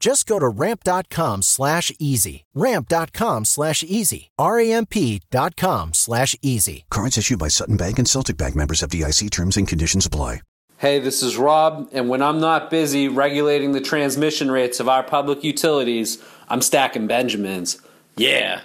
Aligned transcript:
Just 0.00 0.26
go 0.26 0.38
to 0.38 0.48
ramp.com 0.48 1.42
slash 1.42 1.92
easy. 1.98 2.44
Ramp.com 2.54 3.44
slash 3.44 3.84
easy. 3.84 4.30
R-A-M-P 4.38 5.20
dot 5.30 5.56
com 5.56 5.92
slash 5.92 6.34
easy. 6.42 6.86
Cards 6.90 7.18
issued 7.18 7.38
by 7.38 7.48
Sutton 7.48 7.76
Bank 7.76 7.98
and 7.98 8.08
Celtic 8.08 8.38
Bank 8.38 8.56
members 8.56 8.80
FDIC 8.80 9.30
terms 9.30 9.56
and 9.58 9.68
conditions 9.68 10.06
apply. 10.06 10.40
Hey, 10.78 10.98
this 10.98 11.22
is 11.22 11.36
Rob, 11.36 11.90
and 11.92 12.08
when 12.08 12.22
I'm 12.22 12.40
not 12.40 12.70
busy 12.70 13.06
regulating 13.06 13.72
the 13.72 13.82
transmission 13.82 14.50
rates 14.50 14.80
of 14.80 14.88
our 14.88 15.02
public 15.02 15.44
utilities, 15.44 16.16
I'm 16.48 16.62
stacking 16.62 17.06
Benjamins. 17.06 17.82
Yeah. 18.16 18.62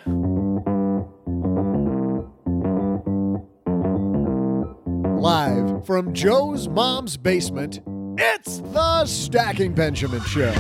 Live 5.20 5.86
from 5.86 6.14
Joe's 6.14 6.70
mom's 6.70 7.18
basement, 7.18 7.82
it's 8.18 8.60
the 8.60 9.06
Stacking 9.06 9.74
Benjamin 9.74 10.24
Show. 10.24 10.54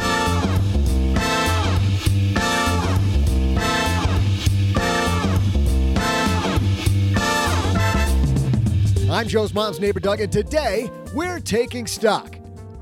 I'm 9.10 9.28
Joe's 9.28 9.54
mom's 9.54 9.80
neighbor 9.80 10.00
Doug, 10.00 10.20
and 10.20 10.32
today 10.32 10.90
we're 11.14 11.40
taking 11.40 11.86
stock. 11.86 12.40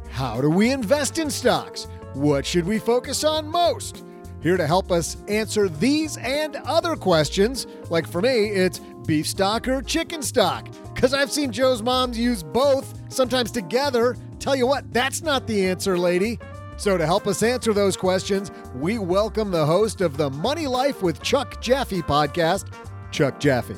How 0.10 0.40
do 0.40 0.50
we 0.50 0.72
invest 0.72 1.18
in 1.18 1.30
stocks? 1.30 1.88
What 2.14 2.46
should 2.46 2.66
we 2.66 2.80
focus 2.80 3.26
on 3.26 3.46
most? 3.46 4.06
Here 4.42 4.56
to 4.56 4.66
help 4.66 4.90
us 4.90 5.18
answer 5.28 5.68
these 5.68 6.16
and 6.18 6.56
other 6.56 6.96
questions, 6.96 7.68
like 7.90 8.08
for 8.08 8.22
me, 8.22 8.52
it's 8.52 8.80
beef 9.06 9.28
stock 9.28 9.68
or 9.68 9.82
chicken 9.82 10.22
stock. 10.22 10.70
Because 10.94 11.14
I've 11.14 11.32
seen 11.32 11.52
Joe's 11.52 11.84
moms 11.84 12.18
use 12.18 12.42
both, 12.42 13.02
sometimes 13.12 13.52
together. 13.52 14.16
Tell 14.40 14.56
you 14.56 14.66
what, 14.66 14.94
that's 14.94 15.24
not 15.24 15.46
the 15.46 15.66
answer, 15.68 15.98
lady. 15.98 16.40
So, 16.78 16.98
to 16.98 17.06
help 17.06 17.28
us 17.28 17.44
answer 17.44 17.74
those 17.74 17.98
questions, 17.98 18.50
we 18.76 18.98
welcome 18.98 19.52
the 19.52 19.66
host 19.66 20.00
of 20.00 20.16
the 20.16 20.30
Money 20.30 20.68
Life 20.68 21.04
with 21.04 21.22
Chuck 21.22 21.62
Jaffe 21.62 22.02
podcast, 22.02 22.72
Chuck 23.12 23.42
Jaffe. 23.42 23.76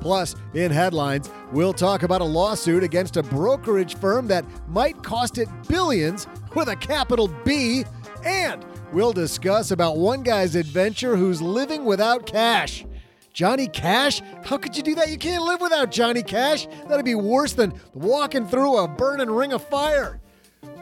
Plus, 0.00 0.34
in 0.54 0.70
headlines, 0.70 1.30
we'll 1.52 1.72
talk 1.72 2.02
about 2.02 2.20
a 2.20 2.24
lawsuit 2.24 2.82
against 2.82 3.16
a 3.16 3.22
brokerage 3.22 3.96
firm 3.96 4.26
that 4.28 4.44
might 4.68 5.02
cost 5.02 5.38
it 5.38 5.48
billions 5.68 6.26
with 6.54 6.68
a 6.68 6.76
capital 6.76 7.28
B, 7.44 7.84
and 8.24 8.64
we'll 8.92 9.12
discuss 9.12 9.70
about 9.70 9.96
one 9.96 10.22
guy's 10.22 10.54
adventure 10.54 11.16
who's 11.16 11.40
living 11.40 11.84
without 11.84 12.26
cash. 12.26 12.84
Johnny 13.32 13.66
Cash? 13.66 14.22
How 14.44 14.56
could 14.56 14.76
you 14.76 14.82
do 14.84 14.94
that? 14.94 15.10
You 15.10 15.18
can't 15.18 15.42
live 15.42 15.60
without 15.60 15.90
Johnny 15.90 16.22
Cash. 16.22 16.68
That'd 16.88 17.04
be 17.04 17.16
worse 17.16 17.52
than 17.52 17.74
walking 17.92 18.46
through 18.46 18.76
a 18.76 18.86
burning 18.86 19.28
ring 19.28 19.52
of 19.52 19.66
fire. 19.68 20.20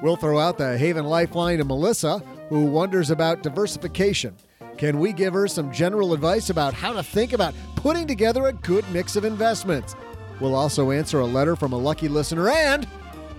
We'll 0.02 0.16
throw 0.16 0.38
out 0.38 0.58
the 0.58 0.76
Haven 0.76 1.06
Lifeline 1.06 1.58
to 1.58 1.64
Melissa, 1.64 2.18
who 2.50 2.66
wonders 2.66 3.10
about 3.10 3.42
diversification. 3.42 4.36
Can 4.76 4.98
we 4.98 5.12
give 5.14 5.32
her 5.32 5.48
some 5.48 5.72
general 5.72 6.12
advice 6.12 6.50
about 6.50 6.74
how 6.74 6.92
to 6.92 7.02
think 7.02 7.32
about 7.32 7.54
putting 7.82 8.06
together 8.06 8.47
a 8.47 8.53
good 8.53 8.88
mix 8.91 9.16
of 9.16 9.25
investments? 9.25 9.97
We'll 10.41 10.54
also 10.54 10.93
answer 10.93 11.19
a 11.20 11.26
letter 11.26 11.56
from 11.56 11.72
a 11.72 11.76
lucky 11.76 12.09
listener, 12.09 12.48
and 12.48 12.87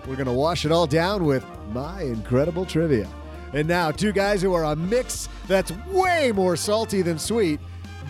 we're 0.06 0.18
going 0.18 0.28
to 0.28 0.34
wash 0.34 0.66
it 0.66 0.72
all 0.72 0.86
down 0.86 1.26
with 1.26 1.46
my 1.72 2.02
incredible 2.02 2.66
trivia. 2.66 3.10
And 3.54 3.68
now, 3.68 3.90
two 3.92 4.12
guys 4.12 4.42
who 4.42 4.54
are 4.54 4.66
a 4.66 4.76
mix 4.76 5.30
that's 5.48 5.72
way 5.88 6.32
more 6.34 6.58
salty 6.58 7.02
than 7.02 7.18
sweet 7.18 7.60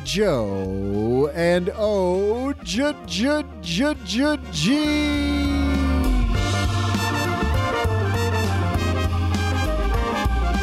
Joe 0.04 1.30
and 1.34 1.72
O 1.76 2.52
J 2.64 2.96
J 3.06 3.44
J 3.62 3.96
J 4.04 4.38
G. 4.52 4.84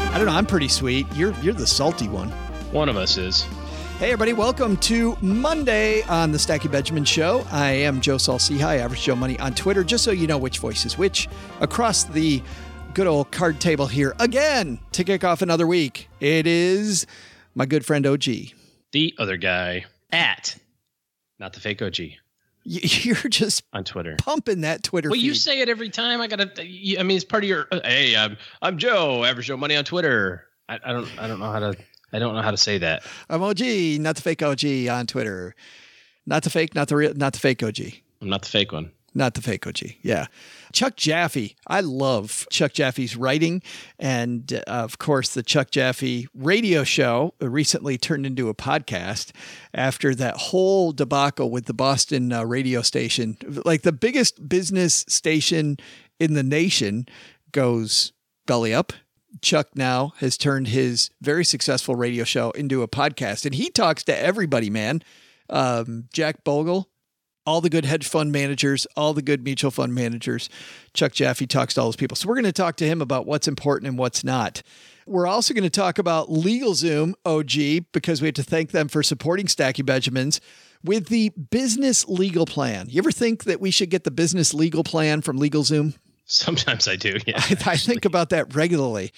I 0.03 0.15
don't 0.17 0.27
know, 0.27 0.33
I'm 0.33 0.47
pretty 0.47 0.69
sweet. 0.69 1.07
You're 1.15 1.33
you're 1.41 1.55
the 1.55 1.67
salty 1.67 2.09
one. 2.09 2.31
One 2.73 2.89
of 2.89 2.97
us 2.97 3.17
is. 3.17 3.47
Hey, 4.01 4.13
everybody, 4.13 4.33
welcome 4.33 4.79
to 4.79 5.15
Monday 5.21 6.01
on 6.05 6.33
the 6.33 6.39
Stacking 6.39 6.71
Benjamin 6.71 7.05
Show. 7.05 7.45
I 7.51 7.73
am 7.73 8.01
Joe 8.01 8.17
Saul-Sehy, 8.17 8.79
Average 8.79 9.03
Joe 9.03 9.15
Money 9.15 9.39
on 9.39 9.53
Twitter, 9.55 9.85
just 9.85 10.05
so 10.05 10.11
you 10.11 10.27
know 10.27 10.39
which 10.39 10.59
voice 10.59 10.87
is 10.87 10.97
which. 10.97 11.29
Across 11.61 12.05
the 12.05 12.43
good 12.95 13.07
old 13.07 13.31
card 13.31 13.61
table 13.61 13.87
here 13.87 14.15
again 14.19 14.79
to 14.93 15.05
kick 15.05 15.23
off 15.23 15.43
another 15.43 15.67
week, 15.67 16.09
it 16.19 16.47
is 16.47 17.07
my 17.55 17.67
good 17.67 17.85
friend 17.85 18.07
OG. 18.07 18.25
The 18.93 19.15
other 19.19 19.37
guy 19.37 19.85
at, 20.11 20.57
not 21.39 21.53
the 21.53 21.61
fake 21.61 21.83
OG 21.83 21.99
You're 22.65 23.17
just 23.29 23.65
on 23.75 23.85
Twitter. 23.85 24.17
pumping 24.19 24.63
that 24.63 24.83
Twitter 24.83 25.11
Well, 25.11 25.19
you 25.19 25.35
say 25.35 25.61
it 25.61 25.69
every 25.69 25.91
time. 25.91 26.23
I 26.23 26.27
gotta. 26.27 26.51
I 26.59 27.03
mean, 27.03 27.17
it's 27.17 27.25
part 27.27 27.43
of 27.45 27.49
your. 27.51 27.67
uh, 27.71 27.81
Hey, 27.85 28.17
I'm 28.17 28.39
I'm 28.63 28.79
Joe. 28.79 29.25
Average 29.25 29.47
Joe 29.47 29.57
Money 29.59 29.77
on 29.77 29.85
Twitter. 29.85 30.45
I, 30.69 30.79
I 30.85 30.93
don't. 30.93 31.09
I 31.19 31.27
don't 31.29 31.39
know 31.39 31.51
how 31.53 31.59
to. 31.59 31.75
I 32.13 32.19
don't 32.19 32.35
know 32.35 32.43
how 32.43 32.51
to 32.51 32.57
say 32.57 32.79
that. 32.79 33.03
I'm 33.29 33.43
OG, 33.43 33.61
not 34.01 34.17
the 34.17 34.23
fake 34.23 34.43
OG 34.43 34.89
on 34.91 35.07
Twitter. 35.07 35.55
Not 36.27 36.43
the 36.43 36.51
fake, 36.51 36.75
not 36.75 36.89
the 36.89 36.97
real, 36.97 37.15
not 37.15 37.33
the 37.33 37.39
fake 37.39 37.63
OG. 37.63 37.79
I'm 38.21 38.29
not 38.29 38.43
the 38.43 38.49
fake 38.49 38.73
one. 38.73 38.93
Not 39.13 39.35
the 39.35 39.43
fake 39.43 39.67
OG. 39.67 39.79
Yeah. 40.03 40.27
Chuck 40.73 40.95
Jaffe. 40.97 41.57
I 41.67 41.81
love 41.81 42.47
Chuck 42.51 42.73
Jaffe's 42.73 43.17
writing. 43.17 43.61
And 43.99 44.53
uh, 44.53 44.63
of 44.69 44.99
course, 44.99 45.35
the 45.35 45.43
Chuck 45.43 45.71
Jaffe 45.73 46.29
radio 46.33 46.85
show 46.85 47.35
recently 47.41 47.99
turned 47.99 48.25
into 48.25 48.49
a 48.49 48.55
podcast 48.55 49.33
after 49.75 50.15
that 50.15 50.37
whole 50.37 50.93
debacle 50.93 51.51
with 51.51 51.67
the 51.67 51.75
Boston 51.75 52.33
uh, 52.33 52.45
radio 52.45 52.83
station. 52.83 53.37
Like 53.65 53.83
the 53.83 53.93
biggest 53.93 54.49
business 54.49 55.05
station 55.09 55.79
in 56.21 56.35
the 56.35 56.45
nation 56.45 57.07
goes 57.51 58.13
belly 58.47 58.73
up. 58.73 58.93
Chuck 59.43 59.69
now 59.75 60.13
has 60.19 60.37
turned 60.37 60.69
his 60.69 61.11
very 61.21 61.45
successful 61.45 61.95
radio 61.97 62.25
show 62.25 62.51
into 62.53 62.83
a 62.83 62.89
podcast 62.89 63.45
and 63.45 63.55
he 63.55 63.71
talks 63.71 64.05
to 64.05 64.19
everybody, 64.19 64.71
man. 64.71 65.03
Um, 65.49 66.05
Jack 66.13 66.45
Bogle, 66.45 66.89
all 67.47 67.61
the 67.61 67.71
good 67.71 67.85
hedge 67.85 68.07
fund 68.07 68.33
managers, 68.33 68.87
all 68.97 69.15
the 69.15 69.23
good 69.23 69.43
mutual 69.43 69.71
fund 69.71 69.95
managers. 69.95 70.49
Chuck 70.95 71.13
Jaffe 71.13 71.47
talks 71.47 71.75
to 71.75 71.81
all 71.81 71.87
those 71.89 71.97
people. 71.97 72.17
So 72.17 72.29
we're 72.29 72.35
going 72.35 72.45
to 72.45 72.53
talk 72.53 72.77
to 72.77 72.87
him 72.87 73.01
about 73.01 73.27
what's 73.27 73.49
important 73.49 73.89
and 73.89 73.99
what's 73.99 74.23
not. 74.23 74.63
We're 75.07 75.27
also 75.27 75.55
going 75.55 75.65
to 75.65 75.71
talk 75.71 75.99
about 75.99 76.29
LegalZoom 76.29 77.15
OG 77.25 77.87
because 77.93 78.21
we 78.21 78.29
have 78.29 78.35
to 78.35 78.43
thank 78.43 78.71
them 78.71 78.89
for 78.89 79.03
supporting 79.03 79.49
Stacking 79.49 79.85
Benjamins 79.85 80.41
with 80.85 81.09
the 81.09 81.31
business 81.31 82.07
legal 82.09 82.47
plan. 82.47 82.89
You 82.89 83.01
ever 83.01 83.11
think 83.11 83.45
that 83.45 83.61
we 83.61 83.71
should 83.71 83.91
get 83.91 84.05
the 84.05 84.11
business 84.11 84.55
legal 84.55 84.85
plan 84.85 85.21
from 85.21 85.39
LegalZoom? 85.39 85.97
Sometimes 86.31 86.89
I 86.89 86.97
do. 86.97 87.19
Yeah. 87.27 87.39
I, 87.39 87.73
I 87.73 87.77
think 87.77 88.05
about 88.05 88.31
that 88.31 88.55
regularly. 88.55 89.13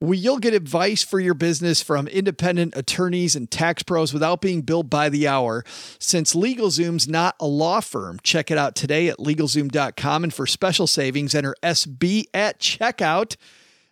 We, 0.00 0.16
you'll 0.16 0.38
get 0.38 0.54
advice 0.54 1.02
for 1.02 1.18
your 1.18 1.34
business 1.34 1.82
from 1.82 2.06
independent 2.06 2.76
attorneys 2.76 3.34
and 3.34 3.50
tax 3.50 3.82
pros 3.82 4.12
without 4.12 4.40
being 4.40 4.62
billed 4.62 4.88
by 4.88 5.08
the 5.08 5.26
hour. 5.26 5.64
Since 5.98 6.34
LegalZoom's 6.34 7.08
not 7.08 7.34
a 7.40 7.46
law 7.46 7.80
firm, 7.80 8.20
check 8.22 8.50
it 8.50 8.58
out 8.58 8.76
today 8.76 9.08
at 9.08 9.18
LegalZoom.com. 9.18 10.24
And 10.24 10.32
for 10.32 10.46
special 10.46 10.86
savings, 10.86 11.34
enter 11.34 11.56
SB 11.64 12.26
at 12.32 12.60
checkout 12.60 13.36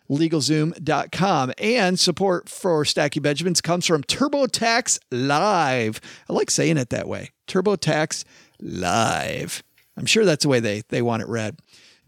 LegalZoom.com. 0.09 1.53
And 1.57 1.99
support 1.99 2.49
for 2.49 2.85
Stacking 2.85 3.21
Benjamins 3.21 3.61
comes 3.61 3.85
from 3.85 4.03
TurboTax 4.03 4.99
Live. 5.11 5.99
I 6.29 6.33
like 6.33 6.51
saying 6.51 6.77
it 6.77 6.89
that 6.89 7.07
way 7.07 7.31
TurboTax 7.47 8.23
Live. 8.61 9.63
I'm 9.97 10.05
sure 10.05 10.25
that's 10.25 10.43
the 10.43 10.49
way 10.49 10.59
they, 10.59 10.83
they 10.89 11.01
want 11.01 11.23
it 11.23 11.27
read. 11.27 11.57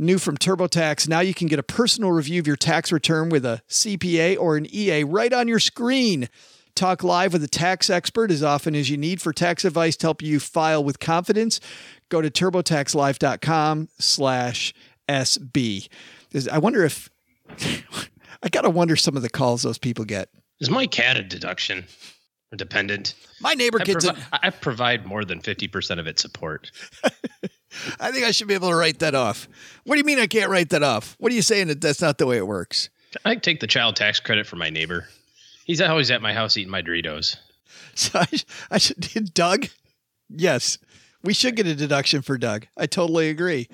New 0.02 0.18
from 0.18 0.38
TurboTax, 0.38 1.10
now 1.10 1.20
you 1.20 1.34
can 1.34 1.48
get 1.48 1.60
a 1.60 1.64
personal 1.64 2.14
review 2.14 2.40
of 2.40 2.48
your 2.48 2.56
tax 2.56 2.90
return 2.90 3.28
with 3.28 3.44
a 3.44 3.62
CPA 3.68 4.40
or 4.40 4.56
an 4.56 4.66
EA 4.74 5.04
right 5.04 5.34
on 5.34 5.50
your 5.50 5.60
screen. 5.60 6.30
Talk 6.74 7.04
live 7.04 7.34
with 7.34 7.44
a 7.44 7.50
tax 7.50 7.90
expert 7.90 8.32
as 8.32 8.42
often 8.42 8.76
as 8.76 8.90
you 8.90 8.96
need 8.96 9.22
for 9.22 9.34
tax 9.34 9.66
advice 9.66 9.98
to 9.98 10.06
help 10.08 10.22
you 10.22 10.40
file 10.40 10.82
with 10.82 11.00
confidence. 11.00 11.60
Go 12.08 12.22
to 12.22 12.30
turbotaxlive.com 12.32 13.90
slash 14.00 14.74
SB. 15.10 15.90
I 16.50 16.60
wonder 16.60 16.86
if, 16.86 17.10
I 18.42 18.48
got 18.48 18.62
to 18.62 18.70
wonder 18.70 18.96
some 18.96 19.18
of 19.18 19.22
the 19.22 19.30
calls 19.30 19.64
those 19.64 19.78
people 19.78 20.06
get. 20.06 20.30
Is 20.62 20.70
my 20.70 20.88
cat 20.88 21.18
a 21.18 21.24
deduction 21.24 21.84
or 22.54 22.56
dependent? 22.56 23.16
My 23.42 23.54
neighbor 23.54 23.82
I, 23.82 23.84
gets 23.84 24.06
provi- 24.06 24.22
it. 24.22 24.28
I 24.32 24.50
provide 24.52 25.06
more 25.06 25.26
than 25.26 25.42
50% 25.42 26.00
of 26.00 26.08
its 26.08 26.22
support. 26.22 26.72
I 28.00 28.12
think 28.12 28.26
I 28.26 28.32
should 28.32 28.48
be 28.48 28.54
able 28.54 28.70
to 28.70 28.76
write 28.76 29.00
that 29.00 29.16
off. 29.16 29.48
What 29.84 29.96
do 29.96 30.00
you 30.00 30.06
mean 30.06 30.20
I 30.20 30.28
can't 30.28 30.50
write 30.50 30.70
that 30.70 30.84
off? 30.84 31.16
What 31.20 31.32
are 31.32 31.36
you 31.36 31.42
saying 31.42 31.68
that 31.68 31.82
that's 31.82 32.02
not 32.02 32.18
the 32.18 32.26
way 32.26 32.38
it 32.38 32.48
works? 32.48 32.90
I 33.26 33.36
take 33.36 33.60
the 33.60 33.68
child 33.68 33.96
tax 33.96 34.20
credit 34.20 34.46
for 34.46 34.56
my 34.56 34.70
neighbor. 34.70 35.08
He's 35.66 35.82
always 35.82 36.12
at 36.12 36.22
my 36.22 36.34
house 36.34 36.58
eating 36.58 36.72
my 36.72 36.82
Doritos. 36.82 37.38
So 37.96 38.20
I, 38.20 38.28
I 38.72 38.78
should, 38.78 39.34
Doug? 39.34 39.68
Yes, 40.30 40.78
we 41.22 41.34
should 41.34 41.56
get 41.58 41.68
a 41.68 41.76
deduction 41.76 42.22
for 42.22 42.38
Doug. 42.38 42.66
I 42.78 42.86
totally 42.86 43.30
agree. 43.30 43.68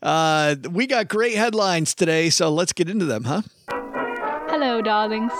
Uh, 0.00 0.56
we 0.70 0.86
got 0.86 1.08
great 1.08 1.34
headlines 1.34 1.94
today, 1.94 2.30
so 2.30 2.50
let's 2.50 2.72
get 2.72 2.88
into 2.88 3.04
them, 3.04 3.24
huh? 3.24 3.42
Hello, 4.48 4.80
darlings. 4.80 5.32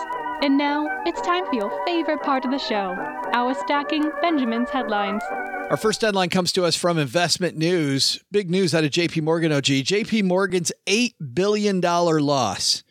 And 0.43 0.59
now 0.59 0.89
it's 1.07 1.21
time 1.23 1.47
for 1.47 1.55
your 1.55 1.85
favorite 1.87 2.23
part 2.23 2.45
of 2.45 2.51
the 2.51 2.59
show 2.59 2.95
our 3.33 3.55
Stacking 3.55 4.11
Benjamin's 4.21 4.71
headlines. 4.71 5.23
Our 5.71 5.77
first 5.77 6.01
headline 6.01 6.31
comes 6.31 6.53
to 6.53 6.65
us 6.65 6.77
from 6.77 6.97
Investment 6.97 7.55
News. 7.55 8.25
Big 8.33 8.49
news 8.49 8.75
out 8.75 8.85
of 8.85 8.91
JP 8.91 9.21
Morgan 9.23 9.53
OG. 9.53 9.65
JP 9.65 10.25
Morgan's 10.25 10.73
$8 10.87 11.13
billion 11.35 11.83
loss 11.83 12.83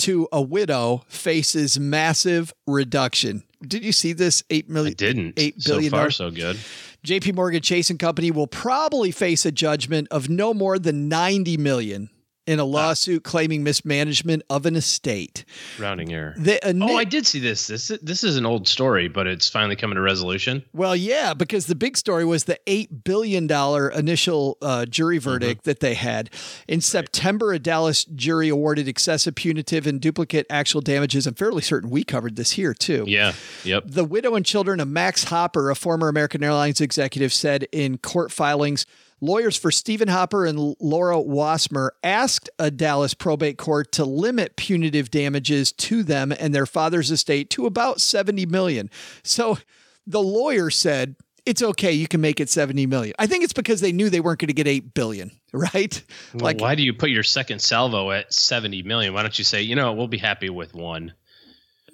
to 0.00 0.28
a 0.30 0.42
widow 0.42 1.04
faces 1.08 1.80
massive 1.80 2.52
reduction. 2.66 3.44
Did 3.62 3.82
you 3.82 3.92
see 3.92 4.12
this? 4.12 4.44
Eight 4.50 4.68
million. 4.68 4.92
I 4.92 4.94
didn't. 4.94 5.34
Eight 5.38 5.56
billion. 5.64 5.90
So 5.90 5.96
far, 5.96 6.10
so 6.10 6.30
good. 6.30 6.58
JP 7.02 7.34
Morgan 7.34 7.62
Chase 7.62 7.88
and 7.88 7.98
Company 7.98 8.30
will 8.30 8.46
probably 8.46 9.10
face 9.10 9.46
a 9.46 9.50
judgment 9.50 10.06
of 10.10 10.28
no 10.28 10.52
more 10.52 10.78
than 10.78 11.08
90 11.08 11.56
million 11.56 12.10
in 12.48 12.58
a 12.58 12.64
lawsuit 12.64 13.24
claiming 13.24 13.62
mismanagement 13.62 14.42
of 14.48 14.64
an 14.64 14.74
estate. 14.74 15.44
Rounding 15.78 16.14
error. 16.14 16.34
The, 16.38 16.58
oh, 16.82 16.96
I 16.96 17.04
did 17.04 17.26
see 17.26 17.40
this. 17.40 17.66
This 17.66 17.88
this 18.02 18.24
is 18.24 18.38
an 18.38 18.46
old 18.46 18.66
story, 18.66 19.06
but 19.06 19.26
it's 19.26 19.50
finally 19.50 19.76
coming 19.76 19.96
to 19.96 20.00
resolution. 20.00 20.64
Well, 20.72 20.96
yeah, 20.96 21.34
because 21.34 21.66
the 21.66 21.74
big 21.74 21.98
story 21.98 22.24
was 22.24 22.44
the 22.44 22.58
eight 22.66 23.04
billion 23.04 23.46
dollar 23.46 23.90
initial 23.90 24.56
uh, 24.62 24.86
jury 24.86 25.18
verdict 25.18 25.60
mm-hmm. 25.60 25.70
that 25.70 25.80
they 25.80 25.92
had 25.92 26.30
in 26.66 26.80
September. 26.80 27.52
A 27.52 27.58
Dallas 27.58 28.06
jury 28.06 28.48
awarded 28.48 28.88
excessive 28.88 29.34
punitive 29.34 29.86
and 29.86 30.00
duplicate 30.00 30.46
actual 30.48 30.80
damages. 30.80 31.26
I'm 31.26 31.34
fairly 31.34 31.60
certain 31.60 31.90
we 31.90 32.02
covered 32.02 32.36
this 32.36 32.52
here 32.52 32.72
too. 32.72 33.04
Yeah. 33.06 33.34
Yep. 33.64 33.84
The 33.88 34.04
widow 34.04 34.34
and 34.34 34.46
children 34.46 34.80
of 34.80 34.88
Max 34.88 35.24
Hopper, 35.24 35.70
a 35.70 35.76
former 35.76 36.08
American 36.08 36.42
Airlines 36.42 36.80
executive, 36.80 37.30
said 37.30 37.66
in 37.72 37.98
court 37.98 38.32
filings. 38.32 38.86
Lawyers 39.20 39.56
for 39.56 39.70
Stephen 39.70 40.08
Hopper 40.08 40.46
and 40.46 40.76
Laura 40.80 41.16
Wassmer 41.16 41.90
asked 42.04 42.48
a 42.58 42.70
Dallas 42.70 43.14
probate 43.14 43.58
court 43.58 43.90
to 43.92 44.04
limit 44.04 44.56
punitive 44.56 45.10
damages 45.10 45.72
to 45.72 46.02
them 46.02 46.32
and 46.32 46.54
their 46.54 46.66
father's 46.66 47.10
estate 47.10 47.50
to 47.50 47.66
about 47.66 48.00
70 48.00 48.46
million. 48.46 48.90
So 49.24 49.58
the 50.06 50.22
lawyer 50.22 50.70
said, 50.70 51.16
it's 51.44 51.62
okay, 51.62 51.92
you 51.92 52.06
can 52.06 52.20
make 52.20 52.40
it 52.40 52.50
70 52.50 52.86
million. 52.86 53.14
I 53.18 53.26
think 53.26 53.42
it's 53.42 53.52
because 53.52 53.80
they 53.80 53.90
knew 53.90 54.10
they 54.10 54.20
weren't 54.20 54.38
going 54.38 54.48
to 54.48 54.54
get 54.54 54.68
8 54.68 54.94
billion, 54.94 55.30
right? 55.52 56.04
Well, 56.34 56.44
like 56.44 56.60
why 56.60 56.74
do 56.74 56.82
you 56.82 56.92
put 56.94 57.10
your 57.10 57.22
second 57.22 57.60
salvo 57.60 58.10
at 58.10 58.32
70 58.32 58.82
million? 58.82 59.14
Why 59.14 59.22
don't 59.22 59.38
you 59.38 59.44
say, 59.44 59.62
you 59.62 59.74
know, 59.74 59.92
we'll 59.94 60.08
be 60.08 60.18
happy 60.18 60.50
with 60.50 60.74
one? 60.74 61.14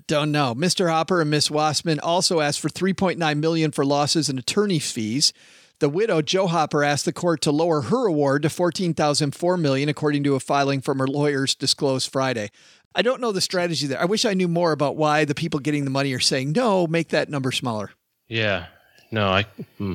Don't 0.06 0.32
know. 0.32 0.54
Mr. 0.54 0.90
Hopper 0.90 1.22
and 1.22 1.30
Miss 1.30 1.48
Wassmer 1.48 1.98
also 2.02 2.40
asked 2.40 2.60
for 2.60 2.68
3.9 2.68 3.38
million 3.38 3.70
for 3.70 3.86
losses 3.86 4.28
and 4.28 4.38
attorney 4.38 4.78
fees. 4.78 5.32
The 5.80 5.88
widow, 5.88 6.22
Jo 6.22 6.46
Hopper, 6.46 6.84
asked 6.84 7.04
the 7.04 7.12
court 7.12 7.40
to 7.42 7.50
lower 7.50 7.82
her 7.82 8.06
award 8.06 8.42
to 8.42 8.48
$14,004 8.48 9.60
million, 9.60 9.88
according 9.88 10.22
to 10.24 10.34
a 10.34 10.40
filing 10.40 10.80
from 10.80 10.98
her 10.98 11.06
lawyers 11.06 11.54
disclosed 11.54 12.10
Friday. 12.10 12.50
I 12.94 13.02
don't 13.02 13.20
know 13.20 13.32
the 13.32 13.40
strategy 13.40 13.86
there. 13.86 14.00
I 14.00 14.04
wish 14.04 14.24
I 14.24 14.34
knew 14.34 14.48
more 14.48 14.72
about 14.72 14.96
why 14.96 15.24
the 15.24 15.34
people 15.34 15.58
getting 15.58 15.84
the 15.84 15.90
money 15.90 16.12
are 16.12 16.20
saying, 16.20 16.52
no, 16.52 16.86
make 16.86 17.08
that 17.08 17.28
number 17.28 17.50
smaller. 17.50 17.90
Yeah. 18.28 18.66
No, 19.10 19.28
I. 19.28 19.46
Hmm. 19.78 19.94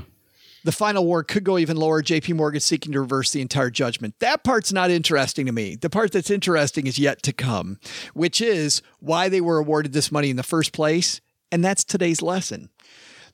The 0.65 0.71
final 0.73 1.03
award 1.03 1.29
could 1.29 1.45
go 1.45 1.57
even 1.57 1.77
lower. 1.77 2.03
JP 2.03 2.35
Morgan 2.35 2.59
seeking 2.59 2.91
to 2.91 2.99
reverse 2.99 3.31
the 3.31 3.41
entire 3.41 3.69
judgment. 3.69 4.15
That 4.19 4.43
part's 4.43 4.73
not 4.73 4.91
interesting 4.91 5.45
to 5.45 5.53
me. 5.53 5.75
The 5.75 5.89
part 5.89 6.11
that's 6.11 6.29
interesting 6.29 6.85
is 6.85 6.99
yet 6.99 7.23
to 7.23 7.33
come, 7.33 7.79
which 8.13 8.41
is 8.41 8.81
why 8.99 9.29
they 9.29 9.39
were 9.39 9.57
awarded 9.57 9.93
this 9.93 10.11
money 10.11 10.29
in 10.29 10.35
the 10.35 10.43
first 10.43 10.73
place. 10.73 11.21
And 11.51 11.63
that's 11.63 11.85
today's 11.85 12.21
lesson. 12.21 12.69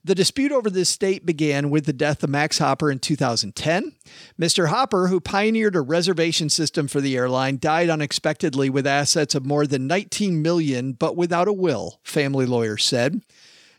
The 0.05 0.13
dispute 0.13 0.51
over 0.51 0.69
this 0.69 0.89
state 0.89 1.25
began 1.25 1.71
with 1.71 1.87
the 1.87 1.91
death 1.91 2.21
of 2.21 2.29
Max 2.29 2.59
Hopper 2.59 2.91
in 2.91 2.99
2010. 2.99 3.93
Mr. 4.39 4.67
Hopper, 4.67 5.07
who 5.07 5.19
pioneered 5.19 5.75
a 5.75 5.81
reservation 5.81 6.47
system 6.47 6.87
for 6.87 7.01
the 7.01 7.17
airline, 7.17 7.57
died 7.57 7.89
unexpectedly 7.89 8.69
with 8.69 8.85
assets 8.85 9.33
of 9.33 9.47
more 9.47 9.65
than 9.65 9.87
19 9.87 10.43
million 10.43 10.93
but 10.93 11.17
without 11.17 11.47
a 11.47 11.53
will, 11.53 11.99
family 12.03 12.45
lawyers 12.45 12.85
said. 12.85 13.23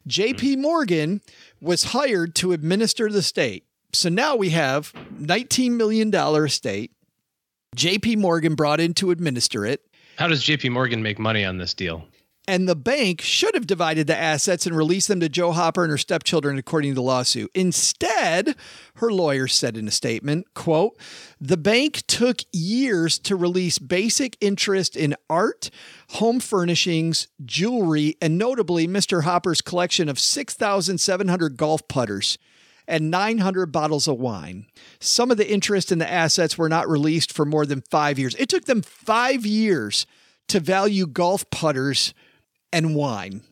JP 0.08 0.56
hmm. 0.56 0.62
Morgan 0.62 1.20
was 1.60 1.84
hired 1.84 2.34
to 2.36 2.50
administer 2.50 3.08
the 3.08 3.22
state. 3.22 3.64
So 3.92 4.08
now 4.08 4.34
we 4.34 4.50
have 4.50 4.92
$19 5.20 5.76
million 5.76 6.12
estate. 6.12 6.90
JP 7.76 8.16
Morgan 8.16 8.56
brought 8.56 8.80
in 8.80 8.94
to 8.94 9.12
administer 9.12 9.64
it. 9.64 9.80
How 10.18 10.26
does 10.26 10.42
JP 10.42 10.72
Morgan 10.72 11.04
make 11.04 11.20
money 11.20 11.44
on 11.44 11.58
this 11.58 11.72
deal? 11.72 12.04
And 12.48 12.68
the 12.68 12.76
bank 12.76 13.20
should 13.20 13.54
have 13.54 13.66
divided 13.66 14.06
the 14.06 14.16
assets 14.16 14.66
and 14.66 14.76
released 14.76 15.08
them 15.08 15.18
to 15.18 15.28
Jo 15.28 15.50
Hopper 15.50 15.82
and 15.82 15.90
her 15.90 15.98
stepchildren 15.98 16.58
according 16.58 16.92
to 16.92 16.94
the 16.94 17.02
lawsuit. 17.02 17.50
Instead, 17.54 18.54
her 18.96 19.10
lawyer 19.10 19.48
said 19.48 19.76
in 19.76 19.88
a 19.88 19.90
statement, 19.90 20.54
quote, 20.54 20.96
"The 21.40 21.56
bank 21.56 22.04
took 22.06 22.42
years 22.52 23.18
to 23.20 23.34
release 23.34 23.80
basic 23.80 24.36
interest 24.40 24.94
in 24.96 25.16
art, 25.28 25.70
home 26.10 26.38
furnishings, 26.38 27.26
jewelry, 27.44 28.16
and 28.22 28.38
notably 28.38 28.86
Mr. 28.86 29.24
Hopper's 29.24 29.60
collection 29.60 30.08
of 30.08 30.20
6,700 30.20 31.56
golf 31.56 31.86
putters." 31.88 32.38
and 32.88 33.10
900 33.10 33.72
bottles 33.72 34.06
of 34.06 34.16
wine. 34.16 34.64
Some 35.00 35.32
of 35.32 35.36
the 35.38 35.50
interest 35.50 35.90
in 35.90 35.98
the 35.98 36.08
assets 36.08 36.56
were 36.56 36.68
not 36.68 36.88
released 36.88 37.32
for 37.32 37.44
more 37.44 37.66
than 37.66 37.82
five 37.90 38.16
years. 38.16 38.36
It 38.36 38.48
took 38.48 38.66
them 38.66 38.80
five 38.80 39.44
years 39.44 40.06
to 40.46 40.60
value 40.60 41.08
golf 41.08 41.50
putters 41.50 42.14
and 42.76 42.94
wine. 42.94 43.42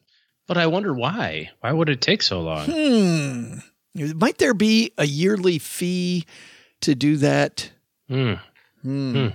But 0.47 0.59
I 0.59 0.67
wonder 0.67 0.93
why. 0.93 1.51
Why 1.61 1.73
would 1.73 1.89
it 1.89 2.03
take 2.03 2.23
so 2.23 2.43
long? 2.43 2.67
Hmm. 2.67 4.15
Might 4.19 4.39
there 4.39 4.55
be 4.55 4.93
a 4.99 5.07
yearly 5.07 5.59
fee 5.59 6.27
to 6.83 6.95
do 6.95 7.17
that? 7.17 7.71
Hmm. 8.09 8.35
Hmm. 8.83 9.29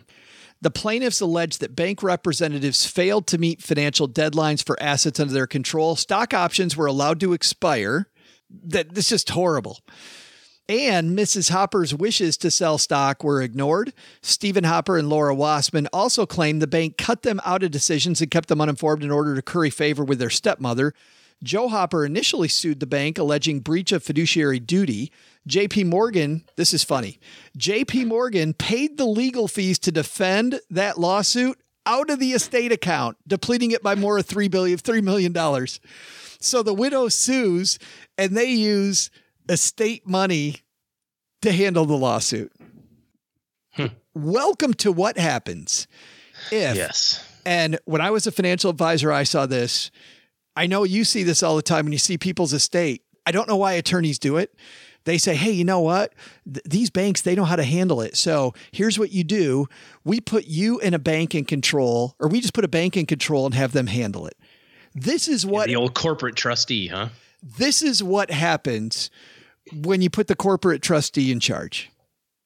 The 0.62 0.70
plaintiffs 0.70 1.22
allege 1.22 1.58
that 1.60 1.76
bank 1.76 2.04
representatives 2.04 2.86
failed 2.86 3.26
to 3.28 3.38
meet 3.38 3.64
financial 3.64 4.08
deadlines 4.08 4.64
for 4.64 4.82
assets 4.82 5.20
under 5.20 5.34
their 5.34 5.48
control. 5.48 5.96
Stock 5.96 6.34
options 6.34 6.78
were 6.78 6.86
allowed 6.86 7.20
to 7.22 7.34
expire. 7.34 8.08
That 8.66 8.96
this 8.96 9.06
is 9.06 9.10
just 9.10 9.30
horrible 9.30 9.80
and 10.70 11.18
Mrs. 11.18 11.50
Hopper's 11.50 11.96
wishes 11.96 12.38
to 12.38 12.52
sell 12.52 12.78
stock 12.78 13.24
were 13.24 13.42
ignored. 13.42 13.92
Stephen 14.22 14.66
Hopper 14.66 15.00
and 15.00 15.10
Laura 15.10 15.36
Wassmer 15.36 15.88
also 15.92 16.28
claimed 16.28 16.62
the 16.62 16.68
bank 16.68 16.96
cut 16.96 17.24
them 17.24 17.42
out 17.44 17.64
of 17.64 17.72
decisions 17.72 18.22
and 18.22 18.30
kept 18.30 18.50
them 18.50 18.62
uninformed 18.62 19.04
in 19.04 19.10
order 19.10 19.34
to 19.36 19.42
curry 19.42 19.72
favor 19.72 20.04
with 20.04 20.20
their 20.20 20.30
stepmother. 20.30 20.94
Jo 21.44 21.70
Hopper 21.70 22.06
initially 22.06 22.48
sued 22.48 22.80
the 22.80 22.86
bank 22.86 23.18
alleging 23.18 23.62
breach 23.62 23.92
of 23.92 24.04
fiduciary 24.04 24.60
duty. 24.60 25.12
JP 25.48 25.88
Morgan, 25.88 26.46
this 26.56 26.74
is 26.74 26.84
funny. 26.84 27.20
JP 27.58 28.06
Morgan 28.06 28.54
paid 28.54 28.98
the 28.98 29.06
legal 29.06 29.48
fees 29.48 29.80
to 29.80 29.92
defend 29.92 30.60
that 30.70 31.00
lawsuit 31.00 31.60
out 31.88 32.12
of 32.12 32.20
the 32.20 32.34
estate 32.34 32.72
account, 32.72 33.18
depleting 33.28 33.72
it 33.72 33.82
by 33.82 33.96
more 33.96 34.20
of 34.20 34.28
$3 34.28 34.52
billion, 34.52 34.78
$3 34.78 35.02
million. 35.02 35.68
So 36.40 36.62
the 36.62 36.74
widow 36.74 37.08
sues 37.08 37.80
and 38.18 38.38
they 38.38 38.52
use 38.52 39.10
estate 39.50 40.08
money 40.08 40.58
to 41.42 41.52
handle 41.52 41.86
the 41.86 41.98
lawsuit. 41.98 42.52
Hmm. 43.72 43.88
Welcome 44.14 44.74
to 44.76 44.92
what 44.92 45.18
happens 45.18 45.88
if 46.52 46.76
Yes. 46.76 47.24
and 47.46 47.80
when 47.86 48.02
I 48.02 48.12
was 48.12 48.28
a 48.28 48.32
financial 48.32 48.70
advisor, 48.70 49.12
I 49.12 49.24
saw 49.24 49.46
this. 49.46 49.92
I 50.56 50.68
know 50.68 50.84
you 50.84 51.04
see 51.04 51.24
this 51.24 51.42
all 51.44 51.56
the 51.56 51.62
time 51.62 51.86
when 51.86 51.94
you 51.94 52.00
see 52.00 52.18
people's 52.18 52.54
estate. 52.54 53.04
I 53.26 53.32
don't 53.32 53.48
know 53.48 53.56
why 53.58 53.74
attorneys 53.74 54.20
do 54.20 54.38
it. 54.38 54.54
They 55.06 55.18
say, 55.18 55.36
hey, 55.36 55.52
you 55.52 55.64
know 55.64 55.80
what? 55.80 56.14
Th- 56.46 56.64
these 56.66 56.90
banks, 56.90 57.22
they 57.22 57.34
know 57.36 57.46
how 57.46 57.56
to 57.56 57.64
handle 57.64 58.02
it. 58.02 58.18
So 58.18 58.54
here's 58.72 59.00
what 59.00 59.12
you 59.12 59.24
do 59.24 59.68
we 60.04 60.20
put 60.20 60.46
you 60.48 60.80
in 60.80 60.94
a 60.94 61.00
bank 61.00 61.34
in 61.34 61.46
control, 61.46 62.16
or 62.20 62.28
we 62.28 62.42
just 62.42 62.54
put 62.54 62.66
a 62.66 62.70
bank 62.70 62.98
in 62.98 63.06
control 63.06 63.46
and 63.46 63.56
have 63.56 63.72
them 63.72 63.88
handle 63.88 64.28
it. 64.28 64.36
This 64.94 65.28
is 65.28 65.46
what 65.46 65.68
the 65.68 65.76
old 65.76 65.94
corporate 65.94 66.36
trustee, 66.36 66.88
huh? 66.88 67.10
this 67.58 67.82
is 67.82 68.04
what 68.04 68.32
happens 68.32 69.10
when 69.74 70.02
you 70.02 70.10
put 70.10 70.28
the 70.28 70.36
corporate 70.36 70.82
trustee 70.82 71.32
in 71.32 71.40
charge. 71.40 71.90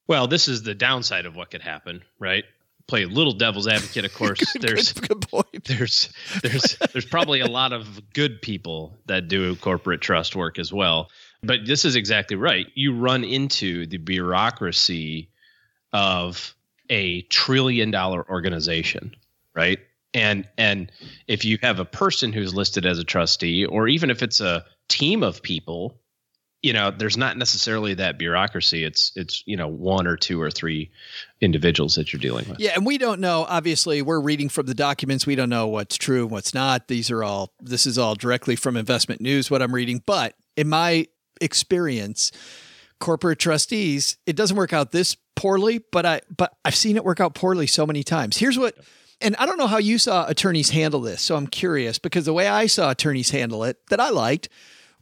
Well, 0.06 0.26
this 0.26 0.48
is 0.48 0.62
the 0.62 0.74
downside 0.74 1.26
of 1.26 1.34
what 1.34 1.50
could 1.50 1.62
happen, 1.62 2.02
right? 2.18 2.44
Play 2.86 3.04
a 3.04 3.08
little 3.08 3.32
devil's 3.32 3.66
advocate, 3.66 4.04
of 4.04 4.14
course. 4.18 4.42
there's 4.60 4.92
good, 4.92 5.08
good 5.08 5.28
point. 5.28 5.64
there's 5.64 6.12
there's 6.42 6.76
there's 6.92 7.06
probably 7.06 7.40
a 7.40 7.46
lot 7.46 7.72
of 7.72 8.12
good 8.12 8.42
people 8.42 8.94
that 9.06 9.28
do 9.28 9.56
corporate 9.56 10.00
trust 10.02 10.36
work 10.36 10.58
as 10.58 10.72
well. 10.72 11.08
But 11.42 11.60
this 11.66 11.84
is 11.84 11.96
exactly 11.96 12.36
right. 12.36 12.66
You 12.74 12.96
run 12.96 13.24
into 13.24 13.86
the 13.86 13.98
bureaucracy 13.98 15.30
of 15.92 16.54
a 16.90 17.22
trillion 17.22 17.90
dollar 17.90 18.28
organization, 18.28 19.14
right? 19.54 19.78
And 20.12 20.46
and 20.58 20.92
if 21.26 21.44
you 21.44 21.58
have 21.62 21.80
a 21.80 21.84
person 21.84 22.32
who's 22.32 22.54
listed 22.54 22.84
as 22.86 22.98
a 22.98 23.04
trustee 23.04 23.64
or 23.64 23.88
even 23.88 24.10
if 24.10 24.22
it's 24.22 24.40
a 24.40 24.64
team 24.88 25.22
of 25.22 25.42
people, 25.42 25.98
you 26.64 26.72
know, 26.72 26.90
there's 26.90 27.18
not 27.18 27.36
necessarily 27.36 27.92
that 27.92 28.18
bureaucracy. 28.18 28.84
It's 28.84 29.12
it's, 29.16 29.42
you 29.44 29.54
know, 29.54 29.68
one 29.68 30.06
or 30.06 30.16
two 30.16 30.40
or 30.40 30.50
three 30.50 30.90
individuals 31.42 31.94
that 31.96 32.10
you're 32.10 32.20
dealing 32.20 32.48
with. 32.48 32.58
Yeah, 32.58 32.72
and 32.74 32.86
we 32.86 32.96
don't 32.96 33.20
know. 33.20 33.44
Obviously, 33.46 34.00
we're 34.00 34.18
reading 34.18 34.48
from 34.48 34.64
the 34.64 34.72
documents. 34.72 35.26
We 35.26 35.34
don't 35.34 35.50
know 35.50 35.66
what's 35.66 35.98
true 35.98 36.22
and 36.22 36.30
what's 36.30 36.54
not. 36.54 36.88
These 36.88 37.10
are 37.10 37.22
all. 37.22 37.52
This 37.60 37.84
is 37.84 37.98
all 37.98 38.14
directly 38.14 38.56
from 38.56 38.78
investment 38.78 39.20
news. 39.20 39.50
What 39.50 39.60
I'm 39.60 39.74
reading, 39.74 40.02
but 40.06 40.36
in 40.56 40.70
my 40.70 41.06
experience, 41.38 42.32
corporate 42.98 43.40
trustees, 43.40 44.16
it 44.24 44.34
doesn't 44.34 44.56
work 44.56 44.72
out 44.72 44.90
this 44.90 45.18
poorly. 45.36 45.84
But 45.92 46.06
I, 46.06 46.22
but 46.34 46.56
I've 46.64 46.76
seen 46.76 46.96
it 46.96 47.04
work 47.04 47.20
out 47.20 47.34
poorly 47.34 47.66
so 47.66 47.84
many 47.84 48.02
times. 48.02 48.38
Here's 48.38 48.58
what. 48.58 48.74
And 49.20 49.36
I 49.36 49.44
don't 49.44 49.58
know 49.58 49.66
how 49.66 49.78
you 49.78 49.98
saw 49.98 50.26
attorneys 50.26 50.70
handle 50.70 51.02
this, 51.02 51.20
so 51.20 51.36
I'm 51.36 51.46
curious 51.46 51.98
because 51.98 52.24
the 52.24 52.32
way 52.32 52.48
I 52.48 52.66
saw 52.66 52.90
attorneys 52.90 53.30
handle 53.30 53.64
it 53.64 53.76
that 53.90 54.00
I 54.00 54.08
liked 54.08 54.48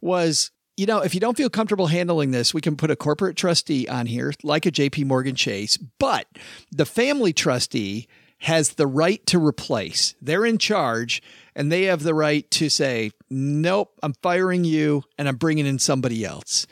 was 0.01 0.51
you 0.77 0.85
know, 0.85 0.99
if 0.99 1.13
you 1.13 1.19
don't 1.19 1.37
feel 1.37 1.49
comfortable 1.49 1.87
handling 1.87 2.31
this, 2.31 2.53
we 2.53 2.61
can 2.61 2.75
put 2.75 2.91
a 2.91 2.95
corporate 2.95 3.37
trustee 3.37 3.87
on 3.87 4.05
here, 4.05 4.33
like 4.43 4.65
a 4.65 4.71
JP 4.71 5.05
Morgan 5.05 5.35
Chase, 5.35 5.77
but 5.77 6.27
the 6.71 6.85
family 6.85 7.33
trustee 7.33 8.07
has 8.39 8.71
the 8.71 8.87
right 8.87 9.25
to 9.27 9.39
replace. 9.39 10.15
They're 10.21 10.45
in 10.45 10.57
charge 10.57 11.21
and 11.55 11.71
they 11.71 11.83
have 11.83 12.03
the 12.03 12.13
right 12.13 12.49
to 12.51 12.69
say, 12.69 13.11
nope, 13.29 13.93
I'm 14.01 14.13
firing 14.21 14.65
you 14.65 15.03
and 15.17 15.27
I'm 15.27 15.37
bringing 15.37 15.65
in 15.65 15.79
somebody 15.79 16.25
else. 16.25 16.67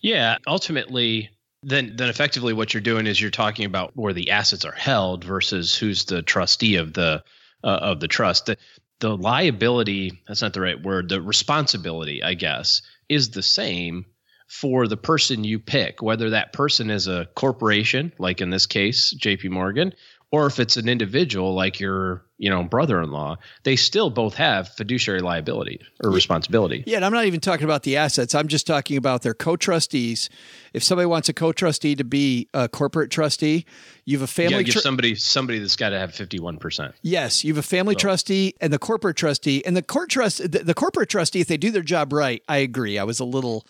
Yeah, 0.00 0.38
ultimately, 0.46 1.30
then 1.62 1.94
then 1.96 2.08
effectively 2.08 2.52
what 2.52 2.72
you're 2.74 2.80
doing 2.80 3.06
is 3.06 3.20
you're 3.20 3.30
talking 3.30 3.66
about 3.66 3.96
where 3.96 4.12
the 4.12 4.30
assets 4.30 4.64
are 4.64 4.72
held 4.72 5.24
versus 5.24 5.76
who's 5.76 6.06
the 6.06 6.22
trustee 6.22 6.76
of 6.76 6.94
the 6.94 7.22
uh, 7.62 7.66
of 7.66 8.00
the 8.00 8.08
trust. 8.08 8.46
The, 8.46 8.56
the 9.02 9.16
liability, 9.16 10.22
that's 10.26 10.42
not 10.42 10.54
the 10.54 10.60
right 10.60 10.80
word, 10.80 11.08
the 11.08 11.20
responsibility, 11.20 12.22
I 12.22 12.34
guess, 12.34 12.82
is 13.08 13.30
the 13.30 13.42
same 13.42 14.06
for 14.48 14.86
the 14.86 14.96
person 14.96 15.44
you 15.44 15.58
pick, 15.58 16.02
whether 16.02 16.30
that 16.30 16.52
person 16.52 16.90
is 16.90 17.08
a 17.08 17.26
corporation, 17.34 18.12
like 18.18 18.40
in 18.40 18.50
this 18.50 18.66
case, 18.66 19.14
JP 19.14 19.50
Morgan, 19.50 19.94
or 20.32 20.46
if 20.46 20.58
it's 20.58 20.78
an 20.78 20.88
individual 20.88 21.54
like 21.54 21.78
your, 21.78 22.24
you 22.38 22.48
know, 22.48 22.64
brother-in-law, 22.64 23.36
they 23.64 23.76
still 23.76 24.08
both 24.08 24.34
have 24.34 24.66
fiduciary 24.66 25.20
liability 25.20 25.78
or 26.02 26.10
responsibility. 26.10 26.82
Yeah, 26.86 26.96
and 26.96 27.04
I'm 27.04 27.12
not 27.12 27.26
even 27.26 27.38
talking 27.38 27.64
about 27.64 27.82
the 27.82 27.98
assets. 27.98 28.34
I'm 28.34 28.48
just 28.48 28.66
talking 28.66 28.96
about 28.96 29.20
their 29.20 29.34
co-trustees. 29.34 30.30
If 30.72 30.82
somebody 30.82 31.04
wants 31.04 31.28
a 31.28 31.34
co-trustee 31.34 31.96
to 31.96 32.04
be 32.04 32.48
a 32.54 32.66
corporate 32.66 33.10
trustee, 33.10 33.66
you 34.06 34.16
have 34.16 34.24
a 34.24 34.26
family 34.26 34.64
give 34.64 34.72
tr- 34.72 34.80
somebody 34.80 35.14
somebody 35.14 35.58
that's 35.58 35.76
got 35.76 35.90
to 35.90 35.98
have 35.98 36.12
51%. 36.12 36.94
Yes, 37.02 37.44
you 37.44 37.52
have 37.52 37.58
a 37.58 37.68
family 37.68 37.94
trustee 37.94 38.54
and 38.58 38.72
the 38.72 38.78
corporate 38.78 39.16
trustee, 39.16 39.62
and 39.66 39.76
the 39.76 39.82
court 39.82 40.08
trust 40.08 40.38
the, 40.38 40.60
the 40.60 40.74
corporate 40.74 41.10
trustee. 41.10 41.42
If 41.42 41.48
they 41.48 41.58
do 41.58 41.70
their 41.70 41.82
job 41.82 42.10
right, 42.10 42.42
I 42.48 42.56
agree. 42.56 42.98
I 42.98 43.04
was 43.04 43.20
a 43.20 43.26
little 43.26 43.66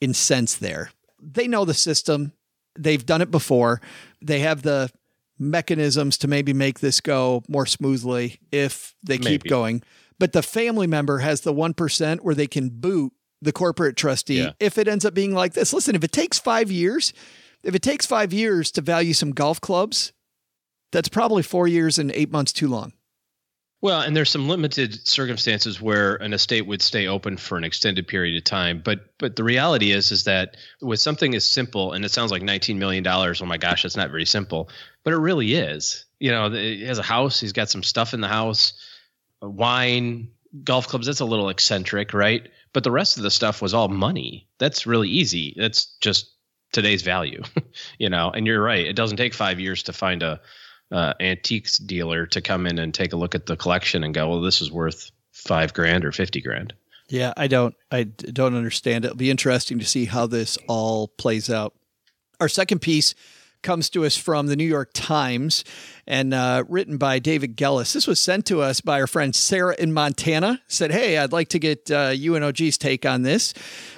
incensed 0.00 0.58
there. 0.58 0.90
They 1.22 1.46
know 1.46 1.64
the 1.64 1.74
system. 1.74 2.32
They've 2.76 3.04
done 3.04 3.20
it 3.20 3.30
before. 3.30 3.80
They 4.20 4.40
have 4.40 4.62
the 4.62 4.90
mechanisms 5.40 6.18
to 6.18 6.28
maybe 6.28 6.52
make 6.52 6.80
this 6.80 7.00
go 7.00 7.42
more 7.48 7.66
smoothly 7.66 8.38
if 8.52 8.94
they 9.02 9.18
keep 9.18 9.44
going. 9.44 9.82
But 10.18 10.32
the 10.32 10.42
family 10.42 10.86
member 10.86 11.18
has 11.18 11.40
the 11.40 11.52
1% 11.54 12.20
where 12.20 12.34
they 12.34 12.46
can 12.46 12.68
boot 12.68 13.12
the 13.42 13.52
corporate 13.52 13.96
trustee 13.96 14.36
Yeah. 14.38 14.52
if 14.60 14.76
it 14.76 14.86
ends 14.86 15.04
up 15.06 15.14
being 15.14 15.34
like 15.34 15.54
this. 15.54 15.72
Listen, 15.72 15.94
if 15.94 16.04
it 16.04 16.12
takes 16.12 16.38
five 16.38 16.70
years, 16.70 17.14
if 17.64 17.74
it 17.74 17.80
takes 17.82 18.04
five 18.04 18.32
years 18.32 18.70
to 18.72 18.82
value 18.82 19.14
some 19.14 19.30
golf 19.30 19.60
clubs, 19.62 20.12
that's 20.92 21.08
probably 21.08 21.42
four 21.42 21.66
years 21.66 21.98
and 21.98 22.12
eight 22.12 22.30
months 22.30 22.52
too 22.52 22.68
long. 22.68 22.92
Well, 23.82 24.02
and 24.02 24.14
there's 24.14 24.28
some 24.28 24.48
limited 24.48 25.06
circumstances 25.08 25.80
where 25.80 26.16
an 26.16 26.34
estate 26.34 26.66
would 26.66 26.82
stay 26.82 27.06
open 27.06 27.38
for 27.38 27.56
an 27.56 27.64
extended 27.64 28.06
period 28.06 28.36
of 28.36 28.44
time, 28.44 28.82
but 28.84 29.16
but 29.18 29.36
the 29.36 29.44
reality 29.44 29.92
is 29.92 30.12
is 30.12 30.24
that 30.24 30.56
with 30.82 31.00
something 31.00 31.34
as 31.34 31.46
simple, 31.46 31.92
and 31.92 32.04
it 32.04 32.10
sounds 32.10 32.30
like 32.30 32.42
19 32.42 32.78
million 32.78 33.02
dollars. 33.02 33.40
Oh 33.40 33.46
my 33.46 33.56
gosh, 33.56 33.82
that's 33.82 33.96
not 33.96 34.10
very 34.10 34.26
simple, 34.26 34.68
but 35.02 35.14
it 35.14 35.18
really 35.18 35.54
is. 35.54 36.04
You 36.18 36.30
know, 36.30 36.50
he 36.50 36.84
has 36.84 36.98
a 36.98 37.02
house. 37.02 37.40
He's 37.40 37.54
got 37.54 37.70
some 37.70 37.82
stuff 37.82 38.12
in 38.12 38.20
the 38.20 38.28
house, 38.28 38.74
uh, 39.42 39.48
wine, 39.48 40.28
golf 40.62 40.86
clubs. 40.86 41.06
That's 41.06 41.20
a 41.20 41.24
little 41.24 41.48
eccentric, 41.48 42.12
right? 42.12 42.50
But 42.74 42.84
the 42.84 42.90
rest 42.90 43.16
of 43.16 43.22
the 43.22 43.30
stuff 43.30 43.62
was 43.62 43.72
all 43.72 43.88
money. 43.88 44.46
That's 44.58 44.86
really 44.86 45.08
easy. 45.08 45.54
That's 45.56 45.86
just 46.02 46.30
today's 46.72 47.00
value, 47.00 47.42
you 47.98 48.10
know. 48.10 48.30
And 48.30 48.46
you're 48.46 48.62
right. 48.62 48.86
It 48.86 48.94
doesn't 48.96 49.16
take 49.16 49.32
five 49.32 49.58
years 49.58 49.84
to 49.84 49.94
find 49.94 50.22
a 50.22 50.38
uh, 50.90 51.14
antiques 51.20 51.78
dealer 51.78 52.26
to 52.26 52.40
come 52.40 52.66
in 52.66 52.78
and 52.78 52.92
take 52.92 53.12
a 53.12 53.16
look 53.16 53.34
at 53.34 53.46
the 53.46 53.56
collection 53.56 54.04
and 54.04 54.14
go, 54.14 54.28
well, 54.28 54.40
this 54.40 54.60
is 54.60 54.70
worth 54.70 55.10
five 55.32 55.72
grand 55.72 56.04
or 56.04 56.12
50 56.12 56.40
grand. 56.40 56.74
Yeah, 57.08 57.32
I 57.36 57.48
don't 57.48 57.74
I 57.90 58.04
don't 58.04 58.54
understand 58.54 59.04
it. 59.04 59.08
It'll 59.08 59.16
be 59.16 59.30
interesting 59.30 59.80
to 59.80 59.84
see 59.84 60.04
how 60.04 60.26
this 60.26 60.56
all 60.68 61.08
plays 61.08 61.50
out. 61.50 61.74
Our 62.38 62.48
second 62.48 62.78
piece 62.78 63.16
comes 63.62 63.90
to 63.90 64.04
us 64.04 64.16
from 64.16 64.46
the 64.46 64.56
New 64.56 64.64
York 64.64 64.90
Times 64.94 65.64
and 66.06 66.32
uh, 66.32 66.64
written 66.68 66.96
by 66.96 67.18
David 67.18 67.56
Gelles. 67.56 67.92
This 67.92 68.06
was 68.06 68.20
sent 68.20 68.46
to 68.46 68.62
us 68.62 68.80
by 68.80 69.00
our 69.00 69.08
friend 69.08 69.34
Sarah 69.34 69.74
in 69.76 69.92
Montana. 69.92 70.62
Said, 70.68 70.92
"Hey, 70.92 71.18
I'd 71.18 71.32
like 71.32 71.48
to 71.48 71.58
get 71.58 71.90
uh, 71.90 72.12
UNOG's 72.12 72.78
take 72.78 73.04
on 73.04 73.22
this." 73.22 73.54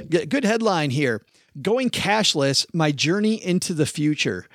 G- 0.09 0.25
good 0.25 0.45
headline 0.45 0.89
here: 0.89 1.23
"Going 1.61 1.91
cashless: 1.91 2.67
My 2.73 2.93
journey 2.93 3.35
into 3.35 3.75
the 3.75 3.87
future." 3.87 4.47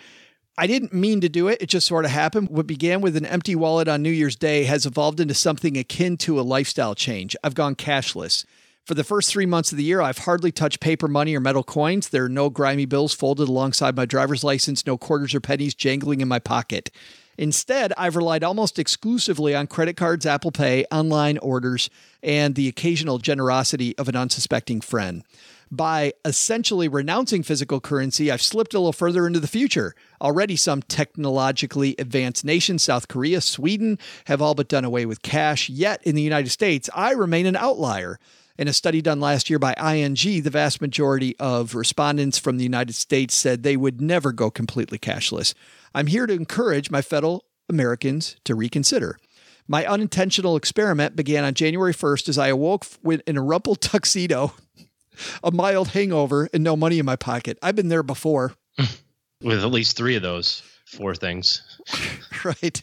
I 0.60 0.66
didn't 0.66 0.92
mean 0.92 1.22
to 1.22 1.30
do 1.30 1.48
it. 1.48 1.62
It 1.62 1.70
just 1.70 1.86
sort 1.86 2.04
of 2.04 2.10
happened. 2.10 2.50
What 2.50 2.66
began 2.66 3.02
with 3.02 3.16
an 3.16 3.28
empty 3.28 3.56
wallet 3.56 3.88
on 3.88 4.02
New 4.02 4.10
Year's 4.10 4.36
Day 4.36 4.64
has 4.64 4.88
evolved 4.88 5.20
into 5.20 5.36
something 5.36 5.78
akin 5.78 6.18
to 6.18 6.40
a 6.40 6.42
lifestyle 6.42 6.96
change. 6.96 7.36
I've 7.44 7.54
gone 7.54 7.76
cashless. 7.76 8.44
For 8.84 8.96
the 8.96 9.04
first 9.04 9.30
three 9.30 9.46
months 9.46 9.72
of 9.72 9.78
the 9.78 9.84
year, 9.84 10.02
I've 10.02 10.20
hardly 10.20 10.52
touched 10.52 10.80
paper 10.80 11.08
money 11.08 11.36
or 11.36 11.40
metal 11.40 11.62
coins. 11.62 12.10
There 12.10 12.24
are 12.24 12.30
no 12.30 12.50
grimy 12.50 12.86
bills 12.86 13.14
folded 13.14 13.50
alongside 13.50 13.96
my 13.96 14.06
driver's 14.06 14.44
license, 14.44 14.88
no 14.88 14.98
quarters 14.98 15.36
or 15.36 15.42
pennies 15.42 15.76
jangling 15.76 16.22
in 16.22 16.28
my 16.28 16.40
pocket. 16.40 16.90
Instead, 17.38 17.94
I've 17.96 18.16
relied 18.16 18.44
almost 18.44 18.80
exclusively 18.80 19.54
on 19.54 19.68
credit 19.68 19.96
cards, 19.96 20.26
Apple 20.26 20.52
Pay, 20.52 20.86
online 20.92 21.38
orders, 21.38 21.90
and 22.24 22.56
the 22.56 22.68
occasional 22.68 23.20
generosity 23.20 23.96
of 23.98 24.10
an 24.10 24.16
unsuspecting 24.16 24.82
friend. 24.82 25.24
By 25.70 26.14
essentially 26.24 26.88
renouncing 26.88 27.44
physical 27.44 27.82
currency, 27.82 28.32
I've 28.32 28.42
slipped 28.42 28.74
a 28.74 28.80
little 28.80 28.94
further 28.94 29.28
into 29.28 29.40
the 29.40 29.48
future. 29.48 29.96
Already, 30.22 30.56
some 30.56 30.82
technologically 30.82 31.96
advanced 32.00 32.46
nations, 32.46 32.84
South 32.84 33.08
Korea, 33.08 33.42
Sweden, 33.42 34.00
have 34.26 34.42
all 34.42 34.56
but 34.56 34.70
done 34.70 34.86
away 34.86 35.06
with 35.06 35.22
cash. 35.22 35.70
Yet, 35.70 36.02
in 36.04 36.16
the 36.16 36.22
United 36.22 36.50
States, 36.50 36.90
I 36.96 37.12
remain 37.12 37.46
an 37.46 37.56
outlier. 37.58 38.18
In 38.58 38.68
a 38.68 38.74
study 38.74 39.02
done 39.02 39.20
last 39.20 39.50
year 39.50 39.60
by 39.60 39.74
ING, 39.74 40.16
the 40.16 40.50
vast 40.50 40.82
majority 40.82 41.36
of 41.38 41.76
respondents 41.76 42.40
from 42.40 42.58
the 42.58 42.64
United 42.64 42.96
States 42.96 43.36
said 43.36 43.62
they 43.62 43.78
would 43.78 44.02
never 44.02 44.32
go 44.32 44.50
completely 44.50 44.98
cashless. 44.98 45.54
I'm 45.94 46.08
here 46.08 46.26
to 46.26 46.34
encourage 46.34 46.90
my 46.90 47.02
fellow 47.02 47.42
Americans 47.70 48.38
to 48.46 48.56
reconsider. 48.56 49.20
My 49.68 49.86
unintentional 49.86 50.56
experiment 50.56 51.16
began 51.16 51.44
on 51.44 51.54
January 51.54 51.94
1st 51.94 52.30
as 52.30 52.38
I 52.38 52.48
awoke 52.48 52.86
in 53.06 53.38
a 53.38 53.42
rumpled 53.44 53.82
tuxedo, 53.82 54.54
a 55.44 55.52
mild 55.52 55.90
hangover, 55.90 56.50
and 56.54 56.64
no 56.64 56.76
money 56.76 57.00
in 57.00 57.06
my 57.06 57.16
pocket. 57.16 57.58
I've 57.62 57.76
been 57.76 57.90
there 57.90 58.04
before. 58.04 58.54
With 59.42 59.60
at 59.60 59.72
least 59.72 59.98
three 59.98 60.16
of 60.16 60.22
those 60.22 60.64
four 60.86 61.16
things. 61.16 61.62
right. 62.44 62.82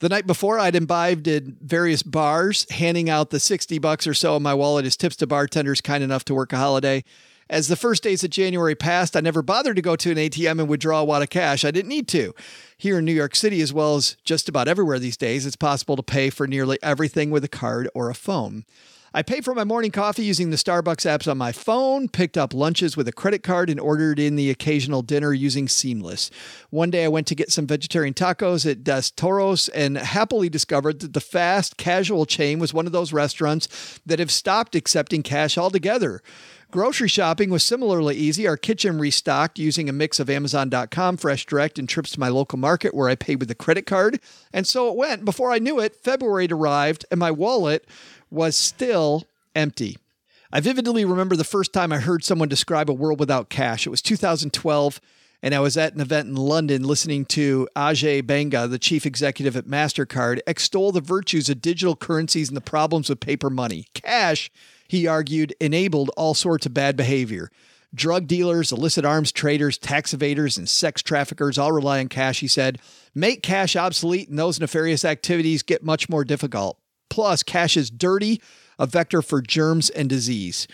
The 0.00 0.08
night 0.08 0.26
before, 0.26 0.58
I'd 0.58 0.76
imbibed 0.76 1.26
in 1.26 1.56
various 1.60 2.02
bars, 2.02 2.70
handing 2.70 3.10
out 3.10 3.30
the 3.30 3.40
60 3.40 3.78
bucks 3.78 4.06
or 4.06 4.14
so 4.14 4.36
in 4.36 4.42
my 4.42 4.54
wallet 4.54 4.86
as 4.86 4.96
tips 4.96 5.16
to 5.16 5.26
bartenders 5.26 5.80
kind 5.80 6.04
enough 6.04 6.24
to 6.26 6.34
work 6.34 6.52
a 6.52 6.56
holiday. 6.56 7.02
As 7.50 7.68
the 7.68 7.76
first 7.76 8.02
days 8.02 8.22
of 8.22 8.30
January 8.30 8.74
passed, 8.74 9.16
I 9.16 9.20
never 9.20 9.42
bothered 9.42 9.76
to 9.76 9.82
go 9.82 9.96
to 9.96 10.10
an 10.10 10.18
ATM 10.18 10.60
and 10.60 10.68
withdraw 10.68 11.00
a 11.00 11.04
wad 11.04 11.22
of 11.22 11.30
cash. 11.30 11.64
I 11.64 11.70
didn't 11.70 11.88
need 11.88 12.06
to. 12.08 12.34
Here 12.76 12.98
in 12.98 13.06
New 13.06 13.12
York 13.12 13.34
City, 13.34 13.62
as 13.62 13.72
well 13.72 13.96
as 13.96 14.16
just 14.22 14.48
about 14.48 14.68
everywhere 14.68 14.98
these 14.98 15.16
days, 15.16 15.46
it's 15.46 15.56
possible 15.56 15.96
to 15.96 16.02
pay 16.02 16.30
for 16.30 16.46
nearly 16.46 16.78
everything 16.82 17.30
with 17.30 17.42
a 17.42 17.48
card 17.48 17.88
or 17.94 18.10
a 18.10 18.14
phone. 18.14 18.66
I 19.14 19.22
paid 19.22 19.42
for 19.42 19.54
my 19.54 19.64
morning 19.64 19.90
coffee 19.90 20.24
using 20.24 20.50
the 20.50 20.56
Starbucks 20.56 21.06
apps 21.06 21.30
on 21.30 21.38
my 21.38 21.50
phone, 21.50 22.08
picked 22.08 22.36
up 22.36 22.52
lunches 22.52 22.94
with 22.94 23.08
a 23.08 23.12
credit 23.12 23.42
card, 23.42 23.70
and 23.70 23.80
ordered 23.80 24.18
in 24.18 24.36
the 24.36 24.50
occasional 24.50 25.00
dinner 25.00 25.32
using 25.32 25.66
Seamless. 25.66 26.30
One 26.68 26.90
day 26.90 27.04
I 27.04 27.08
went 27.08 27.26
to 27.28 27.34
get 27.34 27.50
some 27.50 27.66
vegetarian 27.66 28.12
tacos 28.12 28.70
at 28.70 28.84
Dos 28.84 29.10
Toros 29.10 29.70
and 29.70 29.96
happily 29.96 30.50
discovered 30.50 31.00
that 31.00 31.14
the 31.14 31.20
fast 31.20 31.78
casual 31.78 32.26
chain 32.26 32.58
was 32.58 32.74
one 32.74 32.84
of 32.84 32.92
those 32.92 33.12
restaurants 33.12 33.98
that 34.04 34.18
have 34.18 34.30
stopped 34.30 34.74
accepting 34.74 35.22
cash 35.22 35.56
altogether. 35.56 36.22
Grocery 36.70 37.08
shopping 37.08 37.48
was 37.48 37.62
similarly 37.62 38.14
easy. 38.14 38.46
Our 38.46 38.58
kitchen 38.58 38.98
restocked 38.98 39.58
using 39.58 39.88
a 39.88 39.92
mix 39.92 40.20
of 40.20 40.28
Amazon.com, 40.28 41.16
Fresh 41.16 41.46
Direct, 41.46 41.78
and 41.78 41.88
trips 41.88 42.10
to 42.10 42.20
my 42.20 42.28
local 42.28 42.58
market 42.58 42.92
where 42.92 43.08
I 43.08 43.14
paid 43.14 43.40
with 43.40 43.50
a 43.50 43.54
credit 43.54 43.86
card. 43.86 44.20
And 44.52 44.66
so 44.66 44.90
it 44.90 44.96
went. 44.96 45.24
Before 45.24 45.50
I 45.50 45.60
knew 45.60 45.80
it, 45.80 45.96
February 45.96 46.46
arrived 46.50 47.06
and 47.10 47.18
my 47.18 47.30
wallet 47.30 47.86
was 48.30 48.56
still 48.56 49.24
empty. 49.54 49.96
I 50.52 50.60
vividly 50.60 51.04
remember 51.04 51.36
the 51.36 51.44
first 51.44 51.72
time 51.72 51.92
I 51.92 51.98
heard 51.98 52.24
someone 52.24 52.48
describe 52.48 52.88
a 52.88 52.94
world 52.94 53.20
without 53.20 53.50
cash. 53.50 53.86
It 53.86 53.90
was 53.90 54.00
2012, 54.00 55.00
and 55.42 55.54
I 55.54 55.60
was 55.60 55.76
at 55.76 55.94
an 55.94 56.00
event 56.00 56.28
in 56.28 56.36
London 56.36 56.84
listening 56.84 57.26
to 57.26 57.68
Ajay 57.76 58.26
Banga, 58.26 58.66
the 58.66 58.78
chief 58.78 59.04
executive 59.04 59.56
at 59.56 59.66
MasterCard, 59.66 60.40
extol 60.46 60.90
the 60.90 61.02
virtues 61.02 61.50
of 61.50 61.60
digital 61.60 61.96
currencies 61.96 62.48
and 62.48 62.56
the 62.56 62.62
problems 62.62 63.10
with 63.10 63.20
paper 63.20 63.50
money. 63.50 63.86
Cash, 63.92 64.50
he 64.88 65.06
argued, 65.06 65.54
enabled 65.60 66.10
all 66.16 66.34
sorts 66.34 66.64
of 66.64 66.72
bad 66.72 66.96
behavior. 66.96 67.50
Drug 67.94 68.26
dealers, 68.26 68.72
illicit 68.72 69.04
arms 69.04 69.32
traders, 69.32 69.78
tax 69.78 70.14
evaders, 70.14 70.58
and 70.58 70.68
sex 70.68 71.02
traffickers 71.02 71.58
all 71.58 71.72
rely 71.72 72.00
on 72.00 72.08
cash, 72.08 72.40
he 72.40 72.48
said. 72.48 72.78
Make 73.14 73.42
cash 73.42 73.76
obsolete, 73.76 74.28
and 74.28 74.38
those 74.38 74.60
nefarious 74.60 75.04
activities 75.04 75.62
get 75.62 75.82
much 75.82 76.08
more 76.08 76.24
difficult. 76.24 76.78
Plus, 77.08 77.42
cash 77.42 77.76
is 77.76 77.90
dirty, 77.90 78.40
a 78.78 78.86
vector 78.86 79.22
for 79.22 79.42
germs 79.42 79.90
and 79.90 80.08
disease. 80.08 80.66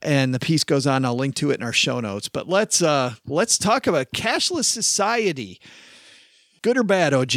And 0.00 0.34
the 0.34 0.40
piece 0.40 0.64
goes 0.64 0.86
on. 0.86 1.04
I'll 1.04 1.14
link 1.14 1.36
to 1.36 1.50
it 1.50 1.60
in 1.60 1.62
our 1.62 1.72
show 1.72 2.00
notes. 2.00 2.28
But 2.28 2.48
let's 2.48 2.82
uh, 2.82 3.14
let's 3.26 3.56
talk 3.56 3.86
about 3.86 4.10
cashless 4.12 4.64
society. 4.64 5.60
Good 6.62 6.76
or 6.76 6.82
bad, 6.82 7.14
OG? 7.14 7.36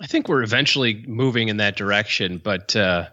I 0.00 0.06
think 0.06 0.28
we're 0.28 0.42
eventually 0.42 1.04
moving 1.06 1.48
in 1.48 1.56
that 1.56 1.76
direction, 1.76 2.38
but 2.42 2.76
uh, 2.76 3.08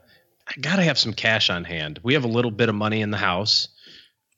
I 0.48 0.60
got 0.60 0.75
to 0.77 0.84
have 0.84 0.98
some 0.98 1.13
cash 1.13 1.50
on 1.50 1.63
hand. 1.63 2.00
We 2.03 2.13
have 2.13 2.25
a 2.25 2.29
little 2.29 2.51
bit 2.51 2.70
of 2.70 2.75
money 2.75 3.01
in 3.01 3.12
the 3.12 3.17
house. 3.17 3.70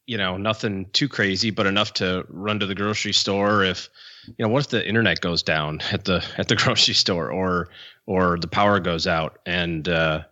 You 0.06 0.18
know, 0.18 0.38
nothing 0.38 0.88
too 0.94 1.10
crazy, 1.10 1.50
but 1.50 1.66
enough 1.66 1.94
to 1.94 2.26
run 2.30 2.60
to 2.60 2.68
the 2.68 2.76
grocery 2.76 3.14
store 3.14 3.64
if 3.64 3.90
you 4.28 4.46
know 4.46 4.50
what 4.50 4.66
if 4.66 4.70
the 4.70 4.88
internet 4.88 5.22
goes 5.22 5.44
down 5.44 5.82
at 5.92 6.06
the 6.06 6.26
at 6.38 6.48
the 6.48 6.56
grocery 6.64 6.94
store 6.94 7.32
or 7.32 7.70
or 8.06 8.38
the 8.38 8.48
power 8.48 8.80
goes 8.80 9.08
out 9.08 9.40
and 9.46 9.90
uh, 9.90 10.24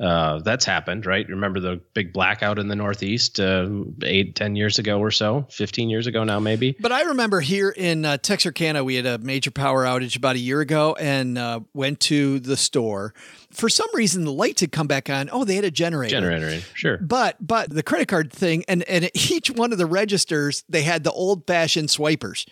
uh, 0.00 0.40
that's 0.40 0.64
happened, 0.64 1.06
right? 1.06 1.28
Remember 1.28 1.60
the 1.60 1.80
big 1.94 2.12
blackout 2.12 2.58
in 2.58 2.66
the 2.66 2.74
Northeast 2.74 3.38
uh, 3.38 3.68
eight, 4.02 4.34
ten 4.34 4.56
years 4.56 4.80
ago 4.80 4.98
or 4.98 5.12
so, 5.12 5.46
fifteen 5.50 5.88
years 5.88 6.08
ago 6.08 6.24
now, 6.24 6.40
maybe. 6.40 6.74
But 6.80 6.90
I 6.90 7.02
remember 7.02 7.40
here 7.40 7.70
in 7.70 8.04
uh, 8.04 8.16
Texarkana, 8.16 8.82
we 8.82 8.96
had 8.96 9.06
a 9.06 9.18
major 9.18 9.52
power 9.52 9.84
outage 9.84 10.16
about 10.16 10.34
a 10.34 10.40
year 10.40 10.60
ago, 10.60 10.96
and 10.98 11.38
uh, 11.38 11.60
went 11.74 12.00
to 12.00 12.40
the 12.40 12.56
store. 12.56 13.14
For 13.52 13.68
some 13.68 13.88
reason, 13.94 14.24
the 14.24 14.32
lights 14.32 14.62
had 14.62 14.72
come 14.72 14.88
back 14.88 15.08
on. 15.08 15.30
Oh, 15.30 15.44
they 15.44 15.54
had 15.54 15.64
a 15.64 15.70
generator. 15.70 16.16
Generator, 16.16 16.60
sure. 16.74 16.98
But 16.98 17.36
but 17.40 17.70
the 17.70 17.84
credit 17.84 18.08
card 18.08 18.32
thing, 18.32 18.64
and 18.66 18.82
and 18.84 19.08
each 19.30 19.48
one 19.48 19.70
of 19.70 19.78
the 19.78 19.86
registers, 19.86 20.64
they 20.68 20.82
had 20.82 21.04
the 21.04 21.12
old 21.12 21.46
fashioned 21.46 21.90
swipers 21.90 22.46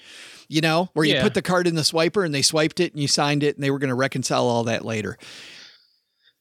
you 0.53 0.61
know, 0.61 0.91
where 0.93 1.07
you 1.07 1.15
Yeah. 1.15 1.23
put 1.23 1.35
the 1.35 1.41
card 1.43 1.67
in 1.67 1.75
the 1.75 1.83
swiper 1.83 2.25
and 2.25 2.35
they 2.35 2.43
swiped 2.43 2.79
it 2.79 2.93
and 2.93 3.01
you 3.01 3.09
signed 3.09 3.43
it 3.43 3.57
and 3.57 3.65
they 3.65 3.71
were 3.71 3.79
going 3.79 3.89
to 3.89 3.95
reconcile 3.95 4.45
all 4.47 4.65
that 4.65 4.85
later. 4.85 5.17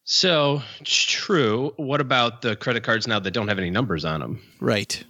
So 0.04 0.62
true. 0.84 1.74
What 1.78 2.02
about 2.02 2.42
the 2.42 2.56
credit 2.56 2.84
cards 2.84 3.08
now 3.08 3.20
that 3.20 3.32
don't 3.32 3.48
have 3.48 3.60
any 3.60 3.70
numbers 3.70 4.04
on 4.04 4.20
them? 4.20 4.42
Right. 4.60 5.04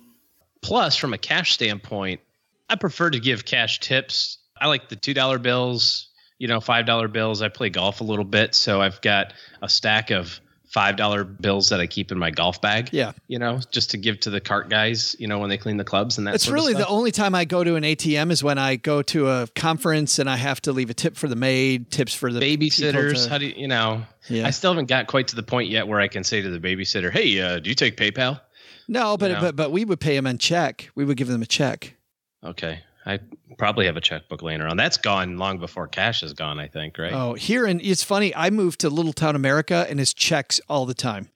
Plus, 0.61 0.95
from 0.95 1.13
a 1.13 1.17
cash 1.17 1.53
standpoint, 1.53 2.21
I 2.69 2.75
prefer 2.75 3.09
to 3.09 3.19
give 3.19 3.45
cash 3.45 3.79
tips. 3.79 4.37
I 4.59 4.67
like 4.67 4.89
the 4.89 4.95
two 4.95 5.13
dollar 5.13 5.39
bills, 5.39 6.09
you 6.37 6.47
know, 6.47 6.59
five 6.59 6.85
dollar 6.85 7.07
bills. 7.07 7.41
I 7.41 7.49
play 7.49 7.69
golf 7.69 8.01
a 8.01 8.03
little 8.03 8.25
bit, 8.25 8.53
so 8.53 8.81
I've 8.81 9.01
got 9.01 9.33
a 9.61 9.69
stack 9.69 10.11
of 10.11 10.39
five 10.71 10.95
dollar 10.95 11.23
bills 11.25 11.69
that 11.69 11.79
I 11.81 11.87
keep 11.87 12.11
in 12.11 12.17
my 12.17 12.31
golf 12.31 12.61
bag. 12.61 12.89
Yeah. 12.91 13.11
you 13.27 13.37
know, 13.39 13.59
just 13.71 13.91
to 13.91 13.97
give 13.97 14.19
to 14.21 14.29
the 14.29 14.39
cart 14.39 14.69
guys, 14.69 15.15
you 15.19 15.27
know, 15.27 15.37
when 15.39 15.49
they 15.49 15.57
clean 15.57 15.75
the 15.77 15.83
clubs 15.83 16.17
and 16.17 16.25
that. 16.27 16.35
It's 16.35 16.47
really 16.47 16.73
the 16.73 16.87
only 16.87 17.11
time 17.11 17.35
I 17.35 17.43
go 17.45 17.63
to 17.63 17.75
an 17.75 17.83
ATM 17.83 18.31
is 18.31 18.41
when 18.43 18.57
I 18.57 18.77
go 18.77 19.01
to 19.01 19.29
a 19.29 19.47
conference 19.55 20.17
and 20.19 20.29
I 20.29 20.37
have 20.37 20.61
to 20.61 20.71
leave 20.71 20.89
a 20.89 20.93
tip 20.93 21.17
for 21.17 21.27
the 21.27 21.35
maid, 21.35 21.91
tips 21.91 22.13
for 22.13 22.31
the 22.31 22.39
babysitters. 22.39 23.25
to- 23.25 23.29
How 23.29 23.37
do 23.37 23.47
you, 23.47 23.53
you 23.57 23.67
know? 23.67 24.03
Yeah. 24.29 24.47
I 24.47 24.51
still 24.51 24.71
haven't 24.71 24.87
got 24.87 25.07
quite 25.07 25.27
to 25.29 25.35
the 25.35 25.43
point 25.43 25.69
yet 25.69 25.87
where 25.87 25.99
I 25.99 26.07
can 26.07 26.23
say 26.23 26.41
to 26.41 26.49
the 26.49 26.59
babysitter, 26.59 27.11
"Hey, 27.11 27.39
uh, 27.41 27.59
do 27.59 27.69
you 27.69 27.75
take 27.75 27.97
PayPal?" 27.97 28.39
no, 28.87 29.17
but, 29.17 29.29
you 29.29 29.35
know. 29.35 29.41
but 29.41 29.55
but 29.55 29.71
we 29.71 29.83
would 29.83 29.99
pay 29.99 30.15
them 30.15 30.25
in 30.27 30.37
check. 30.37 30.89
We 30.95 31.03
would 31.05 31.17
give 31.17 31.27
them 31.27 31.41
a 31.41 31.45
check. 31.45 31.95
Okay, 32.43 32.79
I 33.05 33.19
probably 33.57 33.85
have 33.87 33.97
a 33.97 34.01
checkbook 34.01 34.41
laying 34.41 34.61
around. 34.61 34.77
That's 34.77 34.97
gone 34.97 35.37
long 35.37 35.57
before 35.57 35.87
cash 35.87 36.21
is 36.23 36.33
gone. 36.33 36.59
I 36.59 36.67
think, 36.67 36.97
right? 36.97 37.13
Oh, 37.13 37.33
here 37.33 37.65
and 37.65 37.81
it's 37.81 38.03
funny. 38.03 38.35
I 38.35 38.49
moved 38.49 38.81
to 38.81 38.89
Little 38.89 39.13
Town 39.13 39.35
America 39.35 39.85
and 39.89 39.99
it's 39.99 40.13
checks 40.13 40.61
all 40.69 40.85
the 40.85 40.93
time. 40.93 41.29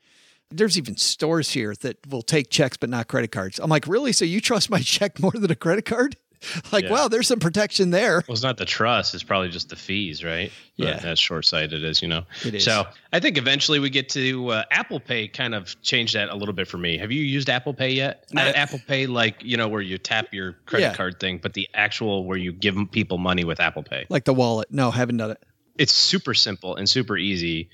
There's 0.52 0.78
even 0.78 0.96
stores 0.96 1.52
here 1.52 1.74
that 1.82 1.98
will 2.08 2.22
take 2.22 2.50
checks 2.50 2.78
but 2.78 2.90
not 2.90 3.08
credit 3.08 3.32
cards. 3.32 3.60
I'm 3.60 3.70
like, 3.70 3.88
really? 3.88 4.14
So 4.14 4.26
you 4.26 4.40
trust 4.40 4.70
my 4.70 4.80
check 4.82 5.20
more 5.20 5.32
than 5.32 5.50
a 5.50 5.56
credit 5.56 5.86
card? 5.86 6.18
Like, 6.72 6.86
Yeah. 6.86 6.92
wow, 6.92 7.08
there's 7.08 7.28
some 7.28 7.40
protection 7.40 7.90
there. 7.92 8.24
Well, 8.28 8.34
it's 8.34 8.44
not 8.44 8.58
the 8.58 8.66
trust; 8.66 9.14
it's 9.14 9.24
probably 9.24 9.50
just 9.50 9.70
the 9.70 9.76
fees, 9.76 10.24
right? 10.24 10.52
But 10.78 10.88
Yeah. 10.88 11.00
that's 11.00 11.20
short-sighted, 11.22 11.84
as 11.86 12.02
you 12.02 12.08
know. 12.08 12.24
It 12.46 12.56
is. 12.56 12.64
So 12.66 12.86
I 13.14 13.20
think 13.20 13.38
eventually 13.38 13.80
we 13.80 13.90
get 13.90 14.10
to 14.10 14.50
uh, 14.50 14.64
Apple 14.72 15.00
Pay. 15.00 15.28
Kind 15.28 15.56
of 15.56 15.80
change 15.82 16.14
that 16.14 16.30
a 16.30 16.36
little 16.36 16.54
bit 16.54 16.68
for 16.68 16.78
me. 16.78 16.98
Have 16.98 17.12
you 17.12 17.22
used 17.24 17.50
Apple 17.50 17.74
Pay 17.74 17.92
yet? 17.92 18.26
Not 18.34 18.48
I- 18.48 18.52
Apple 18.52 18.80
Pay, 18.88 19.08
like 19.08 19.44
you 19.44 19.58
know, 19.58 19.68
where 19.68 19.82
you 19.82 19.98
tap 19.98 20.34
your 20.34 20.54
credit 20.66 20.86
Yeah. 20.88 20.94
card 20.96 21.20
thing, 21.20 21.40
but 21.42 21.54
the 21.54 21.68
actual 21.74 22.26
where 22.26 22.38
you 22.38 22.52
give 22.52 22.76
people 22.92 23.18
money 23.18 23.44
with 23.44 23.60
Apple 23.60 23.84
Pay. 23.84 24.06
Like 24.10 24.26
the 24.26 24.34
wallet. 24.34 24.68
No, 24.72 24.92
haven't 24.92 25.18
done 25.18 25.32
it. 25.32 25.42
it's 25.78 25.92
super 25.94 26.34
simple 26.34 26.76
and 26.76 26.90
super 26.90 27.18
easy. 27.18 27.70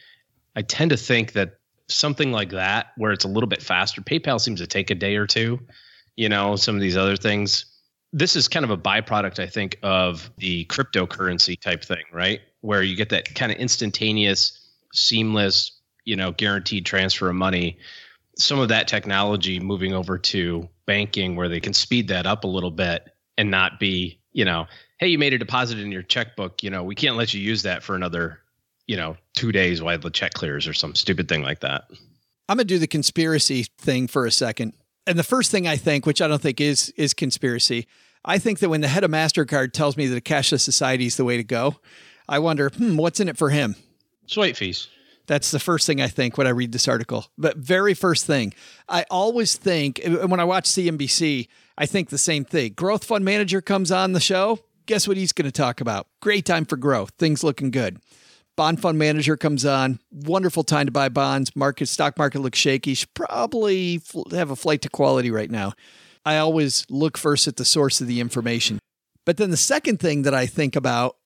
I 0.55 0.61
tend 0.63 0.89
to 0.91 0.97
think 0.97 1.33
that 1.33 1.57
something 1.87 2.31
like 2.31 2.49
that, 2.49 2.87
where 2.97 3.11
it's 3.11 3.25
a 3.25 3.27
little 3.27 3.47
bit 3.47 3.61
faster, 3.61 4.01
PayPal 4.01 4.39
seems 4.39 4.59
to 4.59 4.67
take 4.67 4.89
a 4.89 4.95
day 4.95 5.15
or 5.17 5.27
two. 5.27 5.59
You 6.17 6.27
know, 6.29 6.55
some 6.55 6.75
of 6.75 6.81
these 6.81 6.97
other 6.97 7.15
things. 7.15 7.65
This 8.13 8.35
is 8.35 8.47
kind 8.47 8.65
of 8.65 8.71
a 8.71 8.77
byproduct, 8.77 9.39
I 9.39 9.47
think, 9.47 9.77
of 9.83 10.29
the 10.37 10.65
cryptocurrency 10.65 11.59
type 11.59 11.83
thing, 11.83 12.03
right? 12.11 12.41
Where 12.59 12.83
you 12.83 12.95
get 12.95 13.09
that 13.09 13.33
kind 13.35 13.51
of 13.51 13.57
instantaneous, 13.57 14.69
seamless, 14.93 15.71
you 16.03 16.15
know, 16.15 16.31
guaranteed 16.31 16.85
transfer 16.85 17.29
of 17.29 17.35
money. 17.35 17.77
Some 18.37 18.59
of 18.59 18.69
that 18.69 18.87
technology 18.87 19.59
moving 19.59 19.93
over 19.93 20.17
to 20.17 20.67
banking, 20.85 21.35
where 21.35 21.47
they 21.47 21.59
can 21.59 21.73
speed 21.73 22.09
that 22.09 22.25
up 22.25 22.43
a 22.43 22.47
little 22.47 22.71
bit 22.71 23.07
and 23.37 23.49
not 23.49 23.79
be, 23.79 24.19
you 24.33 24.43
know, 24.43 24.67
hey, 24.97 25.07
you 25.07 25.17
made 25.17 25.33
a 25.33 25.37
deposit 25.37 25.79
in 25.79 25.91
your 25.91 26.03
checkbook. 26.03 26.63
You 26.63 26.69
know, 26.69 26.83
we 26.83 26.95
can't 26.95 27.15
let 27.15 27.33
you 27.33 27.41
use 27.41 27.63
that 27.63 27.81
for 27.81 27.95
another, 27.95 28.39
you 28.87 28.97
know, 28.97 29.15
two 29.35 29.51
days 29.51 29.81
while 29.81 29.97
the 29.97 30.09
check 30.09 30.33
clears 30.33 30.67
or 30.67 30.73
some 30.73 30.95
stupid 30.95 31.29
thing 31.29 31.43
like 31.43 31.61
that. 31.61 31.85
I'm 32.49 32.57
gonna 32.57 32.65
do 32.65 32.79
the 32.79 32.87
conspiracy 32.87 33.67
thing 33.77 34.07
for 34.07 34.25
a 34.25 34.31
second. 34.31 34.73
And 35.11 35.19
the 35.19 35.23
first 35.23 35.51
thing 35.51 35.67
I 35.67 35.75
think, 35.75 36.05
which 36.05 36.21
I 36.21 36.29
don't 36.29 36.41
think 36.41 36.61
is 36.61 36.93
is 36.95 37.13
conspiracy, 37.13 37.85
I 38.23 38.37
think 38.39 38.59
that 38.59 38.69
when 38.69 38.79
the 38.79 38.87
head 38.87 39.03
of 39.03 39.11
Mastercard 39.11 39.73
tells 39.73 39.97
me 39.97 40.07
that 40.07 40.15
a 40.15 40.21
cashless 40.21 40.61
society 40.61 41.05
is 41.05 41.17
the 41.17 41.25
way 41.25 41.35
to 41.35 41.43
go, 41.43 41.75
I 42.29 42.39
wonder, 42.39 42.69
hmm, 42.69 42.95
what's 42.95 43.19
in 43.19 43.27
it 43.27 43.37
for 43.37 43.49
him? 43.49 43.75
Swipe 44.25 44.55
fees. 44.55 44.87
That's 45.27 45.51
the 45.51 45.59
first 45.59 45.85
thing 45.85 45.99
I 45.99 46.07
think 46.07 46.37
when 46.37 46.47
I 46.47 46.51
read 46.51 46.71
this 46.71 46.87
article. 46.87 47.25
But 47.37 47.57
very 47.57 47.93
first 47.93 48.25
thing, 48.25 48.53
I 48.87 49.05
always 49.11 49.57
think 49.57 49.99
and 50.01 50.31
when 50.31 50.39
I 50.39 50.45
watch 50.45 50.63
CNBC, 50.63 51.49
I 51.77 51.85
think 51.85 52.07
the 52.07 52.17
same 52.17 52.45
thing. 52.45 52.71
Growth 52.71 53.03
fund 53.03 53.25
manager 53.25 53.59
comes 53.59 53.91
on 53.91 54.13
the 54.13 54.21
show. 54.21 54.59
Guess 54.85 55.09
what 55.09 55.17
he's 55.17 55.33
going 55.33 55.45
to 55.45 55.51
talk 55.51 55.81
about? 55.81 56.07
Great 56.21 56.45
time 56.45 56.63
for 56.63 56.77
growth. 56.77 57.11
Things 57.17 57.43
looking 57.43 57.69
good. 57.69 57.99
Bond 58.57 58.81
fund 58.81 58.97
manager 58.97 59.37
comes 59.37 59.65
on. 59.65 59.99
Wonderful 60.11 60.63
time 60.63 60.85
to 60.85 60.91
buy 60.91 61.09
bonds. 61.09 61.55
Market 61.55 61.87
stock 61.87 62.17
market 62.17 62.39
looks 62.39 62.59
shaky. 62.59 62.93
Should 62.93 63.13
probably 63.13 63.99
fl- 63.99 64.29
have 64.31 64.51
a 64.51 64.55
flight 64.55 64.81
to 64.83 64.89
quality 64.89 65.31
right 65.31 65.49
now. 65.49 65.73
I 66.25 66.37
always 66.37 66.85
look 66.89 67.17
first 67.17 67.47
at 67.47 67.55
the 67.55 67.65
source 67.65 68.01
of 68.01 68.07
the 68.07 68.19
information. 68.19 68.79
But 69.25 69.37
then 69.37 69.51
the 69.51 69.57
second 69.57 69.99
thing 69.99 70.23
that 70.23 70.33
I 70.33 70.45
think 70.45 70.75
about, 70.75 71.17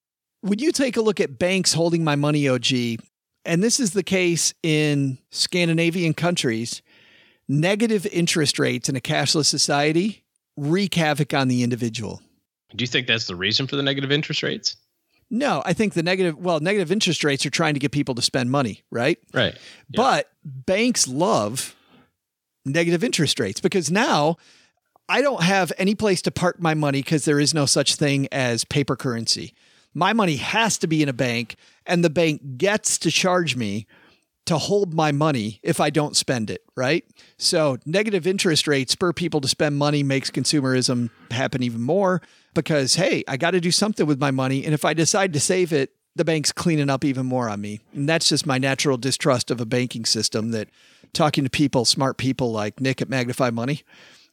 would 0.44 0.62
you 0.62 0.72
take 0.72 0.96
a 0.96 1.02
look 1.02 1.20
at 1.20 1.40
banks 1.40 1.74
holding 1.74 2.04
my 2.04 2.16
money, 2.16 2.48
OG? 2.48 3.00
and 3.46 3.64
this 3.64 3.80
is 3.80 3.92
the 3.92 4.04
case 4.04 4.54
in 4.64 5.20
Scandinavian 5.30 6.14
countries, 6.14 6.82
negative 7.48 8.06
interest 8.08 8.58
rates 8.60 8.90
in 8.90 8.96
a 8.96 9.00
cashless 9.00 9.46
society 9.46 10.24
wreak 10.58 10.96
havoc 10.96 11.34
on 11.34 11.48
the 11.48 11.64
individual. 11.64 12.22
Do 12.76 12.84
you 12.84 12.88
think 12.88 13.08
that's 13.08 13.28
the 13.28 13.36
reason 13.36 13.68
for 13.68 13.76
the 13.76 13.84
negative 13.84 14.12
interest 14.12 14.42
rates? 14.44 14.76
No, 15.30 15.64
I 15.66 15.74
think 15.74 15.94
the 15.94 16.04
negative, 16.04 16.38
well, 16.38 16.60
negative 16.60 16.92
interest 16.92 17.24
rates 17.24 17.46
are 17.46 17.50
trying 17.50 17.74
to 17.74 17.80
get 17.80 17.92
people 17.92 18.16
to 18.16 18.22
spend 18.22 18.52
money, 18.52 18.84
right? 18.92 19.18
Right. 19.34 19.54
Yeah. 19.90 19.98
But 19.98 20.32
banks 20.44 21.08
love 21.08 21.76
negative 22.66 23.04
interest 23.04 23.40
rates 23.40 23.60
because 23.60 23.92
now 23.92 24.38
I 25.08 25.22
don't 25.22 25.44
have 25.44 25.72
any 25.78 25.96
place 25.96 26.22
to 26.24 26.32
park 26.32 26.60
my 26.60 26.74
money 26.74 27.00
because 27.00 27.26
there 27.26 27.40
is 27.40 27.54
no 27.54 27.66
such 27.66 27.96
thing 27.96 28.28
as 28.32 28.66
paper 28.66 28.96
currency. 28.96 29.54
My 29.94 30.14
money 30.14 30.36
has 30.38 30.78
to 30.80 30.88
be 30.88 31.02
in 31.02 31.10
a 31.10 31.14
bank, 31.14 31.56
and 31.86 32.04
the 32.04 32.10
bank 32.10 32.58
gets 32.58 32.98
to 33.00 33.12
charge 33.12 33.56
me 33.56 33.88
to 34.46 34.58
hold 34.58 34.94
my 34.94 35.12
money 35.12 35.60
if 35.64 35.80
I 35.80 35.90
don't 35.90 36.16
spend 36.16 36.50
it, 36.50 36.64
right? 36.76 37.04
So, 37.38 37.78
negative 37.86 38.28
interest 38.28 38.68
rates 38.68 38.94
spur 38.94 39.12
people 39.12 39.42
to 39.42 39.48
spend 39.48 39.78
money, 39.78 40.04
makes 40.04 40.30
consumerism 40.30 41.10
happen 41.32 41.64
even 41.64 41.82
more 41.82 42.22
because, 42.54 42.96
hey, 42.96 43.24
I 43.28 43.38
got 43.38 43.52
to 43.52 43.62
do 43.62 43.72
something 43.72 44.06
with 44.06 44.20
my 44.20 44.32
money. 44.32 44.64
And 44.64 44.74
if 44.74 44.86
I 44.86 44.94
decide 44.94 45.34
to 45.34 45.40
save 45.40 45.74
it, 45.74 45.92
the 46.16 46.26
bank's 46.26 46.52
cleaning 46.52 46.90
up 46.90 47.04
even 47.04 47.26
more 47.26 47.50
on 47.50 47.60
me. 47.60 47.82
And 47.94 48.08
that's 48.08 48.30
just 48.30 48.46
my 48.46 48.58
natural 48.58 48.98
distrust 48.98 49.52
of 49.52 49.60
a 49.60 49.66
banking 49.66 50.06
system 50.06 50.52
that 50.52 50.70
talking 51.14 51.44
to 51.44 51.50
people, 51.50 51.84
smart 51.84 52.18
people 52.18 52.52
like 52.52 52.80
Nick 52.80 53.02
at 53.02 53.10
Magnify 53.10 53.50
Money, 53.50 53.84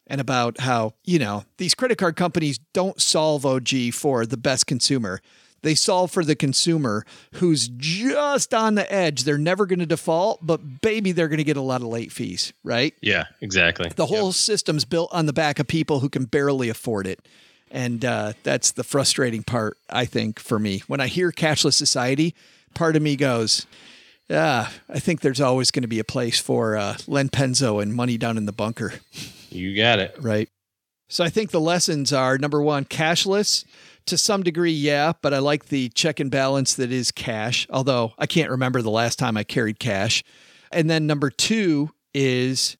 and 0.06 0.20
about 0.20 0.60
how, 0.60 0.94
you 1.04 1.18
know, 1.18 1.44
these 1.56 1.74
credit 1.74 1.98
card 1.98 2.16
companies 2.16 2.58
don't 2.72 3.00
solve 3.00 3.46
OG 3.46 3.94
for 3.94 4.26
the 4.26 4.36
best 4.36 4.66
consumer. 4.66 5.20
They 5.62 5.74
solve 5.74 6.10
for 6.10 6.24
the 6.24 6.34
consumer 6.34 7.06
who's 7.34 7.68
just 7.68 8.52
on 8.52 8.74
the 8.74 8.92
edge. 8.92 9.24
They're 9.24 9.38
never 9.38 9.64
going 9.64 9.78
to 9.78 9.86
default, 9.86 10.44
but 10.44 10.80
baby, 10.80 11.12
they're 11.12 11.28
going 11.28 11.38
to 11.38 11.44
get 11.44 11.56
a 11.56 11.62
lot 11.62 11.80
of 11.80 11.86
late 11.86 12.12
fees, 12.12 12.52
right? 12.64 12.94
Yeah, 13.00 13.26
exactly. 13.40 13.90
The 13.94 14.06
whole 14.06 14.26
yep. 14.26 14.34
system's 14.34 14.84
built 14.84 15.10
on 15.12 15.26
the 15.26 15.32
back 15.32 15.58
of 15.58 15.68
people 15.68 16.00
who 16.00 16.08
can 16.08 16.24
barely 16.24 16.68
afford 16.68 17.06
it. 17.06 17.26
And 17.70 18.04
uh, 18.04 18.34
that's 18.42 18.72
the 18.72 18.84
frustrating 18.84 19.44
part, 19.44 19.78
I 19.88 20.04
think, 20.04 20.38
for 20.38 20.58
me. 20.58 20.82
When 20.88 21.00
I 21.00 21.06
hear 21.06 21.32
cashless 21.32 21.74
society, 21.74 22.34
part 22.74 22.96
of 22.96 23.02
me 23.02 23.16
goes, 23.16 23.66
yeah, 24.28 24.68
I 24.88 24.98
think 24.98 25.20
there's 25.20 25.40
always 25.40 25.70
going 25.70 25.82
to 25.82 25.88
be 25.88 25.98
a 25.98 26.04
place 26.04 26.38
for 26.38 26.76
uh, 26.76 26.96
Len 27.06 27.28
Penzo 27.28 27.82
and 27.82 27.94
money 27.94 28.18
down 28.18 28.36
in 28.36 28.46
the 28.46 28.52
bunker. 28.52 28.94
You 29.48 29.76
got 29.76 30.00
it. 30.00 30.16
Right. 30.20 30.48
So 31.08 31.22
I 31.22 31.28
think 31.28 31.50
the 31.50 31.60
lessons 31.60 32.12
are 32.12 32.38
number 32.38 32.62
one, 32.62 32.86
cashless 32.86 33.64
to 34.06 34.18
some 34.18 34.42
degree, 34.42 34.72
yeah, 34.72 35.12
but 35.22 35.32
I 35.32 35.38
like 35.38 35.66
the 35.66 35.88
check 35.90 36.20
and 36.20 36.30
balance 36.30 36.74
that 36.74 36.92
is 36.92 37.10
cash, 37.10 37.66
although 37.70 38.12
I 38.18 38.26
can't 38.26 38.50
remember 38.50 38.82
the 38.82 38.90
last 38.90 39.18
time 39.18 39.36
I 39.36 39.44
carried 39.44 39.78
cash. 39.78 40.22
And 40.70 40.88
then 40.88 41.06
number 41.06 41.30
two 41.30 41.90
is 42.14 42.76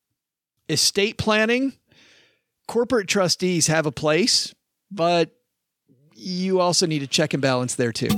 estate 0.68 1.18
planning. 1.18 1.74
Corporate 2.66 3.08
trustees 3.08 3.66
have 3.66 3.87
a 3.87 3.92
place, 3.92 4.54
but 4.90 5.30
you 6.14 6.61
also 6.61 6.87
need 6.87 7.02
a 7.02 7.06
check 7.06 7.35
and 7.35 7.42
balance 7.42 7.74
there 7.74 7.92
too. 7.92 8.08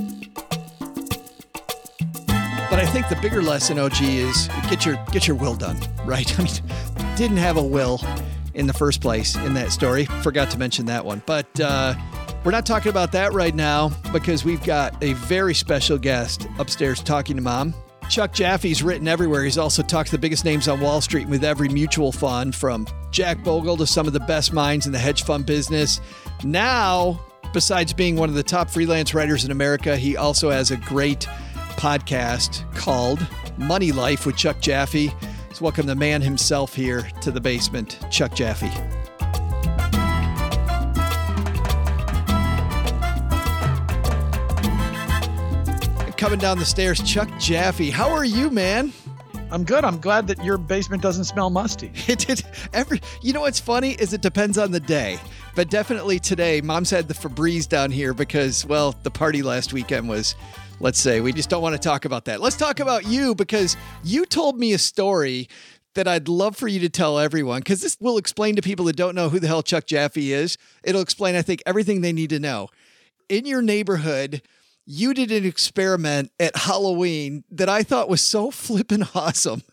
But 2.69 2.79
I 2.79 2.85
think 2.87 3.09
the 3.09 3.17
bigger 3.21 3.41
lesson, 3.41 3.79
OG, 3.79 4.01
is 4.01 4.49
get 4.69 4.85
your 4.85 4.95
get 5.11 5.27
your 5.27 5.37
will 5.37 5.55
done, 5.55 5.77
right? 6.05 6.39
I 6.39 6.43
mean, 6.43 7.15
didn't 7.15 7.37
have 7.37 7.57
a 7.57 7.63
will 7.63 8.01
in 8.53 8.67
the 8.67 8.73
first 8.73 9.01
place 9.01 9.35
in 9.35 9.53
that 9.53 9.71
story. 9.71 10.05
Forgot 10.23 10.49
to 10.51 10.57
mention 10.57 10.85
that 10.87 11.05
one. 11.05 11.21
But 11.25 11.59
uh, 11.59 11.93
we're 12.45 12.51
not 12.51 12.65
talking 12.65 12.91
about 12.91 13.11
that 13.11 13.33
right 13.33 13.55
now 13.55 13.89
because 14.13 14.45
we've 14.45 14.63
got 14.63 15.03
a 15.03 15.13
very 15.13 15.55
special 15.55 15.97
guest 15.97 16.47
upstairs 16.59 17.01
talking 17.01 17.35
to 17.35 17.41
mom. 17.41 17.73
Chuck 18.07 18.33
Jaffe's 18.33 18.83
written 18.83 19.07
everywhere. 19.07 19.43
He's 19.43 19.57
also 19.57 19.81
talked 19.81 20.11
to 20.11 20.15
the 20.15 20.21
biggest 20.21 20.45
names 20.45 20.67
on 20.67 20.79
Wall 20.79 21.01
Street 21.01 21.27
with 21.27 21.43
every 21.43 21.67
mutual 21.67 22.11
fund, 22.11 22.53
from 22.53 22.85
Jack 23.09 23.43
Bogle 23.43 23.75
to 23.77 23.87
some 23.87 24.05
of 24.05 24.13
the 24.13 24.19
best 24.19 24.53
minds 24.53 24.85
in 24.85 24.91
the 24.91 24.99
hedge 24.99 25.23
fund 25.23 25.47
business. 25.47 25.99
Now, 26.43 27.19
besides 27.51 27.93
being 27.93 28.15
one 28.15 28.29
of 28.29 28.35
the 28.35 28.43
top 28.43 28.69
freelance 28.69 29.15
writers 29.15 29.43
in 29.43 29.49
America, 29.49 29.97
he 29.97 30.15
also 30.15 30.51
has 30.51 30.69
a 30.69 30.77
great 30.77 31.21
podcast 31.77 32.71
called 32.75 33.25
Money 33.57 33.91
Life 33.91 34.27
with 34.27 34.37
Chuck 34.37 34.61
Jaffe. 34.61 35.11
Let's 35.47 35.61
welcome 35.61 35.87
the 35.87 35.95
man 35.95 36.21
himself 36.21 36.75
here 36.75 37.09
to 37.21 37.31
the 37.31 37.41
basement, 37.41 37.97
Chuck 38.11 38.35
Jaffe. 38.35 38.69
Coming 46.25 46.39
down 46.39 46.57
the 46.57 46.65
stairs, 46.65 47.03
Chuck 47.03 47.29
Jaffe. 47.37 47.91
How 47.91 48.09
are 48.09 48.25
you, 48.25 48.49
man? 48.49 48.91
I'm 49.51 49.63
good. 49.63 49.85
I'm 49.85 49.99
glad 49.99 50.25
that 50.25 50.43
your 50.43 50.57
basement 50.57 51.03
doesn't 51.03 51.25
smell 51.25 51.51
musty. 51.51 51.91
It 52.07 52.17
did. 52.17 52.43
Every, 52.73 52.99
you 53.21 53.31
know 53.31 53.41
what's 53.41 53.59
funny 53.59 53.91
is 53.91 54.11
it 54.11 54.21
depends 54.21 54.57
on 54.57 54.71
the 54.71 54.79
day, 54.79 55.19
but 55.53 55.69
definitely 55.69 56.17
today. 56.17 56.61
Mom's 56.61 56.89
had 56.89 57.07
the 57.07 57.13
Febreze 57.13 57.69
down 57.69 57.91
here 57.91 58.11
because, 58.11 58.65
well, 58.65 58.95
the 59.03 59.11
party 59.11 59.43
last 59.43 59.71
weekend 59.71 60.09
was. 60.09 60.33
Let's 60.79 60.99
say 60.99 61.21
we 61.21 61.31
just 61.31 61.49
don't 61.49 61.61
want 61.61 61.73
to 61.73 61.79
talk 61.79 62.05
about 62.05 62.25
that. 62.25 62.41
Let's 62.41 62.57
talk 62.57 62.79
about 62.79 63.05
you 63.05 63.35
because 63.35 63.77
you 64.03 64.25
told 64.25 64.59
me 64.59 64.73
a 64.73 64.79
story 64.79 65.47
that 65.93 66.07
I'd 66.07 66.27
love 66.27 66.57
for 66.57 66.67
you 66.67 66.79
to 66.79 66.89
tell 66.89 67.19
everyone 67.19 67.59
because 67.59 67.81
this 67.81 67.97
will 68.01 68.17
explain 68.17 68.55
to 68.55 68.63
people 68.63 68.85
that 68.85 68.97
don't 68.97 69.13
know 69.13 69.29
who 69.29 69.39
the 69.39 69.47
hell 69.47 69.61
Chuck 69.61 69.85
Jaffe 69.85 70.33
is. 70.33 70.57
It'll 70.83 71.01
explain, 71.01 71.35
I 71.35 71.43
think, 71.43 71.61
everything 71.67 72.01
they 72.01 72.11
need 72.11 72.31
to 72.31 72.39
know. 72.39 72.69
In 73.29 73.45
your 73.45 73.61
neighborhood, 73.61 74.41
you 74.85 75.13
did 75.13 75.31
an 75.31 75.45
experiment 75.45 76.31
at 76.39 76.55
Halloween 76.55 77.43
that 77.51 77.69
I 77.69 77.83
thought 77.83 78.09
was 78.09 78.21
so 78.21 78.51
flippin' 78.51 79.05
awesome. 79.13 79.63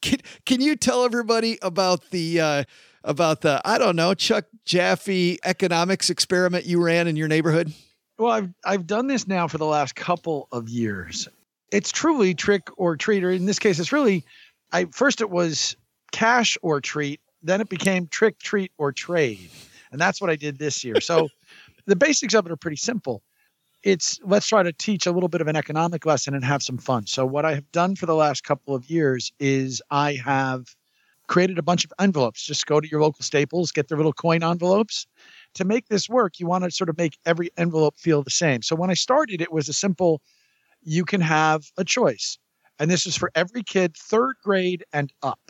Can, 0.00 0.18
can 0.46 0.60
you 0.60 0.76
tell 0.76 1.04
everybody 1.04 1.58
about 1.62 2.10
the 2.10 2.40
uh, 2.40 2.64
about 3.02 3.40
the 3.40 3.60
I 3.64 3.78
don't 3.78 3.96
know 3.96 4.14
Chuck 4.14 4.44
Jaffe 4.64 5.38
economics 5.44 6.10
experiment 6.10 6.64
you 6.64 6.82
ran 6.82 7.08
in 7.08 7.16
your 7.16 7.28
neighborhood? 7.28 7.72
Well, 8.18 8.30
I've 8.30 8.50
I've 8.64 8.86
done 8.86 9.08
this 9.08 9.26
now 9.26 9.48
for 9.48 9.58
the 9.58 9.66
last 9.66 9.96
couple 9.96 10.48
of 10.52 10.68
years. 10.68 11.28
It's 11.72 11.90
truly 11.90 12.34
trick 12.34 12.68
or 12.76 12.96
treat, 12.96 13.24
or 13.24 13.30
in 13.30 13.46
this 13.46 13.58
case, 13.58 13.80
it's 13.80 13.90
really 13.90 14.24
I 14.70 14.84
first 14.86 15.20
it 15.20 15.30
was 15.30 15.76
cash 16.12 16.56
or 16.62 16.80
treat, 16.80 17.20
then 17.42 17.60
it 17.60 17.68
became 17.68 18.06
trick, 18.06 18.38
treat, 18.38 18.70
or 18.78 18.92
trade, 18.92 19.50
and 19.90 20.00
that's 20.00 20.20
what 20.20 20.30
I 20.30 20.36
did 20.36 20.58
this 20.58 20.84
year. 20.84 21.00
So 21.00 21.28
the 21.86 21.96
basics 21.96 22.34
of 22.34 22.46
it 22.46 22.52
are 22.52 22.56
pretty 22.56 22.76
simple 22.76 23.22
it's 23.84 24.18
let's 24.24 24.48
try 24.48 24.62
to 24.62 24.72
teach 24.72 25.06
a 25.06 25.12
little 25.12 25.28
bit 25.28 25.42
of 25.42 25.46
an 25.46 25.56
economic 25.56 26.06
lesson 26.06 26.34
and 26.34 26.42
have 26.42 26.62
some 26.62 26.78
fun. 26.78 27.06
So 27.06 27.26
what 27.26 27.44
I 27.44 27.54
have 27.54 27.70
done 27.70 27.94
for 27.94 28.06
the 28.06 28.14
last 28.14 28.42
couple 28.42 28.74
of 28.74 28.90
years 28.90 29.30
is 29.38 29.82
I 29.90 30.14
have 30.14 30.64
created 31.28 31.58
a 31.58 31.62
bunch 31.62 31.84
of 31.84 31.92
envelopes. 32.00 32.44
Just 32.44 32.66
go 32.66 32.80
to 32.80 32.88
your 32.88 33.02
local 33.02 33.22
Staples, 33.22 33.72
get 33.72 33.88
their 33.88 33.98
little 33.98 34.12
coin 34.12 34.42
envelopes. 34.42 35.06
To 35.54 35.64
make 35.64 35.86
this 35.88 36.08
work, 36.08 36.40
you 36.40 36.46
want 36.46 36.64
to 36.64 36.70
sort 36.70 36.88
of 36.88 36.96
make 36.96 37.18
every 37.26 37.50
envelope 37.58 37.96
feel 37.98 38.22
the 38.22 38.30
same. 38.30 38.62
So 38.62 38.74
when 38.74 38.90
I 38.90 38.94
started, 38.94 39.40
it 39.40 39.52
was 39.52 39.68
a 39.68 39.74
simple 39.74 40.20
you 40.82 41.04
can 41.04 41.20
have 41.20 41.64
a 41.76 41.84
choice. 41.84 42.38
And 42.78 42.90
this 42.90 43.06
is 43.06 43.16
for 43.16 43.30
every 43.34 43.62
kid, 43.62 43.96
third 43.96 44.36
grade 44.42 44.84
and 44.92 45.12
up. 45.22 45.40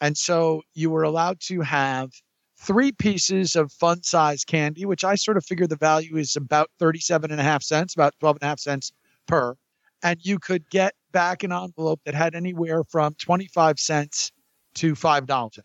And 0.00 0.16
so 0.16 0.62
you 0.74 0.90
were 0.90 1.02
allowed 1.02 1.40
to 1.42 1.60
have 1.60 2.10
three 2.60 2.92
pieces 2.92 3.56
of 3.56 3.72
fun 3.72 4.02
size 4.02 4.44
candy, 4.44 4.84
which 4.84 5.04
I 5.04 5.14
sort 5.14 5.36
of 5.36 5.44
figure 5.44 5.66
the 5.66 5.76
value 5.76 6.16
is 6.16 6.36
about 6.36 6.70
37 6.78 7.30
and 7.30 7.40
a 7.40 7.44
half 7.44 7.62
cents, 7.62 7.94
about 7.94 8.14
12 8.20 8.36
and 8.36 8.42
a 8.42 8.46
half 8.46 8.60
cents 8.60 8.92
per. 9.26 9.54
And 10.02 10.18
you 10.22 10.38
could 10.38 10.68
get 10.70 10.94
back 11.12 11.42
an 11.42 11.52
envelope 11.52 12.00
that 12.04 12.14
had 12.14 12.34
anywhere 12.34 12.84
from 12.84 13.14
25 13.14 13.78
cents 13.78 14.30
to 14.74 14.94
$5. 14.94 15.58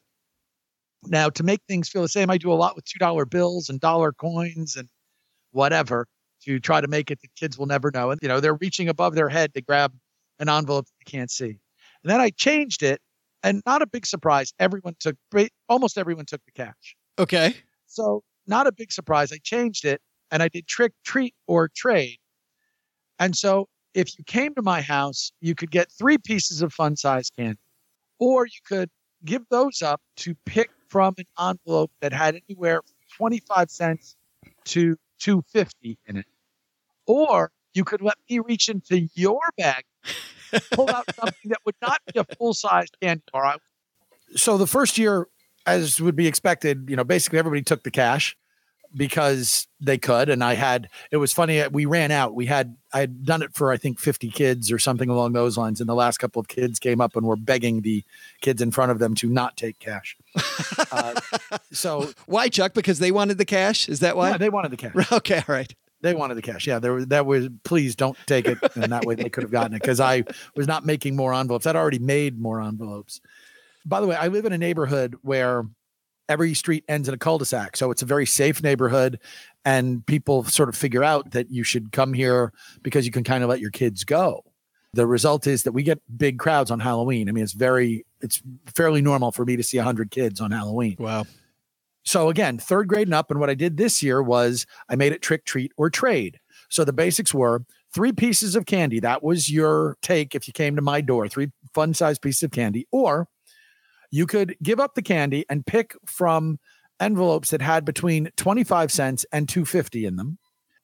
Now, 1.08 1.30
to 1.30 1.44
make 1.44 1.62
things 1.68 1.90
feel 1.90 2.02
the 2.02 2.10
same, 2.10 2.30
I 2.30 2.38
do 2.38 2.52
a 2.52 2.56
lot 2.56 2.76
with 2.76 2.86
$2 2.86 3.30
bills 3.30 3.70
and 3.70 3.80
dollar 3.80 4.12
coins 4.12 4.76
and 4.76 4.90
whatever 5.52 6.08
to 6.44 6.60
try 6.60 6.82
to 6.82 6.88
make 6.88 7.12
it 7.12 7.20
that 7.22 7.36
kids 7.36 7.58
will 7.58 7.68
never 7.68 7.92
know. 7.94 8.12
And, 8.12 8.20
you 8.22 8.28
know, 8.28 8.40
they're 8.40 8.56
reaching 8.56 8.90
above 8.90 9.16
their 9.16 9.30
head 9.30 9.54
to 9.54 9.62
grab 9.62 9.94
an 10.40 10.50
envelope 10.50 10.86
they 10.86 11.12
can't 11.12 11.32
see. 11.32 11.60
And 12.04 12.12
then 12.12 12.22
I 12.22 12.30
changed 12.30 12.84
it 12.84 13.02
and 13.46 13.62
not 13.66 13.84
a 13.84 13.86
big 13.86 14.08
surprise. 14.08 14.54
Everyone 14.60 14.96
took 15.00 15.16
almost 15.70 15.98
everyone 15.98 16.26
took 16.26 16.44
the 16.46 16.52
cash. 16.52 16.96
Okay. 17.20 17.54
So 17.86 18.24
not 18.48 18.66
a 18.66 18.72
big 18.72 18.92
surprise. 18.92 19.32
I 19.32 19.38
changed 19.38 19.86
it 19.86 20.02
and 20.32 20.42
I 20.42 20.50
did 20.50 20.68
trick, 20.68 20.94
treat, 21.06 21.36
or 21.48 21.70
trade. 21.74 22.18
And 23.20 23.36
so 23.36 23.70
if 23.94 24.18
you 24.18 24.26
came 24.26 24.56
to 24.56 24.64
my 24.64 24.82
house, 24.82 25.32
you 25.40 25.54
could 25.54 25.70
get 25.70 25.92
three 25.92 26.18
pieces 26.18 26.64
of 26.64 26.74
fun 26.74 26.98
size 26.98 27.30
candy, 27.30 27.60
or 28.20 28.48
you 28.48 28.60
could 28.68 28.90
give 29.24 29.44
those 29.50 29.82
up 29.84 30.02
to 30.18 30.36
pick 30.46 30.72
from 30.90 31.14
an 31.20 31.26
envelope 31.40 31.92
that 32.02 32.12
had 32.12 32.40
anywhere 32.50 32.82
from 32.82 32.96
25 33.30 33.70
cents 33.70 34.16
to 34.66 34.98
250 35.20 36.00
in 36.08 36.18
it. 36.18 36.26
Or 37.06 37.52
you 37.76 37.84
could 37.84 38.02
let 38.02 38.18
me 38.28 38.40
reach 38.40 38.70
into 38.70 39.08
your 39.14 39.40
bag 39.56 39.86
pull 40.72 40.90
out 40.90 41.06
something 41.16 41.50
that 41.50 41.60
would 41.66 41.76
not 41.82 42.00
be 42.14 42.20
a 42.20 42.24
full 42.38 42.54
size 42.54 42.88
candy 43.02 43.24
bar. 43.32 43.58
So 44.36 44.58
the 44.58 44.68
first 44.68 44.98
year, 44.98 45.28
as 45.66 46.00
would 46.02 46.16
be 46.16 46.28
expected, 46.28 46.90
you 46.90 46.96
know, 46.96 47.04
basically 47.04 47.40
everybody 47.40 47.62
took 47.64 47.84
the 47.84 47.92
cash. 47.92 48.36
because 48.96 49.68
they 49.82 49.98
could. 49.98 50.30
And 50.30 50.42
I 50.44 50.54
had, 50.56 50.88
it 51.12 51.18
was 51.18 51.34
funny. 51.34 51.60
uh, 51.60 51.70
We 51.70 51.86
ran 51.86 52.12
out. 52.12 52.34
We 52.34 52.46
had, 52.46 52.78
I 52.94 53.00
had 53.02 53.26
done 53.26 53.42
it 53.42 53.54
for, 53.54 53.72
I 53.72 53.78
think, 53.78 54.00
50 54.00 54.30
kids 54.30 54.72
or 54.72 54.80
something 54.80 55.10
along 55.10 55.34
those 55.34 55.58
lines. 55.58 55.82
And 55.82 55.90
the 55.90 55.96
last 55.96 56.18
couple 56.18 56.40
of 56.40 56.48
kids 56.48 56.80
came 56.80 57.02
up 57.02 57.16
and 57.18 57.26
were 57.26 57.36
begging 57.36 57.82
the 57.82 58.04
kids 58.42 58.62
in 58.62 58.72
front 58.72 58.92
of 58.92 59.00
them 59.00 59.14
to 59.16 59.28
not 59.30 59.58
take 59.58 59.80
cash. 59.80 60.16
uh, 60.92 61.20
so 61.74 62.12
Why, 62.26 62.48
Chuck? 62.48 62.74
Because 62.74 63.00
they 63.00 63.12
wanted 63.12 63.38
the 63.38 63.46
cash? 63.46 63.90
Is 63.90 64.00
that 64.00 64.16
why? 64.16 64.30
yeah, 64.32 64.38
they 64.38 64.50
wanted 64.50 64.72
the 64.72 64.78
cash. 64.78 64.94
okay, 65.12 65.38
all 65.40 65.44
right. 65.56 65.74
They 66.06 66.14
wanted 66.14 66.36
the 66.36 66.42
cash. 66.42 66.68
Yeah, 66.68 66.80
there 66.80 66.94
was 66.94 67.08
that 67.08 67.26
was 67.26 67.50
please 67.64 67.96
don't 67.96 68.18
take 68.28 68.48
it, 68.48 68.58
and 68.76 68.92
that 68.92 69.06
way 69.06 69.16
they 69.16 69.30
could 69.30 69.44
have 69.44 69.52
gotten 69.52 69.74
it 69.74 69.82
because 69.82 70.00
I 70.00 70.24
was 70.56 70.68
not 70.68 70.86
making 70.86 71.16
more 71.16 71.34
envelopes. 71.34 71.66
I'd 71.66 71.76
already 71.76 72.00
made 72.00 72.40
more 72.40 72.62
envelopes. 72.62 73.22
By 73.86 74.02
the 74.02 74.08
way, 74.08 74.16
I 74.16 74.28
live 74.28 74.46
in 74.46 74.54
a 74.54 74.58
neighborhood 74.58 75.16
where 75.24 75.64
every 76.30 76.54
street 76.54 76.84
ends 76.88 77.08
in 77.08 77.14
a 77.14 77.18
cul-de-sac, 77.18 77.78
so 77.78 77.92
it's 77.92 78.02
a 78.02 78.06
very 78.06 78.26
safe 78.26 78.64
neighborhood, 78.64 79.20
and 79.64 80.06
people 80.06 80.44
sort 80.44 80.70
of 80.70 80.76
figure 80.76 81.04
out 81.04 81.32
that 81.32 81.52
you 81.52 81.64
should 81.64 81.92
come 81.92 82.14
here 82.14 82.54
because 82.82 83.06
you 83.06 83.12
can 83.12 83.24
kind 83.24 83.44
of 83.44 83.50
let 83.50 83.60
your 83.60 83.72
kids 83.72 84.04
go. 84.04 84.44
The 84.94 85.06
result 85.06 85.46
is 85.46 85.64
that 85.64 85.72
we 85.72 85.84
get 85.84 86.00
big 86.18 86.40
crowds 86.40 86.72
on 86.72 86.80
Halloween. 86.80 87.30
I 87.30 87.32
mean, 87.32 87.44
it's 87.44 87.54
very 87.54 88.06
it's 88.22 88.42
fairly 88.76 89.02
normal 89.02 89.32
for 89.32 89.44
me 89.44 89.56
to 89.56 89.64
see 89.64 89.78
100 89.78 90.10
kids 90.10 90.40
on 90.40 90.52
Halloween. 90.52 90.96
Wow. 91.00 91.26
So 92.06 92.30
again, 92.30 92.58
third 92.58 92.88
grade 92.88 93.08
and 93.08 93.14
up. 93.14 93.32
And 93.32 93.40
what 93.40 93.50
I 93.50 93.56
did 93.56 93.78
this 93.78 94.04
year 94.04 94.22
was 94.22 94.66
I 94.90 94.96
made 94.96 95.12
it 95.12 95.22
trick, 95.22 95.44
treat, 95.44 95.72
or 95.76 95.90
trade. 95.90 96.40
So 96.70 96.86
the 96.86 96.94
basics 96.94 97.34
were 97.34 97.66
three 97.94 98.12
pieces 98.12 98.56
of 98.56 98.66
candy. 98.66 99.00
That 99.00 99.24
was 99.24 99.50
your 99.50 99.98
take 100.02 100.36
if 100.36 100.48
you 100.48 100.54
came 100.54 100.76
to 100.76 100.82
my 100.82 101.02
door, 101.02 101.28
three 101.28 101.52
fun 101.74 101.94
sized 101.94 102.22
pieces 102.22 102.44
of 102.44 102.52
candy. 102.52 102.88
Or 102.92 103.28
you 104.12 104.28
could 104.28 104.56
give 104.62 104.80
up 104.80 104.94
the 104.94 105.02
candy 105.02 105.46
and 105.50 105.66
pick 105.66 105.96
from 106.06 106.60
envelopes 107.00 107.50
that 107.50 107.62
had 107.62 107.84
between 107.84 108.30
25 108.38 108.92
cents 108.92 109.26
and 109.32 109.50
250 109.50 110.06
in 110.06 110.16
them. 110.16 110.38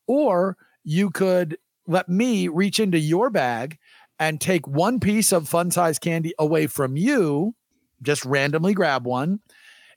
Or 0.07 0.57
you 0.83 1.11
could 1.11 1.57
let 1.87 2.09
me 2.09 2.47
reach 2.47 2.79
into 2.79 2.99
your 2.99 3.29
bag 3.29 3.77
and 4.19 4.41
take 4.41 4.67
one 4.67 4.99
piece 4.99 5.31
of 5.31 5.47
fun 5.47 5.71
sized 5.71 6.01
candy 6.01 6.33
away 6.37 6.67
from 6.67 6.97
you, 6.97 7.55
just 8.01 8.25
randomly 8.25 8.73
grab 8.73 9.05
one 9.05 9.39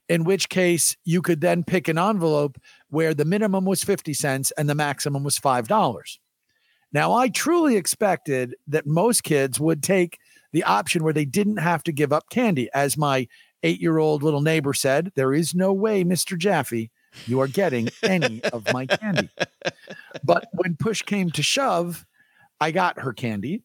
in 0.09 0.25
which 0.25 0.49
case 0.49 0.97
you 1.05 1.23
could 1.23 1.41
then 1.41 1.65
pick 1.65 1.89
an 1.89 1.99
envelope 1.99 2.59
where 2.89 3.15
the 3.15 3.25
minimum 3.25 3.65
was 3.65 3.83
50 3.83 4.13
cents 4.15 4.51
and 4.53 4.69
the 4.69 4.75
maximum 4.75 5.25
was 5.25 5.39
$5. 5.39 6.19
Now, 6.93 7.13
I 7.13 7.29
truly 7.29 7.77
expected 7.77 8.55
that 8.69 8.87
most 8.87 9.25
kids 9.25 9.59
would 9.59 9.83
take 9.83 10.19
the 10.53 10.63
option 10.63 11.03
where 11.03 11.13
they 11.13 11.25
didn't 11.25 11.57
have 11.57 11.83
to 11.85 11.93
give 11.93 12.13
up 12.13 12.31
candy. 12.31 12.69
As 12.73 12.97
my 12.97 13.27
eight 13.65 13.81
year 13.81 13.99
old 13.99 14.23
little 14.23 14.43
neighbor 14.43 14.73
said, 14.73 15.11
there 15.17 15.33
is 15.33 15.55
no 15.55 15.73
way, 15.73 16.05
Mr. 16.05 16.39
Jaffe, 16.39 16.91
you 17.27 17.41
are 17.41 17.49
getting 17.49 17.89
any 18.03 18.43
of 18.45 18.73
my 18.73 18.87
candy. 18.87 19.31
But 20.23 20.47
when 20.53 20.77
push 20.77 21.03
came 21.03 21.31
to 21.33 21.43
shove, 21.43 22.07
I 22.61 22.71
got 22.71 23.01
her 23.01 23.13
candy 23.13 23.63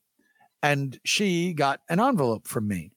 and 0.64 1.00
she 1.04 1.54
got 1.54 1.82
an 1.90 2.00
envelope 2.00 2.48
from 2.48 2.68
me 2.68 2.92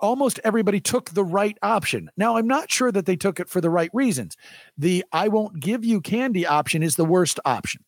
almost 0.00 0.40
everybody 0.44 0.80
took 0.80 1.10
the 1.10 1.24
right 1.24 1.56
option. 1.62 2.10
Now, 2.16 2.36
I'm 2.36 2.46
not 2.46 2.70
sure 2.70 2.92
that 2.92 3.06
they 3.06 3.16
took 3.16 3.40
it 3.40 3.48
for 3.48 3.60
the 3.60 3.70
right 3.70 3.90
reasons. 3.92 4.36
The 4.76 5.04
I 5.12 5.28
won't 5.28 5.60
give 5.60 5.84
you 5.84 6.00
candy 6.00 6.46
option 6.46 6.82
is 6.82 6.96
the 6.96 7.04
worst 7.04 7.40
option, 7.44 7.84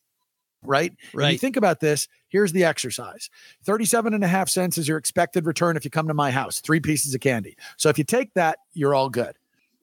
right? 0.62 0.92
When 1.12 1.32
you 1.32 1.38
think 1.38 1.56
about 1.56 1.80
this, 1.80 2.08
here's 2.28 2.52
the 2.52 2.64
exercise 2.64 3.30
37 3.64 4.14
and 4.14 4.24
a 4.24 4.28
half 4.28 4.48
cents 4.48 4.78
is 4.78 4.88
your 4.88 4.98
expected 4.98 5.46
return 5.46 5.76
if 5.76 5.84
you 5.84 5.90
come 5.90 6.08
to 6.08 6.14
my 6.14 6.30
house, 6.30 6.60
three 6.60 6.80
pieces 6.80 7.14
of 7.14 7.20
candy. 7.20 7.56
So 7.76 7.88
if 7.88 7.98
you 7.98 8.04
take 8.04 8.34
that, 8.34 8.58
you're 8.72 8.94
all 8.94 9.08
good. 9.08 9.36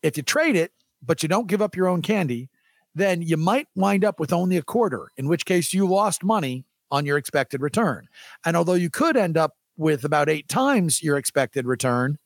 If 0.04 0.18
you 0.18 0.24
trade 0.24 0.56
it, 0.56 0.72
but 1.06 1.24
you 1.24 1.30
don't 1.30 1.48
give 1.48 1.62
up 1.62 1.76
your 1.76 1.88
own 1.88 2.02
candy, 2.02 2.50
then 2.96 3.22
you 3.22 3.38
might 3.38 3.68
wind 3.76 4.04
up 4.04 4.20
with 4.20 4.34
only 4.34 4.58
a 4.58 4.64
quarter, 4.64 5.12
in 5.18 5.28
which 5.28 5.46
case 5.46 5.74
you 5.74 5.88
lost 5.88 6.24
money 6.24 6.66
on 6.90 7.06
your 7.06 7.18
expected 7.18 7.62
return. 7.62 8.08
And 8.46 8.58
although 8.58 8.74
you 8.74 8.90
could 8.90 9.16
end 9.18 9.38
up 9.38 9.56
with 9.78 10.04
about 10.04 10.30
eight 10.30 10.48
times 10.48 11.02
your 11.04 11.18
expected 11.18 11.66
return, 11.66 12.18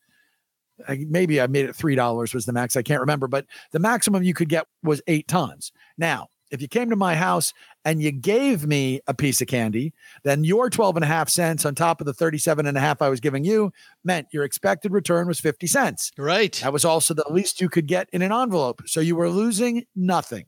I- 0.88 1.06
maybe 1.10 1.40
I 1.40 1.48
made 1.48 1.66
it 1.66 1.76
three 1.76 1.96
dollars 1.96 2.34
was 2.34 2.46
the 2.46 2.54
max. 2.54 2.76
I 2.76 2.82
can't 2.82 3.02
remember, 3.02 3.28
but 3.28 3.46
the 3.72 3.80
maximum 3.80 4.24
you 4.24 4.34
could 4.34 4.50
get 4.50 4.68
was 4.84 5.02
eight 5.08 5.28
tons. 5.28 5.72
Now, 5.98 6.30
if 6.50 6.62
you 6.62 6.68
came 6.68 6.90
to 6.90 6.96
my 6.98 7.16
house 7.16 7.54
and 7.86 8.02
you 8.02 8.12
gave 8.12 8.68
me 8.68 9.00
a 9.08 9.14
piece 9.14 9.42
of 9.42 9.48
candy, 9.48 9.94
then 10.24 10.44
your 10.44 10.70
12 10.70 10.98
and 10.98 11.04
a 11.06 11.08
half 11.08 11.30
cents 11.30 11.66
on 11.66 11.76
top 11.76 12.02
of 12.02 12.06
the 12.06 12.14
37 12.14 12.66
and 12.66 12.78
a 12.78 12.82
half 12.82 13.02
I 13.02 13.08
was 13.08 13.22
giving 13.22 13.46
you 13.46 13.72
meant 14.04 14.28
your 14.34 14.44
expected 14.44 14.92
return 14.92 15.28
was 15.28 15.40
50 15.40 15.66
cents. 15.68 16.12
Right. 16.18 16.54
That 16.62 16.74
was 16.74 16.84
also 16.84 17.14
the 17.14 17.26
least 17.30 17.62
you 17.62 17.70
could 17.70 17.88
get 17.88 18.10
in 18.12 18.22
an 18.22 18.34
envelope. 18.34 18.82
So 18.86 19.00
you 19.00 19.16
were 19.16 19.30
losing 19.30 19.86
nothing. 19.96 20.46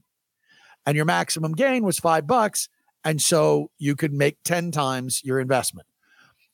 And 0.85 0.97
your 0.97 1.05
maximum 1.05 1.53
gain 1.53 1.85
was 1.85 1.99
five 1.99 2.27
bucks. 2.27 2.67
And 3.05 3.21
so 3.21 3.71
you 3.77 3.95
could 3.95 4.13
make 4.13 4.37
10 4.43 4.71
times 4.71 5.21
your 5.23 5.39
investment. 5.39 5.87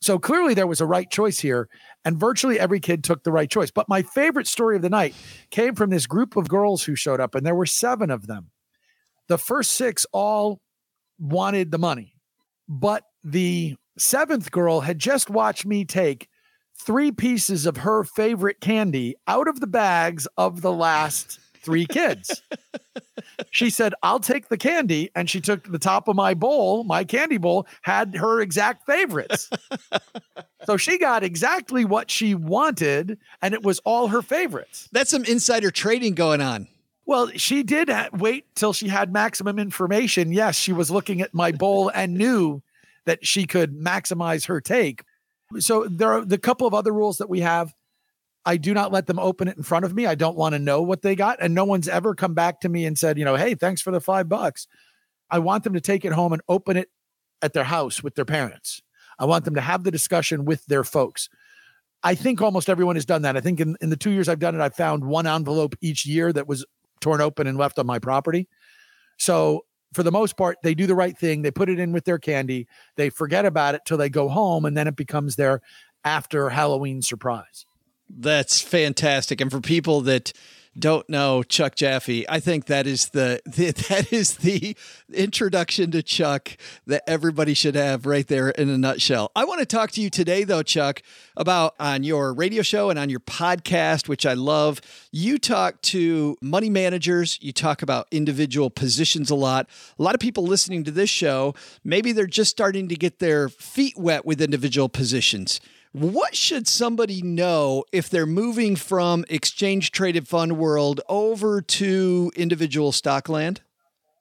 So 0.01 0.17
clearly 0.17 0.53
there 0.53 0.67
was 0.67 0.81
a 0.81 0.85
right 0.85 1.09
choice 1.09 1.39
here. 1.39 1.67
And 2.05 2.17
virtually 2.17 2.59
every 2.59 2.79
kid 2.79 3.03
took 3.03 3.23
the 3.23 3.31
right 3.31 3.49
choice. 3.49 3.71
But 3.71 3.89
my 3.89 4.01
favorite 4.01 4.47
story 4.47 4.75
of 4.75 4.81
the 4.81 4.89
night 4.89 5.13
came 5.51 5.75
from 5.75 5.89
this 5.89 6.07
group 6.07 6.35
of 6.35 6.47
girls 6.47 6.83
who 6.83 6.95
showed 6.95 7.19
up, 7.19 7.35
and 7.35 7.45
there 7.45 7.55
were 7.55 7.65
seven 7.65 8.09
of 8.09 8.27
them. 8.27 8.51
The 9.27 9.37
first 9.37 9.73
six 9.73 10.05
all 10.11 10.61
wanted 11.19 11.71
the 11.71 11.77
money, 11.77 12.15
but 12.67 13.03
the 13.23 13.75
seventh 13.97 14.51
girl 14.51 14.79
had 14.79 14.97
just 14.97 15.29
watched 15.29 15.65
me 15.65 15.83
take 15.83 16.29
three 16.81 17.11
pieces 17.11 17.65
of 17.65 17.77
her 17.77 18.03
favorite 18.05 18.61
candy 18.61 19.15
out 19.27 19.47
of 19.47 19.59
the 19.59 19.67
bags 19.67 20.27
of 20.37 20.61
the 20.61 20.71
last 20.71 21.39
three 21.69 21.85
kids. 21.89 22.41
she 23.51 23.69
said, 23.69 23.93
I'll 24.01 24.19
take 24.19 24.49
the 24.49 24.57
candy. 24.57 25.11
And 25.15 25.29
she 25.29 25.39
took 25.39 25.71
the 25.71 25.77
top 25.77 26.07
of 26.07 26.15
my 26.15 26.33
bowl, 26.33 26.83
my 26.83 27.03
candy 27.03 27.37
bowl, 27.37 27.67
had 27.83 28.15
her 28.15 28.41
exact 28.41 28.87
favorites. 28.87 29.49
so 30.65 30.77
she 30.77 30.97
got 30.97 31.23
exactly 31.23 31.85
what 31.85 32.09
she 32.09 32.33
wanted, 32.33 33.19
and 33.41 33.53
it 33.53 33.61
was 33.61 33.79
all 33.85 34.07
her 34.07 34.23
favorites. 34.23 34.89
That's 34.91 35.11
some 35.11 35.23
insider 35.25 35.69
trading 35.69 36.15
going 36.15 36.41
on. 36.41 36.67
Well, 37.05 37.29
she 37.35 37.63
did 37.63 37.91
wait 38.13 38.45
till 38.55 38.73
she 38.73 38.87
had 38.87 39.13
maximum 39.13 39.59
information. 39.59 40.31
Yes, 40.31 40.55
she 40.55 40.73
was 40.73 40.89
looking 40.89 41.21
at 41.21 41.33
my 41.33 41.51
bowl 41.51 41.89
and 41.93 42.15
knew 42.15 42.61
that 43.05 43.25
she 43.25 43.45
could 43.45 43.75
maximize 43.75 44.47
her 44.47 44.59
take. 44.59 45.03
So 45.59 45.87
there 45.89 46.11
are 46.11 46.25
the 46.25 46.37
couple 46.37 46.67
of 46.67 46.73
other 46.73 46.91
rules 46.91 47.17
that 47.17 47.29
we 47.29 47.39
have. 47.41 47.73
I 48.45 48.57
do 48.57 48.73
not 48.73 48.91
let 48.91 49.07
them 49.07 49.19
open 49.19 49.47
it 49.47 49.57
in 49.57 49.63
front 49.63 49.85
of 49.85 49.93
me. 49.93 50.05
I 50.05 50.15
don't 50.15 50.37
want 50.37 50.53
to 50.53 50.59
know 50.59 50.81
what 50.81 51.01
they 51.01 51.15
got. 51.15 51.41
And 51.41 51.53
no 51.53 51.65
one's 51.65 51.87
ever 51.87 52.15
come 52.15 52.33
back 52.33 52.61
to 52.61 52.69
me 52.69 52.85
and 52.85 52.97
said, 52.97 53.17
you 53.17 53.25
know, 53.25 53.35
hey, 53.35 53.53
thanks 53.55 53.81
for 53.81 53.91
the 53.91 53.99
five 53.99 54.29
bucks. 54.29 54.67
I 55.29 55.39
want 55.39 55.63
them 55.63 55.73
to 55.73 55.81
take 55.81 56.05
it 56.05 56.13
home 56.13 56.33
and 56.33 56.41
open 56.47 56.77
it 56.77 56.89
at 57.41 57.53
their 57.53 57.65
house 57.65 58.01
with 58.01 58.15
their 58.15 58.25
parents. 58.25 58.81
I 59.19 59.25
want 59.25 59.45
them 59.45 59.55
to 59.55 59.61
have 59.61 59.83
the 59.83 59.91
discussion 59.91 60.45
with 60.45 60.65
their 60.65 60.83
folks. 60.83 61.29
I 62.01 62.15
think 62.15 62.41
almost 62.41 62.69
everyone 62.69 62.95
has 62.95 63.05
done 63.05 63.23
that. 63.23 63.35
I 63.35 63.41
think 63.41 63.59
in, 63.59 63.75
in 63.81 63.89
the 63.89 63.97
two 63.97 64.11
years 64.11 64.29
I've 64.29 64.39
done 64.39 64.55
it, 64.55 64.61
I've 64.61 64.75
found 64.75 65.03
one 65.03 65.27
envelope 65.27 65.75
each 65.81 66.05
year 66.05 66.31
that 66.31 66.47
was 66.47 66.65
torn 67.01 67.19
open 67.19 67.45
and 67.45 67.57
left 67.57 67.77
on 67.77 67.85
my 67.85 67.99
property. 67.99 68.47
So 69.17 69.65
for 69.93 70.03
the 70.03 70.11
most 70.11 70.37
part, 70.37 70.57
they 70.63 70.73
do 70.73 70.87
the 70.87 70.95
right 70.95 71.17
thing. 71.17 71.41
They 71.41 71.51
put 71.51 71.69
it 71.69 71.79
in 71.79 71.91
with 71.91 72.05
their 72.05 72.19
candy. 72.19 72.67
They 72.95 73.09
forget 73.09 73.45
about 73.45 73.75
it 73.75 73.81
till 73.85 73.97
they 73.97 74.09
go 74.09 74.29
home, 74.29 74.65
and 74.65 74.77
then 74.77 74.87
it 74.87 74.95
becomes 74.95 75.35
their 75.35 75.61
after 76.05 76.49
Halloween 76.49 77.01
surprise. 77.01 77.65
That's 78.09 78.61
fantastic. 78.61 79.39
And 79.39 79.51
for 79.51 79.61
people 79.61 80.01
that 80.01 80.33
don't 80.77 81.09
know 81.09 81.43
Chuck 81.43 81.75
Jaffe, 81.75 82.25
I 82.29 82.39
think 82.39 82.65
that 82.65 82.87
is 82.87 83.09
the, 83.09 83.41
the 83.45 83.71
that 83.89 84.13
is 84.13 84.37
the 84.37 84.75
introduction 85.13 85.91
to 85.91 86.03
Chuck 86.03 86.57
that 86.87 87.03
everybody 87.07 87.53
should 87.53 87.75
have 87.75 88.05
right 88.05 88.27
there 88.27 88.49
in 88.49 88.69
a 88.69 88.77
nutshell. 88.77 89.31
I 89.35 89.45
want 89.45 89.59
to 89.59 89.65
talk 89.65 89.91
to 89.91 90.01
you 90.01 90.09
today 90.09 90.43
though, 90.43 90.63
Chuck, 90.63 91.01
about 91.35 91.75
on 91.79 92.03
your 92.03 92.33
radio 92.33 92.61
show 92.61 92.89
and 92.89 92.99
on 92.99 93.09
your 93.09 93.19
podcast, 93.19 94.07
which 94.07 94.25
I 94.25 94.33
love. 94.33 94.81
You 95.11 95.37
talk 95.37 95.81
to 95.83 96.37
money 96.41 96.69
managers, 96.69 97.39
you 97.41 97.51
talk 97.51 97.81
about 97.81 98.07
individual 98.11 98.69
positions 98.69 99.29
a 99.29 99.35
lot. 99.35 99.67
A 99.97 100.03
lot 100.03 100.13
of 100.15 100.21
people 100.21 100.43
listening 100.43 100.83
to 100.85 100.91
this 100.91 101.09
show, 101.09 101.55
maybe 101.83 102.11
they're 102.11 102.27
just 102.27 102.51
starting 102.51 102.87
to 102.89 102.95
get 102.95 103.19
their 103.19 103.49
feet 103.49 103.97
wet 103.97 104.25
with 104.25 104.41
individual 104.41 104.87
positions. 104.87 105.59
What 105.91 106.35
should 106.35 106.67
somebody 106.67 107.23
know 107.23 107.83
if 107.91 108.09
they're 108.09 108.27
moving 108.27 108.75
from 108.75 109.25
exchange 109.27 109.91
traded 109.91 110.27
fund 110.27 110.57
world 110.57 111.01
over 111.09 111.61
to 111.61 112.31
individual 112.35 112.91
stock 112.91 113.27
land? 113.27 113.61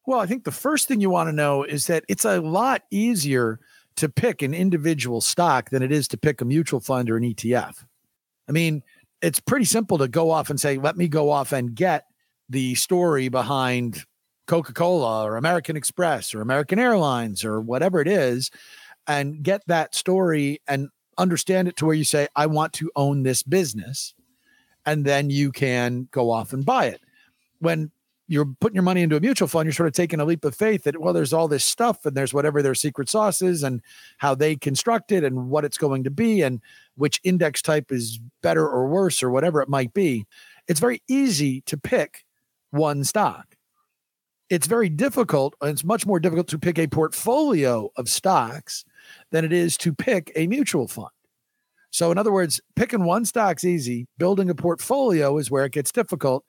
Well, 0.07 0.19
I 0.19 0.25
think 0.25 0.45
the 0.45 0.51
first 0.51 0.89
thing 0.89 1.03
you 1.03 1.11
want 1.11 1.29
to 1.29 1.35
know 1.35 1.65
is 1.65 1.87
that 1.89 2.05
it's 2.09 2.25
a 2.25 2.41
lot 2.41 2.85
easier 2.91 3.61
to 3.97 4.09
pick 4.09 4.41
an 4.41 4.55
individual 4.55 5.21
stock 5.21 5.69
than 5.69 5.83
it 5.83 5.93
is 5.93 6.09
to 6.09 6.17
pick 6.17 6.41
a 6.41 6.47
mutual 6.47 6.81
fund 6.81 7.11
or 7.11 7.19
an 7.19 7.25
ETF. 7.25 7.85
I 8.49 8.53
mean, 8.53 8.83
it's 9.21 9.41
pretty 9.41 9.67
simple 9.67 9.99
to 9.99 10.09
go 10.09 10.31
off 10.31 10.49
and 10.49 10.59
say, 10.59 10.79
let 10.79 10.97
me 10.97 11.07
go 11.07 11.31
off 11.31 11.53
and 11.53 11.75
get 11.75 12.07
the 12.49 12.77
story 12.77 13.29
behind 13.29 14.05
Coca 14.47 14.73
Cola 14.73 15.25
or 15.25 15.37
American 15.37 15.77
Express 15.77 16.35
or 16.35 16.41
American 16.41 16.79
Airlines 16.79 17.45
or 17.45 17.61
whatever 17.61 18.01
it 18.01 18.09
is, 18.09 18.51
and 19.07 19.43
get 19.43 19.61
that 19.67 19.95
story 19.95 20.63
and 20.67 20.89
understand 21.19 21.69
it 21.69 21.77
to 21.77 21.87
where 21.87 21.95
you 21.95 22.05
say, 22.05 22.29
I 22.35 22.47
want 22.47 22.73
to 22.75 22.91
own 22.97 23.23
this 23.23 23.43
business. 23.43 24.15
And 24.87 25.05
then 25.05 25.29
you 25.29 25.53
can 25.53 26.09
go 26.13 26.31
off 26.31 26.53
and 26.53 26.65
buy 26.65 26.87
it. 26.87 27.01
When 27.59 27.91
you're 28.29 28.47
putting 28.61 28.77
your 28.77 28.83
money 28.83 29.03
into 29.03 29.17
a 29.17 29.21
mutual 29.21 29.49
fund, 29.49 29.67
you're 29.67 29.73
sort 29.73 29.89
of 29.89 29.95
taking 29.95 30.21
a 30.21 30.25
leap 30.25 30.45
of 30.45 30.55
faith 30.55 30.85
that, 30.85 31.01
well, 31.01 31.13
there's 31.13 31.33
all 31.33 31.49
this 31.49 31.65
stuff 31.65 32.07
and 32.07 32.17
there's 32.17 32.33
whatever 32.33 32.63
their 32.63 32.75
secret 32.75 33.09
sauce 33.09 33.43
is 33.43 33.63
and 33.63 33.83
how 34.19 34.35
they 34.35 34.55
construct 34.55 35.13
it 35.13 35.25
and 35.25 35.51
what 35.51 35.65
it's 35.65 35.79
going 35.79 36.05
to 36.05 36.11
be 36.11 36.43
and 36.43 36.61
which 36.95 37.21
index 37.25 37.61
type 37.61 37.91
is 37.91 38.21
better 38.43 38.67
or 38.67 38.87
worse 38.87 39.23
or 39.23 39.31
whatever 39.31 39.61
it 39.61 39.69
might 39.69 39.93
be. 39.95 40.27
It's 40.69 40.81
very 40.81 41.03
easy 41.09 41.63
to 41.63 41.77
pick 41.77 42.25
one 42.71 43.03
stock. 43.05 43.57
It's 44.51 44.67
very 44.67 44.89
difficult, 44.89 45.55
and 45.61 45.71
it's 45.71 45.85
much 45.85 46.07
more 46.07 46.21
difficult 46.21 46.49
to 46.49 46.59
pick 46.59 46.79
a 46.79 46.87
portfolio 46.87 47.91
of 47.97 48.09
stocks 48.09 48.85
than 49.31 49.45
it 49.45 49.53
is 49.53 49.77
to 49.79 49.95
pick 49.95 50.33
a 50.35 50.47
mutual 50.47 50.89
fund. 50.89 51.09
So, 51.91 52.11
in 52.11 52.19
other 52.19 52.33
words, 52.33 52.61
picking 52.77 53.05
one 53.05 53.25
stock's 53.25 53.65
easy, 53.65 54.07
building 54.19 54.51
a 54.51 54.55
portfolio 54.55 55.39
is 55.39 55.51
where 55.51 55.65
it 55.65 55.73
gets 55.73 55.91
difficult. 55.91 56.45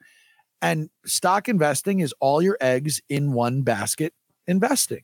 And 0.62 0.90
stock 1.06 1.48
investing 1.48 2.00
is 2.00 2.14
all 2.20 2.42
your 2.42 2.58
eggs 2.60 3.00
in 3.08 3.32
one 3.32 3.62
basket 3.62 4.12
investing. 4.46 5.02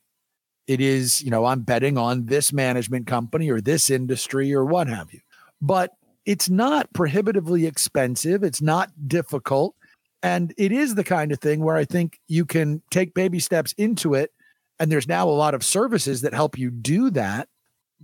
It 0.67 0.81
is, 0.81 1.23
you 1.23 1.31
know, 1.31 1.45
I'm 1.45 1.61
betting 1.61 1.97
on 1.97 2.27
this 2.27 2.53
management 2.53 3.07
company 3.07 3.51
or 3.51 3.61
this 3.61 3.89
industry 3.89 4.53
or 4.53 4.65
what 4.65 4.89
have 4.89 5.13
you. 5.13 5.21
But 5.63 5.93
it's 6.27 6.51
not 6.51 6.93
prohibitively 6.93 7.67
expensive, 7.67 8.43
it's 8.43 8.61
not 8.61 8.91
difficult. 9.07 9.75
And 10.23 10.53
it 10.59 10.73
is 10.73 10.97
the 10.97 11.05
kind 11.05 11.31
of 11.31 11.39
thing 11.39 11.61
where 11.61 11.77
I 11.77 11.85
think 11.85 12.19
you 12.27 12.45
can 12.45 12.83
take 12.91 13.15
baby 13.15 13.39
steps 13.39 13.73
into 13.79 14.15
it. 14.15 14.33
And 14.79 14.91
there's 14.91 15.09
now 15.09 15.29
a 15.29 15.31
lot 15.31 15.55
of 15.55 15.65
services 15.65 16.23
that 16.23 16.35
help 16.35 16.59
you 16.59 16.71
do 16.71 17.11
that. 17.11 17.49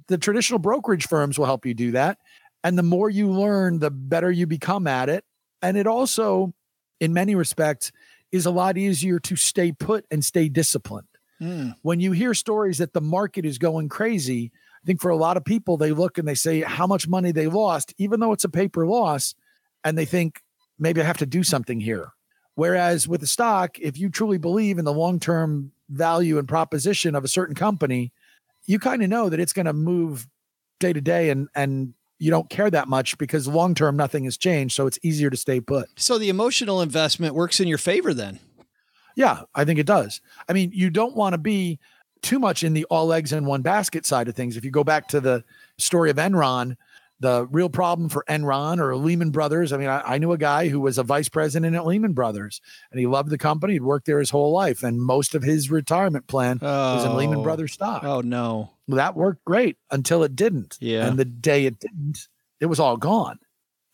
The 0.09 0.19
traditional 0.19 0.59
brokerage 0.59 1.07
firms 1.07 1.39
will 1.39 1.47
help 1.47 1.67
you 1.67 1.75
do 1.75 1.93
that. 1.93 2.19
And 2.65 2.79
the 2.79 2.83
more 2.83 3.11
you 3.11 3.31
learn, 3.31 3.79
the 3.79 3.91
better 3.91 4.31
you 4.31 4.47
become 4.47 4.87
at 4.87 5.09
it. 5.09 5.25
And 5.61 5.77
it 5.77 5.87
also, 5.87 6.55
in 7.01 7.13
many 7.13 7.35
respects, 7.35 7.93
is 8.31 8.47
a 8.47 8.51
lot 8.51 8.79
easier 8.79 9.19
to 9.21 9.37
stay 9.37 9.73
put 9.73 10.07
and 10.11 10.25
stay 10.25 10.49
disciplined. 10.49 11.09
Mm. 11.41 11.75
When 11.83 12.01
you 12.01 12.13
hear 12.13 12.35
stories 12.35 12.79
that 12.79 12.93
the 12.93 13.01
market 13.01 13.45
is 13.45 13.59
going 13.59 13.89
crazy, 13.89 14.53
I 14.83 14.87
think 14.87 15.01
for 15.01 15.11
a 15.11 15.17
lot 15.17 15.37
of 15.37 15.45
people, 15.45 15.77
they 15.77 15.93
look 15.93 16.19
and 16.19 16.27
they 16.27 16.35
say 16.35 16.63
how 16.63 16.87
much 16.87 17.07
money 17.07 17.33
they 17.33 17.47
lost, 17.47 17.95
even 17.99 18.21
though 18.21 18.33
it's 18.33 18.45
a 18.45 18.49
paper 18.49 18.87
loss, 18.87 19.35
and 19.85 19.99
they 19.99 20.05
think 20.05 20.41
maybe 20.79 21.01
I 21.01 21.05
have 21.05 21.19
to 21.19 21.27
do 21.27 21.43
something 21.43 21.81
here. 21.81 22.13
Whereas 22.55 23.09
with 23.09 23.21
the 23.21 23.27
stock, 23.27 23.79
if 23.79 23.99
you 23.99 24.09
truly 24.09 24.39
believe 24.39 24.79
in 24.79 24.85
the 24.85 24.93
long 24.93 25.19
term 25.19 25.73
value 25.93 26.39
and 26.39 26.49
proposition 26.49 27.15
of 27.15 27.25
a 27.25 27.29
certain 27.29 27.55
company, 27.55 28.13
you 28.67 28.79
kind 28.79 29.03
of 29.03 29.09
know 29.09 29.29
that 29.29 29.41
it's 29.41 29.53
going 29.53 29.67
to 29.67 29.73
move 29.73 30.27
day 30.81 30.93
to 30.93 31.01
day 31.01 31.31
and 31.31 31.49
and 31.55 31.95
you 32.19 32.31
don't 32.31 32.49
care 32.49 32.71
that 32.71 32.89
much 32.89 33.19
because 33.19 33.49
long 33.49 33.75
term 33.75 33.97
nothing 33.97 34.25
has 34.25 34.37
changed 34.37 34.75
so 34.77 34.87
it's 34.87 34.99
easier 35.03 35.31
to 35.31 35.37
stay 35.37 35.61
put. 35.61 35.89
So 35.97 36.19
the 36.19 36.29
emotional 36.29 36.81
investment 36.81 37.35
works 37.35 37.61
in 37.61 37.69
your 37.69 37.79
favor 37.79 38.15
then? 38.15 38.39
Yeah 39.17 39.43
i 39.55 39.65
think 39.65 39.79
it 39.79 39.87
does. 39.87 40.21
I 40.49 40.53
mean 40.53 40.71
you 40.73 40.91
don't 40.91 41.17
want 41.17 41.35
to 41.35 41.39
be 41.39 41.79
too 42.23 42.39
much 42.39 42.63
in 42.63 42.73
the 42.73 42.85
all 42.85 43.13
eggs 43.13 43.33
in 43.33 43.45
one 43.45 43.63
basket 43.63 44.07
side 44.07 44.29
of 44.29 44.35
things. 44.35 44.57
If 44.57 44.65
you 44.65 44.71
go 44.71 44.85
back 44.85 45.09
to 45.09 45.21
the 45.21 45.45
story 45.79 46.11
of 46.11 46.17
enron 46.17 46.77
the 47.23 47.47
real 47.53 47.71
problem 47.71 48.09
for 48.09 48.25
Enron 48.29 48.81
or 48.81 48.97
Lehman 48.97 49.31
Brothers. 49.31 49.73
I 49.73 49.77
mean, 49.77 49.89
I, 49.89 50.03
I, 50.03 50.19
knew 50.19 50.33
a 50.33 50.39
guy 50.39 50.69
who 50.69 50.81
was 50.81 50.99
a 50.99 51.05
vice 51.05 51.29
president 51.29 51.77
at 51.77 51.87
Lehman 51.87 52.15
Brothers 52.15 52.61
and 52.91 52.99
he 52.99 53.07
loved 53.07 53.31
the 53.31 53.39
company. 53.39 53.75
He'd 53.75 53.83
worked 53.83 54.07
there 54.07 54.19
his 54.19 54.31
whole 54.31 54.53
life. 54.53 54.83
And 54.83 55.01
most 55.01 55.37
of 55.37 55.43
his 55.45 55.71
retirement 55.71 56.27
plan 56.27 56.59
oh. 56.61 56.97
was 56.97 57.05
in 57.05 57.17
Lehman 57.17 57.39
oh. 57.39 57.43
Brothers 57.45 57.73
stock. 57.73 58.03
Oh, 58.03 58.21
no. 58.23 58.73
Well, 58.89 58.97
that 58.97 59.15
worked 59.15 59.45
great 59.45 59.77
until 59.93 60.25
it 60.25 60.35
didn't. 60.35 60.77
Yeah. 60.81 61.07
And 61.07 61.17
the 61.17 61.25
day 61.25 61.65
it 61.65 61.79
didn't, 61.79 62.27
it 62.61 62.67
was 62.67 62.81
all 62.81 62.97
gone. 62.97 63.39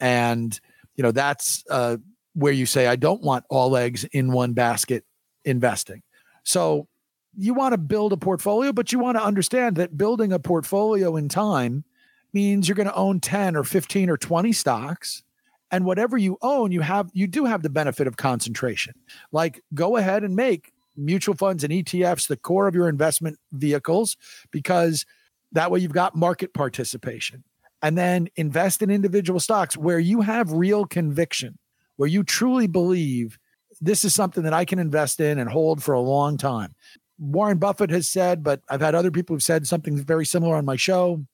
And, 0.00 0.58
you 0.96 1.02
know, 1.02 1.12
that's 1.12 1.64
uh, 1.70 1.98
where 2.32 2.52
you 2.52 2.64
say, 2.64 2.86
I 2.86 2.96
don't 2.96 3.22
want 3.22 3.44
all 3.50 3.76
eggs 3.76 4.04
in 4.04 4.32
one 4.32 4.54
basket 4.54 5.04
investing. 5.44 6.02
So 6.44 6.88
you 7.36 7.52
want 7.52 7.74
to 7.74 7.78
build 7.78 8.14
a 8.14 8.16
portfolio, 8.16 8.72
but 8.72 8.90
you 8.90 8.98
want 8.98 9.18
to 9.18 9.22
understand 9.22 9.76
that 9.76 9.98
building 9.98 10.32
a 10.32 10.38
portfolio 10.38 11.14
in 11.16 11.28
time 11.28 11.84
means 12.32 12.68
you're 12.68 12.76
going 12.76 12.88
to 12.88 12.94
own 12.94 13.20
10 13.20 13.56
or 13.56 13.64
15 13.64 14.10
or 14.10 14.16
20 14.16 14.52
stocks 14.52 15.22
and 15.70 15.84
whatever 15.84 16.16
you 16.16 16.38
own 16.42 16.72
you 16.72 16.80
have 16.80 17.10
you 17.12 17.26
do 17.26 17.44
have 17.44 17.62
the 17.62 17.70
benefit 17.70 18.06
of 18.06 18.16
concentration. 18.16 18.94
Like 19.32 19.62
go 19.74 19.96
ahead 19.96 20.24
and 20.24 20.34
make 20.34 20.72
mutual 20.96 21.34
funds 21.34 21.64
and 21.64 21.72
ETFs 21.72 22.26
the 22.26 22.36
core 22.36 22.66
of 22.66 22.74
your 22.74 22.88
investment 22.88 23.38
vehicles 23.52 24.16
because 24.50 25.06
that 25.52 25.70
way 25.70 25.80
you've 25.80 25.92
got 25.92 26.16
market 26.16 26.52
participation. 26.52 27.44
And 27.80 27.96
then 27.96 28.28
invest 28.34 28.82
in 28.82 28.90
individual 28.90 29.38
stocks 29.38 29.76
where 29.76 30.00
you 30.00 30.20
have 30.22 30.52
real 30.52 30.84
conviction 30.84 31.58
where 31.96 32.08
you 32.08 32.22
truly 32.22 32.66
believe 32.66 33.38
this 33.80 34.04
is 34.04 34.14
something 34.14 34.42
that 34.44 34.52
I 34.54 34.64
can 34.64 34.78
invest 34.78 35.20
in 35.20 35.38
and 35.38 35.48
hold 35.48 35.82
for 35.82 35.92
a 35.92 36.00
long 36.00 36.36
time. 36.36 36.74
Warren 37.18 37.58
Buffett 37.58 37.90
has 37.90 38.08
said 38.08 38.42
but 38.42 38.62
I've 38.68 38.80
had 38.80 38.94
other 38.94 39.10
people 39.10 39.34
who've 39.34 39.42
said 39.42 39.66
something 39.66 39.96
very 39.96 40.26
similar 40.26 40.56
on 40.56 40.64
my 40.64 40.76
show 40.76 41.24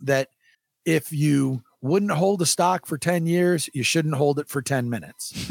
that 0.00 0.28
if 0.84 1.12
you 1.12 1.62
wouldn't 1.82 2.12
hold 2.12 2.42
a 2.42 2.46
stock 2.46 2.86
for 2.86 2.98
10 2.98 3.26
years, 3.26 3.70
you 3.72 3.82
shouldn't 3.82 4.14
hold 4.14 4.38
it 4.38 4.48
for 4.48 4.60
10 4.60 4.90
minutes. 4.90 5.50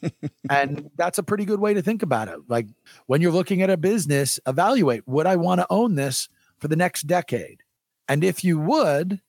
and 0.50 0.90
that's 0.96 1.18
a 1.18 1.22
pretty 1.22 1.44
good 1.44 1.60
way 1.60 1.74
to 1.74 1.82
think 1.82 2.02
about 2.02 2.28
it. 2.28 2.38
Like 2.48 2.66
when 3.06 3.20
you're 3.20 3.32
looking 3.32 3.62
at 3.62 3.70
a 3.70 3.76
business, 3.76 4.38
evaluate 4.46 5.06
would 5.06 5.26
I 5.26 5.36
want 5.36 5.60
to 5.60 5.66
own 5.70 5.94
this 5.94 6.28
for 6.58 6.68
the 6.68 6.76
next 6.76 7.06
decade? 7.06 7.62
And 8.08 8.24
if 8.24 8.44
you 8.44 8.58
would, 8.58 9.20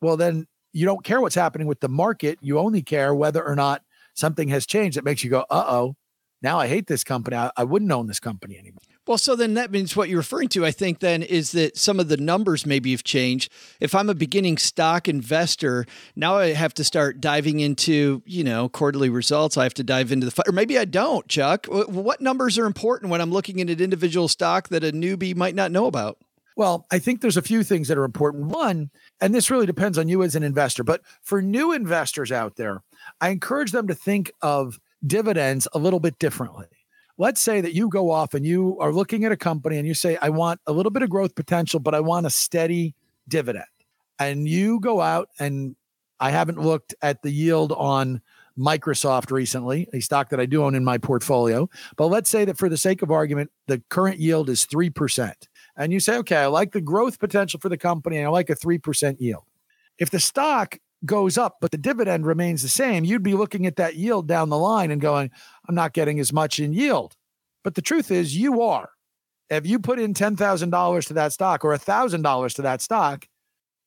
well, 0.00 0.16
then 0.16 0.46
you 0.72 0.86
don't 0.86 1.04
care 1.04 1.20
what's 1.20 1.34
happening 1.34 1.66
with 1.66 1.80
the 1.80 1.88
market. 1.88 2.38
You 2.40 2.58
only 2.58 2.82
care 2.82 3.14
whether 3.14 3.44
or 3.44 3.54
not 3.54 3.82
something 4.14 4.48
has 4.48 4.66
changed 4.66 4.96
that 4.96 5.04
makes 5.04 5.22
you 5.22 5.30
go, 5.30 5.44
uh 5.50 5.64
oh, 5.68 5.96
now 6.42 6.58
I 6.58 6.66
hate 6.66 6.86
this 6.86 7.04
company. 7.04 7.36
I, 7.36 7.50
I 7.56 7.64
wouldn't 7.64 7.92
own 7.92 8.06
this 8.06 8.20
company 8.20 8.56
anymore. 8.58 8.80
Well, 9.06 9.18
so 9.18 9.34
then 9.34 9.54
that 9.54 9.70
means 9.70 9.96
what 9.96 10.08
you're 10.08 10.18
referring 10.18 10.48
to, 10.50 10.64
I 10.64 10.70
think, 10.70 11.00
then 11.00 11.22
is 11.22 11.52
that 11.52 11.76
some 11.76 11.98
of 11.98 12.08
the 12.08 12.18
numbers 12.18 12.66
maybe 12.66 12.92
have 12.92 13.02
changed. 13.02 13.50
If 13.80 13.94
I'm 13.94 14.10
a 14.10 14.14
beginning 14.14 14.58
stock 14.58 15.08
investor, 15.08 15.86
now 16.14 16.36
I 16.36 16.52
have 16.52 16.74
to 16.74 16.84
start 16.84 17.20
diving 17.20 17.60
into, 17.60 18.22
you 18.26 18.44
know, 18.44 18.68
quarterly 18.68 19.08
results. 19.08 19.56
I 19.56 19.62
have 19.62 19.74
to 19.74 19.82
dive 19.82 20.12
into 20.12 20.26
the, 20.26 20.42
or 20.46 20.52
maybe 20.52 20.78
I 20.78 20.84
don't, 20.84 21.26
Chuck. 21.28 21.66
What 21.66 22.20
numbers 22.20 22.58
are 22.58 22.66
important 22.66 23.10
when 23.10 23.20
I'm 23.20 23.32
looking 23.32 23.60
at 23.60 23.70
an 23.70 23.80
individual 23.80 24.28
stock 24.28 24.68
that 24.68 24.84
a 24.84 24.92
newbie 24.92 25.34
might 25.34 25.54
not 25.54 25.72
know 25.72 25.86
about? 25.86 26.18
Well, 26.54 26.86
I 26.90 26.98
think 26.98 27.22
there's 27.22 27.38
a 27.38 27.42
few 27.42 27.64
things 27.64 27.88
that 27.88 27.96
are 27.96 28.04
important. 28.04 28.48
One, 28.48 28.90
and 29.20 29.34
this 29.34 29.50
really 29.50 29.66
depends 29.66 29.96
on 29.96 30.08
you 30.08 30.22
as 30.22 30.36
an 30.36 30.42
investor, 30.42 30.84
but 30.84 31.00
for 31.22 31.40
new 31.40 31.72
investors 31.72 32.30
out 32.30 32.56
there, 32.56 32.82
I 33.18 33.30
encourage 33.30 33.72
them 33.72 33.88
to 33.88 33.94
think 33.94 34.30
of 34.42 34.78
dividends 35.04 35.66
a 35.72 35.78
little 35.78 36.00
bit 36.00 36.18
differently 36.18 36.66
let's 37.20 37.42
say 37.42 37.60
that 37.60 37.74
you 37.74 37.90
go 37.90 38.10
off 38.10 38.32
and 38.32 38.46
you 38.46 38.78
are 38.80 38.94
looking 38.94 39.26
at 39.26 39.30
a 39.30 39.36
company 39.36 39.76
and 39.76 39.86
you 39.86 39.92
say, 39.92 40.16
I 40.22 40.30
want 40.30 40.58
a 40.66 40.72
little 40.72 40.90
bit 40.90 41.02
of 41.02 41.10
growth 41.10 41.34
potential, 41.34 41.78
but 41.78 41.94
I 41.94 42.00
want 42.00 42.24
a 42.24 42.30
steady 42.30 42.94
dividend. 43.28 43.66
And 44.18 44.48
you 44.48 44.80
go 44.80 45.02
out 45.02 45.28
and 45.38 45.76
I 46.18 46.30
haven't 46.30 46.58
looked 46.58 46.94
at 47.02 47.20
the 47.20 47.30
yield 47.30 47.72
on 47.72 48.22
Microsoft 48.58 49.30
recently, 49.30 49.86
a 49.92 50.00
stock 50.00 50.30
that 50.30 50.40
I 50.40 50.46
do 50.46 50.64
own 50.64 50.74
in 50.74 50.82
my 50.82 50.96
portfolio. 50.96 51.68
But 51.96 52.06
let's 52.06 52.30
say 52.30 52.46
that 52.46 52.56
for 52.56 52.70
the 52.70 52.78
sake 52.78 53.02
of 53.02 53.10
argument, 53.10 53.50
the 53.66 53.82
current 53.90 54.18
yield 54.18 54.48
is 54.48 54.64
3%. 54.64 55.34
And 55.76 55.92
you 55.92 56.00
say, 56.00 56.16
okay, 56.16 56.36
I 56.36 56.46
like 56.46 56.72
the 56.72 56.80
growth 56.80 57.18
potential 57.18 57.60
for 57.60 57.68
the 57.68 57.76
company 57.76 58.16
and 58.16 58.28
I 58.28 58.30
like 58.30 58.48
a 58.48 58.56
3% 58.56 59.16
yield. 59.20 59.44
If 59.98 60.08
the 60.08 60.20
stock 60.20 60.78
goes 61.04 61.38
up, 61.38 61.56
but 61.60 61.70
the 61.70 61.78
dividend 61.78 62.26
remains 62.26 62.62
the 62.62 62.68
same, 62.68 63.04
you'd 63.04 63.22
be 63.22 63.34
looking 63.34 63.66
at 63.66 63.76
that 63.76 63.96
yield 63.96 64.26
down 64.26 64.48
the 64.48 64.58
line 64.58 64.90
and 64.90 65.00
going, 65.00 65.30
I'm 65.68 65.74
not 65.74 65.92
getting 65.92 66.20
as 66.20 66.32
much 66.32 66.60
in 66.60 66.72
yield. 66.72 67.16
But 67.64 67.74
the 67.74 67.82
truth 67.82 68.10
is, 68.10 68.36
you 68.36 68.62
are. 68.62 68.90
If 69.48 69.66
you 69.66 69.78
put 69.78 69.98
in 69.98 70.14
$10,000 70.14 71.06
to 71.06 71.14
that 71.14 71.32
stock 71.32 71.64
or 71.64 71.76
$1,000 71.76 72.54
to 72.54 72.62
that 72.62 72.80
stock, 72.80 73.26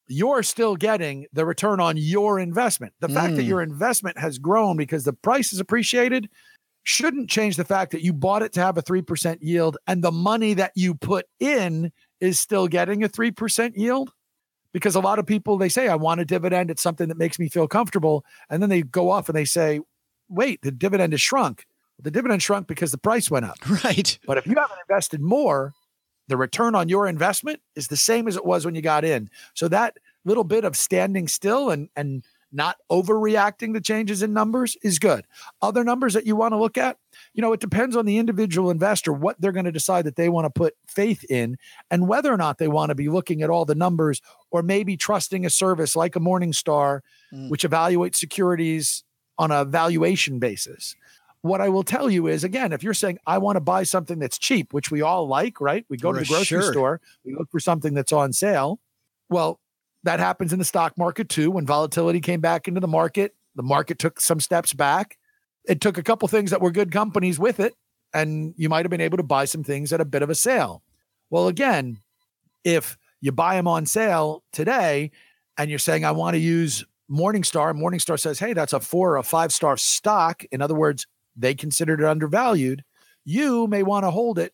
you're 0.08 0.44
still 0.44 0.76
getting 0.76 1.26
the 1.32 1.46
return 1.46 1.80
on 1.80 1.96
your 1.98 2.40
investment. 2.40 2.94
The 3.00 3.08
mm. 3.08 3.14
fact 3.14 3.36
that 3.36 3.44
mm. 3.44 3.48
your 3.48 3.62
investment 3.62 4.18
has 4.18 4.38
grown 4.38 4.76
because 4.76 5.06
the 5.06 5.14
price 5.14 5.54
is 5.54 5.60
appreciated 5.60 6.30
shouldn't 6.84 7.30
change 7.30 7.56
the 7.56 7.64
fact 7.64 7.92
that 7.92 8.02
you 8.02 8.12
bought 8.12 8.44
it 8.44 8.52
to 8.54 8.60
have 8.60 8.78
a 8.78 8.84
3% 8.84 9.38
yield 9.40 9.78
and 9.88 10.04
the 10.04 10.12
money 10.12 10.54
that 10.54 10.74
you 10.76 10.94
put 10.94 11.26
in 11.40 11.92
is 12.20 12.40
still 12.40 12.68
getting 12.68 13.04
a 13.04 13.10
3% 13.10 13.72
yield 13.76 14.12
because 14.74 14.96
a 14.96 15.00
lot 15.00 15.20
of 15.20 15.26
people 15.26 15.58
they 15.58 15.70
say 15.70 15.88
I 15.88 15.96
want 15.96 16.20
a 16.20 16.26
dividend. 16.26 16.70
It's 16.70 16.82
something 16.82 17.08
that 17.08 17.18
makes 17.18 17.40
me 17.40 17.48
feel 17.48 17.68
comfortable, 17.68 18.26
and 18.50 18.62
then 18.62 18.70
they 18.70 18.82
go 18.82 19.10
off 19.10 19.30
and 19.30 19.38
they 19.38 19.46
say, 19.46 19.80
"Wait, 20.30 20.62
the 20.62 20.72
dividend 20.72 21.14
has 21.14 21.22
shrunk." 21.22 21.66
The 22.02 22.12
dividend 22.12 22.42
shrunk 22.44 22.68
because 22.68 22.92
the 22.92 22.98
price 22.98 23.32
went 23.32 23.46
up. 23.46 23.58
Right. 23.84 24.18
But 24.26 24.38
if 24.38 24.48
you 24.48 24.56
haven't 24.56 24.80
invested 24.90 25.22
more, 25.22 25.74
the 26.28 26.38
return 26.38 26.76
on 26.76 26.90
your 26.90 27.08
investment 27.08 27.62
is 27.76 27.88
the 27.88 27.98
same 27.98 28.28
as 28.28 28.36
it 28.36 28.46
was 28.46 28.66
when 28.66 28.76
you 28.76 28.82
got 28.82 29.06
in. 29.06 29.30
So 29.54 29.68
that 29.70 29.98
little 30.26 30.44
bit 30.44 30.66
of 30.66 30.76
standing 30.76 31.28
still 31.28 31.70
and 31.70 31.90
and 31.96 32.26
not 32.54 32.78
overreacting 32.92 33.74
to 33.74 33.82
changes 33.82 34.22
in 34.22 34.32
numbers 34.32 34.78
is 34.84 35.00
good. 35.00 35.26
Other 35.62 35.84
numbers 35.84 36.14
that 36.14 36.26
you 36.26 36.36
want 36.36 36.54
to 36.54 36.58
look 36.58 36.78
at, 36.78 36.98
you 37.34 37.42
know, 37.42 37.52
it 37.52 37.60
depends 37.60 37.96
on 37.96 38.06
the 38.06 38.18
individual 38.18 38.70
investor 38.70 39.12
what 39.12 39.42
they're 39.42 39.52
going 39.52 39.66
to 39.66 39.72
decide 39.72 40.06
that 40.06 40.16
they 40.16 40.30
want 40.30 40.46
to 40.46 40.50
put 40.50 40.76
faith 40.88 41.24
in 41.30 41.58
and 41.90 42.08
whether 42.08 42.32
or 42.32 42.38
not 42.38 42.60
they 42.60 42.68
want 42.68 42.90
to 42.90 42.96
be 42.96 43.10
looking 43.10 43.42
at 43.42 43.50
all 43.50 43.66
the 43.66 43.76
numbers 43.76 44.22
or 44.52 44.62
maybe 44.62 44.96
trusting 44.96 45.46
a 45.46 45.50
service 45.50 45.96
like 45.96 46.16
a 46.16 46.20
Morningstar, 46.20 47.02
mm. 47.34 47.50
which 47.50 47.64
evaluates 47.64 48.16
securities 48.18 49.04
on 49.38 49.52
a 49.52 49.66
valuation 49.66 50.38
basis. 50.40 50.96
what 51.42 51.60
I 51.60 51.68
will 51.68 51.84
tell 51.84 52.10
you 52.10 52.28
is 52.28 52.44
again, 52.46 52.72
if 52.72 52.84
you're 52.84 52.94
saying 52.94 53.18
I 53.28 53.38
want 53.38 53.58
to 53.58 53.62
buy 53.62 53.84
something 53.84 54.18
that's 54.20 54.38
cheap, 54.38 54.74
which 54.74 54.92
we 54.92 55.02
all 55.02 55.28
like, 55.28 55.60
right? 55.60 55.86
We 55.90 55.98
go 55.98 56.14
to 56.14 56.20
the 56.20 56.26
grocery 56.26 56.62
Sure. 56.62 56.72
store, 56.72 57.02
we 57.26 57.36
look 57.36 57.52
for 57.52 57.60
something 57.60 57.94
that's 57.94 58.14
on 58.14 58.32
sale. 58.32 58.80
Well, 59.30 59.60
that 60.04 60.20
happens 60.20 60.54
in 60.54 60.60
the 60.60 60.66
stock 60.66 60.98
market 60.98 61.30
too. 61.30 61.52
When 61.52 61.66
volatility 61.66 62.20
came 62.20 62.42
back 62.42 62.68
into 62.68 62.80
the 62.80 62.88
market, 62.88 63.36
the 63.56 63.64
market 63.64 64.00
took 64.00 64.20
some 64.20 64.40
steps 64.40 64.74
back. 64.74 65.18
It 65.66 65.82
took 65.82 65.98
a 65.98 66.04
couple 66.04 66.28
things 66.28 66.52
that 66.52 66.62
were 66.62 66.72
good 66.72 66.92
companies 66.92 67.40
with 67.40 67.60
it, 67.60 67.74
and 68.14 68.54
you 68.58 68.70
might 68.70 68.86
have 68.86 68.92
been 68.92 69.02
able 69.02 69.18
to 69.18 69.24
buy 69.24 69.46
some 69.46 69.64
things 69.64 69.94
at 69.94 70.02
a 70.02 70.06
bit 70.06 70.22
of 70.22 70.30
a 70.30 70.36
sale. 70.36 70.84
Well, 71.30 71.48
again, 71.48 72.00
if 72.64 72.98
you 73.22 73.32
buy 73.32 73.56
them 73.56 73.68
on 73.68 73.86
sale 73.86 74.44
today 74.52 75.12
and 75.58 75.70
you're 75.70 75.80
saying, 75.80 76.04
I 76.04 76.12
want 76.12 76.34
to 76.34 76.40
use 76.40 76.84
Morningstar, 77.10 77.74
Morningstar 77.74 78.20
says, 78.20 78.40
hey, 78.40 78.54
that's 78.54 78.74
a 78.74 78.80
four 78.80 79.14
or 79.14 79.18
a 79.18 79.24
five 79.24 79.54
star 79.54 79.78
stock. 79.78 80.44
In 80.52 80.62
other 80.62 80.76
words, 80.76 81.08
they 81.36 81.54
considered 81.56 82.02
it 82.02 82.06
undervalued. 82.06 82.84
You 83.24 83.68
may 83.68 83.84
want 83.84 84.04
to 84.04 84.12
hold 84.12 84.38
it 84.38 84.54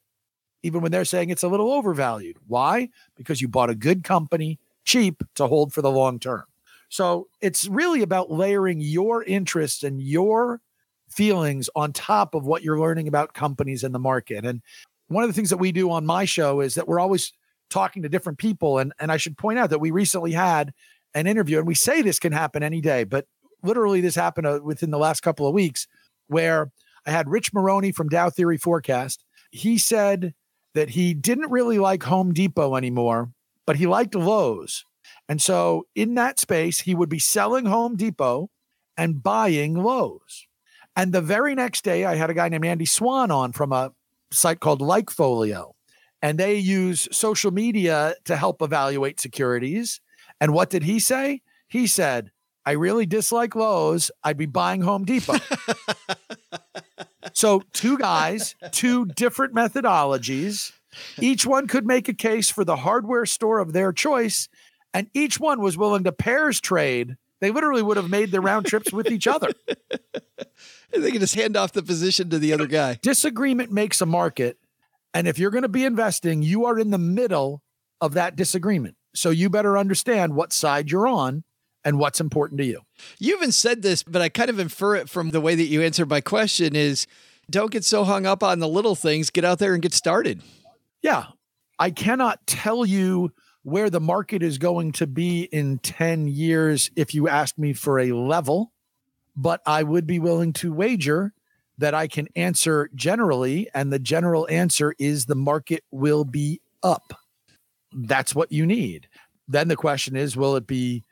even 0.61 0.81
when 0.81 0.91
they're 0.91 1.05
saying 1.05 1.29
it's 1.29 1.43
a 1.43 1.47
little 1.47 1.71
overvalued. 1.71 2.37
Why? 2.47 2.89
Because 3.15 3.41
you 3.41 3.47
bought 3.47 3.69
a 3.69 3.75
good 3.75 4.03
company 4.03 4.59
cheap 4.85 5.23
to 5.35 5.47
hold 5.47 5.73
for 5.73 5.81
the 5.81 5.91
long 5.91 6.19
term. 6.19 6.43
So 6.89 7.27
it's 7.41 7.67
really 7.67 8.01
about 8.01 8.31
layering 8.31 8.81
your 8.81 9.23
interests 9.23 9.83
and 9.83 10.01
your 10.01 10.61
feelings 11.09 11.69
on 11.75 11.93
top 11.93 12.33
of 12.33 12.45
what 12.45 12.63
you're 12.63 12.79
learning 12.79 13.07
about 13.07 13.33
companies 13.33 13.83
in 13.83 13.91
the 13.91 13.99
market. 13.99 14.45
And 14.45 14.61
one 15.07 15.23
of 15.23 15.29
the 15.29 15.33
things 15.33 15.49
that 15.49 15.57
we 15.57 15.71
do 15.71 15.91
on 15.91 16.05
my 16.05 16.25
show 16.25 16.61
is 16.61 16.75
that 16.75 16.87
we're 16.87 16.99
always 16.99 17.31
talking 17.69 18.03
to 18.03 18.09
different 18.09 18.39
people. 18.39 18.79
And, 18.79 18.93
and 18.99 19.11
I 19.11 19.17
should 19.17 19.37
point 19.37 19.59
out 19.59 19.69
that 19.69 19.79
we 19.79 19.91
recently 19.91 20.31
had 20.31 20.73
an 21.13 21.27
interview, 21.27 21.57
and 21.57 21.67
we 21.67 21.75
say 21.75 22.01
this 22.01 22.19
can 22.19 22.31
happen 22.31 22.61
any 22.61 22.81
day, 22.81 23.03
but 23.03 23.25
literally 23.63 24.01
this 24.01 24.15
happened 24.15 24.47
uh, 24.47 24.59
within 24.63 24.91
the 24.91 24.99
last 24.99 25.21
couple 25.21 25.47
of 25.47 25.53
weeks 25.53 25.87
where 26.27 26.71
I 27.05 27.11
had 27.11 27.29
Rich 27.29 27.53
Moroney 27.53 27.91
from 27.91 28.09
Dow 28.09 28.29
Theory 28.29 28.57
Forecast. 28.57 29.23
He 29.51 29.77
said 29.79 30.33
that 30.75 30.89
he 30.89 31.15
didn't 31.15 31.49
really 31.49 31.79
like 31.79 32.03
Home 32.03 32.33
Depot 32.33 32.75
anymore, 32.75 33.31
but 33.69 33.75
he 33.75 33.85
liked 33.85 34.15
Lowe's. 34.15 34.83
And 35.27 35.39
so 35.39 35.85
in 35.93 36.15
that 36.15 36.39
space, 36.39 36.79
he 36.79 36.95
would 36.95 37.07
be 37.07 37.19
selling 37.19 37.67
Home 37.67 37.95
Depot 37.95 38.49
and 38.97 39.21
buying 39.21 39.75
Lowe's. 39.75 40.47
And 40.95 41.13
the 41.13 41.21
very 41.21 41.53
next 41.53 41.83
day, 41.83 42.03
I 42.03 42.15
had 42.15 42.31
a 42.31 42.33
guy 42.33 42.49
named 42.49 42.65
Andy 42.65 42.87
Swan 42.87 43.29
on 43.29 43.51
from 43.51 43.71
a 43.71 43.91
site 44.31 44.59
called 44.59 44.81
Likefolio. 44.81 45.73
And 46.19 46.39
they 46.39 46.55
use 46.55 47.07
social 47.11 47.51
media 47.51 48.15
to 48.25 48.37
help 48.37 48.63
evaluate 48.63 49.19
securities. 49.19 50.01
And 50.41 50.51
what 50.51 50.71
did 50.71 50.81
he 50.81 50.99
say? 50.99 51.43
He 51.67 51.85
said, 51.85 52.31
I 52.65 52.71
really 52.71 53.05
dislike 53.05 53.53
Lowe's. 53.53 54.09
I'd 54.23 54.35
be 54.35 54.47
buying 54.47 54.81
Home 54.81 55.05
Depot. 55.05 55.37
so, 57.33 57.61
two 57.71 57.99
guys, 57.99 58.55
two 58.71 59.05
different 59.05 59.53
methodologies. 59.53 60.71
Each 61.19 61.45
one 61.45 61.67
could 61.67 61.85
make 61.85 62.07
a 62.07 62.13
case 62.13 62.49
for 62.49 62.65
the 62.65 62.77
hardware 62.77 63.25
store 63.25 63.59
of 63.59 63.73
their 63.73 63.93
choice, 63.93 64.49
and 64.93 65.09
each 65.13 65.39
one 65.39 65.61
was 65.61 65.77
willing 65.77 66.03
to 66.03 66.11
pairs 66.11 66.59
trade. 66.59 67.17
They 67.39 67.51
literally 67.51 67.81
would 67.81 67.97
have 67.97 68.09
made 68.09 68.31
their 68.31 68.41
round 68.41 68.65
trips 68.65 68.91
with 68.91 69.09
each 69.11 69.27
other. 69.27 69.49
They 70.91 71.11
can 71.11 71.19
just 71.19 71.35
hand 71.35 71.55
off 71.55 71.71
the 71.71 71.83
position 71.83 72.29
to 72.31 72.39
the 72.39 72.53
other 72.53 72.67
guy. 72.67 72.97
Disagreement 73.01 73.71
makes 73.71 74.01
a 74.01 74.05
market. 74.05 74.57
And 75.13 75.27
if 75.27 75.37
you're 75.37 75.51
going 75.51 75.63
to 75.63 75.69
be 75.69 75.85
investing, 75.85 76.41
you 76.41 76.65
are 76.65 76.79
in 76.79 76.89
the 76.89 76.97
middle 76.97 77.61
of 78.01 78.13
that 78.13 78.35
disagreement. 78.35 78.95
So 79.13 79.29
you 79.29 79.49
better 79.49 79.77
understand 79.77 80.35
what 80.35 80.53
side 80.53 80.89
you're 80.91 81.07
on 81.07 81.43
and 81.83 81.99
what's 81.99 82.19
important 82.19 82.59
to 82.59 82.65
you. 82.65 82.81
You 83.17 83.35
even 83.35 83.51
said 83.51 83.81
this, 83.81 84.03
but 84.03 84.21
I 84.21 84.29
kind 84.29 84.49
of 84.49 84.59
infer 84.59 84.95
it 84.95 85.09
from 85.09 85.29
the 85.29 85.41
way 85.41 85.55
that 85.55 85.65
you 85.65 85.81
answered 85.81 86.09
my 86.09 86.21
question 86.21 86.75
is 86.75 87.07
don't 87.49 87.71
get 87.71 87.83
so 87.83 88.03
hung 88.03 88.25
up 88.25 88.43
on 88.43 88.59
the 88.59 88.67
little 88.67 88.95
things. 88.95 89.29
Get 89.29 89.45
out 89.45 89.59
there 89.59 89.73
and 89.73 89.81
get 89.81 89.93
started. 89.93 90.41
Yeah. 91.01 91.25
I 91.77 91.91
cannot 91.91 92.45
tell 92.45 92.85
you 92.85 93.31
where 93.63 93.89
the 93.89 94.01
market 94.01 94.43
is 94.43 94.57
going 94.57 94.91
to 94.93 95.07
be 95.07 95.43
in 95.43 95.79
10 95.79 96.27
years 96.27 96.91
if 96.95 97.13
you 97.13 97.27
ask 97.27 97.57
me 97.57 97.73
for 97.73 97.99
a 97.99 98.11
level, 98.11 98.71
but 99.35 99.61
I 99.65 99.83
would 99.83 100.07
be 100.07 100.19
willing 100.19 100.53
to 100.53 100.73
wager 100.73 101.33
that 101.77 101.93
I 101.93 102.07
can 102.07 102.27
answer 102.35 102.89
generally. 102.93 103.69
And 103.73 103.91
the 103.91 103.99
general 103.99 104.47
answer 104.49 104.93
is 104.99 105.25
the 105.25 105.35
market 105.35 105.83
will 105.91 106.25
be 106.25 106.61
up. 106.83 107.13
That's 107.93 108.35
what 108.35 108.51
you 108.51 108.65
need. 108.65 109.07
Then 109.47 109.67
the 109.67 109.75
question 109.75 110.15
is, 110.15 110.37
will 110.37 110.55
it 110.55 110.67
be 110.67 111.03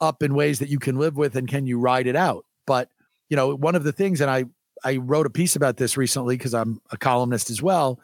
up 0.00 0.22
in 0.22 0.34
ways 0.34 0.58
that 0.58 0.68
you 0.68 0.78
can 0.78 0.96
live 0.96 1.16
with 1.16 1.36
and 1.36 1.48
can 1.48 1.66
you 1.66 1.78
ride 1.78 2.06
it 2.06 2.16
out? 2.16 2.44
But, 2.66 2.90
you 3.28 3.36
know, 3.36 3.54
one 3.54 3.74
of 3.74 3.84
the 3.84 3.92
things, 3.92 4.20
and 4.20 4.30
I, 4.30 4.44
I 4.84 4.96
wrote 4.96 5.26
a 5.26 5.30
piece 5.30 5.56
about 5.56 5.76
this 5.76 5.96
recently 5.96 6.36
because 6.36 6.54
I'm 6.54 6.80
a 6.90 6.96
columnist 6.96 7.48
as 7.48 7.62
well. 7.62 8.00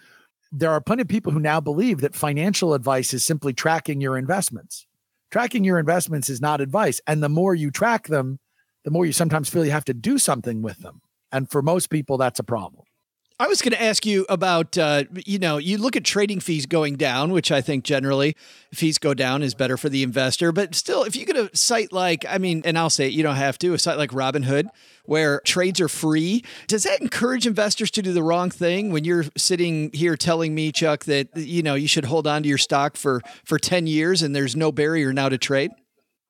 There 0.55 0.71
are 0.71 0.83
plenty 0.83 1.01
of 1.01 1.09
people 1.09 1.33
who 1.33 1.41
now 1.41 1.61
believe 1.61 2.03
that 2.03 2.15
financial 2.15 2.75
advice 2.75 3.15
is 3.15 3.25
simply 3.25 3.55
tracking 3.55 4.03
your 4.03 4.19
investments. 4.19 4.87
Tracking 5.31 5.65
your 5.65 5.79
investments 5.79 6.29
is 6.29 6.43
not 6.43 6.61
advice. 6.61 7.01
And 7.07 7.23
the 7.23 7.31
more 7.31 7.55
you 7.55 7.71
track 7.71 8.09
them, 8.09 8.39
the 8.85 8.91
more 8.91 9.07
you 9.07 9.13
sometimes 9.13 9.49
feel 9.49 9.65
you 9.65 9.71
have 9.71 9.87
to 9.87 9.95
do 9.95 10.19
something 10.19 10.61
with 10.61 10.79
them. 10.81 11.01
And 11.33 11.51
for 11.51 11.63
most 11.63 11.89
people, 11.89 12.19
that's 12.19 12.39
a 12.39 12.45
problem. 12.45 12.85
I 13.41 13.49
was 13.49 13.63
going 13.63 13.73
to 13.73 13.83
ask 13.83 14.07
you 14.07 14.25
about, 14.29 14.79
uh, 14.79 15.05
you 15.27 15.39
know, 15.39 15.59
you 15.59 15.79
look 15.79 15.97
at 15.97 16.05
trading 16.05 16.41
fees 16.41 16.67
going 16.67 16.97
down, 16.97 17.33
which 17.33 17.51
I 17.51 17.61
think 17.61 17.85
generally 17.85 18.37
fees 18.73 18.99
go 18.99 19.15
down 19.15 19.43
is 19.43 19.55
better 19.55 19.77
for 19.77 19.89
the 19.89 20.03
investor. 20.03 20.53
But 20.53 20.75
still, 20.75 21.03
if 21.03 21.17
you 21.17 21.25
get 21.27 21.37
a 21.37 21.55
site 21.57 21.93
like, 21.93 22.25
I 22.29 22.39
mean, 22.39 22.63
and 22.65 22.79
I'll 22.79 22.91
say 22.91 23.07
it, 23.07 23.13
you 23.13 23.23
don't 23.23 23.37
have 23.37 23.59
to, 23.59 23.75
a 23.75 23.79
site 23.79 23.99
like 23.99 24.11
Robinhood 24.11 24.69
where 25.05 25.41
trades 25.41 25.81
are 25.81 25.89
free, 25.89 26.45
does 26.69 26.85
that 26.85 27.01
encourage 27.01 27.47
investors 27.47 27.91
to 27.91 28.03
do 28.03 28.13
the 28.13 28.23
wrong 28.23 28.51
thing 28.51 28.93
when 28.93 29.05
you're 29.05 29.25
sitting 29.37 29.91
here 29.93 30.17
telling 30.17 30.55
me, 30.55 30.71
Chuck, 30.71 31.05
that, 31.07 31.37
you 31.37 31.63
know, 31.63 31.75
you 31.75 31.89
should 31.89 32.05
hold 32.05 32.27
on 32.27 32.43
to 32.45 32.49
your 32.49 32.59
stock 32.59 32.97
for, 32.97 33.21
for 33.45 33.59
10 33.59 33.87
years 33.87 34.23
and 34.23 34.37
there's 34.37 34.55
no 34.55 34.71
barrier 34.71 35.13
now 35.13 35.29
to 35.29 35.39
trade? 35.39 35.73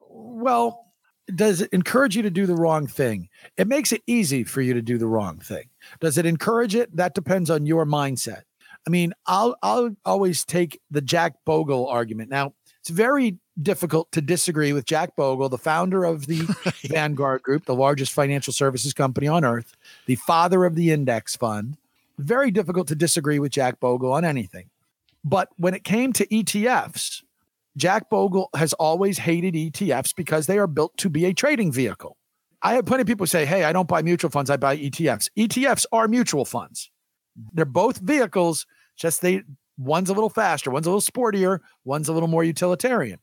Well, 0.01 0.92
does 1.35 1.61
it 1.61 1.73
encourage 1.73 2.17
you 2.17 2.23
to 2.23 2.31
do 2.31 2.47
the 2.47 2.55
wrong 2.55 2.87
thing? 2.87 3.29
It 3.57 3.69
makes 3.69 3.93
it 3.93 4.03
easy 4.07 4.45
for 4.45 4.61
you 4.61 4.75
to 4.75 4.83
do 4.83 4.99
the 4.99 5.07
wrong 5.07 5.39
thing. 5.39 5.65
Does 6.01 6.19
it 6.19 6.27
encourage 6.27 6.75
it? 6.75 6.95
That 6.97 7.15
depends 7.15 7.51
on 7.51 7.67
your 7.67 7.87
mindset. 7.87 8.43
I 8.87 8.91
mean, 8.91 9.13
I'll 9.27 9.57
I'll 9.63 9.95
always 10.05 10.45
take 10.45 10.81
the 10.91 11.01
Jack 11.01 11.35
Bogle 11.45 11.87
argument. 11.87 12.31
Now, 12.31 12.55
it's 12.81 12.89
very 12.89 13.39
difficult 13.61 14.11
to 14.13 14.21
disagree 14.21 14.73
with 14.73 14.87
Jack 14.87 15.15
Bogle, 15.15 15.49
the 15.49 15.59
founder 15.59 16.05
of 16.05 16.27
the 16.27 16.43
Vanguard 16.89 17.43
Group, 17.43 17.67
the 17.67 17.75
largest 17.75 18.13
financial 18.13 18.53
services 18.53 18.93
company 18.93 19.29
on 19.29 19.45
earth, 19.45 19.77
the 20.07 20.17
father 20.17 20.65
of 20.65 20.75
the 20.75 20.91
index 20.91 21.37
fund. 21.37 21.77
Very 22.19 22.51
difficult 22.51 22.89
to 22.89 22.95
disagree 22.95 23.39
with 23.39 23.53
Jack 23.53 23.79
Bogle 23.79 24.13
on 24.13 24.25
anything. 24.25 24.69
But 25.25 25.49
when 25.57 25.75
it 25.75 25.85
came 25.85 26.13
to 26.15 26.27
ETFs, 26.27 27.23
Jack 27.77 28.11
Bogle 28.11 28.51
has 28.55 28.73
always 28.75 29.19
hated 29.19 29.55
ETFs 29.55 30.15
because 30.15 30.47
they 30.47 30.59
are 30.59 30.67
built 30.67 30.97
to 30.99 31.09
be 31.09 31.25
a 31.25 31.33
trading 31.33 31.73
vehicle. 31.73 32.17
I 32.61 32.75
have 32.75 32.87
plenty 32.87 33.03
of 33.03 33.07
people 33.07 33.27
say, 33.27 33.45
hey, 33.45 33.65
I 33.65 33.73
don't 33.73 33.89
buy 33.89 34.03
mutual 34.03 34.31
funds, 34.31 34.51
I 34.51 34.57
buy 34.57 34.77
ETFs. 34.77 35.31
ETFs 35.37 35.87
are 35.91 36.07
mutual 36.07 36.45
funds. 36.45 36.91
They're 37.53 37.65
both 37.65 37.99
vehicles, 37.99 38.67
just 38.97 39.23
they 39.23 39.43
one's 39.79 40.11
a 40.11 40.13
little 40.13 40.31
faster, 40.31 40.71
one's 40.71 40.87
a 40.87 40.91
little 40.91 41.01
sportier, 41.01 41.61
one's 41.85 42.09
a 42.09 42.13
little 42.13 42.29
more 42.29 42.45
utilitarian. 42.45 43.19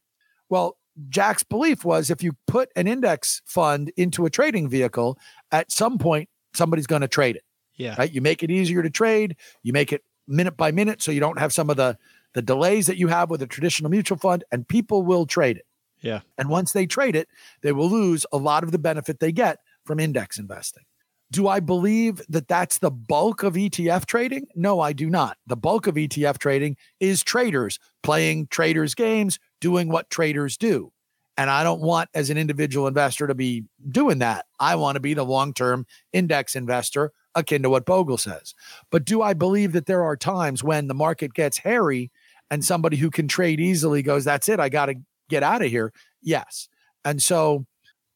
Well, 0.50 0.78
Jack's 1.08 1.44
belief 1.44 1.86
was 1.86 2.10
if 2.10 2.24
you 2.24 2.34
put 2.48 2.70
an 2.76 2.88
index 2.88 3.42
fund 3.46 3.92
into 3.96 4.26
a 4.26 4.30
trading 4.30 4.68
vehicle, 4.68 5.18
at 5.52 5.72
some 5.72 5.98
point 5.98 6.28
somebody's 6.54 6.88
going 6.88 7.04
to 7.04 7.08
trade 7.08 7.36
it. 7.36 7.44
Yeah. 7.76 7.96
Right? 7.98 8.12
You 8.12 8.22
make 8.22 8.44
it 8.44 8.52
easier 8.52 8.82
to 8.84 8.90
trade, 8.90 9.38
you 9.64 9.72
make 9.72 9.94
it 9.94 10.04
minute 10.28 10.58
by 10.58 10.72
minute 10.72 11.02
so 11.02 11.12
you 11.12 11.20
don't 11.20 11.40
have 11.40 11.54
some 11.54 11.70
of 11.70 11.78
the 11.78 11.98
the 12.34 12.42
delays 12.42 12.88
that 12.88 12.98
you 12.98 13.08
have 13.08 13.30
with 13.30 13.42
a 13.42 13.48
traditional 13.48 13.90
mutual 13.90 14.18
fund 14.18 14.44
and 14.52 14.68
people 14.68 15.04
will 15.04 15.26
trade 15.26 15.58
it. 15.58 15.66
Yeah. 16.02 16.22
And 16.38 16.50
once 16.50 16.72
they 16.72 16.86
trade 16.86 17.16
it, 17.16 17.28
they 17.62 17.72
will 17.72 17.90
lose 17.90 18.26
a 18.32 18.38
lot 18.38 18.64
of 18.64 18.72
the 18.72 18.80
benefit 18.80 19.20
they 19.20 19.32
get 19.32 19.60
from 19.86 20.00
index 20.00 20.38
investing. 20.40 20.84
Do 21.32 21.48
I 21.48 21.60
believe 21.60 22.22
that 22.30 22.48
that's 22.48 22.80
the 22.80 22.90
bulk 22.90 23.44
of 23.44 23.54
ETF 23.54 24.06
trading? 24.06 24.48
No, 24.56 24.80
I 24.80 24.94
do 24.94 25.10
not. 25.10 25.38
The 25.46 25.58
bulk 25.58 25.86
of 25.86 25.96
ETF 25.96 26.40
trading 26.40 26.76
is 27.00 27.24
traders 27.24 27.80
playing 28.02 28.48
traders' 28.48 28.96
games, 28.96 29.38
doing 29.62 29.90
what 29.90 30.10
traders 30.10 30.58
do. 30.58 30.92
And 31.38 31.50
I 31.50 31.64
don't 31.64 31.82
want, 31.82 32.10
as 32.14 32.30
an 32.30 32.38
individual 32.38 32.88
investor, 32.88 33.28
to 33.28 33.36
be 33.36 33.64
doing 33.90 34.20
that. 34.20 34.46
I 34.60 34.76
want 34.76 34.96
to 34.96 35.00
be 35.00 35.14
the 35.14 35.24
long 35.24 35.54
term 35.54 35.86
index 36.12 36.56
investor, 36.56 37.12
akin 37.36 37.62
to 37.64 37.70
what 37.70 37.86
Bogle 37.86 38.18
says. 38.18 38.56
But 38.92 39.06
do 39.06 39.22
I 39.22 39.34
believe 39.34 39.72
that 39.74 39.86
there 39.86 40.04
are 40.04 40.18
times 40.18 40.64
when 40.64 40.88
the 40.88 40.94
market 40.94 41.34
gets 41.34 41.60
hairy 41.60 42.12
and 42.52 42.64
somebody 42.64 42.98
who 42.98 43.10
can 43.10 43.28
trade 43.28 43.60
easily 43.60 44.02
goes, 44.02 44.26
That's 44.26 44.50
it, 44.50 44.60
I 44.60 44.70
got 44.70 44.88
to 44.88 44.96
get 45.30 45.44
out 45.44 45.62
of 45.62 45.70
here? 45.70 45.94
Yes. 46.22 46.68
And 47.06 47.22
so 47.22 47.66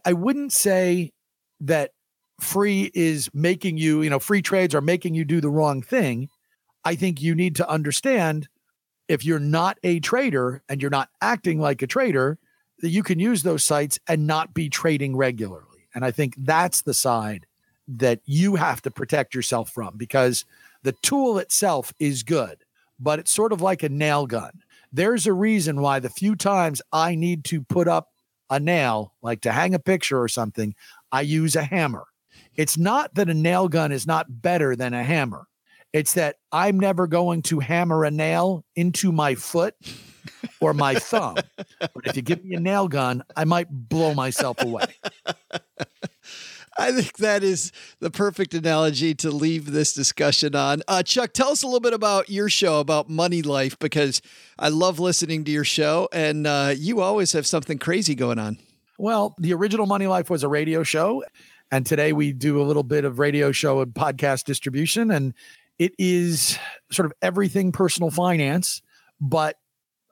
I 0.05 0.13
wouldn't 0.13 0.51
say 0.51 1.11
that 1.61 1.91
free 2.39 2.91
is 2.93 3.29
making 3.33 3.77
you, 3.77 4.01
you 4.01 4.09
know, 4.09 4.19
free 4.19 4.41
trades 4.41 4.75
are 4.75 4.81
making 4.81 5.15
you 5.15 5.23
do 5.23 5.39
the 5.39 5.49
wrong 5.49 5.81
thing. 5.81 6.29
I 6.83 6.95
think 6.95 7.21
you 7.21 7.35
need 7.35 7.55
to 7.57 7.69
understand 7.69 8.47
if 9.07 9.23
you're 9.23 9.39
not 9.39 9.77
a 9.83 9.99
trader 9.99 10.61
and 10.67 10.81
you're 10.81 10.91
not 10.91 11.09
acting 11.21 11.59
like 11.59 11.81
a 11.81 11.87
trader, 11.87 12.37
that 12.79 12.89
you 12.89 13.03
can 13.03 13.19
use 13.19 13.43
those 13.43 13.63
sites 13.63 13.99
and 14.07 14.27
not 14.27 14.53
be 14.53 14.69
trading 14.69 15.15
regularly. 15.15 15.87
And 15.95 16.03
I 16.03 16.11
think 16.11 16.35
that's 16.37 16.81
the 16.81 16.93
side 16.93 17.45
that 17.87 18.19
you 18.25 18.55
have 18.55 18.81
to 18.81 18.91
protect 18.91 19.35
yourself 19.35 19.69
from 19.69 19.95
because 19.97 20.45
the 20.83 20.93
tool 21.03 21.37
itself 21.37 21.93
is 21.99 22.23
good, 22.23 22.62
but 23.03 23.19
it's 23.19 23.31
sort 23.31 23.51
of 23.51 23.61
like 23.61 23.83
a 23.83 23.89
nail 23.89 24.25
gun. 24.25 24.51
There's 24.91 25.27
a 25.27 25.33
reason 25.33 25.81
why 25.81 25.99
the 25.99 26.09
few 26.09 26.35
times 26.35 26.81
I 26.91 27.15
need 27.15 27.43
to 27.45 27.61
put 27.61 27.87
up 27.87 28.09
a 28.49 28.59
nail, 28.59 29.13
like 29.21 29.41
to 29.41 29.51
hang 29.51 29.73
a 29.73 29.79
picture 29.79 30.21
or 30.21 30.27
something, 30.27 30.75
I 31.11 31.21
use 31.21 31.55
a 31.55 31.63
hammer. 31.63 32.05
It's 32.55 32.77
not 32.77 33.15
that 33.15 33.29
a 33.29 33.33
nail 33.33 33.67
gun 33.67 33.91
is 33.91 34.07
not 34.07 34.41
better 34.41 34.75
than 34.75 34.93
a 34.93 35.03
hammer. 35.03 35.47
It's 35.91 36.13
that 36.13 36.37
I'm 36.51 36.79
never 36.79 37.07
going 37.07 37.41
to 37.43 37.59
hammer 37.59 38.03
a 38.03 38.11
nail 38.11 38.63
into 38.75 39.11
my 39.11 39.35
foot 39.35 39.75
or 40.59 40.73
my 40.73 40.95
thumb. 40.99 41.35
But 41.79 42.05
if 42.05 42.15
you 42.15 42.21
give 42.21 42.43
me 42.43 42.55
a 42.55 42.59
nail 42.59 42.87
gun, 42.87 43.23
I 43.35 43.45
might 43.45 43.67
blow 43.69 44.13
myself 44.13 44.61
away. 44.61 44.85
I 46.77 46.91
think 46.91 47.17
that 47.17 47.43
is 47.43 47.71
the 47.99 48.09
perfect 48.09 48.53
analogy 48.53 49.13
to 49.15 49.29
leave 49.29 49.71
this 49.71 49.93
discussion 49.93 50.55
on. 50.55 50.81
Uh, 50.87 51.03
Chuck, 51.03 51.33
tell 51.33 51.49
us 51.49 51.63
a 51.63 51.67
little 51.67 51.79
bit 51.79 51.93
about 51.93 52.29
your 52.29 52.49
show, 52.49 52.79
about 52.79 53.09
Money 53.09 53.41
Life, 53.41 53.77
because 53.79 54.21
I 54.57 54.69
love 54.69 54.99
listening 54.99 55.43
to 55.45 55.51
your 55.51 55.63
show, 55.63 56.09
and 56.11 56.47
uh, 56.47 56.73
you 56.75 57.01
always 57.01 57.33
have 57.33 57.45
something 57.45 57.77
crazy 57.77 58.15
going 58.15 58.39
on. 58.39 58.57
Well, 58.97 59.35
the 59.37 59.53
original 59.53 59.85
Money 59.85 60.07
Life 60.07 60.29
was 60.29 60.43
a 60.43 60.47
radio 60.47 60.83
show, 60.83 61.23
and 61.71 61.85
today 61.85 62.13
we 62.13 62.33
do 62.33 62.61
a 62.61 62.63
little 62.63 62.83
bit 62.83 63.05
of 63.05 63.19
radio 63.19 63.51
show 63.51 63.81
and 63.81 63.93
podcast 63.93 64.45
distribution, 64.45 65.11
and 65.11 65.33
it 65.77 65.93
is 65.99 66.57
sort 66.91 67.05
of 67.05 67.13
everything 67.21 67.71
personal 67.71 68.09
finance, 68.09 68.81
but 69.19 69.57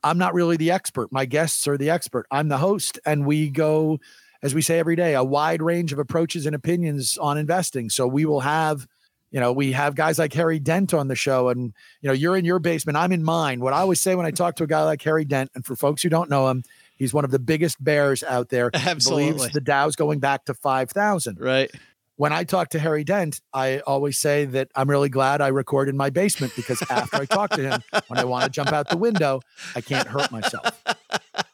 I'm 0.03 0.18
not 0.18 0.34
really 0.34 0.57
the 0.57 0.72
expert. 0.72 1.12
My 1.12 1.26
guests 1.26 1.68
are 1.68 1.78
the 1.78 1.91
expert. 1.91 2.26
I'm 2.32 2.49
the 2.49 2.57
host, 2.57 2.99
and 3.05 3.26
we 3.26 3.49
go 3.49 3.99
as 4.43 4.55
we 4.55 4.61
say 4.61 4.79
every 4.79 4.95
day, 4.95 5.13
a 5.13 5.23
wide 5.23 5.61
range 5.61 5.93
of 5.93 5.99
approaches 5.99 6.45
and 6.45 6.55
opinions 6.55 7.17
on 7.17 7.37
investing. 7.37 7.89
So 7.89 8.07
we 8.07 8.25
will 8.25 8.39
have, 8.39 8.87
you 9.29 9.39
know, 9.39 9.51
we 9.53 9.71
have 9.73 9.95
guys 9.95 10.17
like 10.17 10.33
Harry 10.33 10.59
Dent 10.59 10.93
on 10.93 11.07
the 11.07 11.15
show, 11.15 11.49
and 11.49 11.73
you 12.01 12.07
know, 12.07 12.13
you're 12.13 12.35
in 12.35 12.45
your 12.45 12.59
basement, 12.59 12.97
I'm 12.97 13.11
in 13.11 13.23
mine. 13.23 13.59
What 13.59 13.73
I 13.73 13.79
always 13.79 14.01
say 14.01 14.15
when 14.15 14.25
I 14.25 14.31
talk 14.31 14.55
to 14.57 14.63
a 14.63 14.67
guy 14.67 14.83
like 14.83 15.01
Harry 15.03 15.25
Dent, 15.25 15.51
and 15.55 15.65
for 15.65 15.75
folks 15.75 16.01
who 16.01 16.09
don't 16.09 16.29
know 16.29 16.49
him, 16.49 16.63
he's 16.95 17.13
one 17.13 17.23
of 17.23 17.31
the 17.31 17.39
biggest 17.39 17.81
bears 17.83 18.23
out 18.23 18.49
there. 18.49 18.71
Absolutely, 18.73 19.33
believes 19.33 19.53
the 19.53 19.61
Dow's 19.61 19.95
going 19.95 20.19
back 20.19 20.45
to 20.45 20.53
five 20.53 20.89
thousand. 20.89 21.39
Right. 21.39 21.71
When 22.17 22.31
I 22.31 22.43
talk 22.43 22.69
to 22.69 22.79
Harry 22.79 23.03
Dent, 23.03 23.41
I 23.51 23.79
always 23.79 24.19
say 24.19 24.45
that 24.45 24.67
I'm 24.75 24.87
really 24.87 25.09
glad 25.09 25.41
I 25.41 25.47
record 25.47 25.89
in 25.89 25.97
my 25.97 26.11
basement 26.11 26.53
because 26.55 26.83
after 26.87 27.17
I 27.17 27.25
talk 27.25 27.49
to 27.51 27.61
him, 27.61 27.81
when 28.09 28.19
I 28.19 28.25
want 28.25 28.43
to 28.43 28.51
jump 28.51 28.71
out 28.71 28.89
the 28.89 28.97
window, 28.97 29.41
I 29.75 29.81
can't 29.81 30.07
hurt 30.07 30.31
myself. 30.31 30.83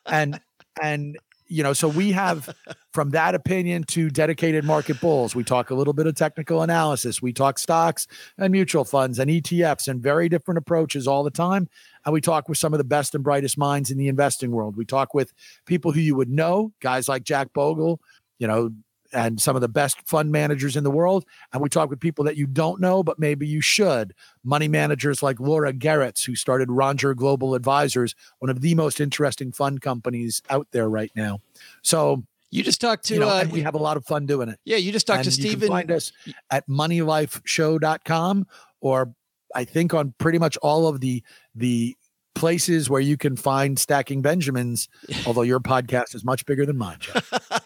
And 0.05 0.41
and 0.81 1.17
you 1.47 1.63
know, 1.63 1.73
so 1.73 1.87
we 1.87 2.11
have 2.11 2.55
from 2.93 3.11
that 3.11 3.35
opinion 3.35 3.83
to 3.83 4.09
dedicated 4.09 4.63
market 4.63 4.99
bulls. 4.99 5.35
We 5.35 5.43
talk 5.43 5.69
a 5.69 5.75
little 5.75 5.93
bit 5.93 6.07
of 6.07 6.15
technical 6.15 6.61
analysis. 6.61 7.21
We 7.21 7.33
talk 7.33 7.59
stocks 7.59 8.07
and 8.37 8.51
mutual 8.51 8.85
funds 8.85 9.19
and 9.19 9.29
ETFs 9.29 9.87
and 9.87 10.01
very 10.01 10.29
different 10.29 10.57
approaches 10.57 11.07
all 11.07 11.23
the 11.23 11.31
time. 11.31 11.69
And 12.05 12.13
we 12.13 12.21
talk 12.21 12.49
with 12.49 12.57
some 12.57 12.73
of 12.73 12.77
the 12.77 12.83
best 12.83 13.15
and 13.15 13.23
brightest 13.23 13.57
minds 13.57 13.91
in 13.91 13.97
the 13.97 14.07
investing 14.07 14.51
world. 14.51 14.77
We 14.77 14.85
talk 14.85 15.13
with 15.13 15.33
people 15.65 15.91
who 15.91 15.99
you 15.99 16.15
would 16.15 16.29
know, 16.29 16.71
guys 16.81 17.07
like 17.09 17.23
Jack 17.23 17.53
Bogle, 17.53 17.99
you 18.39 18.47
know, 18.47 18.71
and 19.13 19.41
some 19.41 19.55
of 19.55 19.61
the 19.61 19.67
best 19.67 20.01
fund 20.07 20.31
managers 20.31 20.75
in 20.75 20.83
the 20.83 20.91
world. 20.91 21.25
And 21.53 21.61
we 21.61 21.69
talk 21.69 21.89
with 21.89 21.99
people 21.99 22.25
that 22.25 22.37
you 22.37 22.47
don't 22.47 22.79
know, 22.81 23.03
but 23.03 23.19
maybe 23.19 23.47
you 23.47 23.61
should. 23.61 24.13
Money 24.43 24.67
managers 24.67 25.23
like 25.23 25.39
Laura 25.39 25.73
Geritz, 25.73 26.25
who 26.25 26.35
started 26.35 26.69
Rondure 26.69 27.15
Global 27.15 27.55
Advisors, 27.55 28.15
one 28.39 28.49
of 28.49 28.61
the 28.61 28.75
most 28.75 28.99
interesting 28.99 29.51
fund 29.51 29.81
companies 29.81 30.41
out 30.49 30.67
there 30.71 30.89
right 30.89 31.11
now. 31.15 31.39
So 31.81 32.23
you 32.51 32.63
just 32.63 32.79
talked 32.79 33.05
to, 33.05 33.13
you 33.13 33.19
know, 33.19 33.27
uh, 33.29 33.45
we 33.51 33.61
have 33.61 33.75
a 33.75 33.79
lot 33.79 33.97
of 33.97 34.05
fun 34.05 34.25
doing 34.25 34.49
it. 34.49 34.59
Yeah, 34.65 34.77
you 34.77 34.91
just 34.91 35.07
talked 35.07 35.25
and 35.25 35.33
to 35.33 35.41
you 35.41 35.49
Stephen. 35.49 35.67
can 35.67 35.69
find 35.69 35.91
us 35.91 36.11
at 36.49 36.67
moneylifeshow.com 36.67 38.47
or 38.81 39.13
I 39.55 39.65
think 39.65 39.93
on 39.93 40.13
pretty 40.17 40.39
much 40.39 40.57
all 40.57 40.87
of 40.87 40.99
the 40.99 41.23
the 41.55 41.95
places 42.35 42.87
where 42.87 43.01
you 43.01 43.17
can 43.17 43.35
find 43.35 43.79
stacking 43.79 44.21
benjamins 44.21 44.87
although 45.25 45.41
your 45.41 45.59
podcast 45.59 46.13
is 46.13 46.23
much 46.23 46.45
bigger 46.45 46.67
than 46.67 46.77
mine 46.77 46.99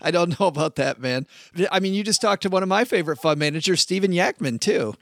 i 0.00 0.10
don't 0.10 0.38
know 0.38 0.46
about 0.46 0.76
that 0.76 1.00
man. 1.00 1.26
I 1.70 1.80
mean 1.80 1.94
you 1.94 2.02
just 2.02 2.20
talked 2.20 2.42
to 2.42 2.48
one 2.48 2.62
of 2.62 2.68
my 2.68 2.84
favorite 2.84 3.18
fund 3.18 3.38
managers 3.38 3.80
stephen 3.80 4.12
Yacktman 4.12 4.60
too. 4.60 4.94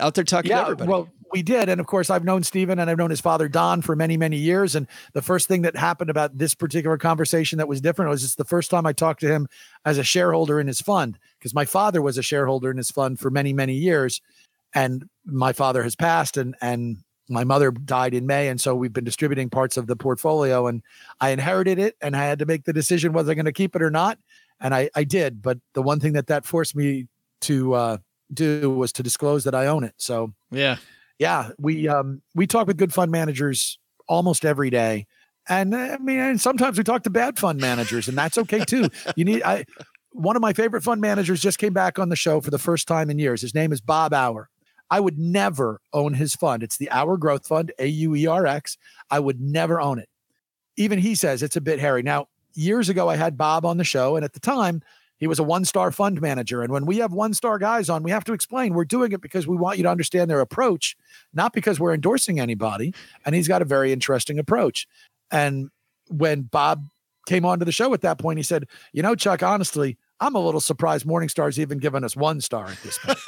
Out 0.00 0.14
there 0.14 0.24
talking 0.24 0.50
yeah, 0.50 0.58
to 0.58 0.62
everybody. 0.62 0.90
well 0.90 1.08
we 1.32 1.42
did. 1.42 1.68
And 1.68 1.80
of 1.80 1.86
course 1.86 2.10
i've 2.10 2.24
known 2.24 2.42
stephen 2.42 2.78
and 2.78 2.90
i've 2.90 2.98
known 2.98 3.10
his 3.10 3.20
father 3.20 3.48
don 3.48 3.82
for 3.82 3.96
many 3.96 4.16
many 4.16 4.36
years. 4.36 4.74
And 4.74 4.86
the 5.12 5.22
first 5.22 5.48
thing 5.48 5.62
that 5.62 5.76
happened 5.76 6.10
about 6.10 6.36
this 6.38 6.54
particular 6.54 6.98
conversation 6.98 7.58
that 7.58 7.68
was 7.68 7.80
different 7.80 8.10
was 8.10 8.24
it's 8.24 8.34
the 8.36 8.44
first 8.44 8.70
time 8.70 8.86
i 8.86 8.92
talked 8.92 9.20
to 9.20 9.28
him 9.28 9.48
as 9.84 9.98
a 9.98 10.04
shareholder 10.04 10.60
in 10.60 10.66
his 10.66 10.80
fund 10.80 11.18
because 11.38 11.54
my 11.54 11.64
father 11.64 12.00
was 12.02 12.18
a 12.18 12.22
shareholder 12.22 12.70
in 12.70 12.76
his 12.76 12.90
fund 12.90 13.18
for 13.18 13.30
many 13.30 13.52
many 13.52 13.74
years. 13.74 14.20
And 14.76 15.08
my 15.24 15.52
father 15.52 15.82
has 15.82 15.94
passed 15.94 16.36
and 16.36 16.56
and 16.60 16.98
my 17.28 17.44
mother 17.44 17.70
died 17.70 18.14
in 18.14 18.26
May, 18.26 18.48
and 18.48 18.60
so 18.60 18.74
we've 18.74 18.92
been 18.92 19.04
distributing 19.04 19.50
parts 19.50 19.76
of 19.76 19.86
the 19.86 19.96
portfolio. 19.96 20.66
And 20.66 20.82
I 21.20 21.30
inherited 21.30 21.78
it, 21.78 21.96
and 22.00 22.16
I 22.16 22.24
had 22.24 22.38
to 22.40 22.46
make 22.46 22.64
the 22.64 22.72
decision 22.72 23.12
was 23.12 23.28
I 23.28 23.34
going 23.34 23.46
to 23.46 23.52
keep 23.52 23.74
it 23.74 23.82
or 23.82 23.90
not. 23.90 24.18
And 24.60 24.74
I, 24.74 24.90
I 24.94 25.04
did. 25.04 25.42
But 25.42 25.58
the 25.74 25.82
one 25.82 26.00
thing 26.00 26.12
that 26.14 26.26
that 26.28 26.44
forced 26.44 26.76
me 26.76 27.06
to 27.42 27.74
uh, 27.74 27.96
do 28.32 28.70
was 28.70 28.92
to 28.92 29.02
disclose 29.02 29.44
that 29.44 29.54
I 29.54 29.66
own 29.66 29.84
it. 29.84 29.94
So 29.96 30.34
yeah, 30.50 30.76
yeah, 31.18 31.50
we 31.58 31.88
um, 31.88 32.22
we 32.34 32.46
talk 32.46 32.66
with 32.66 32.76
good 32.76 32.92
fund 32.92 33.10
managers 33.10 33.78
almost 34.08 34.44
every 34.44 34.70
day, 34.70 35.06
and 35.48 35.74
I 35.74 35.98
mean, 35.98 36.18
and 36.18 36.40
sometimes 36.40 36.78
we 36.78 36.84
talk 36.84 37.02
to 37.04 37.10
bad 37.10 37.38
fund 37.38 37.60
managers, 37.60 38.08
and 38.08 38.16
that's 38.16 38.38
okay 38.38 38.64
too. 38.64 38.88
You 39.16 39.24
need 39.24 39.42
I. 39.42 39.64
One 40.16 40.36
of 40.36 40.42
my 40.42 40.52
favorite 40.52 40.84
fund 40.84 41.00
managers 41.00 41.40
just 41.40 41.58
came 41.58 41.72
back 41.72 41.98
on 41.98 42.08
the 42.08 42.14
show 42.14 42.40
for 42.40 42.52
the 42.52 42.58
first 42.58 42.86
time 42.86 43.10
in 43.10 43.18
years. 43.18 43.42
His 43.42 43.52
name 43.52 43.72
is 43.72 43.80
Bob 43.80 44.14
Auer. 44.14 44.48
I 44.90 45.00
would 45.00 45.18
never 45.18 45.80
own 45.92 46.14
his 46.14 46.34
fund. 46.34 46.62
It's 46.62 46.76
the 46.76 46.90
Auer 46.90 47.16
Growth 47.16 47.46
Fund, 47.46 47.72
A 47.78 47.86
U 47.86 48.14
E 48.14 48.26
R 48.26 48.46
X. 48.46 48.76
I 49.10 49.20
would 49.20 49.40
never 49.40 49.80
own 49.80 49.98
it. 49.98 50.08
Even 50.76 50.98
he 50.98 51.14
says 51.14 51.42
it's 51.42 51.56
a 51.56 51.60
bit 51.60 51.78
hairy. 51.78 52.02
Now, 52.02 52.28
years 52.54 52.88
ago, 52.88 53.08
I 53.08 53.16
had 53.16 53.36
Bob 53.36 53.64
on 53.64 53.76
the 53.76 53.84
show, 53.84 54.16
and 54.16 54.24
at 54.24 54.32
the 54.32 54.40
time, 54.40 54.82
he 55.16 55.26
was 55.26 55.38
a 55.38 55.44
one 55.44 55.64
star 55.64 55.90
fund 55.90 56.20
manager. 56.20 56.62
And 56.62 56.72
when 56.72 56.86
we 56.86 56.98
have 56.98 57.12
one 57.12 57.34
star 57.34 57.58
guys 57.58 57.88
on, 57.88 58.02
we 58.02 58.10
have 58.10 58.24
to 58.24 58.32
explain 58.32 58.74
we're 58.74 58.84
doing 58.84 59.12
it 59.12 59.20
because 59.20 59.46
we 59.46 59.56
want 59.56 59.78
you 59.78 59.84
to 59.84 59.90
understand 59.90 60.28
their 60.28 60.40
approach, 60.40 60.96
not 61.32 61.52
because 61.52 61.78
we're 61.78 61.94
endorsing 61.94 62.40
anybody. 62.40 62.92
And 63.24 63.34
he's 63.34 63.48
got 63.48 63.62
a 63.62 63.64
very 63.64 63.92
interesting 63.92 64.38
approach. 64.38 64.86
And 65.30 65.70
when 66.08 66.42
Bob 66.42 66.86
came 67.26 67.44
onto 67.44 67.64
the 67.64 67.72
show 67.72 67.94
at 67.94 68.02
that 68.02 68.18
point, 68.18 68.38
he 68.38 68.42
said, 68.42 68.66
You 68.92 69.02
know, 69.02 69.14
Chuck, 69.14 69.42
honestly, 69.42 69.96
I'm 70.20 70.34
a 70.34 70.40
little 70.40 70.60
surprised 70.60 71.06
Morningstar's 71.06 71.58
even 71.58 71.78
given 71.78 72.04
us 72.04 72.16
one 72.16 72.40
star 72.40 72.66
at 72.66 72.82
this 72.82 72.98
point. 72.98 73.18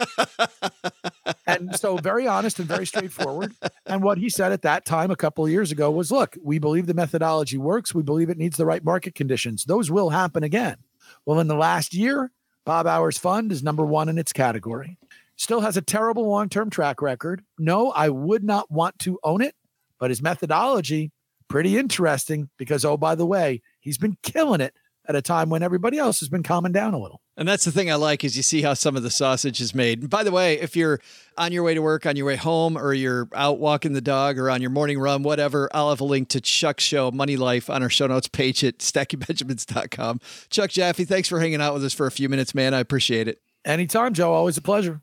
and 1.46 1.78
so, 1.78 1.96
very 1.96 2.26
honest 2.26 2.58
and 2.58 2.68
very 2.68 2.86
straightforward. 2.86 3.54
And 3.86 4.02
what 4.02 4.18
he 4.18 4.28
said 4.28 4.52
at 4.52 4.62
that 4.62 4.84
time, 4.84 5.10
a 5.10 5.16
couple 5.16 5.44
of 5.44 5.50
years 5.50 5.70
ago, 5.70 5.90
was 5.90 6.10
look, 6.10 6.36
we 6.42 6.58
believe 6.58 6.86
the 6.86 6.94
methodology 6.94 7.56
works. 7.56 7.94
We 7.94 8.02
believe 8.02 8.30
it 8.30 8.38
needs 8.38 8.56
the 8.56 8.66
right 8.66 8.84
market 8.84 9.14
conditions. 9.14 9.64
Those 9.64 9.90
will 9.90 10.10
happen 10.10 10.42
again. 10.42 10.76
Well, 11.24 11.40
in 11.40 11.46
the 11.46 11.54
last 11.54 11.94
year, 11.94 12.32
Bob 12.64 12.86
Auer's 12.86 13.18
fund 13.18 13.52
is 13.52 13.62
number 13.62 13.84
one 13.84 14.08
in 14.08 14.18
its 14.18 14.32
category. 14.32 14.98
Still 15.36 15.60
has 15.60 15.76
a 15.76 15.82
terrible 15.82 16.28
long 16.28 16.48
term 16.48 16.70
track 16.70 17.00
record. 17.00 17.42
No, 17.58 17.90
I 17.90 18.08
would 18.08 18.42
not 18.42 18.70
want 18.70 18.98
to 19.00 19.18
own 19.22 19.42
it, 19.42 19.54
but 19.98 20.10
his 20.10 20.22
methodology, 20.22 21.12
pretty 21.48 21.78
interesting 21.78 22.50
because, 22.56 22.84
oh, 22.84 22.96
by 22.96 23.14
the 23.14 23.26
way, 23.26 23.62
he's 23.80 23.98
been 23.98 24.16
killing 24.22 24.60
it 24.60 24.74
at 25.08 25.16
a 25.16 25.22
time 25.22 25.50
when 25.50 25.62
everybody 25.62 25.98
else 25.98 26.20
has 26.20 26.28
been 26.28 26.42
calming 26.42 26.72
down 26.72 26.94
a 26.94 26.98
little. 26.98 27.20
And 27.36 27.46
that's 27.46 27.64
the 27.64 27.72
thing 27.72 27.90
I 27.90 27.96
like 27.96 28.24
is 28.24 28.36
you 28.36 28.42
see 28.42 28.62
how 28.62 28.74
some 28.74 28.96
of 28.96 29.02
the 29.02 29.10
sausage 29.10 29.60
is 29.60 29.74
made. 29.74 30.00
And 30.00 30.10
by 30.10 30.24
the 30.24 30.30
way, 30.30 30.58
if 30.58 30.74
you're 30.74 31.00
on 31.36 31.52
your 31.52 31.62
way 31.62 31.74
to 31.74 31.82
work, 31.82 32.06
on 32.06 32.16
your 32.16 32.26
way 32.26 32.36
home, 32.36 32.78
or 32.78 32.94
you're 32.94 33.28
out 33.34 33.58
walking 33.58 33.92
the 33.92 34.00
dog 34.00 34.38
or 34.38 34.50
on 34.50 34.60
your 34.62 34.70
morning 34.70 34.98
run, 34.98 35.22
whatever, 35.22 35.68
I'll 35.74 35.90
have 35.90 36.00
a 36.00 36.04
link 36.04 36.28
to 36.30 36.40
Chuck's 36.40 36.84
show, 36.84 37.10
Money 37.10 37.36
Life, 37.36 37.68
on 37.68 37.82
our 37.82 37.90
show 37.90 38.06
notes 38.06 38.28
page 38.28 38.64
at 38.64 38.78
stackingbenjamins.com. 38.78 40.20
Chuck 40.48 40.70
Jaffe, 40.70 41.04
thanks 41.04 41.28
for 41.28 41.40
hanging 41.40 41.60
out 41.60 41.74
with 41.74 41.84
us 41.84 41.92
for 41.92 42.06
a 42.06 42.10
few 42.10 42.28
minutes, 42.28 42.54
man. 42.54 42.72
I 42.72 42.80
appreciate 42.80 43.28
it. 43.28 43.40
Anytime, 43.64 44.14
Joe. 44.14 44.32
Always 44.32 44.56
a 44.56 44.62
pleasure. 44.62 45.02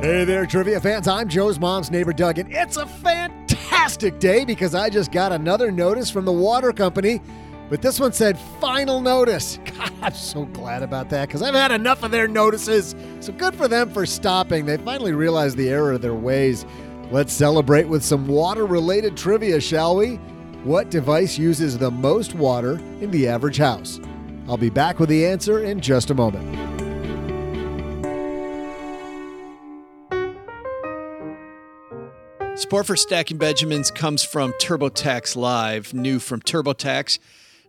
Hey 0.00 0.24
there, 0.24 0.46
trivia 0.46 0.80
fans. 0.80 1.08
I'm 1.08 1.28
Joe's 1.28 1.58
mom's 1.58 1.90
neighbor, 1.90 2.12
Doug, 2.12 2.38
and 2.38 2.52
it's 2.52 2.76
a 2.76 2.86
fantastic 3.78 4.18
day 4.18 4.44
because 4.44 4.74
I 4.74 4.90
just 4.90 5.12
got 5.12 5.30
another 5.30 5.70
notice 5.70 6.10
from 6.10 6.24
the 6.24 6.32
water 6.32 6.72
company. 6.72 7.20
But 7.70 7.80
this 7.80 8.00
one 8.00 8.12
said 8.12 8.36
final 8.60 9.00
notice. 9.00 9.60
God, 9.64 9.92
I'm 10.02 10.14
so 10.14 10.46
glad 10.46 10.82
about 10.82 11.08
that 11.10 11.28
because 11.28 11.42
I've 11.42 11.54
had 11.54 11.70
enough 11.70 12.02
of 12.02 12.10
their 12.10 12.26
notices. 12.26 12.96
So 13.20 13.32
good 13.32 13.54
for 13.54 13.68
them 13.68 13.90
for 13.90 14.04
stopping. 14.04 14.66
They 14.66 14.78
finally 14.78 15.12
realized 15.12 15.56
the 15.56 15.68
error 15.68 15.92
of 15.92 16.02
their 16.02 16.14
ways. 16.14 16.66
Let's 17.12 17.32
celebrate 17.32 17.86
with 17.86 18.02
some 18.02 18.26
water 18.26 18.66
related 18.66 19.16
trivia, 19.16 19.60
shall 19.60 19.94
we? 19.94 20.16
What 20.64 20.90
device 20.90 21.38
uses 21.38 21.78
the 21.78 21.92
most 21.92 22.34
water 22.34 22.80
in 23.00 23.12
the 23.12 23.28
average 23.28 23.58
house? 23.58 24.00
I'll 24.48 24.56
be 24.56 24.70
back 24.70 24.98
with 24.98 25.08
the 25.08 25.24
answer 25.24 25.62
in 25.62 25.80
just 25.80 26.10
a 26.10 26.14
moment. 26.14 26.77
Support 32.68 32.86
for 32.86 32.96
Stacking 32.96 33.38
Benjamins 33.38 33.90
comes 33.90 34.22
from 34.22 34.52
TurboTax 34.60 35.36
Live, 35.36 35.94
new 35.94 36.18
from 36.18 36.42
TurboTax. 36.42 37.18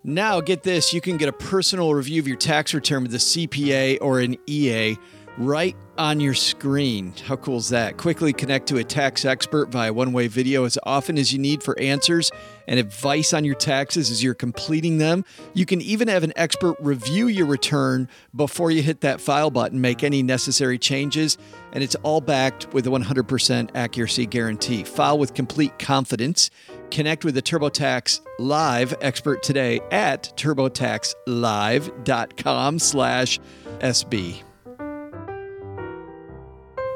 Now, 0.04 0.42
get 0.42 0.64
this 0.64 0.92
you 0.92 1.00
can 1.00 1.16
get 1.16 1.30
a 1.30 1.32
personal 1.32 1.94
review 1.94 2.22
of 2.22 2.28
your 2.28 2.36
tax 2.36 2.74
return 2.74 3.04
with 3.04 3.14
a 3.14 3.18
CPA 3.18 4.00
or 4.02 4.20
an 4.20 4.36
EA 4.46 4.98
right 5.38 5.78
on 5.98 6.20
your 6.20 6.34
screen. 6.34 7.14
How 7.26 7.38
cool 7.38 7.60
is 7.60 7.70
that? 7.70 7.96
Quickly 7.96 8.34
connect 8.34 8.68
to 8.68 8.78
a 8.80 8.84
tax 8.84 9.24
expert 9.24 9.70
via 9.70 9.94
one 9.94 10.12
way 10.12 10.28
video 10.28 10.66
as 10.66 10.78
often 10.84 11.18
as 11.18 11.32
you 11.32 11.40
need 11.40 11.64
for 11.64 11.80
answers 11.80 12.30
and 12.70 12.80
advice 12.80 13.34
on 13.34 13.44
your 13.44 13.56
taxes 13.56 14.10
as 14.12 14.24
you're 14.24 14.36
completing 14.36 15.00
them. 15.00 15.26
You 15.56 15.66
can 15.66 15.82
even 15.82 16.08
have 16.08 16.24
an 16.24 16.32
expert 16.36 16.76
review 16.80 17.26
your 17.28 17.48
return 17.48 18.08
before 18.34 18.70
you 18.70 18.84
hit 18.84 19.02
that 19.02 19.20
file 19.20 19.50
button, 19.50 19.82
make 19.82 20.04
any 20.04 20.22
necessary 20.22 20.78
changes, 20.78 21.40
and 21.74 21.84
it's 21.84 21.96
all 21.96 22.22
backed 22.22 22.72
with 22.72 22.86
a 22.86 22.92
100% 22.92 23.72
accuracy 23.74 24.28
guarantee. 24.28 24.84
File 24.84 25.18
with 25.18 25.34
complete 25.34 25.80
confidence. 25.80 26.52
Connect 26.92 27.26
with 27.26 27.34
the 27.34 27.42
TurboTax 27.42 28.22
Live 28.38 28.94
expert 29.02 29.42
today 29.42 29.80
at 29.92 30.32
turbotaxlive.com 30.38 32.80
slash 32.80 33.40
SB. 33.80 34.44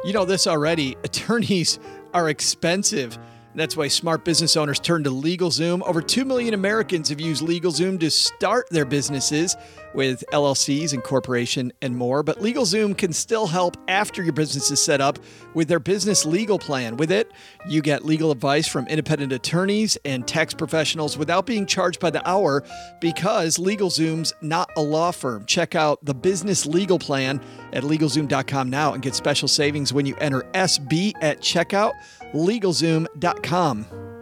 You 0.05 0.13
know 0.13 0.26
this 0.26 0.45
already. 0.45 0.97
Attorneys 1.03 1.80
are 2.13 2.30
expensive. 2.30 3.17
That's 3.56 3.78
why 3.78 3.88
smart 3.88 4.26
business 4.26 4.58
owners 4.58 4.80
turn 4.80 5.04
to 5.04 5.12
LegalZoom. 5.12 5.84
Over 5.84 6.01
2 6.01 6.26
million 6.26 6.54
Americans 6.54 7.10
have 7.10 7.22
used 7.22 7.43
LegalZoom 7.43 7.99
to 7.99 8.10
start 8.10 8.70
their 8.70 8.86
businesses 8.86 9.56
with 9.94 10.24
LLCs, 10.32 10.94
incorporation, 10.94 11.72
and 11.82 11.96
more. 11.96 12.24
But 12.24 12.39
LegalZoom 12.39 12.98
can 12.98 13.14
still 13.14 13.48
help 13.48 13.78
after 13.88 14.24
your 14.24 14.34
business 14.34 14.72
is 14.72 14.84
set 14.84 15.02
up 15.02 15.20
with 15.54 15.68
their 15.68 15.80
business 15.80 16.26
legal 16.26 16.60
plan. 16.60 16.98
With 16.98 17.12
it, 17.12 17.32
you 17.68 17.82
get 17.82 18.06
legal 18.06 18.32
advice 18.32 18.68
from 18.68 18.88
independent 18.88 19.32
attorneys 19.32 19.98
and 20.06 20.28
tax 20.28 20.54
professionals 20.54 21.18
without 21.18 21.46
being 21.46 21.66
charged 21.66 22.00
by 22.00 22.10
the 22.10 22.28
hour 22.28 22.64
because 23.00 23.58
LegalZoom's 23.58 24.34
not 24.41 24.70
a 24.76 24.82
law 24.82 25.12
firm. 25.12 25.46
Check 25.46 25.76
out 25.76 26.04
the 26.04 26.14
business 26.14 26.66
legal 26.66 27.00
plan 27.00 27.41
at 27.74 27.84
LegalZoom.com 27.84 28.70
now 28.70 28.94
and 28.94 29.02
get 29.02 29.16
special 29.16 29.48
savings 29.48 29.94
when 29.94 30.06
you 30.06 30.16
enter 30.18 30.41
SB 30.54 31.14
at 31.22 31.39
checkout. 31.41 31.94
LegalZoom.com. 32.34 34.12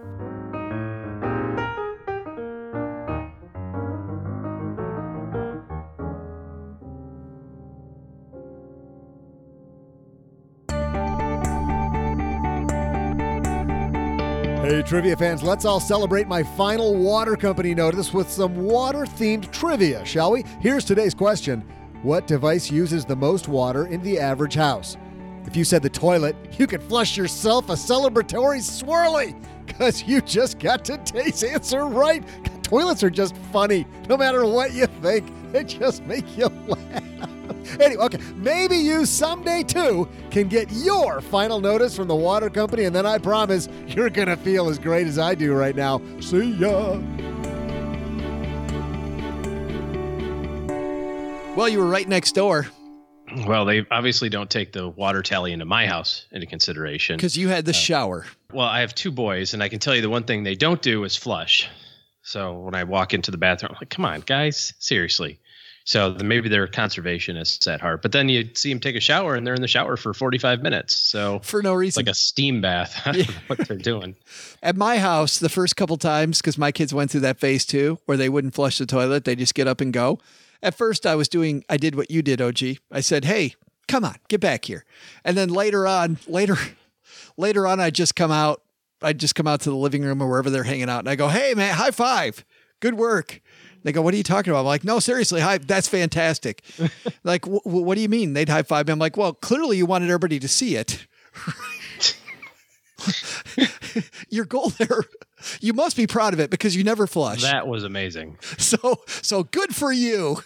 Trivia 14.84 15.16
fans, 15.16 15.44
let's 15.44 15.66
all 15.66 15.80
celebrate 15.80 16.28
my 16.28 16.44
final 16.44 16.96
water 16.96 17.36
company 17.36 17.74
notice 17.74 18.14
with 18.14 18.30
some 18.30 18.56
water 18.56 19.06
themed 19.06 19.52
trivia, 19.52 20.04
shall 20.06 20.32
we? 20.32 20.44
Here's 20.60 20.84
today's 20.84 21.14
question 21.14 21.62
What 22.04 22.28
device 22.28 22.72
uses 22.72 23.06
the 23.06 23.16
most 23.16 23.48
water 23.48 23.88
in 23.88 24.02
the 24.02 24.20
average 24.20 24.56
house? 24.56 24.98
If 25.46 25.56
you 25.56 25.64
said 25.64 25.82
the 25.82 25.90
toilet, 25.90 26.36
you 26.58 26.68
could 26.68 26.84
flush 26.84 27.18
yourself 27.18 27.70
a 27.70 27.74
celebratory 27.74 28.60
swirly 28.60 29.36
because 29.72 30.04
you 30.04 30.22
just 30.22 30.60
got 30.60 30.84
today's 30.84 31.44
answer 31.44 31.86
right. 31.86 32.24
Toilets 32.64 33.04
are 33.04 33.10
just 33.10 33.36
funny. 33.52 33.86
No 34.10 34.18
matter 34.18 34.46
what 34.46 34.74
you 34.74 34.86
think, 34.86 35.32
they 35.52 35.64
just 35.64 36.04
make 36.04 36.38
you 36.38 36.48
laugh. 36.68 37.04
Anyway, 37.80 38.04
okay, 38.04 38.20
maybe 38.36 38.76
you 38.76 39.06
someday 39.06 39.64
too 39.64 40.10
can 40.30 40.48
get 40.48 40.70
your 40.72 41.22
final 41.22 41.62
notice 41.62 41.96
from 41.96 42.08
the 42.08 42.16
water 42.16 42.50
company, 42.50 42.84
and 42.84 42.96
then 42.96 43.06
I 43.06 43.18
promise 43.18 43.70
you're 43.88 44.10
gonna 44.10 44.36
feel 44.36 44.68
as 44.68 44.78
great 44.78 45.08
as 45.08 45.18
I 45.18 45.36
do 45.36 45.54
right 45.54 45.76
now. 45.76 46.02
See 46.20 46.52
ya. 46.54 46.98
Well, 51.56 51.70
you 51.70 51.80
were 51.80 51.88
right 51.88 52.08
next 52.08 52.34
door 52.34 52.68
Well, 53.48 53.66
they 53.66 53.86
obviously 53.92 54.30
don't 54.30 54.50
take 54.50 54.72
the 54.74 54.88
water 54.90 55.22
tally 55.22 55.52
into 55.54 55.66
my 55.66 55.88
house 55.88 56.26
into 56.32 56.48
consideration. 56.48 57.16
because 57.18 57.38
you 57.38 57.48
had 57.50 57.66
the 57.66 57.72
uh, 57.72 57.74
shower. 57.74 58.26
Well, 58.52 58.68
I 58.68 58.82
have 58.82 58.94
two 58.96 59.12
boys, 59.12 59.54
and 59.54 59.64
I 59.64 59.70
can 59.70 59.80
tell 59.80 59.96
you 59.96 60.02
the 60.02 60.10
one 60.10 60.24
thing 60.24 60.44
they 60.44 60.56
don't 60.56 60.82
do 60.82 61.04
is 61.04 61.16
flush. 61.16 61.70
So 62.24 62.60
when 62.60 62.76
I 62.76 62.84
walk 62.84 63.14
into 63.14 63.32
the 63.32 63.38
bathroom, 63.38 63.72
I'm 63.72 63.78
like, 63.82 63.90
come 63.90 64.06
on, 64.06 64.22
guys, 64.22 64.74
seriously. 64.80 65.40
So 65.84 66.12
then 66.12 66.28
maybe 66.28 66.48
they're 66.48 66.68
conservationists 66.68 67.72
at 67.72 67.82
heart. 67.82 68.04
But 68.04 68.12
then 68.12 68.30
you 68.30 68.50
see 68.54 68.70
them 68.70 68.80
take 68.80 68.96
a 68.96 69.00
shower, 69.00 69.34
and 69.36 69.46
they're 69.48 69.56
in 69.56 69.62
the 69.62 69.68
shower 69.68 69.98
for 69.98 70.14
45 70.14 70.62
minutes. 70.62 70.96
So 70.96 71.40
For 71.44 71.64
no 71.64 71.74
reason. 71.74 72.06
like 72.06 72.12
a 72.12 72.16
steam 72.16 72.62
bath. 72.62 73.02
I 73.06 73.14
don't 73.14 73.28
know 73.30 73.34
what 73.48 73.68
they're 73.68 73.78
doing. 73.78 74.16
At 74.62 74.76
my 74.76 75.00
house, 75.00 75.40
the 75.40 75.50
first 75.50 75.76
couple 75.76 75.98
times, 75.98 76.38
because 76.40 76.58
my 76.58 76.72
kids 76.72 76.94
went 76.94 77.10
through 77.12 77.22
that 77.22 77.40
phase 77.40 77.66
too, 77.66 77.98
where 78.06 78.18
they 78.18 78.30
wouldn't 78.30 78.54
flush 78.54 78.78
the 78.78 78.86
toilet, 78.86 79.26
they 79.26 79.36
just 79.36 79.56
get 79.56 79.68
up 79.68 79.82
and 79.82 79.92
go. 79.92 80.20
At 80.64 80.76
first, 80.76 81.06
I 81.06 81.16
was 81.16 81.28
doing, 81.28 81.64
I 81.70 81.78
did 81.78 81.96
what 81.96 82.12
you 82.12 82.22
did, 82.22 82.42
OG. 82.42 82.78
I 82.92 83.02
said, 83.02 83.26
"Hey, 83.26 83.56
come 83.88 84.06
on, 84.06 84.16
get 84.28 84.40
back 84.42 84.66
here." 84.66 84.86
And 85.24 85.36
then 85.38 85.50
later 85.50 85.88
on, 85.88 86.20
later, 86.28 86.56
later 87.38 87.66
on, 87.68 87.80
I 87.80 87.90
just 87.90 88.16
come 88.16 88.32
out. 88.32 88.62
I 89.02 89.14
just 89.14 89.34
come 89.34 89.48
out 89.48 89.62
to 89.62 89.70
the 89.72 89.76
living 89.76 90.04
room 90.04 90.22
or 90.22 90.30
wherever 90.30 90.50
they're 90.52 90.64
hanging 90.64 90.90
out, 90.90 91.00
and 91.00 91.10
I 91.10 91.16
go, 91.16 91.28
"Hey, 91.30 91.54
man, 91.56 91.74
high 91.74 91.92
five, 91.92 92.46
good 92.80 92.94
work." 92.96 93.42
They 93.84 93.92
go, 93.92 94.04
"What 94.04 94.14
are 94.14 94.18
you 94.18 94.24
talking 94.24 94.52
about?" 94.52 94.60
I'm 94.60 94.66
like, 94.68 94.84
"No, 94.84 95.00
seriously, 95.00 95.42
hi, 95.42 95.58
that's 95.58 95.88
fantastic." 95.88 96.64
like, 97.24 97.46
"Wh- 97.46 97.64
wh- 97.64 97.84
what 97.84 97.96
do 97.96 98.02
you 98.02 98.10
mean 98.10 98.34
they'd 98.34 98.50
high 98.50 98.62
five 98.62 98.86
me? 98.88 98.94
I'm 98.94 99.00
like, 99.00 99.18
"Well, 99.18 99.34
clearly 99.34 99.78
you 99.78 99.88
wanted 99.88 100.10
everybody 100.10 100.40
to 100.40 100.48
see 100.48 100.76
it." 100.76 101.08
Your 104.30 104.46
goal 104.46 104.70
there, 104.70 105.04
you 105.60 105.74
must 105.74 105.96
be 105.98 106.08
proud 106.08 106.34
of 106.34 106.40
it 106.40 106.50
because 106.50 106.76
you 106.76 106.84
never 106.84 107.08
flush. 107.08 107.42
That 107.42 107.68
was 107.68 107.84
amazing. 107.84 108.38
So 108.58 109.02
so 109.08 109.44
good 109.44 109.76
for 109.76 109.92
you. 109.92 110.44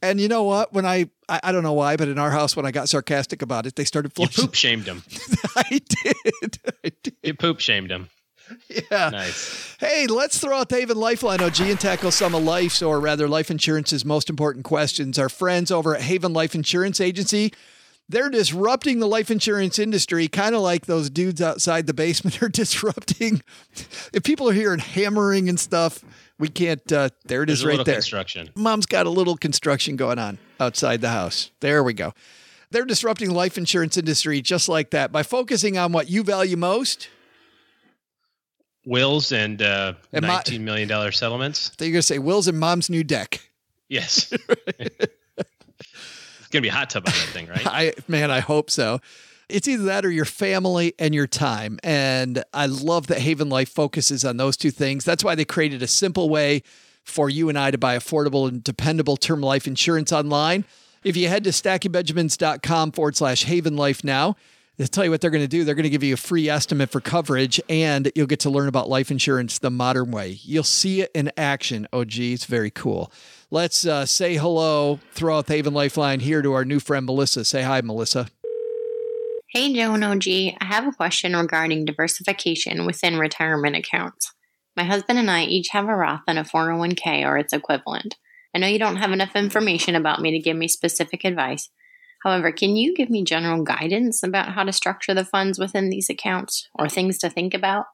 And 0.00 0.20
you 0.20 0.28
know 0.28 0.44
what? 0.44 0.72
When 0.72 0.86
I, 0.86 1.10
I 1.28 1.40
I 1.44 1.52
don't 1.52 1.62
know 1.62 1.72
why, 1.72 1.96
but 1.96 2.08
in 2.08 2.18
our 2.18 2.30
house 2.30 2.56
when 2.56 2.66
I 2.66 2.70
got 2.70 2.88
sarcastic 2.88 3.42
about 3.42 3.66
it, 3.66 3.76
they 3.76 3.84
started 3.84 4.12
You 4.16 4.26
flushing. 4.26 4.44
poop 4.44 4.54
shamed 4.54 4.86
him. 4.86 5.02
I 5.56 5.80
did. 6.02 6.58
I 6.84 6.92
did. 7.02 7.16
You 7.22 7.34
poop 7.34 7.60
shamed 7.60 7.90
him. 7.90 8.08
Yeah. 8.68 9.10
Nice. 9.10 9.76
Hey, 9.78 10.06
let's 10.06 10.38
throw 10.38 10.56
out 10.56 10.68
the 10.70 10.76
Haven 10.76 10.96
Lifeline 10.96 11.40
oh, 11.42 11.46
OG 11.46 11.60
and 11.60 11.78
tackle 11.78 12.10
some 12.10 12.34
of 12.34 12.42
life's, 12.42 12.80
or 12.80 12.98
rather, 12.98 13.28
life 13.28 13.50
insurance's 13.50 14.04
most 14.04 14.30
important 14.30 14.64
questions. 14.64 15.18
Our 15.18 15.28
friends 15.28 15.70
over 15.70 15.94
at 15.94 16.02
Haven 16.02 16.32
Life 16.32 16.54
Insurance 16.54 16.98
Agency, 17.00 17.52
they're 18.08 18.30
disrupting 18.30 19.00
the 19.00 19.06
life 19.06 19.30
insurance 19.30 19.78
industry, 19.78 20.28
kind 20.28 20.54
of 20.54 20.62
like 20.62 20.86
those 20.86 21.10
dudes 21.10 21.42
outside 21.42 21.86
the 21.86 21.94
basement 21.94 22.42
are 22.42 22.48
disrupting. 22.48 23.42
If 24.12 24.22
people 24.22 24.48
are 24.48 24.52
hearing 24.54 24.78
hammering 24.78 25.48
and 25.48 25.58
stuff, 25.60 26.04
we 26.38 26.48
can't. 26.48 26.90
Uh, 26.90 27.10
there 27.26 27.42
it 27.42 27.50
is, 27.50 27.64
right 27.64 27.84
there. 27.84 27.96
construction. 27.96 28.50
Mom's 28.54 28.86
got 28.86 29.06
a 29.06 29.10
little 29.10 29.36
construction 29.36 29.96
going 29.96 30.18
on 30.18 30.38
outside 30.60 31.00
the 31.00 31.10
house. 31.10 31.50
There 31.60 31.82
we 31.82 31.92
go. 31.92 32.12
They're 32.70 32.84
disrupting 32.84 33.28
the 33.28 33.34
life 33.34 33.56
insurance 33.58 33.96
industry 33.96 34.40
just 34.42 34.68
like 34.68 34.90
that 34.90 35.10
by 35.10 35.22
focusing 35.22 35.78
on 35.78 35.92
what 35.92 36.10
you 36.10 36.22
value 36.22 36.56
most. 36.56 37.08
Wills 38.84 39.32
and, 39.32 39.60
uh, 39.60 39.94
And 40.12 40.26
my- 40.26 40.42
$19 40.42 40.60
million 40.60 41.12
settlements. 41.12 41.70
They're 41.76 41.88
going 41.88 41.96
to 41.98 42.02
say 42.02 42.18
Will's 42.18 42.48
and 42.48 42.58
Mom's 42.58 42.88
new 42.88 43.04
deck. 43.04 43.40
Yes. 43.88 44.32
it's 46.48 46.62
to 46.62 46.66
be 46.66 46.68
a 46.68 46.72
hot 46.72 46.88
tub 46.88 47.04
on 47.06 47.12
that 47.12 47.28
thing, 47.28 47.46
right? 47.46 47.66
I 47.66 47.92
man, 48.08 48.30
I 48.30 48.40
hope 48.40 48.70
so. 48.70 49.00
It's 49.50 49.68
either 49.68 49.84
that 49.84 50.04
or 50.04 50.10
your 50.10 50.24
family 50.24 50.94
and 50.98 51.14
your 51.14 51.26
time. 51.26 51.78
And 51.82 52.44
I 52.52 52.66
love 52.66 53.06
that 53.06 53.18
Haven 53.18 53.48
Life 53.48 53.70
focuses 53.70 54.24
on 54.24 54.36
those 54.36 54.56
two 54.56 54.70
things. 54.70 55.04
That's 55.04 55.24
why 55.24 55.34
they 55.34 55.44
created 55.44 55.82
a 55.82 55.86
simple 55.86 56.28
way 56.28 56.62
for 57.02 57.30
you 57.30 57.48
and 57.48 57.58
I 57.58 57.70
to 57.70 57.78
buy 57.78 57.96
affordable 57.96 58.48
and 58.48 58.62
dependable 58.62 59.16
term 59.16 59.40
life 59.40 59.66
insurance 59.66 60.12
online. 60.12 60.64
If 61.04 61.16
you 61.16 61.28
head 61.28 61.44
to 61.44 61.50
stackingbenjamins.com 61.50 62.92
forward 62.92 63.16
slash 63.16 63.44
Haven 63.44 63.76
Life 63.76 64.04
now, 64.04 64.36
they'll 64.78 64.86
tell 64.86 65.04
you 65.04 65.10
what 65.10 65.20
they're 65.20 65.30
going 65.30 65.44
to 65.44 65.48
do. 65.48 65.64
They're 65.64 65.74
going 65.74 65.82
to 65.82 65.90
give 65.90 66.04
you 66.04 66.14
a 66.14 66.16
free 66.16 66.48
estimate 66.48 66.90
for 66.90 67.00
coverage 67.00 67.60
and 67.68 68.10
you'll 68.14 68.26
get 68.26 68.40
to 68.40 68.50
learn 68.50 68.68
about 68.68 68.88
life 68.88 69.10
insurance 69.10 69.58
the 69.58 69.70
modern 69.70 70.10
way. 70.10 70.38
You'll 70.42 70.62
see 70.62 71.02
it 71.02 71.10
in 71.14 71.30
action. 71.36 71.86
Oh, 71.92 72.04
gee, 72.04 72.32
it's 72.32 72.46
very 72.46 72.70
cool. 72.70 73.12
Let's 73.50 73.84
uh, 73.84 74.06
say 74.06 74.36
hello, 74.36 75.00
throw 75.12 75.38
out 75.38 75.46
the 75.46 75.54
Haven 75.54 75.74
Lifeline 75.74 76.20
here 76.20 76.42
to 76.42 76.52
our 76.52 76.64
new 76.64 76.80
friend 76.80 77.04
Melissa. 77.04 77.44
Say 77.44 77.62
hi, 77.62 77.80
Melissa. 77.80 78.28
Hey, 79.50 79.72
Joe 79.74 79.94
and 79.94 80.04
OG. 80.04 80.26
I 80.28 80.64
have 80.64 80.86
a 80.86 80.92
question 80.92 81.34
regarding 81.34 81.86
diversification 81.86 82.84
within 82.84 83.18
retirement 83.18 83.76
accounts. 83.76 84.32
My 84.76 84.84
husband 84.84 85.18
and 85.18 85.30
I 85.30 85.44
each 85.44 85.70
have 85.70 85.88
a 85.88 85.96
Roth 85.96 86.20
and 86.28 86.38
a 86.38 86.44
401k 86.44 87.24
or 87.24 87.38
its 87.38 87.52
equivalent. 87.52 88.16
I 88.54 88.58
know 88.58 88.66
you 88.66 88.78
don't 88.78 88.96
have 88.96 89.10
enough 89.10 89.34
information 89.34 89.94
about 89.94 90.20
me 90.20 90.30
to 90.32 90.38
give 90.38 90.56
me 90.56 90.68
specific 90.68 91.24
advice. 91.24 91.70
However, 92.24 92.50
can 92.50 92.76
you 92.76 92.94
give 92.94 93.10
me 93.10 93.22
general 93.22 93.62
guidance 93.62 94.22
about 94.22 94.52
how 94.52 94.64
to 94.64 94.72
structure 94.72 95.14
the 95.14 95.24
funds 95.24 95.58
within 95.58 95.88
these 95.88 96.10
accounts 96.10 96.68
or 96.74 96.88
things 96.88 97.18
to 97.18 97.30
think 97.30 97.54
about? 97.54 97.86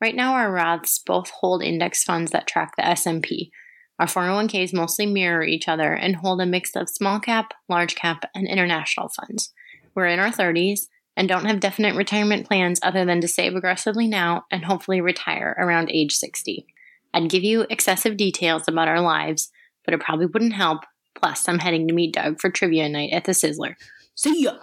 Right 0.00 0.14
now, 0.14 0.34
our 0.34 0.52
Roths 0.52 1.00
both 1.04 1.30
hold 1.30 1.62
index 1.62 2.04
funds 2.04 2.30
that 2.30 2.46
track 2.46 2.72
the 2.76 2.86
S&P. 2.86 3.50
Our 3.98 4.06
401ks 4.06 4.74
mostly 4.74 5.06
mirror 5.06 5.44
each 5.44 5.68
other 5.68 5.92
and 5.92 6.16
hold 6.16 6.40
a 6.40 6.46
mix 6.46 6.74
of 6.74 6.88
small 6.88 7.20
cap, 7.20 7.54
large 7.68 7.94
cap, 7.94 8.24
and 8.34 8.48
international 8.48 9.08
funds. 9.08 9.52
We're 9.94 10.06
in 10.06 10.18
our 10.18 10.30
30s 10.30 10.86
and 11.16 11.28
don't 11.28 11.46
have 11.46 11.60
definite 11.60 11.94
retirement 11.94 12.46
plans 12.46 12.80
other 12.82 13.04
than 13.04 13.20
to 13.20 13.28
save 13.28 13.54
aggressively 13.54 14.08
now 14.08 14.44
and 14.50 14.64
hopefully 14.64 15.00
retire 15.00 15.54
around 15.58 15.90
age 15.90 16.12
60. 16.14 16.66
I'd 17.12 17.30
give 17.30 17.44
you 17.44 17.66
excessive 17.70 18.16
details 18.16 18.64
about 18.66 18.88
our 18.88 19.00
lives, 19.00 19.50
but 19.84 19.94
it 19.94 20.00
probably 20.00 20.26
wouldn't 20.26 20.54
help. 20.54 20.80
Plus, 21.14 21.48
I'm 21.48 21.58
heading 21.58 21.88
to 21.88 21.94
meet 21.94 22.14
Doug 22.14 22.40
for 22.40 22.50
trivia 22.50 22.88
night 22.88 23.12
at 23.12 23.24
the 23.24 23.32
Sizzler. 23.32 23.74
See 24.14 24.44
ya! 24.44 24.56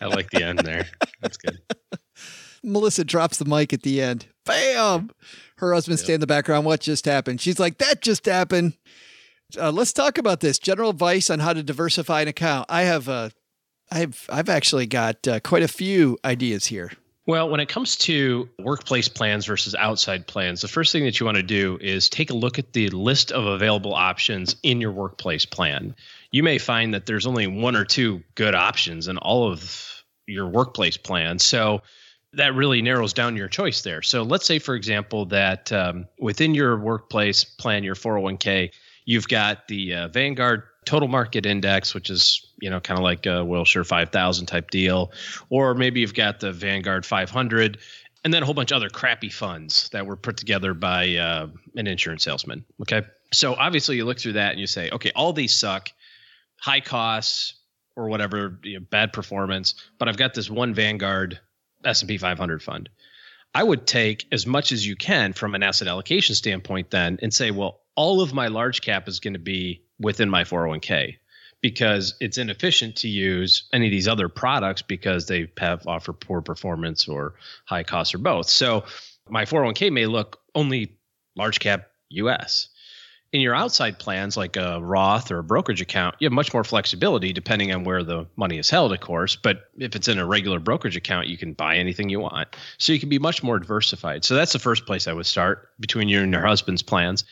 I 0.00 0.06
like 0.06 0.30
the 0.30 0.42
end 0.42 0.60
there. 0.60 0.86
That's 1.20 1.36
good. 1.36 1.60
Melissa 2.62 3.04
drops 3.04 3.38
the 3.38 3.44
mic 3.44 3.72
at 3.72 3.82
the 3.82 4.00
end. 4.00 4.26
Bam! 4.44 5.10
Her 5.58 5.74
husband 5.74 5.98
stay 5.98 6.14
in 6.14 6.20
the 6.20 6.26
background. 6.26 6.66
What 6.66 6.80
just 6.80 7.04
happened? 7.04 7.40
She's 7.40 7.58
like, 7.58 7.78
that 7.78 8.00
just 8.00 8.26
happened. 8.26 8.74
Uh, 9.58 9.70
let's 9.70 9.92
talk 9.92 10.18
about 10.18 10.40
this 10.40 10.58
general 10.58 10.90
advice 10.90 11.30
on 11.30 11.40
how 11.40 11.52
to 11.52 11.62
diversify 11.62 12.22
an 12.22 12.28
account. 12.28 12.66
I 12.68 12.82
have 12.82 13.08
uh, 13.08 13.30
I've 13.90 14.26
I've 14.28 14.48
actually 14.48 14.86
got 14.86 15.26
uh, 15.26 15.40
quite 15.40 15.62
a 15.62 15.68
few 15.68 16.18
ideas 16.24 16.66
here. 16.66 16.92
Well, 17.28 17.50
when 17.50 17.60
it 17.60 17.68
comes 17.68 17.94
to 17.96 18.48
workplace 18.58 19.06
plans 19.06 19.44
versus 19.44 19.74
outside 19.74 20.26
plans, 20.26 20.62
the 20.62 20.66
first 20.66 20.92
thing 20.92 21.04
that 21.04 21.20
you 21.20 21.26
want 21.26 21.36
to 21.36 21.42
do 21.42 21.76
is 21.78 22.08
take 22.08 22.30
a 22.30 22.34
look 22.34 22.58
at 22.58 22.72
the 22.72 22.88
list 22.88 23.32
of 23.32 23.44
available 23.44 23.92
options 23.92 24.56
in 24.62 24.80
your 24.80 24.92
workplace 24.92 25.44
plan. 25.44 25.94
You 26.32 26.42
may 26.42 26.56
find 26.56 26.94
that 26.94 27.04
there's 27.04 27.26
only 27.26 27.46
one 27.46 27.76
or 27.76 27.84
two 27.84 28.22
good 28.34 28.54
options 28.54 29.08
in 29.08 29.18
all 29.18 29.46
of 29.46 30.02
your 30.26 30.46
workplace 30.46 30.96
plans. 30.96 31.44
So 31.44 31.82
that 32.32 32.54
really 32.54 32.80
narrows 32.80 33.12
down 33.12 33.36
your 33.36 33.48
choice 33.48 33.82
there. 33.82 34.00
So 34.00 34.22
let's 34.22 34.46
say, 34.46 34.58
for 34.58 34.74
example, 34.74 35.26
that 35.26 35.70
um, 35.70 36.08
within 36.18 36.54
your 36.54 36.78
workplace 36.78 37.44
plan, 37.44 37.84
your 37.84 37.94
401k, 37.94 38.70
you've 39.04 39.28
got 39.28 39.68
the 39.68 39.94
uh, 39.94 40.08
Vanguard 40.08 40.62
Total 40.88 41.06
Market 41.06 41.44
Index, 41.44 41.92
which 41.92 42.08
is 42.08 42.46
you 42.60 42.70
know 42.70 42.80
kind 42.80 42.98
of 42.98 43.04
like 43.04 43.26
a 43.26 43.44
Wilshire 43.44 43.84
5000 43.84 44.46
type 44.46 44.70
deal, 44.70 45.12
or 45.50 45.74
maybe 45.74 46.00
you've 46.00 46.14
got 46.14 46.40
the 46.40 46.50
Vanguard 46.50 47.04
500, 47.04 47.76
and 48.24 48.32
then 48.32 48.42
a 48.42 48.46
whole 48.46 48.54
bunch 48.54 48.72
of 48.72 48.76
other 48.76 48.88
crappy 48.88 49.28
funds 49.28 49.90
that 49.90 50.06
were 50.06 50.16
put 50.16 50.38
together 50.38 50.72
by 50.72 51.16
uh, 51.16 51.48
an 51.76 51.86
insurance 51.86 52.24
salesman. 52.24 52.64
Okay, 52.80 53.02
so 53.34 53.54
obviously 53.54 53.96
you 53.96 54.06
look 54.06 54.18
through 54.18 54.32
that 54.32 54.52
and 54.52 54.60
you 54.60 54.66
say, 54.66 54.88
okay, 54.90 55.12
all 55.14 55.34
these 55.34 55.54
suck, 55.54 55.90
high 56.58 56.80
costs 56.80 57.52
or 57.94 58.08
whatever, 58.08 58.58
you 58.62 58.78
know, 58.78 58.86
bad 58.88 59.12
performance, 59.12 59.74
but 59.98 60.08
I've 60.08 60.16
got 60.16 60.32
this 60.32 60.48
one 60.48 60.72
Vanguard 60.72 61.38
S&P 61.84 62.16
500 62.16 62.62
fund. 62.62 62.88
I 63.54 63.62
would 63.62 63.86
take 63.86 64.24
as 64.32 64.46
much 64.46 64.72
as 64.72 64.86
you 64.86 64.96
can 64.96 65.34
from 65.34 65.54
an 65.54 65.62
asset 65.62 65.86
allocation 65.86 66.34
standpoint 66.34 66.90
then 66.90 67.18
and 67.20 67.34
say, 67.34 67.50
well, 67.50 67.80
all 67.94 68.22
of 68.22 68.32
my 68.32 68.48
large 68.48 68.80
cap 68.80 69.06
is 69.06 69.20
going 69.20 69.34
to 69.34 69.38
be 69.38 69.82
within 70.00 70.30
my 70.30 70.44
401k 70.44 71.16
because 71.60 72.14
it's 72.20 72.38
inefficient 72.38 72.96
to 72.96 73.08
use 73.08 73.64
any 73.72 73.86
of 73.86 73.90
these 73.90 74.06
other 74.06 74.28
products 74.28 74.82
because 74.82 75.26
they 75.26 75.50
have 75.58 75.86
offer 75.86 76.12
poor 76.12 76.40
performance 76.40 77.08
or 77.08 77.34
high 77.64 77.82
costs 77.82 78.14
or 78.14 78.18
both. 78.18 78.48
So 78.48 78.84
my 79.28 79.44
401k 79.44 79.92
may 79.92 80.06
look 80.06 80.40
only 80.54 80.96
large 81.36 81.58
cap 81.58 81.88
US 82.10 82.68
in 83.32 83.40
your 83.40 83.54
outside 83.54 83.98
plans 83.98 84.36
like 84.36 84.56
a 84.56 84.80
roth 84.80 85.30
or 85.30 85.38
a 85.38 85.44
brokerage 85.44 85.82
account 85.82 86.14
you 86.18 86.24
have 86.24 86.32
much 86.32 86.54
more 86.54 86.64
flexibility 86.64 87.32
depending 87.32 87.72
on 87.72 87.84
where 87.84 88.02
the 88.02 88.26
money 88.36 88.58
is 88.58 88.70
held 88.70 88.92
of 88.92 89.00
course 89.00 89.36
but 89.36 89.70
if 89.76 89.94
it's 89.94 90.08
in 90.08 90.18
a 90.18 90.24
regular 90.24 90.58
brokerage 90.58 90.96
account 90.96 91.26
you 91.26 91.36
can 91.36 91.52
buy 91.52 91.76
anything 91.76 92.08
you 92.08 92.20
want. 92.20 92.48
So 92.78 92.92
you 92.92 93.00
can 93.00 93.08
be 93.08 93.18
much 93.18 93.42
more 93.42 93.58
diversified. 93.58 94.24
So 94.24 94.34
that's 94.34 94.52
the 94.52 94.58
first 94.58 94.86
place 94.86 95.06
i 95.06 95.12
would 95.12 95.26
start 95.26 95.70
between 95.78 96.08
you 96.08 96.22
and 96.22 96.32
your 96.32 96.46
husband's 96.46 96.82
plans 96.82 97.24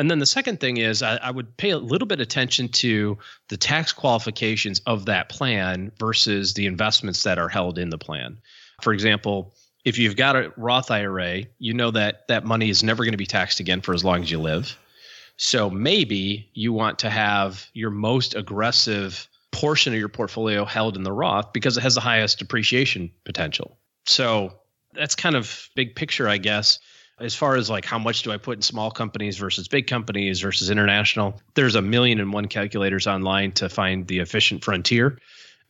and 0.00 0.10
then 0.10 0.18
the 0.18 0.26
second 0.26 0.60
thing 0.60 0.78
is 0.78 1.02
I, 1.02 1.16
I 1.16 1.30
would 1.30 1.56
pay 1.56 1.70
a 1.70 1.78
little 1.78 2.06
bit 2.06 2.20
attention 2.20 2.68
to 2.68 3.18
the 3.48 3.56
tax 3.56 3.92
qualifications 3.92 4.80
of 4.86 5.06
that 5.06 5.28
plan 5.28 5.92
versus 5.98 6.54
the 6.54 6.66
investments 6.66 7.22
that 7.24 7.38
are 7.38 7.48
held 7.48 7.78
in 7.78 7.90
the 7.90 7.98
plan 7.98 8.38
for 8.82 8.92
example 8.92 9.54
if 9.84 9.98
you've 9.98 10.16
got 10.16 10.36
a 10.36 10.52
roth 10.56 10.90
ira 10.90 11.42
you 11.58 11.74
know 11.74 11.90
that 11.90 12.26
that 12.28 12.44
money 12.44 12.70
is 12.70 12.82
never 12.82 13.04
going 13.04 13.12
to 13.12 13.18
be 13.18 13.26
taxed 13.26 13.60
again 13.60 13.80
for 13.80 13.94
as 13.94 14.04
long 14.04 14.22
as 14.22 14.30
you 14.30 14.40
live 14.40 14.76
so 15.36 15.70
maybe 15.70 16.50
you 16.52 16.74
want 16.74 16.98
to 16.98 17.08
have 17.08 17.66
your 17.72 17.90
most 17.90 18.34
aggressive 18.34 19.26
portion 19.52 19.92
of 19.92 19.98
your 19.98 20.08
portfolio 20.08 20.64
held 20.64 20.96
in 20.96 21.02
the 21.02 21.12
Roth 21.12 21.52
because 21.52 21.76
it 21.76 21.82
has 21.82 21.94
the 21.94 22.00
highest 22.00 22.38
depreciation 22.38 23.10
potential. 23.24 23.78
So 24.04 24.52
that's 24.92 25.14
kind 25.14 25.36
of 25.36 25.70
big 25.74 25.94
picture, 25.94 26.28
I 26.28 26.38
guess. 26.38 26.78
As 27.20 27.34
far 27.34 27.56
as 27.56 27.68
like 27.68 27.84
how 27.84 27.98
much 27.98 28.22
do 28.22 28.32
I 28.32 28.38
put 28.38 28.56
in 28.56 28.62
small 28.62 28.90
companies 28.90 29.36
versus 29.36 29.68
big 29.68 29.86
companies 29.86 30.40
versus 30.40 30.70
international, 30.70 31.40
there's 31.54 31.74
a 31.74 31.82
million 31.82 32.18
and 32.18 32.32
one 32.32 32.46
calculators 32.46 33.06
online 33.06 33.52
to 33.52 33.68
find 33.68 34.06
the 34.06 34.20
efficient 34.20 34.64
frontier 34.64 35.18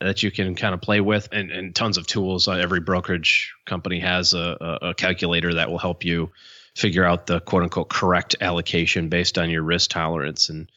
that 0.00 0.22
you 0.22 0.30
can 0.30 0.54
kind 0.54 0.74
of 0.74 0.80
play 0.80 1.00
with 1.00 1.28
and, 1.32 1.50
and 1.50 1.74
tons 1.74 1.98
of 1.98 2.06
tools. 2.06 2.48
Uh, 2.48 2.52
every 2.52 2.80
brokerage 2.80 3.52
company 3.66 4.00
has 4.00 4.32
a, 4.32 4.78
a, 4.80 4.94
calculator 4.94 5.52
that 5.54 5.70
will 5.70 5.78
help 5.78 6.04
you 6.04 6.30
figure 6.74 7.04
out 7.04 7.26
the 7.26 7.40
quote 7.40 7.62
unquote 7.62 7.90
correct 7.90 8.34
allocation 8.40 9.08
based 9.08 9.36
on 9.36 9.50
your 9.50 9.62
risk 9.62 9.90
tolerance 9.90 10.48
and 10.48 10.70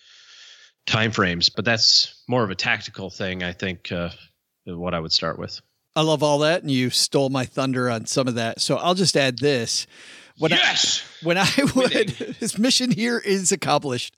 timeframes. 0.87 1.49
But 1.55 1.65
that's 1.65 2.23
more 2.27 2.43
of 2.43 2.49
a 2.49 2.55
tactical 2.55 3.09
thing, 3.09 3.43
I 3.43 3.53
think, 3.53 3.91
uh, 3.91 4.09
what 4.65 4.93
I 4.93 4.99
would 4.99 5.13
start 5.13 5.39
with. 5.39 5.61
I 5.95 6.01
love 6.01 6.23
all 6.23 6.39
that, 6.39 6.63
and 6.63 6.71
you 6.71 6.89
stole 6.89 7.29
my 7.29 7.45
thunder 7.45 7.89
on 7.89 8.07
some 8.07 8.27
of 8.27 8.35
that. 8.35 8.59
So 8.59 8.77
I'll 8.77 8.95
just 8.95 9.15
add 9.15 9.37
this: 9.39 9.85
when 10.37 10.51
yes, 10.51 11.03
I, 11.21 11.25
when 11.25 11.37
I 11.37 11.49
would, 11.75 12.09
his 12.39 12.57
mission 12.57 12.91
here 12.91 13.17
is 13.19 13.51
accomplished. 13.51 14.15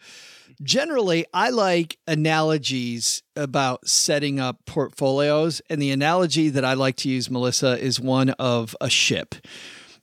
Generally, 0.62 1.26
I 1.34 1.50
like 1.50 1.98
analogies 2.08 3.24
about 3.36 3.88
setting 3.88 4.40
up 4.40 4.66
portfolios, 4.66 5.62
and 5.70 5.82
the 5.82 5.92
analogy 5.92 6.50
that 6.50 6.64
I 6.64 6.74
like 6.74 6.96
to 6.98 7.10
use, 7.10 7.30
Melissa, 7.30 7.78
is 7.78 8.00
one 8.00 8.30
of 8.32 8.76
a 8.80 8.90
ship. 8.90 9.36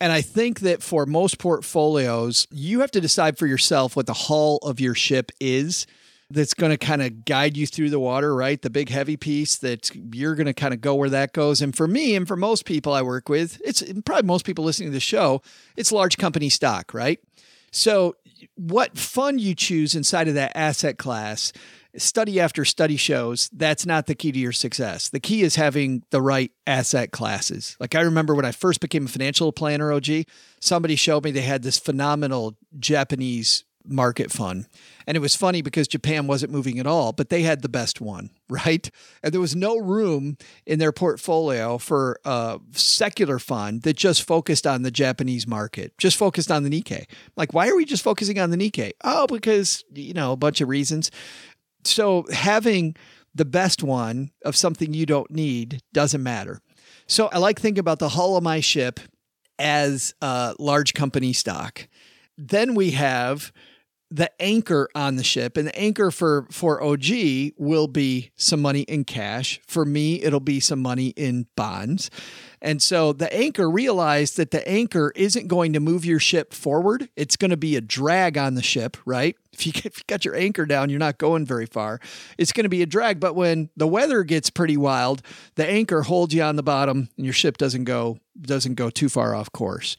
And 0.01 0.13
I 0.13 0.21
think 0.21 0.61
that 0.61 0.83
for 0.83 1.07
most 1.07 1.39
portfolios, 1.39 2.47
you 2.51 2.81
have 2.81 2.91
to 2.91 3.01
decide 3.01 3.39
for 3.39 3.47
yourself 3.47 3.95
what 3.97 4.07
the 4.07 4.13
hull 4.13 4.59
of 4.59 4.81
your 4.81 4.95
ship 4.95 5.31
is 5.41 5.87
that's 6.33 6.55
going 6.55 6.71
to 6.71 6.79
kind 6.79 7.03
of 7.03 7.25
guide 7.25 7.57
you 7.57 7.67
through 7.67 7.91
the 7.91 8.01
water, 8.01 8.35
right? 8.35 8.61
The 8.61 8.71
big 8.71 8.89
heavy 8.89 9.17
piece 9.17 9.57
that 9.59 9.91
you're 10.15 10.35
going 10.35 10.47
to 10.47 10.55
kind 10.55 10.75
of 10.75 10.81
go 10.81 10.95
where 10.95 11.11
that 11.11 11.33
goes. 11.33 11.61
And 11.61 11.77
for 11.77 11.87
me, 11.87 12.15
and 12.15 12.27
for 12.27 12.37
most 12.37 12.65
people 12.65 12.93
I 12.93 13.03
work 13.03 13.29
with, 13.29 13.61
it's 13.65 13.83
probably 14.05 14.27
most 14.27 14.45
people 14.45 14.65
listening 14.65 14.89
to 14.89 14.95
the 14.95 15.01
show, 15.01 15.43
it's 15.77 15.93
large 15.93 16.19
company 16.19 16.49
stock, 16.49 16.95
right? 16.95 17.21
So, 17.71 18.17
what 18.57 18.99
fund 18.99 19.41
you 19.41 19.55
choose 19.55 19.95
inside 19.95 20.27
of 20.27 20.35
that 20.35 20.57
asset 20.57 20.99
class 20.99 21.53
study 21.97 22.41
after 22.41 22.65
study 22.65 22.97
shows 22.97 23.51
that's 23.53 23.85
not 23.85 24.07
the 24.07 24.15
key 24.15 24.33
to 24.33 24.39
your 24.39 24.53
success. 24.53 25.09
The 25.09 25.21
key 25.21 25.43
is 25.43 25.57
having 25.57 26.03
the 26.11 26.23
right 26.23 26.51
asset 26.67 27.13
classes. 27.13 27.77
Like 27.79 27.95
I 27.95 28.01
remember 28.01 28.35
when 28.35 28.45
I 28.45 28.53
first 28.53 28.81
became 28.81 29.07
a 29.07 29.09
financial 29.09 29.53
planner, 29.53 29.93
OG, 29.93 30.25
somebody 30.61 30.97
showed 30.97 31.25
me 31.25 31.31
they 31.31 31.43
had 31.43 31.63
this 31.63 31.79
phenomenal 31.79 32.57
Japanese 32.79 33.65
market 33.85 34.31
fund. 34.31 34.67
And 35.07 35.17
it 35.17 35.21
was 35.21 35.35
funny 35.35 35.63
because 35.63 35.89
Japan 35.89 36.27
wasn't 36.27 36.53
moving 36.53 36.79
at 36.79 36.87
all, 36.87 37.13
but 37.13 37.29
they 37.29 37.43
had 37.43 37.63
the 37.63 37.69
best 37.69 38.01
one, 38.01 38.31
right? 38.49 38.89
And 39.23 39.33
there 39.33 39.41
was 39.41 39.57
no 39.57 39.79
room 39.79 40.37
in 40.67 40.79
their 40.79 40.93
portfolio 40.93 41.79
for 41.79 42.19
a 42.25 42.61
secular 42.73 43.39
fund 43.39 43.83
that 43.83 43.97
just 43.97 44.23
focused 44.23 44.67
on 44.67 44.83
the 44.83 44.91
Japanese 44.91 45.47
market, 45.47 45.97
just 45.99 46.17
focused 46.17 46.51
on 46.51 46.63
the 46.63 46.71
Nikkei. 46.71 47.07
Like, 47.37 47.53
why 47.53 47.69
are 47.69 47.77
we 47.77 47.85
just 47.85 48.03
focusing 48.03 48.39
on 48.39 48.51
the 48.51 48.57
Nikkei? 48.57 48.93
Oh, 49.03 49.27
because, 49.27 49.85
you 49.93 50.15
know, 50.15 50.33
a 50.33 50.37
bunch 50.37 50.61
of 50.61 50.69
reasons 50.69 51.11
so 51.85 52.25
having 52.33 52.97
the 53.35 53.45
best 53.45 53.83
one 53.83 54.31
of 54.45 54.57
something 54.57 54.95
you 54.95 55.07
don't 55.07 55.31
need 55.31 55.83
doesn't 55.93 56.23
matter. 56.23 56.61
So 57.07 57.29
I 57.29 57.39
like 57.39 57.59
thinking 57.59 57.81
about 57.81 57.99
the 57.99 58.11
hull 58.11 58.37
of 58.37 58.43
my 58.43 58.61
ship 58.61 59.01
as 59.59 60.15
a 60.21 60.55
large 60.59 60.95
company 60.95 61.33
stock. 61.33 61.89
Then 62.37 62.75
we 62.75 62.93
have 62.93 63.53
the 64.13 64.31
anchor 64.43 64.91
on 64.95 65.17
the 65.17 65.25
ship 65.25 65.57
and 65.57 65.67
the 65.67 65.77
anchor 65.77 66.11
for 66.11 66.47
for 66.51 66.83
OG 66.83 67.07
will 67.57 67.89
be 67.89 68.31
some 68.37 68.61
money 68.61 68.83
in 68.83 69.05
cash. 69.05 69.59
For 69.67 69.87
me 69.87 70.23
it'll 70.23 70.39
be 70.41 70.61
some 70.61 70.81
money 70.81 71.09
in 71.09 71.47
bonds. 71.57 72.11
And 72.61 72.83
so 72.83 73.13
the 73.15 73.35
anchor 73.35 73.71
realized 73.71 74.37
that 74.37 74.51
the 74.51 74.67
anchor 74.69 75.13
isn't 75.17 75.49
going 75.49 75.73
to 75.73 75.81
move 75.81 76.05
your 76.05 76.21
ship 76.21 76.53
forward. 76.53 77.09
It's 77.17 77.37
going 77.37 77.51
to 77.51 77.57
be 77.57 77.75
a 77.75 77.81
drag 77.81 78.37
on 78.37 78.55
the 78.55 78.63
ship, 78.63 78.97
right? 79.05 79.37
If 79.55 79.67
you, 79.67 79.73
if 79.85 79.99
you 79.99 80.05
got 80.07 80.25
your 80.25 80.35
anchor 80.35 80.65
down, 80.65 80.89
you're 80.89 80.99
not 80.99 81.19
going 81.19 81.45
very 81.45 81.67
far. 81.67 82.01
It's 82.39 82.53
going 82.53 82.65
to 82.65 82.71
be 82.71 82.81
a 82.81 82.87
drag. 82.87 83.21
But 83.21 83.35
when 83.35 83.69
the 83.77 83.87
weather 83.87 84.23
gets 84.23 84.49
pretty 84.49 84.79
wild, 84.79 85.21
the 85.57 85.67
anchor 85.67 86.01
holds 86.01 86.33
you 86.33 86.43
on 86.43 86.57
the 86.57 86.63
bottom 86.63 87.11
and 87.19 87.27
your 87.27 87.35
ship 87.35 87.59
doesn't 87.59 87.85
go 87.85 88.19
doesn't 88.41 88.77
go 88.77 88.89
too 88.89 89.11
far 89.11 89.35
off 89.35 89.53
course. 89.53 89.99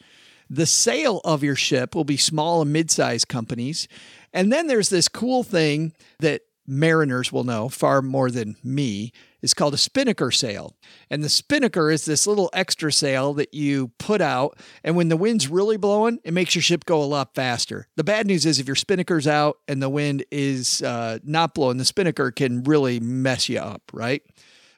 The 0.50 0.66
sail 0.66 1.22
of 1.24 1.44
your 1.44 1.56
ship 1.56 1.96
will 1.96 2.04
be 2.04 2.18
small 2.18 2.62
and 2.62 2.72
mid-sized 2.74 3.28
companies. 3.28 3.88
And 4.34 4.52
then 4.52 4.68
there's 4.68 4.90
this 4.90 5.08
cool 5.08 5.44
thing 5.44 5.94
that 6.20 6.42
mariners 6.66 7.32
will 7.32 7.44
know 7.44 7.70
far 7.70 8.02
more 8.02 8.32
than 8.32 8.56
me 8.64 9.12
is 9.42 9.54
called 9.54 9.74
a 9.74 9.78
spinnaker 9.78 10.32
sail. 10.32 10.78
And 11.10 11.24
the 11.24 11.30
spinnaker 11.30 11.92
is 11.92 12.06
this 12.06 12.26
little 12.26 12.50
extra 12.54 12.92
sail 12.92 13.34
that 13.34 13.54
you 13.54 13.90
put 14.00 14.22
out. 14.22 14.58
And 14.84 14.96
when 14.96 15.10
the 15.10 15.18
wind's 15.18 15.50
really 15.50 15.76
blowing, 15.76 16.20
it 16.24 16.34
makes 16.34 16.56
your 16.56 16.62
ship 16.62 16.86
go 16.86 17.04
a 17.04 17.06
lot 17.06 17.36
faster. 17.36 17.88
The 17.98 18.06
bad 18.06 18.26
news 18.26 18.46
is 18.46 18.60
if 18.60 18.68
your 18.68 18.78
spinnaker's 18.78 19.28
out 19.28 19.58
and 19.68 19.82
the 19.82 19.90
wind 19.90 20.24
is 20.32 20.82
uh, 20.82 21.20
not 21.24 21.54
blowing, 21.54 21.78
the 21.78 21.86
spinnaker 21.86 22.32
can 22.32 22.64
really 22.64 23.02
mess 23.02 23.50
you 23.50 23.60
up, 23.60 23.82
right? 23.92 24.24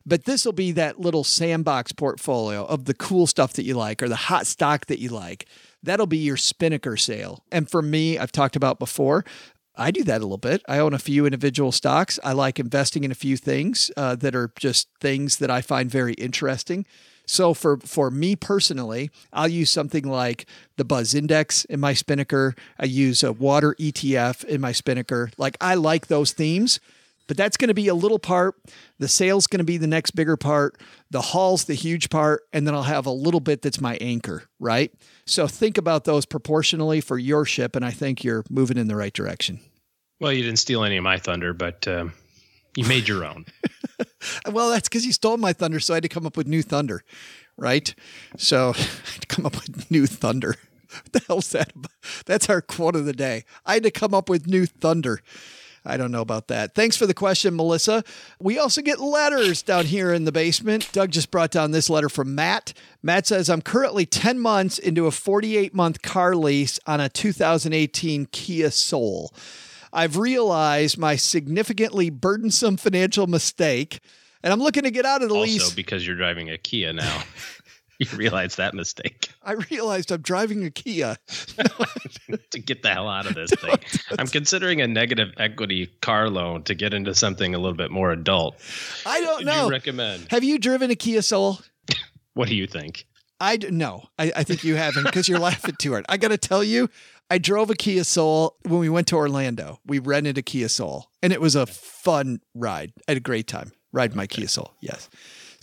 But 0.05 0.25
this 0.25 0.45
will 0.45 0.53
be 0.53 0.71
that 0.73 0.99
little 0.99 1.23
sandbox 1.23 1.91
portfolio 1.91 2.65
of 2.65 2.85
the 2.85 2.93
cool 2.93 3.25
stuff 3.25 3.53
that 3.53 3.63
you 3.63 3.73
like 3.73 4.03
or 4.03 4.09
the 4.09 4.15
hot 4.15 4.45
stock 4.45 4.85
that 4.85 4.99
you 4.99 5.09
like 5.09 5.47
that'll 5.85 6.07
be 6.07 6.17
your 6.17 6.37
Spinnaker 6.37 6.97
sail. 6.97 7.43
And 7.51 7.69
for 7.69 7.81
me, 7.81 8.17
I've 8.17 8.31
talked 8.31 8.55
about 8.55 8.79
before, 8.79 9.23
I 9.77 9.91
do 9.91 10.03
that 10.03 10.21
a 10.21 10.25
little 10.25 10.37
bit. 10.37 10.63
I 10.67 10.79
own 10.79 10.93
a 10.93 10.99
few 10.99 11.25
individual 11.25 11.71
stocks. 11.71 12.19
I 12.23 12.31
like 12.33 12.59
investing 12.59 13.03
in 13.03 13.11
a 13.11 13.15
few 13.15 13.37
things 13.37 13.91
uh, 13.97 14.15
that 14.15 14.35
are 14.35 14.51
just 14.57 14.87
things 14.99 15.37
that 15.37 15.51
I 15.51 15.61
find 15.61 15.91
very 15.91 16.13
interesting. 16.13 16.85
So 17.27 17.53
for 17.53 17.77
for 17.77 18.11
me 18.11 18.35
personally, 18.35 19.09
I'll 19.33 19.47
use 19.47 19.71
something 19.71 20.07
like 20.07 20.45
the 20.77 20.85
Buzz 20.85 21.15
Index 21.15 21.65
in 21.65 21.79
my 21.79 21.93
Spinnaker. 21.93 22.55
I 22.79 22.85
use 22.85 23.23
a 23.23 23.33
water 23.33 23.75
ETF 23.79 24.45
in 24.45 24.61
my 24.61 24.71
Spinnaker. 24.71 25.31
Like 25.37 25.57
I 25.59 25.75
like 25.75 26.07
those 26.07 26.31
themes, 26.33 26.79
but 27.27 27.37
that's 27.37 27.57
going 27.57 27.69
to 27.69 27.73
be 27.73 27.87
a 27.87 27.95
little 27.95 28.19
part. 28.19 28.55
The 28.99 29.07
sail's 29.07 29.47
going 29.47 29.59
to 29.59 29.65
be 29.65 29.77
the 29.77 29.87
next 29.87 30.11
bigger 30.11 30.37
part. 30.37 30.79
The 31.09 31.21
haul's 31.21 31.65
the 31.65 31.73
huge 31.73 32.09
part, 32.09 32.43
and 32.53 32.67
then 32.67 32.73
I'll 32.75 32.83
have 32.83 33.05
a 33.05 33.11
little 33.11 33.39
bit 33.39 33.61
that's 33.61 33.81
my 33.81 33.97
anchor, 34.01 34.43
right? 34.59 34.91
So 35.25 35.47
think 35.47 35.77
about 35.77 36.05
those 36.05 36.25
proportionally 36.25 37.01
for 37.01 37.17
your 37.17 37.45
ship, 37.45 37.75
and 37.75 37.83
I 37.83 37.91
think 37.91 38.23
you're 38.23 38.43
moving 38.49 38.77
in 38.77 38.87
the 38.87 38.95
right 38.95 39.13
direction. 39.13 39.59
Well, 40.19 40.31
you 40.31 40.43
didn't 40.43 40.59
steal 40.59 40.83
any 40.83 40.97
of 40.97 41.03
my 41.03 41.17
thunder, 41.17 41.53
but 41.53 41.87
um, 41.87 42.13
you 42.75 42.85
made 42.85 43.07
your 43.07 43.25
own. 43.25 43.45
well, 44.51 44.69
that's 44.69 44.87
because 44.87 45.05
you 45.05 45.13
stole 45.13 45.37
my 45.37 45.53
thunder, 45.53 45.79
so 45.79 45.93
I 45.93 45.97
had 45.97 46.03
to 46.03 46.09
come 46.09 46.25
up 46.25 46.37
with 46.37 46.47
new 46.47 46.61
thunder, 46.61 47.03
right? 47.57 47.93
So 48.37 48.69
I 48.75 48.81
had 48.81 49.21
to 49.21 49.27
come 49.27 49.45
up 49.45 49.55
with 49.55 49.89
new 49.91 50.05
thunder. 50.05 50.55
What 50.95 51.11
the 51.11 51.21
hell's 51.27 51.51
that? 51.51 51.73
That's 52.25 52.49
our 52.49 52.61
quote 52.61 52.95
of 52.95 53.03
the 53.03 53.11
day. 53.11 53.43
I 53.65 53.73
had 53.73 53.83
to 53.83 53.91
come 53.91 54.13
up 54.13 54.29
with 54.29 54.47
new 54.47 54.65
thunder. 54.65 55.19
I 55.85 55.97
don't 55.97 56.11
know 56.11 56.21
about 56.21 56.47
that. 56.47 56.73
Thanks 56.73 56.97
for 56.97 57.05
the 57.05 57.13
question, 57.13 57.55
Melissa. 57.55 58.03
We 58.39 58.57
also 58.57 58.81
get 58.81 58.99
letters 58.99 59.61
down 59.61 59.85
here 59.85 60.11
in 60.11 60.25
the 60.25 60.31
basement. 60.31 60.91
Doug 60.91 61.11
just 61.11 61.29
brought 61.29 61.51
down 61.51 61.71
this 61.71 61.89
letter 61.89 62.09
from 62.09 62.33
Matt. 62.33 62.73
Matt 63.03 63.27
says, 63.27 63.49
I'm 63.49 63.61
currently 63.61 64.05
10 64.05 64.39
months 64.39 64.79
into 64.79 65.05
a 65.05 65.11
48 65.11 65.73
month 65.75 66.01
car 66.01 66.35
lease 66.35 66.79
on 66.87 66.99
a 66.99 67.09
2018 67.09 68.25
Kia 68.27 68.71
Soul. 68.71 69.31
I've 69.93 70.17
realized 70.17 70.97
my 70.97 71.15
significantly 71.15 72.09
burdensome 72.09 72.77
financial 72.77 73.27
mistake, 73.27 73.99
and 74.43 74.51
I'm 74.51 74.59
looking 74.59 74.83
to 74.83 74.91
get 74.91 75.05
out 75.05 75.21
of 75.21 75.29
the 75.29 75.35
also, 75.35 75.43
lease. 75.43 75.73
because 75.73 76.05
you're 76.05 76.17
driving 76.17 76.49
a 76.49 76.57
Kia 76.57 76.91
now. 76.93 77.23
you 77.99 78.07
realize 78.17 78.55
that 78.55 78.73
mistake. 78.73 79.29
I 79.43 79.53
realized 79.69 80.11
I'm 80.11 80.21
driving 80.21 80.63
a 80.65 80.71
Kia. 80.71 81.17
to 82.51 82.59
get 82.59 82.83
the 82.83 82.89
hell 82.89 83.09
out 83.09 83.25
of 83.25 83.35
this 83.35 83.51
thing. 83.51 83.77
I'm 84.17 84.27
considering 84.27 84.81
a 84.81 84.87
negative 84.87 85.33
equity 85.37 85.87
car 86.01 86.29
loan 86.29 86.63
to 86.63 86.75
get 86.75 86.93
into 86.93 87.15
something 87.15 87.55
a 87.55 87.57
little 87.57 87.77
bit 87.77 87.91
more 87.91 88.11
adult. 88.11 88.55
I 89.05 89.21
don't 89.21 89.37
Would 89.37 89.45
know. 89.45 89.65
You 89.65 89.71
recommend? 89.71 90.27
Have 90.29 90.43
you 90.43 90.59
driven 90.59 90.91
a 90.91 90.95
Kia 90.95 91.21
Soul? 91.21 91.59
What 92.33 92.49
do 92.49 92.55
you 92.55 92.67
think? 92.67 93.05
I 93.39 93.55
d- 93.55 93.71
no, 93.71 94.09
I, 94.19 94.29
I 94.35 94.43
think 94.43 94.65
you 94.65 94.75
haven't 94.75 95.05
because 95.05 95.29
you're 95.29 95.39
laughing 95.39 95.75
too 95.79 95.91
hard. 95.91 96.05
I 96.09 96.17
got 96.17 96.29
to 96.29 96.37
tell 96.37 96.65
you, 96.65 96.89
I 97.29 97.37
drove 97.37 97.69
a 97.69 97.75
Kia 97.75 98.03
Soul 98.03 98.57
when 98.63 98.81
we 98.81 98.89
went 98.89 99.07
to 99.07 99.15
Orlando. 99.15 99.79
We 99.85 99.99
rented 99.99 100.37
a 100.37 100.41
Kia 100.41 100.67
Soul, 100.67 101.09
and 101.23 101.31
it 101.31 101.39
was 101.39 101.55
a 101.55 101.65
fun 101.65 102.41
ride. 102.53 102.91
I 103.07 103.11
had 103.11 103.17
a 103.17 103.21
great 103.21 103.47
time 103.47 103.71
riding 103.93 104.17
my 104.17 104.27
Kia 104.27 104.49
Soul. 104.49 104.73
Yes. 104.81 105.09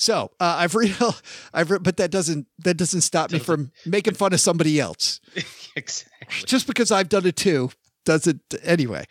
So 0.02 0.32
uh, 0.40 0.56
I've 0.58 0.74
read, 0.74 0.96
I've 1.54 1.70
re- 1.70 1.78
but 1.80 1.96
that 1.98 2.10
doesn't 2.10 2.48
that 2.58 2.74
doesn't 2.74 3.02
stop 3.02 3.30
me 3.30 3.38
from 3.38 3.70
making 3.86 4.14
fun 4.14 4.32
of 4.32 4.40
somebody 4.40 4.80
else. 4.80 5.20
exactly. 5.76 6.44
Just 6.44 6.66
because 6.66 6.90
I've 6.90 7.08
done 7.08 7.24
it 7.24 7.36
too 7.36 7.70
doesn't 8.04 8.40
anyway. 8.64 9.04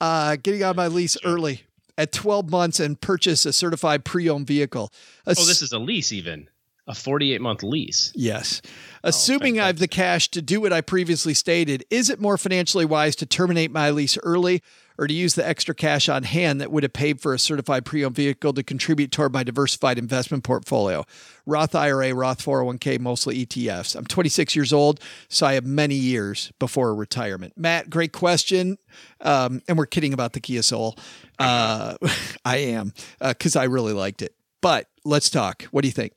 Uh, 0.00 0.34
getting 0.42 0.64
on 0.64 0.74
my 0.74 0.88
lease 0.88 1.16
early 1.24 1.62
at 1.96 2.10
12 2.10 2.50
months 2.50 2.80
and 2.80 3.00
purchase 3.00 3.46
a 3.46 3.52
certified 3.52 4.04
pre-owned 4.04 4.48
vehicle. 4.48 4.92
A 5.26 5.30
Oh, 5.30 5.44
this 5.44 5.62
is 5.62 5.70
a 5.70 5.78
lease, 5.78 6.12
even 6.12 6.48
a 6.86 6.94
48 6.94 7.40
month 7.40 7.62
lease. 7.62 8.12
Yes. 8.14 8.60
Assuming 9.04 9.60
I 9.60 9.66
have 9.66 9.78
the 9.78 9.88
cash 9.88 10.28
to 10.30 10.42
do 10.42 10.60
what 10.60 10.72
I 10.72 10.80
previously 10.80 11.34
stated, 11.34 11.84
is 11.90 12.10
it 12.10 12.20
more 12.20 12.36
financially 12.36 12.84
wise 12.84 13.16
to 13.16 13.26
terminate 13.26 13.70
my 13.70 13.90
lease 13.90 14.18
early 14.22 14.62
or 14.98 15.06
to 15.06 15.14
use 15.14 15.34
the 15.34 15.46
extra 15.46 15.74
cash 15.74 16.08
on 16.08 16.24
hand 16.24 16.60
that 16.60 16.70
would 16.70 16.82
have 16.82 16.92
paid 16.92 17.20
for 17.20 17.32
a 17.32 17.38
certified 17.38 17.84
pre 17.84 18.04
owned 18.04 18.16
vehicle 18.16 18.52
to 18.52 18.62
contribute 18.62 19.10
toward 19.10 19.32
my 19.32 19.42
diversified 19.42 19.96
investment 19.96 20.44
portfolio? 20.44 21.04
Roth 21.46 21.74
IRA, 21.74 22.14
Roth 22.14 22.44
401k, 22.44 22.98
mostly 22.98 23.46
ETFs. 23.46 23.96
I'm 23.96 24.04
26 24.04 24.54
years 24.56 24.72
old, 24.72 25.00
so 25.28 25.46
I 25.46 25.54
have 25.54 25.64
many 25.64 25.94
years 25.94 26.52
before 26.58 26.94
retirement. 26.94 27.54
Matt, 27.56 27.90
great 27.90 28.12
question. 28.12 28.76
Um, 29.20 29.62
and 29.68 29.78
we're 29.78 29.86
kidding 29.86 30.12
about 30.12 30.32
the 30.32 30.40
Kia 30.40 30.62
Soul. 30.62 30.96
Uh, 31.38 31.96
I 32.44 32.58
am, 32.58 32.92
because 33.20 33.56
I 33.56 33.64
really 33.64 33.92
liked 33.92 34.20
it. 34.20 34.34
But 34.60 34.88
let's 35.04 35.30
talk. 35.30 35.64
What 35.64 35.82
do 35.82 35.88
you 35.88 35.92
think? 35.92 36.12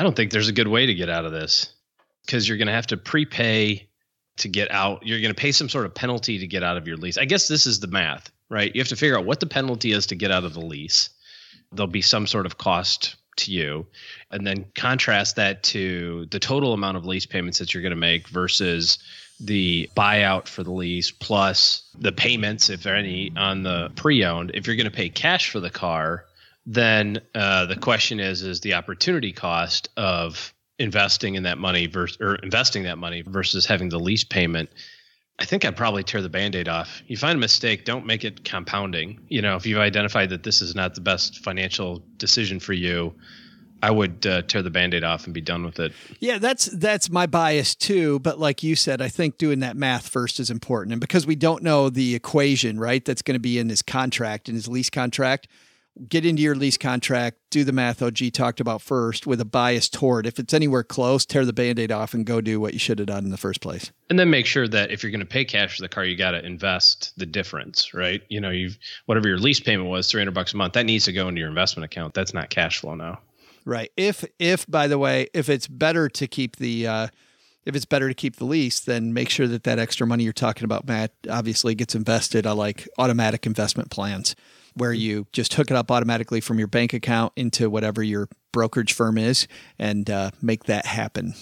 I 0.00 0.02
don't 0.02 0.16
think 0.16 0.30
there's 0.30 0.48
a 0.48 0.52
good 0.52 0.68
way 0.68 0.86
to 0.86 0.94
get 0.94 1.10
out 1.10 1.26
of 1.26 1.32
this 1.32 1.74
because 2.24 2.48
you're 2.48 2.56
going 2.56 2.68
to 2.68 2.72
have 2.72 2.86
to 2.86 2.96
prepay 2.96 3.86
to 4.38 4.48
get 4.48 4.70
out. 4.70 5.06
You're 5.06 5.20
going 5.20 5.34
to 5.34 5.38
pay 5.38 5.52
some 5.52 5.68
sort 5.68 5.84
of 5.84 5.94
penalty 5.94 6.38
to 6.38 6.46
get 6.46 6.62
out 6.62 6.78
of 6.78 6.88
your 6.88 6.96
lease. 6.96 7.18
I 7.18 7.26
guess 7.26 7.48
this 7.48 7.66
is 7.66 7.80
the 7.80 7.86
math, 7.86 8.32
right? 8.48 8.74
You 8.74 8.80
have 8.80 8.88
to 8.88 8.96
figure 8.96 9.18
out 9.18 9.26
what 9.26 9.40
the 9.40 9.46
penalty 9.46 9.92
is 9.92 10.06
to 10.06 10.14
get 10.14 10.30
out 10.30 10.44
of 10.44 10.54
the 10.54 10.64
lease. 10.64 11.10
There'll 11.70 11.86
be 11.86 12.00
some 12.00 12.26
sort 12.26 12.46
of 12.46 12.56
cost 12.56 13.16
to 13.36 13.52
you, 13.52 13.86
and 14.30 14.46
then 14.46 14.64
contrast 14.74 15.36
that 15.36 15.62
to 15.64 16.24
the 16.30 16.38
total 16.38 16.72
amount 16.72 16.96
of 16.96 17.04
lease 17.04 17.26
payments 17.26 17.58
that 17.58 17.74
you're 17.74 17.82
going 17.82 17.90
to 17.90 17.96
make 17.96 18.26
versus 18.28 18.98
the 19.38 19.90
buyout 19.94 20.48
for 20.48 20.62
the 20.62 20.72
lease 20.72 21.10
plus 21.10 21.90
the 21.98 22.10
payments, 22.10 22.70
if 22.70 22.82
there 22.84 22.96
any, 22.96 23.32
on 23.36 23.64
the 23.64 23.92
pre-owned. 23.96 24.52
If 24.54 24.66
you're 24.66 24.76
going 24.76 24.90
to 24.90 24.90
pay 24.90 25.10
cash 25.10 25.50
for 25.50 25.60
the 25.60 25.68
car, 25.68 26.24
then 26.66 27.20
uh, 27.34 27.66
the 27.66 27.76
question 27.76 28.20
is 28.20 28.42
is 28.42 28.60
the 28.60 28.74
opportunity 28.74 29.32
cost 29.32 29.88
of 29.96 30.52
investing 30.78 31.34
in 31.34 31.42
that 31.42 31.58
money 31.58 31.86
versus 31.86 32.18
or 32.20 32.36
investing 32.36 32.84
that 32.84 32.98
money 32.98 33.22
versus 33.22 33.66
having 33.66 33.88
the 33.88 33.98
lease 33.98 34.24
payment 34.24 34.70
i 35.38 35.44
think 35.44 35.64
i'd 35.64 35.76
probably 35.76 36.02
tear 36.02 36.22
the 36.22 36.28
band-aid 36.28 36.68
off 36.68 37.02
you 37.06 37.16
find 37.16 37.36
a 37.36 37.40
mistake 37.40 37.84
don't 37.84 38.06
make 38.06 38.24
it 38.24 38.44
compounding 38.44 39.20
you 39.28 39.42
know 39.42 39.56
if 39.56 39.66
you've 39.66 39.78
identified 39.78 40.30
that 40.30 40.42
this 40.42 40.62
is 40.62 40.74
not 40.74 40.94
the 40.94 41.00
best 41.00 41.38
financial 41.44 42.02
decision 42.16 42.58
for 42.58 42.72
you 42.72 43.14
i 43.82 43.90
would 43.90 44.26
uh, 44.26 44.40
tear 44.42 44.62
the 44.62 44.70
band-aid 44.70 45.04
off 45.04 45.24
and 45.24 45.34
be 45.34 45.40
done 45.40 45.64
with 45.64 45.78
it 45.78 45.92
Yeah, 46.20 46.38
that's 46.38 46.66
that's 46.66 47.10
my 47.10 47.26
bias 47.26 47.74
too. 47.74 48.18
But 48.20 48.38
like 48.38 48.62
you 48.62 48.76
said, 48.76 49.00
I 49.00 49.08
think 49.08 49.38
doing 49.38 49.60
that 49.60 49.76
math 49.76 50.06
first 50.08 50.38
is 50.38 50.50
important, 50.50 50.92
and 50.92 51.00
because 51.00 51.26
we 51.26 51.34
don't 51.34 51.62
know 51.62 51.88
the 51.88 52.14
equation, 52.14 52.78
right? 52.78 53.02
That's 53.02 53.22
going 53.22 53.34
to 53.34 53.40
be 53.40 53.58
in 53.58 53.70
his 53.70 53.80
contract, 53.80 54.48
in 54.48 54.54
his 54.54 54.68
lease 54.68 54.90
contract. 54.90 55.48
Get 56.08 56.24
into 56.24 56.42
your 56.42 56.54
lease 56.54 56.78
contract, 56.78 57.38
do 57.50 57.62
the 57.62 57.72
math 57.72 58.00
OG 58.00 58.32
talked 58.32 58.58
about 58.58 58.80
first 58.80 59.26
with 59.26 59.40
a 59.40 59.44
bias 59.44 59.88
toward. 59.88 60.26
If 60.26 60.38
it's 60.38 60.54
anywhere 60.54 60.82
close, 60.82 61.26
tear 61.26 61.44
the 61.44 61.52
band 61.52 61.78
aid 61.78 61.92
off 61.92 62.14
and 62.14 62.24
go 62.24 62.40
do 62.40 62.58
what 62.58 62.72
you 62.72 62.78
should 62.78 62.98
have 62.98 63.08
done 63.08 63.24
in 63.24 63.30
the 63.30 63.36
first 63.36 63.60
place. 63.60 63.92
and 64.08 64.18
then 64.18 64.30
make 64.30 64.46
sure 64.46 64.66
that 64.66 64.90
if 64.90 65.02
you're 65.02 65.12
going 65.12 65.20
to 65.20 65.26
pay 65.26 65.44
cash 65.44 65.76
for 65.76 65.82
the 65.82 65.88
car 65.88 66.04
you 66.04 66.16
got 66.16 66.30
to 66.30 66.44
invest 66.44 67.12
the 67.18 67.26
difference 67.26 67.92
right 67.92 68.22
you 68.28 68.40
know 68.40 68.50
you've 68.50 68.78
whatever 69.06 69.28
your 69.28 69.38
lease 69.38 69.60
payment 69.60 69.88
was 69.90 70.10
300 70.10 70.32
bucks 70.32 70.54
a 70.54 70.56
month 70.56 70.72
that 70.72 70.86
needs 70.86 71.04
to 71.04 71.12
go 71.12 71.28
into 71.28 71.38
your 71.38 71.48
investment 71.48 71.84
account 71.84 72.14
that's 72.14 72.32
not 72.32 72.48
cash 72.50 72.80
flow 72.80 72.94
now 72.94 73.20
Right. 73.66 73.92
If 73.96 74.24
if 74.38 74.66
by 74.66 74.86
the 74.88 74.98
way, 74.98 75.28
if 75.34 75.50
it's 75.50 75.68
better 75.68 76.08
to 76.08 76.26
keep 76.26 76.56
the 76.56 76.86
uh, 76.86 77.06
if 77.66 77.76
it's 77.76 77.84
better 77.84 78.08
to 78.08 78.14
keep 78.14 78.36
the 78.36 78.46
lease, 78.46 78.80
then 78.80 79.12
make 79.12 79.28
sure 79.28 79.46
that 79.46 79.64
that 79.64 79.78
extra 79.78 80.06
money 80.06 80.24
you're 80.24 80.32
talking 80.32 80.64
about, 80.64 80.88
Matt, 80.88 81.12
obviously 81.28 81.74
gets 81.74 81.94
invested. 81.94 82.46
I 82.46 82.52
like 82.52 82.88
automatic 82.98 83.44
investment 83.44 83.90
plans 83.90 84.34
where 84.80 84.92
you 84.92 85.26
just 85.32 85.54
hook 85.54 85.70
it 85.70 85.76
up 85.76 85.90
automatically 85.90 86.40
from 86.40 86.58
your 86.58 86.68
bank 86.68 86.92
account 86.94 87.32
into 87.36 87.68
whatever 87.68 88.02
your 88.02 88.28
brokerage 88.52 88.92
firm 88.94 89.18
is 89.18 89.46
and 89.78 90.08
uh, 90.10 90.30
make 90.42 90.64
that 90.64 90.86
happen. 90.86 91.34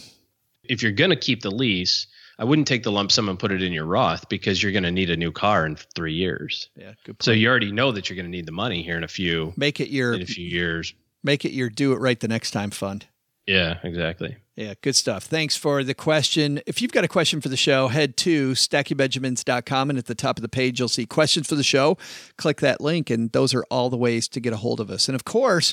if 0.64 0.82
you're 0.82 0.92
going 0.92 1.10
to 1.10 1.16
keep 1.16 1.40
the 1.42 1.50
lease, 1.50 2.06
I 2.38 2.44
wouldn't 2.44 2.68
take 2.68 2.82
the 2.82 2.92
lump 2.92 3.10
sum 3.10 3.28
and 3.28 3.38
put 3.38 3.50
it 3.52 3.62
in 3.62 3.72
your 3.72 3.84
Roth 3.86 4.28
because 4.28 4.62
you're 4.62 4.72
going 4.72 4.84
to 4.84 4.90
need 4.90 5.10
a 5.10 5.16
new 5.16 5.32
car 5.32 5.64
in 5.66 5.76
three 5.94 6.14
years. 6.14 6.68
Yeah, 6.76 6.92
good. 7.04 7.14
point. 7.14 7.22
So 7.22 7.30
you 7.32 7.48
already 7.48 7.72
know 7.72 7.90
that 7.92 8.08
you're 8.08 8.16
going 8.16 8.26
to 8.26 8.30
need 8.30 8.46
the 8.46 8.52
money 8.52 8.82
here 8.82 8.96
in 8.96 9.04
a 9.04 9.08
few 9.08 9.54
Make 9.56 9.80
it 9.80 9.88
your 9.88 10.14
in 10.14 10.22
a 10.22 10.26
few 10.26 10.46
years. 10.46 10.92
make 11.24 11.44
it 11.44 11.52
your 11.52 11.70
do 11.70 11.92
it 11.92 11.96
right 12.00 12.18
the 12.20 12.28
next 12.28 12.50
time 12.50 12.70
fund. 12.70 13.06
Yeah, 13.48 13.78
exactly. 13.82 14.36
Yeah, 14.56 14.74
good 14.82 14.94
stuff. 14.94 15.24
Thanks 15.24 15.56
for 15.56 15.82
the 15.82 15.94
question. 15.94 16.60
If 16.66 16.82
you've 16.82 16.92
got 16.92 17.02
a 17.02 17.08
question 17.08 17.40
for 17.40 17.48
the 17.48 17.56
show, 17.56 17.88
head 17.88 18.16
to 18.18 18.52
stackingbenjamins.com 18.52 19.88
and 19.90 19.98
at 19.98 20.04
the 20.04 20.14
top 20.14 20.36
of 20.36 20.42
the 20.42 20.48
page, 20.50 20.78
you'll 20.78 20.88
see 20.88 21.06
questions 21.06 21.48
for 21.48 21.54
the 21.54 21.62
show. 21.62 21.96
Click 22.36 22.60
that 22.60 22.80
link, 22.80 23.08
and 23.08 23.32
those 23.32 23.54
are 23.54 23.64
all 23.70 23.88
the 23.88 23.96
ways 23.96 24.28
to 24.28 24.40
get 24.40 24.52
a 24.52 24.56
hold 24.56 24.80
of 24.80 24.90
us. 24.90 25.08
And 25.08 25.14
of 25.14 25.24
course, 25.24 25.72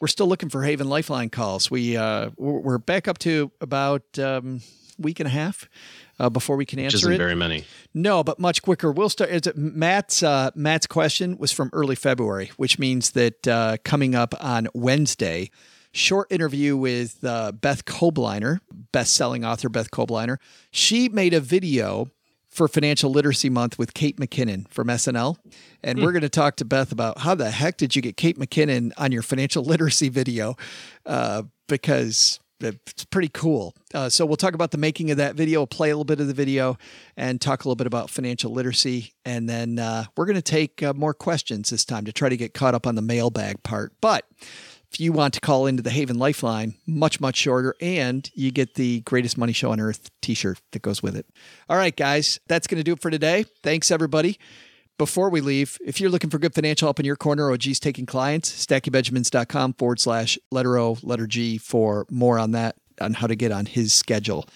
we're 0.00 0.08
still 0.08 0.26
looking 0.26 0.50
for 0.50 0.64
Haven 0.64 0.88
Lifeline 0.88 1.30
calls. 1.30 1.70
We 1.70 1.96
uh, 1.96 2.30
we're 2.36 2.78
back 2.78 3.08
up 3.08 3.18
to 3.18 3.50
about 3.60 4.18
um, 4.18 4.60
week 4.98 5.18
and 5.20 5.26
a 5.26 5.30
half 5.30 5.68
uh, 6.18 6.28
before 6.28 6.56
we 6.56 6.66
can 6.66 6.78
Which 6.78 6.86
answer 6.92 6.96
isn't 6.98 7.12
it. 7.14 7.18
very 7.18 7.34
many. 7.36 7.64
No, 7.94 8.22
but 8.22 8.38
much 8.38 8.60
quicker. 8.60 8.92
We'll 8.92 9.08
start. 9.08 9.30
Is 9.30 9.46
it 9.46 9.56
Matt's 9.56 10.22
uh, 10.22 10.50
Matt's 10.54 10.86
question 10.86 11.38
was 11.38 11.52
from 11.52 11.70
early 11.72 11.94
February, 11.94 12.50
which 12.58 12.78
means 12.78 13.12
that 13.12 13.48
uh, 13.48 13.76
coming 13.84 14.14
up 14.14 14.34
on 14.40 14.68
Wednesday, 14.74 15.50
short 15.94 16.30
interview 16.30 16.76
with 16.76 17.24
uh, 17.24 17.52
Beth 17.52 17.84
Kobliner, 17.84 18.60
best-selling 18.92 19.44
author 19.44 19.68
Beth 19.68 19.90
Kobliner. 19.90 20.38
She 20.70 21.08
made 21.08 21.32
a 21.32 21.40
video 21.40 22.10
for 22.48 22.68
Financial 22.68 23.10
Literacy 23.10 23.48
Month 23.48 23.78
with 23.78 23.94
Kate 23.94 24.16
McKinnon 24.16 24.68
from 24.68 24.88
SNL, 24.88 25.36
and 25.82 26.00
we're 26.00 26.12
going 26.12 26.22
to 26.22 26.28
talk 26.28 26.56
to 26.56 26.64
Beth 26.64 26.92
about 26.92 27.18
how 27.18 27.34
the 27.34 27.50
heck 27.50 27.76
did 27.76 27.96
you 27.96 28.02
get 28.02 28.16
Kate 28.16 28.38
McKinnon 28.38 28.92
on 28.96 29.12
your 29.12 29.22
financial 29.22 29.64
literacy 29.64 30.08
video, 30.08 30.56
uh, 31.06 31.42
because 31.68 32.40
it's 32.60 33.04
pretty 33.04 33.28
cool. 33.28 33.74
Uh, 33.92 34.08
so 34.08 34.24
we'll 34.24 34.36
talk 34.36 34.54
about 34.54 34.70
the 34.70 34.78
making 34.78 35.10
of 35.10 35.16
that 35.16 35.34
video, 35.34 35.66
play 35.66 35.90
a 35.90 35.94
little 35.94 36.04
bit 36.04 36.20
of 36.20 36.26
the 36.26 36.34
video, 36.34 36.78
and 37.16 37.40
talk 37.40 37.64
a 37.64 37.68
little 37.68 37.76
bit 37.76 37.86
about 37.86 38.10
financial 38.10 38.52
literacy. 38.52 39.12
And 39.24 39.48
then 39.48 39.78
uh, 39.78 40.04
we're 40.16 40.26
going 40.26 40.36
to 40.36 40.42
take 40.42 40.82
uh, 40.82 40.94
more 40.94 41.14
questions 41.14 41.70
this 41.70 41.84
time 41.84 42.04
to 42.04 42.12
try 42.12 42.28
to 42.28 42.36
get 42.36 42.54
caught 42.54 42.74
up 42.74 42.86
on 42.86 42.94
the 42.94 43.02
mailbag 43.02 43.62
part. 43.62 43.92
But 44.00 44.26
if 44.94 45.00
you 45.00 45.10
want 45.10 45.34
to 45.34 45.40
call 45.40 45.66
into 45.66 45.82
the 45.82 45.90
Haven 45.90 46.20
Lifeline, 46.20 46.76
much, 46.86 47.20
much 47.20 47.34
shorter, 47.34 47.74
and 47.80 48.30
you 48.32 48.52
get 48.52 48.74
the 48.74 49.00
greatest 49.00 49.36
money 49.36 49.52
show 49.52 49.72
on 49.72 49.80
earth 49.80 50.08
t 50.22 50.34
shirt 50.34 50.60
that 50.70 50.82
goes 50.82 51.02
with 51.02 51.16
it. 51.16 51.26
All 51.68 51.76
right, 51.76 51.96
guys, 51.96 52.38
that's 52.46 52.68
going 52.68 52.78
to 52.78 52.84
do 52.84 52.92
it 52.92 53.00
for 53.00 53.10
today. 53.10 53.44
Thanks, 53.64 53.90
everybody. 53.90 54.38
Before 54.96 55.30
we 55.30 55.40
leave, 55.40 55.78
if 55.84 56.00
you're 56.00 56.10
looking 56.10 56.30
for 56.30 56.38
good 56.38 56.54
financial 56.54 56.86
help 56.86 57.00
in 57.00 57.06
your 57.06 57.16
corner, 57.16 57.50
OG's 57.50 57.80
taking 57.80 58.06
clients, 58.06 58.64
stackingbenjamins.com 58.64 59.72
forward 59.72 59.98
slash 59.98 60.38
letter 60.52 60.78
O, 60.78 60.96
letter 61.02 61.26
G 61.26 61.58
for 61.58 62.06
more 62.08 62.38
on 62.38 62.52
that, 62.52 62.76
on 63.00 63.14
how 63.14 63.26
to 63.26 63.34
get 63.34 63.50
on 63.50 63.66
his 63.66 63.92
schedule. 63.92 64.46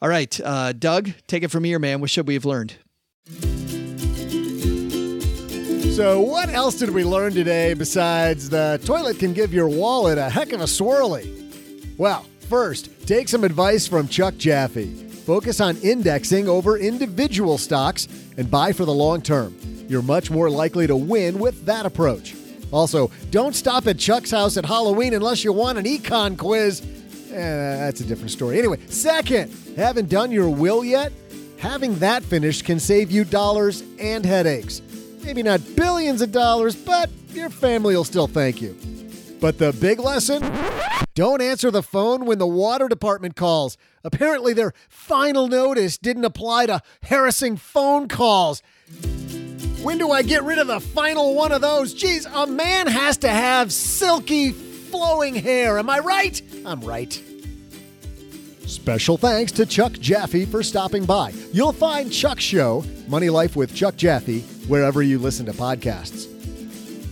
All 0.00 0.08
right, 0.08 0.40
uh, 0.42 0.72
Doug, 0.72 1.10
take 1.26 1.42
it 1.42 1.50
from 1.50 1.64
here, 1.64 1.78
man. 1.78 2.00
What 2.00 2.08
should 2.08 2.26
we 2.26 2.32
have 2.32 2.46
learned? 2.46 2.76
So, 5.94 6.18
what 6.18 6.48
else 6.48 6.74
did 6.74 6.90
we 6.90 7.04
learn 7.04 7.34
today 7.34 7.72
besides 7.72 8.50
the 8.50 8.80
toilet 8.84 9.20
can 9.20 9.32
give 9.32 9.54
your 9.54 9.68
wallet 9.68 10.18
a 10.18 10.28
heck 10.28 10.50
of 10.50 10.60
a 10.60 10.64
swirly? 10.64 11.96
Well, 11.96 12.26
first, 12.48 12.90
take 13.06 13.28
some 13.28 13.44
advice 13.44 13.86
from 13.86 14.08
Chuck 14.08 14.36
Jaffe. 14.36 14.92
Focus 15.24 15.60
on 15.60 15.76
indexing 15.84 16.48
over 16.48 16.78
individual 16.78 17.58
stocks 17.58 18.08
and 18.36 18.50
buy 18.50 18.72
for 18.72 18.84
the 18.84 18.92
long 18.92 19.22
term. 19.22 19.56
You're 19.88 20.02
much 20.02 20.32
more 20.32 20.50
likely 20.50 20.88
to 20.88 20.96
win 20.96 21.38
with 21.38 21.64
that 21.66 21.86
approach. 21.86 22.34
Also, 22.72 23.12
don't 23.30 23.54
stop 23.54 23.86
at 23.86 23.96
Chuck's 23.96 24.32
house 24.32 24.56
at 24.56 24.64
Halloween 24.64 25.14
unless 25.14 25.44
you 25.44 25.52
want 25.52 25.78
an 25.78 25.84
econ 25.84 26.36
quiz. 26.36 26.82
Eh, 27.30 27.36
that's 27.36 28.00
a 28.00 28.04
different 28.04 28.32
story. 28.32 28.58
Anyway, 28.58 28.80
second, 28.88 29.52
haven't 29.76 30.08
done 30.08 30.32
your 30.32 30.48
will 30.48 30.84
yet? 30.84 31.12
Having 31.58 32.00
that 32.00 32.24
finished 32.24 32.64
can 32.64 32.80
save 32.80 33.12
you 33.12 33.22
dollars 33.22 33.84
and 34.00 34.26
headaches. 34.26 34.82
Maybe 35.24 35.42
not 35.42 35.60
billions 35.74 36.20
of 36.20 36.32
dollars, 36.32 36.76
but 36.76 37.08
your 37.30 37.48
family 37.48 37.96
will 37.96 38.04
still 38.04 38.26
thank 38.26 38.60
you. 38.60 38.76
But 39.40 39.58
the 39.58 39.72
big 39.72 39.98
lesson? 39.98 40.42
Don't 41.14 41.40
answer 41.40 41.70
the 41.70 41.82
phone 41.82 42.26
when 42.26 42.38
the 42.38 42.46
water 42.46 42.88
department 42.88 43.36
calls. 43.36 43.76
Apparently, 44.02 44.52
their 44.52 44.74
final 44.88 45.48
notice 45.48 45.96
didn't 45.96 46.24
apply 46.24 46.66
to 46.66 46.82
harassing 47.04 47.56
phone 47.56 48.08
calls. 48.08 48.62
When 49.82 49.98
do 49.98 50.10
I 50.10 50.22
get 50.22 50.42
rid 50.44 50.58
of 50.58 50.66
the 50.66 50.80
final 50.80 51.34
one 51.34 51.52
of 51.52 51.60
those? 51.60 51.94
Geez, 51.94 52.26
a 52.26 52.46
man 52.46 52.86
has 52.86 53.16
to 53.18 53.28
have 53.28 53.72
silky, 53.72 54.50
flowing 54.52 55.34
hair. 55.34 55.78
Am 55.78 55.88
I 55.88 56.00
right? 56.00 56.40
I'm 56.66 56.80
right. 56.80 57.22
Special 58.66 59.16
thanks 59.16 59.52
to 59.52 59.66
Chuck 59.66 59.92
Jaffe 59.92 60.46
for 60.46 60.62
stopping 60.62 61.04
by. 61.04 61.32
You'll 61.52 61.72
find 61.72 62.10
Chuck's 62.10 62.42
show, 62.42 62.82
Money 63.08 63.28
Life 63.30 63.56
with 63.56 63.74
Chuck 63.74 63.96
Jaffe, 63.96 64.42
wherever 64.68 65.02
you 65.02 65.18
listen 65.18 65.46
to 65.46 65.52
podcasts. 65.52 66.30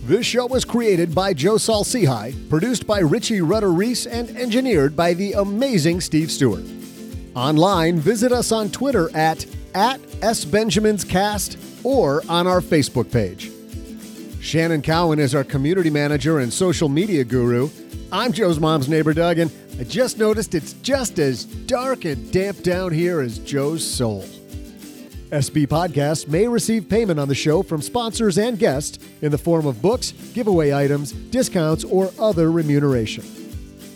This 0.05 0.25
show 0.25 0.47
was 0.47 0.65
created 0.65 1.15
by 1.15 1.33
Joe 1.33 1.57
Saul-Sehy, 1.57 2.49
produced 2.49 2.85
by 2.85 2.99
Richie 2.99 3.41
Rudder 3.41 3.71
Reese, 3.71 4.05
and 4.05 4.29
engineered 4.31 4.95
by 4.95 5.13
the 5.13 5.33
amazing 5.33 6.01
Steve 6.01 6.29
Stewart. 6.29 6.65
Online, 7.35 7.99
visit 7.99 8.31
us 8.31 8.51
on 8.51 8.69
Twitter 8.69 9.09
at, 9.15 9.45
at 9.73 10.01
SBenjaminsCast 10.01 11.85
or 11.85 12.21
on 12.27 12.47
our 12.47 12.59
Facebook 12.59 13.11
page. 13.11 13.49
Shannon 14.41 14.81
Cowan 14.81 15.19
is 15.19 15.33
our 15.33 15.45
community 15.45 15.89
manager 15.89 16.39
and 16.39 16.51
social 16.51 16.89
media 16.89 17.23
guru. 17.23 17.69
I'm 18.11 18.33
Joe's 18.33 18.59
mom's 18.59 18.89
neighbor, 18.89 19.13
Doug, 19.13 19.39
and 19.39 19.49
I 19.79 19.85
just 19.85 20.17
noticed 20.17 20.53
it's 20.53 20.73
just 20.73 21.17
as 21.17 21.45
dark 21.45 22.03
and 22.03 22.29
damp 22.31 22.61
down 22.61 22.91
here 22.91 23.21
as 23.21 23.39
Joe's 23.39 23.89
soul. 23.89 24.25
SB 25.33 25.65
Podcasts 25.65 26.27
may 26.27 26.47
receive 26.47 26.87
payment 26.87 27.19
on 27.19 27.27
the 27.27 27.33
show 27.33 27.63
from 27.63 27.81
sponsors 27.81 28.37
and 28.37 28.59
guests 28.59 28.99
in 29.23 29.31
the 29.31 29.37
form 29.37 29.65
of 29.65 29.81
books, 29.81 30.11
giveaway 30.35 30.71
items, 30.71 31.11
discounts, 31.11 31.83
or 31.83 32.11
other 32.19 32.51
remuneration. 32.51 33.25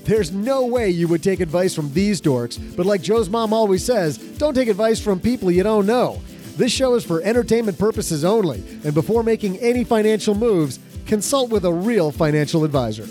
There's 0.04 0.32
no 0.32 0.66
way 0.66 0.90
you 0.90 1.08
would 1.08 1.22
take 1.22 1.40
advice 1.40 1.76
from 1.76 1.94
these 1.94 2.20
dorks, 2.20 2.58
but 2.76 2.88
like 2.88 3.04
Joe's 3.04 3.30
mom 3.30 3.54
always 3.54 3.86
says, 3.86 4.18
don't 4.18 4.56
take 4.56 4.68
advice 4.68 5.00
from 5.00 5.20
people 5.20 5.52
you 5.52 5.62
don't 5.62 5.86
know. 5.86 6.20
This 6.56 6.72
show 6.72 6.96
is 6.96 7.06
for 7.06 7.22
entertainment 7.22 7.78
purposes 7.78 8.26
only, 8.26 8.64
and 8.84 8.96
before 8.96 9.22
making 9.22 9.58
any 9.60 9.84
financial 9.84 10.34
moves, 10.34 10.80
consult 11.06 11.52
with 11.52 11.66
a 11.66 11.72
real 11.72 12.10
financial 12.10 12.64
advisor. 12.64 13.06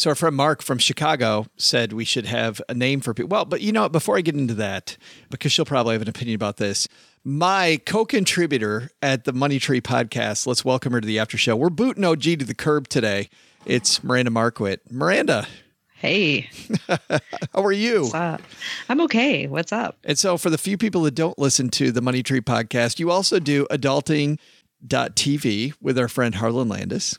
So 0.00 0.08
our 0.08 0.16
friend 0.16 0.34
Mark 0.34 0.62
from 0.62 0.78
Chicago 0.78 1.44
said 1.58 1.92
we 1.92 2.06
should 2.06 2.24
have 2.24 2.62
a 2.70 2.74
name 2.74 3.02
for 3.02 3.12
people. 3.12 3.28
Well, 3.28 3.44
but 3.44 3.60
you 3.60 3.70
know, 3.70 3.86
before 3.86 4.16
I 4.16 4.22
get 4.22 4.34
into 4.34 4.54
that, 4.54 4.96
because 5.28 5.52
she'll 5.52 5.66
probably 5.66 5.92
have 5.92 6.00
an 6.00 6.08
opinion 6.08 6.36
about 6.36 6.56
this, 6.56 6.88
my 7.22 7.78
co-contributor 7.84 8.92
at 9.02 9.24
the 9.24 9.34
Money 9.34 9.58
Tree 9.58 9.82
podcast. 9.82 10.46
Let's 10.46 10.64
welcome 10.64 10.94
her 10.94 11.02
to 11.02 11.06
the 11.06 11.18
after 11.18 11.36
show. 11.36 11.54
We're 11.54 11.68
booting 11.68 12.02
OG 12.02 12.22
to 12.22 12.36
the 12.36 12.54
curb 12.54 12.88
today. 12.88 13.28
It's 13.66 14.02
Miranda 14.02 14.30
Marquit. 14.30 14.90
Miranda. 14.90 15.46
Hey. 15.92 16.48
How 16.88 17.62
are 17.62 17.70
you? 17.70 18.04
What's 18.04 18.14
up? 18.14 18.40
I'm 18.88 19.02
okay. 19.02 19.48
What's 19.48 19.70
up? 19.70 19.98
And 20.04 20.18
so 20.18 20.38
for 20.38 20.48
the 20.48 20.56
few 20.56 20.78
people 20.78 21.02
that 21.02 21.14
don't 21.14 21.38
listen 21.38 21.68
to 21.72 21.92
the 21.92 22.00
Money 22.00 22.22
Tree 22.22 22.40
podcast, 22.40 23.00
you 23.00 23.10
also 23.10 23.38
do 23.38 23.66
adulting.tv 23.70 25.74
with 25.78 25.98
our 25.98 26.08
friend 26.08 26.36
Harlan 26.36 26.70
Landes. 26.70 27.18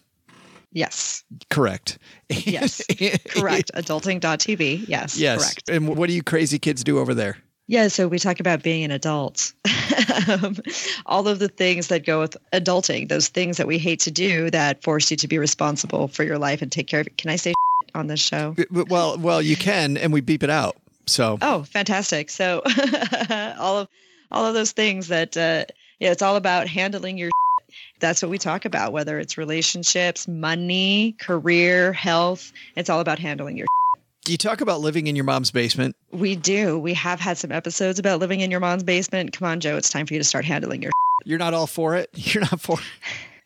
Yes. 0.73 1.23
Correct. 1.49 1.97
Yes. 2.29 2.81
correct. 3.29 3.71
Adulting.tv. 3.75 4.87
Yes. 4.87 5.17
Yes. 5.17 5.39
Correct. 5.39 5.69
And 5.69 5.97
what 5.97 6.07
do 6.07 6.13
you 6.13 6.23
crazy 6.23 6.59
kids 6.59 6.83
do 6.83 6.99
over 6.99 7.13
there? 7.13 7.37
Yeah, 7.67 7.87
so 7.87 8.07
we 8.07 8.19
talk 8.19 8.39
about 8.41 8.63
being 8.63 8.83
an 8.83 8.91
adult. 8.91 9.53
um, 10.27 10.57
all 11.05 11.27
of 11.27 11.39
the 11.39 11.47
things 11.47 11.87
that 11.87 12.05
go 12.05 12.19
with 12.19 12.35
adulting, 12.51 13.07
those 13.07 13.29
things 13.29 13.55
that 13.57 13.67
we 13.67 13.77
hate 13.77 14.01
to 14.01 14.11
do 14.11 14.49
that 14.49 14.83
force 14.83 15.09
you 15.09 15.15
to 15.17 15.27
be 15.27 15.37
responsible 15.37 16.09
for 16.09 16.23
your 16.23 16.37
life 16.37 16.61
and 16.61 16.69
take 16.69 16.87
care 16.87 16.99
of 16.99 17.07
it. 17.07 17.17
Can 17.17 17.29
I 17.29 17.37
say 17.37 17.53
on 17.95 18.07
this 18.07 18.19
show? 18.19 18.55
Well, 18.71 19.17
well, 19.17 19.41
you 19.41 19.55
can, 19.55 19.95
and 19.95 20.11
we 20.11 20.19
beep 20.19 20.43
it 20.43 20.49
out. 20.49 20.75
So. 21.05 21.37
Oh, 21.41 21.63
fantastic! 21.63 22.29
So 22.29 22.61
all 23.57 23.79
of 23.79 23.87
all 24.31 24.45
of 24.45 24.53
those 24.53 24.71
things 24.71 25.07
that 25.07 25.35
uh, 25.37 25.65
yeah, 25.99 26.11
it's 26.11 26.21
all 26.21 26.35
about 26.35 26.67
handling 26.67 27.17
your 27.17 27.31
that's 28.01 28.21
what 28.21 28.29
we 28.29 28.37
talk 28.37 28.65
about, 28.65 28.91
whether 28.91 29.19
it's 29.19 29.37
relationships, 29.37 30.27
money, 30.27 31.15
career, 31.19 31.93
health. 31.93 32.51
It's 32.75 32.89
all 32.89 32.99
about 32.99 33.19
handling 33.19 33.57
your. 33.57 33.67
Do 34.23 34.31
you 34.31 34.37
talk 34.37 34.61
about 34.61 34.81
living 34.81 35.07
in 35.07 35.15
your 35.15 35.25
mom's 35.25 35.49
basement? 35.51 35.95
We 36.11 36.35
do. 36.35 36.77
We 36.77 36.93
have 36.95 37.19
had 37.19 37.37
some 37.37 37.51
episodes 37.51 37.97
about 37.97 38.19
living 38.19 38.41
in 38.41 38.51
your 38.51 38.59
mom's 38.59 38.83
basement. 38.83 39.33
Come 39.33 39.47
on, 39.47 39.59
Joe. 39.61 39.77
It's 39.77 39.89
time 39.89 40.05
for 40.05 40.13
you 40.13 40.19
to 40.19 40.23
start 40.23 40.45
handling 40.45 40.81
your. 40.81 40.91
You're 41.25 41.39
not 41.39 41.53
all 41.53 41.67
for 41.67 41.95
it. 41.95 42.09
You're 42.13 42.41
not 42.41 42.59
for. 42.59 42.77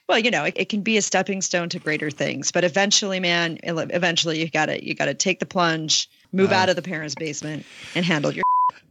Well, 0.08 0.20
you 0.20 0.32
know, 0.32 0.44
it, 0.44 0.54
it 0.58 0.70
can 0.70 0.82
be 0.82 0.98
a 0.98 1.02
stepping 1.02 1.42
stone 1.42 1.70
to 1.70 1.80
greater 1.80 2.12
things, 2.12 2.52
but 2.52 2.64
eventually, 2.64 3.20
man, 3.20 3.58
eventually 3.64 4.40
you 4.40 4.50
got 4.50 4.68
to 4.68 4.86
you 4.86 4.94
got 4.94 5.06
to 5.06 5.14
take 5.14 5.40
the 5.40 5.46
plunge, 5.46 6.10
move 6.32 6.52
uh, 6.52 6.56
out 6.56 6.70
of 6.70 6.76
the 6.76 6.82
parents' 6.82 7.16
basement, 7.16 7.66
and 7.96 8.06
handle 8.06 8.32
your. 8.32 8.45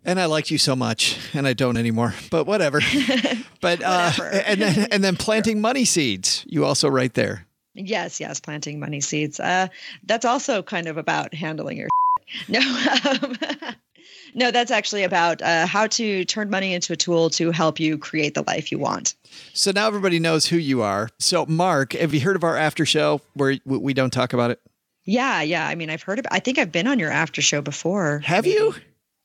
And 0.04 0.20
I 0.20 0.26
liked 0.26 0.50
you 0.50 0.58
so 0.58 0.76
much, 0.76 1.18
and 1.32 1.46
I 1.46 1.52
don't 1.52 1.76
anymore. 1.76 2.14
But 2.30 2.46
whatever. 2.46 2.80
but 3.60 3.82
uh, 3.82 4.12
and 4.46 4.60
then 4.60 4.88
and 4.90 5.02
then 5.02 5.16
planting 5.16 5.60
money 5.60 5.84
seeds. 5.84 6.44
You 6.46 6.64
also 6.64 6.88
write 6.88 7.14
there. 7.14 7.46
Yes, 7.74 8.20
yes, 8.20 8.40
planting 8.40 8.78
money 8.78 9.00
seeds. 9.00 9.40
Uh, 9.40 9.68
that's 10.04 10.24
also 10.24 10.62
kind 10.62 10.86
of 10.86 10.96
about 10.96 11.34
handling 11.34 11.78
your. 11.78 11.88
No, 12.48 12.58
um, 13.22 13.36
no, 14.34 14.50
that's 14.50 14.70
actually 14.70 15.04
about 15.04 15.42
uh, 15.42 15.66
how 15.66 15.86
to 15.88 16.24
turn 16.24 16.48
money 16.48 16.72
into 16.72 16.94
a 16.94 16.96
tool 16.96 17.28
to 17.30 17.50
help 17.50 17.78
you 17.78 17.98
create 17.98 18.34
the 18.34 18.42
life 18.46 18.72
you 18.72 18.78
want. 18.78 19.14
So 19.52 19.70
now 19.72 19.86
everybody 19.86 20.18
knows 20.18 20.46
who 20.46 20.56
you 20.56 20.80
are. 20.80 21.10
So 21.18 21.44
Mark, 21.46 21.92
have 21.92 22.14
you 22.14 22.20
heard 22.20 22.34
of 22.34 22.42
our 22.42 22.56
after 22.56 22.86
show 22.86 23.20
where 23.34 23.58
we 23.66 23.92
don't 23.92 24.12
talk 24.12 24.32
about 24.32 24.50
it? 24.50 24.60
Yeah, 25.04 25.42
yeah. 25.42 25.68
I 25.68 25.74
mean, 25.74 25.90
I've 25.90 26.02
heard 26.02 26.18
of. 26.18 26.26
I 26.30 26.40
think 26.40 26.58
I've 26.58 26.72
been 26.72 26.86
on 26.86 26.98
your 26.98 27.10
after 27.10 27.42
show 27.42 27.60
before. 27.60 28.20
Have 28.20 28.44
maybe. 28.44 28.56
you? 28.56 28.74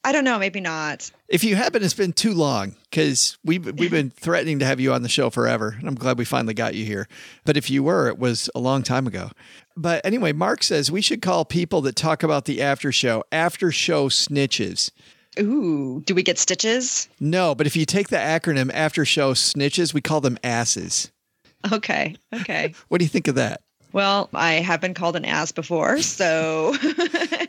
I 0.04 0.12
don't 0.12 0.24
know, 0.24 0.39
maybe 0.39 0.62
not. 0.62 1.12
If 1.28 1.43
you 1.43 1.56
haven't, 1.56 1.84
it's 1.84 1.93
been 1.93 2.14
too 2.14 2.34
long 2.34 2.76
because 2.89 3.38
we've 3.43 3.66
we've 3.78 3.91
been 3.91 4.10
threatening 4.10 4.60
to 4.60 4.66
have 4.66 4.80
you 4.80 4.93
on 4.93 5.02
the 5.02 5.10
show 5.10 5.30
forever, 5.30 5.76
and 5.78 5.88
I'm 5.88 5.95
glad 5.95 6.18
we 6.18 6.26
finally 6.26 6.54
got 6.54 6.74
you 6.74 6.86
here. 6.86 7.08
But 7.43 7.58
if 7.58 7.70
you 7.70 7.84
were, 7.84 8.08
it 8.08 8.18
was 8.18 8.50
a 8.56 8.60
long 8.60 8.82
time 8.82 9.08
ago. 9.08 9.32
But 9.76 10.06
anyway, 10.06 10.32
Mark 10.32 10.64
says 10.64 10.89
we 10.89 11.02
should 11.02 11.22
call 11.22 11.43
people 11.43 11.82
that 11.82 11.95
talk 11.95 12.24
about 12.24 12.45
the 12.45 12.62
after 12.62 12.91
show 12.91 13.24
after 13.32 13.72
show 13.72 14.08
snitches. 14.08 14.91
Ooh, 15.39 16.02
do 16.06 16.16
we 16.16 16.24
get 16.24 16.38
stitches? 16.38 17.08
No, 17.20 17.54
but 17.54 17.68
if 17.68 17.76
you 17.76 17.86
take 17.86 18.08
the 18.08 18.18
acronym 18.18 18.72
after 18.74 19.06
show 19.06 19.34
snitches, 19.34 19.93
we 19.93 20.02
call 20.02 20.22
them 20.22 20.38
asses. 20.43 21.12
Okay. 21.72 22.16
Okay. 22.34 22.74
what 22.88 23.00
do 23.00 23.06
you 23.06 23.10
think 23.10 23.28
of 23.28 23.36
that? 23.36 23.62
Well, 23.91 24.30
I 24.34 24.54
have 24.54 24.82
been 24.82 24.93
called 24.93 25.16
an 25.16 25.26
ass 25.26 25.52
before, 25.52 26.02
so. 26.02 26.76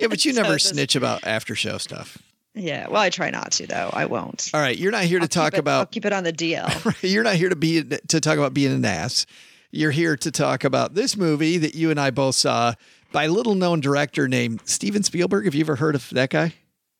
yeah, 0.00 0.06
but 0.08 0.24
you 0.24 0.32
never 0.34 0.58
so 0.58 0.72
snitch 0.72 0.96
about 0.96 1.26
after 1.26 1.54
show 1.54 1.78
stuff. 1.78 2.18
Yeah, 2.54 2.88
well, 2.88 3.00
I 3.00 3.10
try 3.10 3.30
not 3.30 3.52
to 3.52 3.66
though. 3.66 3.90
I 3.92 4.06
won't. 4.06 4.50
All 4.52 4.60
right, 4.60 4.76
you're 4.76 4.90
not 4.90 5.04
here 5.04 5.18
to 5.18 5.24
I'll 5.24 5.28
talk 5.28 5.54
it, 5.54 5.60
about. 5.60 5.80
I'll 5.80 5.86
keep 5.86 6.04
it 6.04 6.12
on 6.12 6.24
the 6.24 6.32
DL. 6.32 6.96
you're 7.08 7.22
not 7.22 7.36
here 7.36 7.48
to 7.48 7.56
be 7.56 7.82
to 7.82 8.20
talk 8.20 8.38
about 8.38 8.54
being 8.54 8.72
an 8.72 8.84
ass. 8.84 9.26
You're 9.70 9.92
here 9.92 10.16
to 10.16 10.30
talk 10.32 10.64
about 10.64 10.94
this 10.94 11.16
movie 11.16 11.58
that 11.58 11.76
you 11.76 11.90
and 11.90 12.00
I 12.00 12.10
both 12.10 12.34
saw 12.34 12.74
by 13.12 13.24
a 13.24 13.28
little 13.28 13.54
known 13.54 13.80
director 13.80 14.26
named 14.26 14.62
Steven 14.64 15.04
Spielberg. 15.04 15.44
Have 15.44 15.54
you 15.54 15.60
ever 15.60 15.76
heard 15.76 15.94
of 15.94 16.10
that 16.10 16.30
guy? 16.30 16.54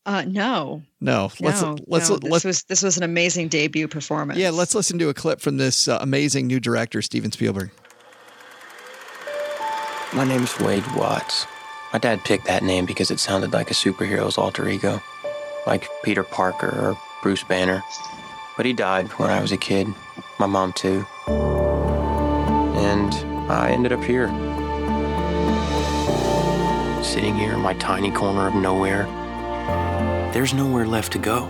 Uh, 0.07 0.25
no. 0.27 0.83
No. 1.01 1.31
Let's 1.41 1.63
no, 1.63 1.77
let's 1.87 2.09
no. 2.09 2.19
let's 2.23 2.23
this 2.23 2.45
was 2.45 2.63
this 2.65 2.83
was 2.83 2.97
an 2.97 3.03
amazing 3.03 3.49
debut 3.49 3.89
performance. 3.89 4.39
Yeah, 4.39 4.51
let's 4.51 4.75
listen 4.75 5.01
to 5.01 5.09
a 5.09 5.15
clip 5.15 5.41
from 5.41 5.57
this 5.57 5.89
uh, 5.89 5.99
amazing 6.01 6.47
new 6.47 6.61
director, 6.61 7.03
Steven 7.03 7.33
Spielberg. 7.33 7.73
My 10.13 10.25
name's 10.25 10.59
Wade 10.61 10.87
Watts. 10.95 11.47
My 11.93 11.99
dad 11.99 12.25
picked 12.25 12.47
that 12.47 12.63
name 12.63 12.87
because 12.87 13.11
it 13.11 13.19
sounded 13.19 13.53
like 13.53 13.71
a 13.71 13.75
superhero's 13.75 14.39
alter 14.39 14.69
ego 14.69 15.03
like 15.67 15.89
Peter 16.03 16.23
Parker 16.23 16.69
or 16.69 16.99
Bruce 17.23 17.43
Banner. 17.43 17.83
But 18.57 18.67
he 18.67 18.73
died 18.73 19.09
when 19.19 19.31
I 19.31 19.41
was 19.41 19.53
a 19.53 19.57
kid, 19.57 19.89
my 20.39 20.47
mom 20.47 20.73
too. 20.73 21.07
And 21.29 23.13
I 23.51 23.71
ended 23.71 23.93
up 23.93 24.03
here. 24.05 24.29
Sitting 27.03 27.35
here 27.35 27.55
in 27.55 27.61
my 27.61 27.75
tiny 27.75 28.11
corner 28.11 28.47
of 28.47 28.55
nowhere. 28.55 29.05
There's 30.33 30.55
nowhere 30.55 30.87
left 30.87 31.13
to 31.13 31.19
go. 31.19 31.49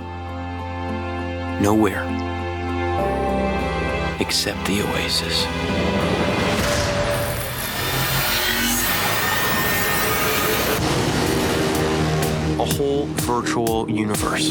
Nowhere. 1.61 2.05
Except 4.21 4.65
the 4.67 4.83
oasis. 4.83 5.90
Whole 12.77 13.07
virtual 13.27 13.91
universe. 13.91 14.51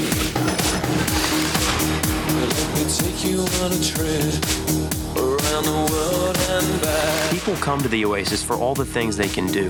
People 7.32 7.56
come 7.58 7.82
to 7.82 7.88
the 7.90 8.06
Oasis 8.06 8.44
for 8.44 8.56
all 8.56 8.76
the 8.76 8.86
things 8.86 9.18
they 9.18 9.28
can 9.28 9.48
do. 9.48 9.70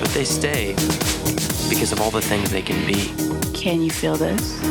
But 0.00 0.10
they 0.10 0.24
stay 0.24 0.74
because 1.68 1.92
of 1.92 2.00
all 2.00 2.10
the 2.10 2.20
things 2.20 2.50
they 2.50 2.62
can 2.62 2.84
be. 2.86 3.10
Can 3.52 3.80
you 3.82 3.90
feel 3.90 4.16
this? 4.16 4.62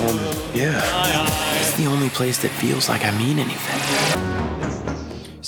Um, 0.00 0.18
yeah. 0.54 0.80
It's 1.58 1.76
the 1.76 1.86
only 1.86 2.08
place 2.10 2.38
that 2.42 2.50
feels 2.50 2.88
like 2.88 3.04
I 3.04 3.10
mean 3.18 3.38
anything. 3.38 4.27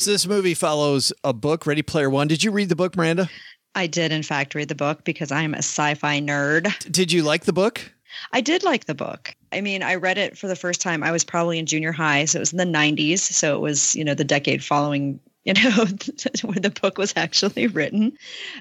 So 0.00 0.12
this 0.12 0.26
movie 0.26 0.54
follows 0.54 1.12
a 1.24 1.34
book, 1.34 1.66
Ready 1.66 1.82
Player 1.82 2.08
One. 2.08 2.26
Did 2.26 2.42
you 2.42 2.52
read 2.52 2.70
the 2.70 2.74
book, 2.74 2.96
Miranda? 2.96 3.28
I 3.74 3.86
did, 3.86 4.12
in 4.12 4.22
fact, 4.22 4.54
read 4.54 4.68
the 4.68 4.74
book 4.74 5.04
because 5.04 5.30
I'm 5.30 5.52
a 5.52 5.58
sci-fi 5.58 6.22
nerd. 6.22 6.90
Did 6.90 7.12
you 7.12 7.22
like 7.22 7.44
the 7.44 7.52
book? 7.52 7.92
I 8.32 8.40
did 8.40 8.62
like 8.62 8.86
the 8.86 8.94
book. 8.94 9.36
I 9.52 9.60
mean, 9.60 9.82
I 9.82 9.96
read 9.96 10.16
it 10.16 10.38
for 10.38 10.48
the 10.48 10.56
first 10.56 10.80
time. 10.80 11.02
I 11.02 11.12
was 11.12 11.22
probably 11.22 11.58
in 11.58 11.66
junior 11.66 11.92
high, 11.92 12.24
so 12.24 12.38
it 12.38 12.40
was 12.40 12.52
in 12.52 12.56
the 12.56 12.64
90s. 12.64 13.18
So 13.18 13.54
it 13.54 13.60
was, 13.60 13.94
you 13.94 14.02
know, 14.02 14.14
the 14.14 14.24
decade 14.24 14.64
following 14.64 15.20
you 15.44 15.54
know, 15.54 15.60
where 16.42 16.60
the 16.60 16.76
book 16.80 16.98
was 16.98 17.14
actually 17.16 17.66
written. 17.66 18.12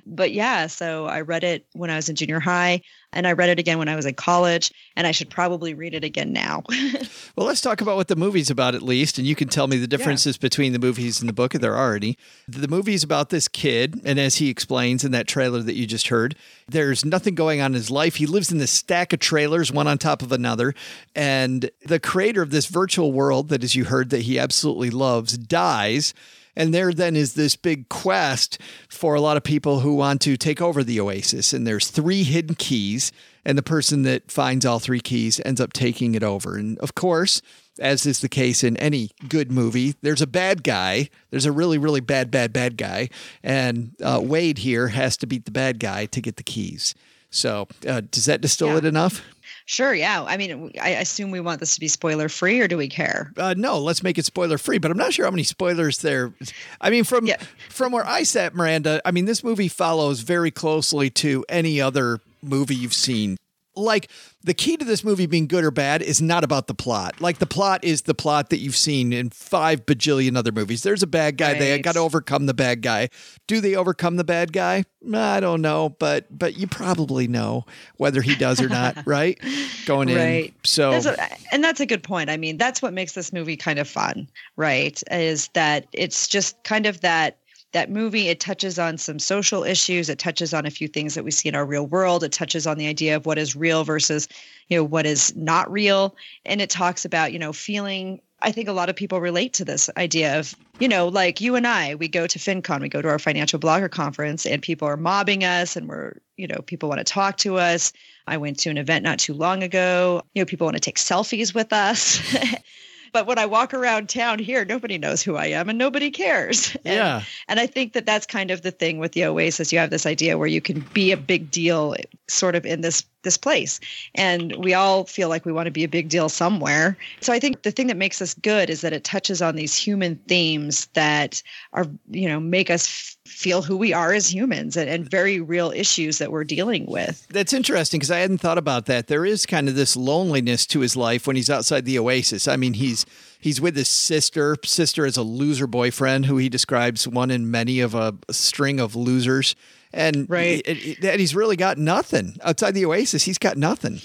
But 0.05 0.31
yeah, 0.31 0.67
so 0.67 1.05
I 1.05 1.21
read 1.21 1.43
it 1.43 1.65
when 1.73 1.89
I 1.89 1.95
was 1.95 2.09
in 2.09 2.15
junior 2.15 2.39
high 2.39 2.81
and 3.11 3.27
I 3.27 3.31
read 3.33 3.49
it 3.49 3.59
again 3.59 3.79
when 3.79 3.89
I 3.89 3.95
was 3.95 4.05
in 4.05 4.13
college, 4.13 4.71
and 4.95 5.07
I 5.07 5.11
should 5.11 5.29
probably 5.29 5.73
read 5.73 5.95
it 5.95 6.03
again 6.03 6.31
now. 6.31 6.63
well, 7.35 7.47
let's 7.47 7.61
talk 7.61 7.81
about 7.81 7.95
what 7.95 8.07
the 8.07 8.15
movie's 8.15 8.51
about 8.51 8.75
at 8.75 8.83
least, 8.83 9.17
and 9.17 9.25
you 9.25 9.35
can 9.35 9.47
tell 9.47 9.65
me 9.65 9.77
the 9.77 9.87
differences 9.87 10.35
yeah. 10.35 10.41
between 10.41 10.73
the 10.73 10.79
movies 10.79 11.19
and 11.19 11.27
the 11.27 11.33
book 11.33 11.55
if 11.55 11.61
there 11.61 11.75
are 11.75 11.95
any. 11.95 12.17
The 12.47 12.67
movie's 12.67 13.03
about 13.03 13.29
this 13.29 13.47
kid, 13.47 13.99
and 14.05 14.19
as 14.19 14.35
he 14.35 14.49
explains 14.49 15.03
in 15.03 15.11
that 15.11 15.27
trailer 15.27 15.61
that 15.61 15.73
you 15.73 15.87
just 15.87 16.09
heard, 16.09 16.35
there's 16.67 17.03
nothing 17.03 17.33
going 17.33 17.61
on 17.61 17.71
in 17.71 17.75
his 17.75 17.89
life. 17.89 18.15
He 18.15 18.27
lives 18.27 18.51
in 18.51 18.59
this 18.59 18.71
stack 18.71 19.11
of 19.11 19.19
trailers, 19.19 19.71
one 19.71 19.87
on 19.87 19.97
top 19.97 20.21
of 20.21 20.31
another, 20.31 20.75
and 21.15 21.71
the 21.83 21.99
creator 21.99 22.43
of 22.43 22.51
this 22.51 22.67
virtual 22.67 23.11
world 23.11 23.49
that, 23.49 23.63
as 23.63 23.75
you 23.75 23.85
heard, 23.85 24.11
that 24.11 24.23
he 24.23 24.37
absolutely 24.37 24.91
loves, 24.91 25.35
dies 25.35 26.13
and 26.59 26.73
there 26.73 26.91
then 26.91 27.15
is 27.15 27.35
this 27.35 27.55
big 27.55 27.87
quest 27.87 28.59
for 28.89 29.15
a 29.15 29.21
lot 29.21 29.37
of 29.37 29.43
people 29.43 29.79
who 29.79 29.95
want 29.95 30.19
to 30.21 30.35
take 30.35 30.61
over 30.61 30.83
the 30.83 30.99
oasis. 30.99 31.53
And 31.53 31.65
there's 31.65 31.87
three 31.87 32.23
hidden 32.23 32.55
keys, 32.55 33.13
and 33.45 33.57
the 33.57 33.63
person 33.63 34.03
that 34.03 34.29
finds 34.29 34.65
all 34.65 34.79
three 34.79 34.99
keys 34.99 35.39
ends 35.45 35.61
up 35.61 35.71
taking 35.71 36.15
it 36.15 36.21
over. 36.21 36.57
And 36.57 36.77
of 36.79 36.95
course, 36.95 37.41
as 37.79 38.05
is 38.05 38.19
the 38.19 38.27
case 38.27 38.61
in 38.61 38.75
any 38.75 39.11
good 39.29 39.53
movie, 39.53 39.95
there's 40.01 40.21
a 40.21 40.27
bad 40.27 40.63
guy. 40.63 41.09
There's 41.31 41.45
a 41.45 41.51
really, 41.53 41.77
really 41.77 42.01
bad, 42.01 42.29
bad, 42.29 42.51
bad 42.51 42.75
guy. 42.75 43.07
And 43.41 43.95
uh, 44.03 44.19
Wade 44.21 44.57
here 44.57 44.89
has 44.89 45.15
to 45.17 45.27
beat 45.27 45.45
the 45.45 45.51
bad 45.51 45.79
guy 45.79 46.07
to 46.07 46.19
get 46.19 46.35
the 46.35 46.43
keys. 46.43 46.93
So, 47.31 47.69
uh, 47.87 48.01
does 48.11 48.25
that 48.25 48.41
distill 48.41 48.69
yeah. 48.69 48.79
it 48.79 48.85
enough? 48.85 49.21
Sure. 49.69 49.93
Yeah. 49.93 50.25
I 50.27 50.37
mean, 50.37 50.71
I 50.81 50.89
assume 50.95 51.29
we 51.29 51.39
want 51.39 51.59
this 51.59 51.75
to 51.75 51.79
be 51.79 51.87
spoiler 51.87 52.27
free, 52.27 52.59
or 52.59 52.67
do 52.67 52.75
we 52.75 52.87
care? 52.87 53.31
Uh, 53.37 53.53
no, 53.55 53.77
let's 53.77 54.01
make 54.01 54.17
it 54.17 54.25
spoiler 54.25 54.57
free. 54.57 54.79
But 54.79 54.89
I'm 54.89 54.97
not 54.97 55.13
sure 55.13 55.25
how 55.25 55.31
many 55.31 55.43
spoilers 55.43 55.99
there. 55.99 56.33
I 56.81 56.89
mean, 56.89 57.03
from 57.03 57.27
yeah. 57.27 57.37
from 57.69 57.91
where 57.91 58.03
I 58.03 58.23
sat, 58.23 58.55
Miranda. 58.55 58.99
I 59.05 59.11
mean, 59.11 59.25
this 59.25 59.43
movie 59.43 59.67
follows 59.67 60.21
very 60.21 60.49
closely 60.49 61.11
to 61.11 61.45
any 61.49 61.79
other 61.79 62.19
movie 62.41 62.73
you've 62.73 62.95
seen. 62.95 63.37
Like 63.75 64.09
the 64.43 64.53
key 64.53 64.77
to 64.77 64.85
this 64.85 65.03
movie 65.03 65.25
being 65.25 65.47
good 65.47 65.63
or 65.63 65.71
bad 65.71 66.01
is 66.01 66.21
not 66.21 66.43
about 66.43 66.67
the 66.67 66.73
plot. 66.73 67.21
Like 67.21 67.39
the 67.39 67.45
plot 67.45 67.83
is 67.83 68.03
the 68.03 68.13
plot 68.13 68.49
that 68.49 68.57
you've 68.57 68.75
seen 68.75 69.13
in 69.13 69.29
five 69.29 69.85
bajillion 69.85 70.37
other 70.37 70.51
movies. 70.51 70.83
There's 70.83 71.03
a 71.03 71.07
bad 71.07 71.37
guy. 71.37 71.51
Right. 71.51 71.59
They 71.59 71.79
got 71.79 71.93
to 71.93 71.99
overcome 71.99 72.45
the 72.45 72.53
bad 72.53 72.81
guy. 72.81 73.09
Do 73.47 73.61
they 73.61 73.75
overcome 73.75 74.17
the 74.17 74.23
bad 74.23 74.53
guy? 74.53 74.85
I 75.13 75.39
don't 75.39 75.61
know, 75.61 75.89
but 75.97 76.25
but 76.37 76.57
you 76.57 76.67
probably 76.67 77.27
know 77.27 77.65
whether 77.97 78.21
he 78.21 78.35
does 78.35 78.61
or 78.61 78.69
not, 78.69 78.97
right? 79.05 79.39
Going 79.85 80.09
in. 80.09 80.17
Right. 80.17 80.53
So 80.63 80.91
that's 80.91 81.05
a, 81.05 81.53
and 81.53 81.63
that's 81.63 81.79
a 81.79 81.85
good 81.85 82.03
point. 82.03 82.29
I 82.29 82.37
mean, 82.37 82.57
that's 82.57 82.81
what 82.81 82.93
makes 82.93 83.13
this 83.13 83.31
movie 83.31 83.55
kind 83.55 83.79
of 83.79 83.87
fun, 83.87 84.27
right? 84.57 85.01
Is 85.11 85.47
that 85.53 85.87
it's 85.93 86.27
just 86.27 86.61
kind 86.63 86.85
of 86.85 87.01
that 87.01 87.37
that 87.71 87.89
movie 87.89 88.27
it 88.27 88.39
touches 88.39 88.79
on 88.79 88.97
some 88.97 89.19
social 89.19 89.63
issues 89.63 90.09
it 90.09 90.19
touches 90.19 90.53
on 90.53 90.65
a 90.65 90.71
few 90.71 90.87
things 90.87 91.15
that 91.15 91.23
we 91.23 91.31
see 91.31 91.49
in 91.49 91.55
our 91.55 91.65
real 91.65 91.87
world 91.87 92.23
it 92.23 92.31
touches 92.31 92.65
on 92.65 92.77
the 92.77 92.87
idea 92.87 93.15
of 93.15 93.25
what 93.25 93.37
is 93.37 93.55
real 93.55 93.83
versus 93.83 94.27
you 94.67 94.77
know 94.77 94.83
what 94.83 95.05
is 95.05 95.35
not 95.35 95.71
real 95.71 96.15
and 96.45 96.61
it 96.61 96.69
talks 96.69 97.05
about 97.05 97.33
you 97.33 97.39
know 97.39 97.53
feeling 97.53 98.19
I 98.41 98.51
think 98.51 98.69
a 98.69 98.73
lot 98.73 98.89
of 98.89 98.95
people 98.95 99.19
relate 99.19 99.53
to 99.53 99.65
this 99.65 99.89
idea 99.97 100.39
of, 100.39 100.55
you 100.79 100.87
know, 100.87 101.07
like 101.07 101.41
you 101.41 101.55
and 101.55 101.67
I, 101.67 101.95
we 101.95 102.07
go 102.07 102.25
to 102.25 102.39
FinCon, 102.39 102.81
we 102.81 102.89
go 102.89 103.01
to 103.01 103.09
our 103.09 103.19
financial 103.19 103.59
blogger 103.59 103.91
conference, 103.91 104.45
and 104.45 104.61
people 104.61 104.87
are 104.87 104.95
mobbing 104.95 105.43
us, 105.43 105.75
and 105.75 105.89
we're, 105.89 106.13
you 106.37 106.47
know, 106.47 106.61
people 106.65 106.87
want 106.87 106.99
to 106.99 107.03
talk 107.03 107.37
to 107.37 107.57
us. 107.57 107.91
I 108.27 108.37
went 108.37 108.57
to 108.59 108.69
an 108.69 108.77
event 108.77 109.03
not 109.03 109.19
too 109.19 109.33
long 109.33 109.61
ago. 109.61 110.21
You 110.33 110.41
know, 110.41 110.45
people 110.45 110.65
want 110.65 110.75
to 110.75 110.81
take 110.81 110.97
selfies 110.97 111.53
with 111.53 111.73
us. 111.73 112.21
But 113.11 113.27
when 113.27 113.37
I 113.37 113.45
walk 113.45 113.73
around 113.73 114.09
town 114.09 114.39
here, 114.39 114.65
nobody 114.65 114.97
knows 114.97 115.21
who 115.21 115.35
I 115.35 115.47
am 115.47 115.69
and 115.69 115.77
nobody 115.77 116.11
cares. 116.11 116.75
And, 116.85 116.95
yeah. 116.95 117.23
And 117.47 117.59
I 117.59 117.67
think 117.67 117.93
that 117.93 118.05
that's 118.05 118.25
kind 118.25 118.51
of 118.51 118.61
the 118.61 118.71
thing 118.71 118.99
with 118.99 119.11
the 119.11 119.25
Oasis. 119.25 119.73
You 119.73 119.79
have 119.79 119.89
this 119.89 120.05
idea 120.05 120.37
where 120.37 120.47
you 120.47 120.61
can 120.61 120.79
be 120.93 121.11
a 121.11 121.17
big 121.17 121.51
deal 121.51 121.95
sort 122.27 122.55
of 122.55 122.65
in 122.65 122.81
this 122.81 123.03
this 123.23 123.37
place 123.37 123.79
and 124.15 124.55
we 124.57 124.73
all 124.73 125.03
feel 125.05 125.29
like 125.29 125.45
we 125.45 125.51
want 125.51 125.65
to 125.65 125.71
be 125.71 125.83
a 125.83 125.89
big 125.89 126.09
deal 126.09 126.29
somewhere 126.29 126.97
so 127.21 127.33
i 127.33 127.39
think 127.39 127.63
the 127.63 127.71
thing 127.71 127.87
that 127.87 127.97
makes 127.97 128.21
us 128.21 128.33
good 128.35 128.69
is 128.69 128.81
that 128.81 128.93
it 128.93 129.03
touches 129.03 129.41
on 129.41 129.55
these 129.55 129.75
human 129.75 130.15
themes 130.27 130.87
that 130.93 131.41
are 131.73 131.85
you 132.09 132.27
know 132.27 132.39
make 132.39 132.69
us 132.69 133.17
feel 133.25 133.61
who 133.61 133.77
we 133.77 133.93
are 133.93 134.11
as 134.13 134.33
humans 134.33 134.75
and, 134.75 134.89
and 134.89 135.09
very 135.09 135.39
real 135.39 135.71
issues 135.71 136.17
that 136.17 136.31
we're 136.31 136.43
dealing 136.43 136.85
with 136.87 137.27
That's 137.29 137.53
interesting 137.53 137.99
because 137.99 138.11
I 138.11 138.19
hadn't 138.19 138.39
thought 138.39 138.57
about 138.57 138.85
that. 138.87 139.07
There 139.07 139.25
is 139.25 139.45
kind 139.45 139.69
of 139.69 139.75
this 139.75 139.95
loneliness 139.95 140.65
to 140.67 140.79
his 140.79 140.95
life 140.95 141.27
when 141.27 141.35
he's 141.35 141.49
outside 141.49 141.85
the 141.85 141.99
oasis. 141.99 142.47
I 142.47 142.55
mean, 142.55 142.73
he's 142.73 143.05
he's 143.39 143.61
with 143.61 143.75
his 143.75 143.89
sister. 143.89 144.57
Sister 144.63 145.05
is 145.05 145.17
a 145.17 145.23
loser 145.23 145.67
boyfriend 145.67 146.25
who 146.25 146.37
he 146.37 146.49
describes 146.49 147.07
one 147.07 147.31
in 147.31 147.49
many 147.49 147.79
of 147.79 147.95
a 147.95 148.15
string 148.31 148.79
of 148.79 148.95
losers. 148.95 149.55
And 149.93 150.29
Right. 150.29 150.61
and 150.67 150.77
he's 151.19 151.35
really 151.35 151.55
got 151.55 151.77
nothing 151.77 152.37
outside 152.43 152.73
the 152.75 152.85
oasis. 152.85 153.23
He's 153.23 153.37
got 153.37 153.57
nothing. 153.57 154.01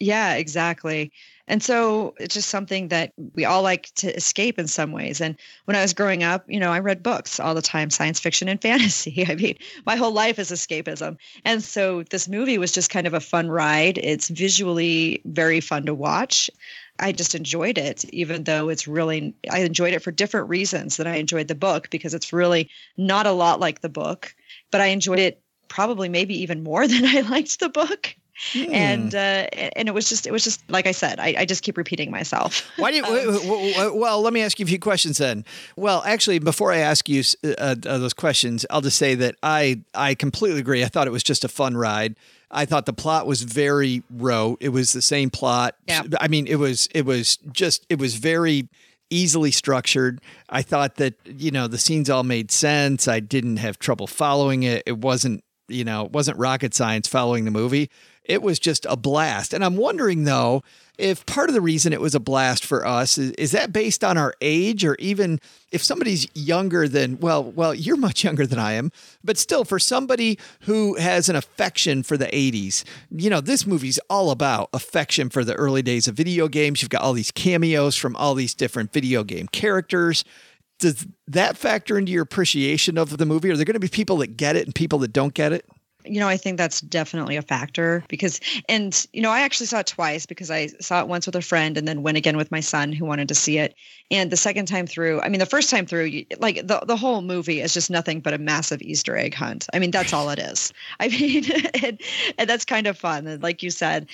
Yeah, 0.00 0.34
exactly. 0.34 1.12
And 1.46 1.62
so 1.62 2.14
it's 2.18 2.34
just 2.34 2.48
something 2.48 2.88
that 2.88 3.12
we 3.34 3.44
all 3.44 3.62
like 3.62 3.90
to 3.96 4.14
escape 4.16 4.58
in 4.58 4.66
some 4.66 4.92
ways. 4.92 5.20
And 5.20 5.36
when 5.66 5.76
I 5.76 5.82
was 5.82 5.92
growing 5.92 6.22
up, 6.22 6.44
you 6.48 6.58
know, 6.58 6.72
I 6.72 6.78
read 6.78 7.02
books 7.02 7.38
all 7.38 7.54
the 7.54 7.60
time, 7.60 7.90
science 7.90 8.18
fiction 8.18 8.48
and 8.48 8.60
fantasy. 8.62 9.26
I 9.28 9.34
mean, 9.34 9.56
my 9.84 9.96
whole 9.96 10.12
life 10.12 10.38
is 10.38 10.50
escapism. 10.50 11.16
And 11.44 11.62
so 11.62 12.02
this 12.04 12.28
movie 12.28 12.56
was 12.58 12.72
just 12.72 12.90
kind 12.90 13.06
of 13.06 13.12
a 13.14 13.20
fun 13.20 13.50
ride. 13.50 13.98
It's 13.98 14.28
visually 14.28 15.20
very 15.26 15.60
fun 15.60 15.84
to 15.86 15.94
watch. 15.94 16.50
I 16.98 17.12
just 17.12 17.34
enjoyed 17.34 17.76
it, 17.76 18.04
even 18.06 18.44
though 18.44 18.68
it's 18.68 18.86
really, 18.86 19.34
I 19.50 19.60
enjoyed 19.60 19.94
it 19.94 20.02
for 20.02 20.12
different 20.12 20.48
reasons 20.48 20.96
than 20.96 21.06
I 21.08 21.16
enjoyed 21.16 21.48
the 21.48 21.54
book 21.56 21.90
because 21.90 22.14
it's 22.14 22.32
really 22.32 22.70
not 22.96 23.26
a 23.26 23.32
lot 23.32 23.58
like 23.60 23.80
the 23.80 23.88
book, 23.88 24.34
but 24.74 24.80
I 24.80 24.86
enjoyed 24.86 25.20
it 25.20 25.40
probably 25.68 26.08
maybe 26.08 26.34
even 26.42 26.64
more 26.64 26.88
than 26.92 27.04
I 27.04 27.20
liked 27.20 27.60
the 27.60 27.68
book 27.68 28.16
and 28.56 29.14
uh, 29.14 29.46
and 29.76 29.86
it 29.86 29.94
was 29.94 30.08
just 30.08 30.26
it 30.26 30.32
was 30.32 30.42
just 30.42 30.68
like 30.68 30.88
I 30.88 30.90
said 30.90 31.20
I, 31.20 31.36
I 31.38 31.44
just 31.44 31.62
keep 31.62 31.76
repeating 31.76 32.10
myself. 32.10 32.68
Why 32.76 32.90
do 32.90 32.96
you, 32.96 33.02
w- 33.04 33.38
w- 33.38 33.74
w- 33.74 34.00
well, 34.00 34.20
let 34.20 34.32
me 34.32 34.42
ask 34.42 34.58
you 34.58 34.64
a 34.64 34.68
few 34.68 34.80
questions 34.80 35.18
then. 35.18 35.44
Well, 35.76 36.02
actually, 36.04 36.40
before 36.40 36.72
I 36.72 36.78
ask 36.78 37.08
you 37.08 37.22
uh, 37.44 37.54
uh, 37.56 37.74
those 37.76 38.12
questions, 38.12 38.66
I'll 38.70 38.80
just 38.80 38.98
say 38.98 39.14
that 39.14 39.36
I 39.44 39.82
I 39.94 40.16
completely 40.16 40.58
agree. 40.58 40.82
I 40.82 40.88
thought 40.88 41.06
it 41.06 41.12
was 41.12 41.22
just 41.22 41.44
a 41.44 41.48
fun 41.48 41.76
ride. 41.76 42.16
I 42.50 42.64
thought 42.64 42.86
the 42.86 42.92
plot 42.92 43.28
was 43.28 43.42
very 43.42 44.02
rote. 44.10 44.58
It 44.60 44.70
was 44.70 44.92
the 44.92 45.02
same 45.02 45.30
plot. 45.30 45.76
Yeah. 45.86 46.02
I 46.20 46.26
mean, 46.26 46.48
it 46.48 46.56
was 46.56 46.88
it 46.92 47.06
was 47.06 47.36
just 47.52 47.86
it 47.88 48.00
was 48.00 48.16
very 48.16 48.68
easily 49.14 49.52
structured. 49.52 50.20
I 50.50 50.62
thought 50.62 50.96
that 50.96 51.14
you 51.24 51.50
know 51.50 51.68
the 51.68 51.78
scenes 51.78 52.10
all 52.10 52.24
made 52.24 52.50
sense. 52.50 53.06
I 53.06 53.20
didn't 53.20 53.58
have 53.58 53.78
trouble 53.78 54.06
following 54.06 54.64
it. 54.64 54.82
It 54.86 54.98
wasn't 54.98 55.43
you 55.68 55.84
know 55.84 56.06
it 56.06 56.12
wasn't 56.12 56.38
rocket 56.38 56.74
science 56.74 57.08
following 57.08 57.44
the 57.44 57.50
movie. 57.50 57.90
It 58.24 58.42
was 58.42 58.58
just 58.58 58.86
a 58.88 58.96
blast. 58.96 59.52
And 59.52 59.62
I'm 59.62 59.76
wondering 59.76 60.24
though 60.24 60.62
if 60.96 61.26
part 61.26 61.50
of 61.50 61.54
the 61.54 61.60
reason 61.60 61.92
it 61.92 62.00
was 62.00 62.14
a 62.14 62.20
blast 62.20 62.64
for 62.64 62.86
us 62.86 63.18
is, 63.18 63.32
is 63.32 63.50
that 63.50 63.72
based 63.72 64.04
on 64.04 64.16
our 64.16 64.32
age 64.40 64.84
or 64.84 64.94
even 64.98 65.40
if 65.72 65.82
somebody's 65.82 66.28
younger 66.34 66.86
than 66.86 67.18
well 67.18 67.42
well 67.42 67.74
you're 67.74 67.96
much 67.96 68.22
younger 68.24 68.46
than 68.46 68.58
I 68.58 68.72
am 68.72 68.92
but 69.24 69.36
still 69.36 69.64
for 69.64 69.78
somebody 69.78 70.38
who 70.60 70.94
has 70.96 71.28
an 71.28 71.36
affection 71.36 72.02
for 72.02 72.16
the 72.16 72.26
80s 72.26 72.84
you 73.10 73.28
know 73.28 73.40
this 73.40 73.66
movie's 73.66 73.98
all 74.08 74.30
about 74.30 74.68
affection 74.72 75.30
for 75.30 75.44
the 75.44 75.54
early 75.54 75.82
days 75.82 76.06
of 76.06 76.14
video 76.14 76.46
games 76.46 76.80
you've 76.80 76.90
got 76.90 77.02
all 77.02 77.12
these 77.12 77.32
cameos 77.32 77.96
from 77.96 78.14
all 78.16 78.34
these 78.34 78.54
different 78.54 78.92
video 78.92 79.24
game 79.24 79.48
characters 79.48 80.24
does 80.84 81.06
that 81.26 81.56
factor 81.56 81.96
into 81.98 82.12
your 82.12 82.22
appreciation 82.22 82.98
of 82.98 83.16
the 83.16 83.24
movie 83.24 83.50
are 83.50 83.56
there 83.56 83.64
going 83.64 83.72
to 83.72 83.80
be 83.80 83.88
people 83.88 84.18
that 84.18 84.36
get 84.36 84.54
it 84.54 84.66
and 84.66 84.74
people 84.74 84.98
that 84.98 85.12
don't 85.12 85.32
get 85.32 85.50
it 85.52 85.64
You 86.04 86.20
know, 86.20 86.28
I 86.28 86.36
think 86.36 86.58
that's 86.58 86.82
definitely 86.82 87.36
a 87.36 87.42
factor 87.42 88.04
because, 88.08 88.38
and, 88.68 89.06
you 89.14 89.22
know, 89.22 89.30
I 89.30 89.40
actually 89.40 89.68
saw 89.68 89.78
it 89.78 89.86
twice 89.86 90.26
because 90.26 90.50
I 90.50 90.66
saw 90.78 91.00
it 91.00 91.08
once 91.08 91.24
with 91.24 91.34
a 91.34 91.40
friend 91.40 91.78
and 91.78 91.88
then 91.88 92.02
went 92.02 92.18
again 92.18 92.36
with 92.36 92.50
my 92.50 92.60
son 92.60 92.92
who 92.92 93.06
wanted 93.06 93.28
to 93.28 93.34
see 93.34 93.56
it. 93.56 93.74
And 94.10 94.30
the 94.30 94.36
second 94.36 94.66
time 94.66 94.86
through, 94.86 95.22
I 95.22 95.30
mean, 95.30 95.38
the 95.38 95.46
first 95.46 95.70
time 95.70 95.86
through, 95.86 96.24
like 96.38 96.56
the, 96.56 96.82
the 96.86 96.96
whole 96.98 97.22
movie 97.22 97.62
is 97.62 97.72
just 97.72 97.90
nothing 97.90 98.20
but 98.20 98.34
a 98.34 98.38
massive 98.38 98.82
Easter 98.82 99.16
egg 99.16 99.32
hunt. 99.32 99.66
I 99.72 99.78
mean, 99.78 99.92
that's 99.92 100.12
all 100.12 100.28
it 100.28 100.38
is. 100.38 100.74
I 101.00 101.08
mean, 101.08 101.44
and, 101.82 101.98
and 102.36 102.50
that's 102.50 102.66
kind 102.66 102.86
of 102.86 102.98
fun. 102.98 103.26
And 103.26 103.42
like 103.42 103.62
you 103.62 103.70
said, 103.70 104.10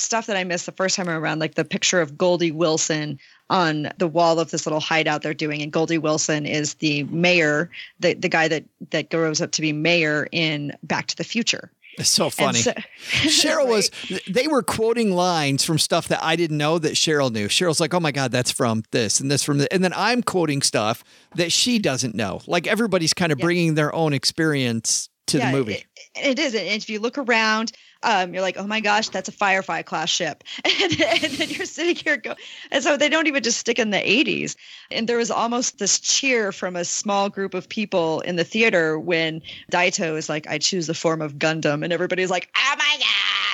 stuff 0.00 0.26
that 0.26 0.36
I 0.36 0.44
missed 0.44 0.66
the 0.66 0.72
first 0.72 0.96
time 0.96 1.08
around, 1.08 1.38
like 1.38 1.54
the 1.54 1.64
picture 1.64 2.00
of 2.00 2.16
Goldie 2.16 2.52
Wilson 2.52 3.18
on 3.48 3.90
the 3.98 4.08
wall 4.08 4.38
of 4.38 4.50
this 4.50 4.66
little 4.66 4.80
hideout 4.80 5.22
they're 5.22 5.34
doing. 5.34 5.62
And 5.62 5.72
Goldie 5.72 5.98
Wilson 5.98 6.46
is 6.46 6.74
the 6.74 7.04
mayor, 7.04 7.70
the, 7.98 8.14
the 8.14 8.28
guy 8.28 8.48
that, 8.48 8.64
that 8.90 9.10
grows 9.10 9.40
up 9.40 9.50
to 9.52 9.60
be 9.60 9.72
mayor 9.72 10.28
in 10.32 10.72
Back 10.82 11.06
to 11.08 11.16
the 11.16 11.24
Future. 11.24 11.70
it's 11.98 12.08
so 12.08 12.30
funny 12.30 12.60
so- 12.60 12.72
Cheryl 13.10 13.66
was, 13.68 13.90
they 14.28 14.46
were 14.46 14.62
quoting 14.62 15.12
lines 15.12 15.64
from 15.64 15.78
stuff 15.78 16.08
that 16.08 16.22
I 16.22 16.36
didn't 16.36 16.58
know 16.58 16.78
that 16.78 16.92
Cheryl 16.94 17.32
knew. 17.32 17.48
Cheryl's 17.48 17.80
like, 17.80 17.92
oh 17.92 18.00
my 18.00 18.12
God, 18.12 18.30
that's 18.30 18.50
from 18.52 18.84
this 18.92 19.20
and 19.20 19.30
this 19.30 19.42
from 19.42 19.58
the, 19.58 19.72
and 19.72 19.82
then 19.82 19.92
I'm 19.96 20.22
quoting 20.22 20.62
stuff 20.62 21.02
that 21.34 21.52
she 21.52 21.78
doesn't 21.78 22.14
know. 22.14 22.40
Like 22.46 22.66
everybody's 22.66 23.14
kind 23.14 23.32
of 23.32 23.38
bringing 23.38 23.74
their 23.74 23.94
own 23.94 24.12
experience 24.12 25.08
to 25.26 25.38
Yeah, 25.38 25.50
the 25.50 25.56
movie. 25.56 25.72
It, 25.74 25.86
it 26.14 26.38
is. 26.38 26.54
And 26.54 26.66
if 26.66 26.88
you 26.88 27.00
look 27.00 27.18
around, 27.18 27.72
um, 28.02 28.32
you're 28.32 28.42
like, 28.42 28.56
oh 28.56 28.66
my 28.66 28.80
gosh, 28.80 29.08
that's 29.08 29.28
a 29.28 29.32
Firefly 29.32 29.82
class 29.82 30.08
ship. 30.08 30.44
And, 30.82 31.00
and 31.00 31.32
then 31.34 31.50
you're 31.50 31.66
sitting 31.66 31.96
here 31.96 32.16
go, 32.16 32.34
and 32.70 32.82
so 32.82 32.96
they 32.96 33.08
don't 33.08 33.26
even 33.26 33.42
just 33.42 33.58
stick 33.58 33.78
in 33.78 33.90
the 33.90 33.98
80s. 33.98 34.56
And 34.90 35.08
there 35.08 35.18
was 35.18 35.30
almost 35.30 35.78
this 35.78 36.00
cheer 36.00 36.52
from 36.52 36.74
a 36.74 36.84
small 36.84 37.28
group 37.28 37.52
of 37.54 37.68
people 37.68 38.20
in 38.20 38.36
the 38.36 38.44
theater 38.44 38.98
when 38.98 39.42
Daito 39.70 40.16
is 40.16 40.28
like, 40.28 40.46
I 40.48 40.58
choose 40.58 40.86
the 40.86 40.94
form 40.94 41.20
of 41.20 41.34
Gundam. 41.34 41.84
And 41.84 41.92
everybody's 41.92 42.30
like, 42.30 42.48
oh 42.56 42.74
my 42.78 43.00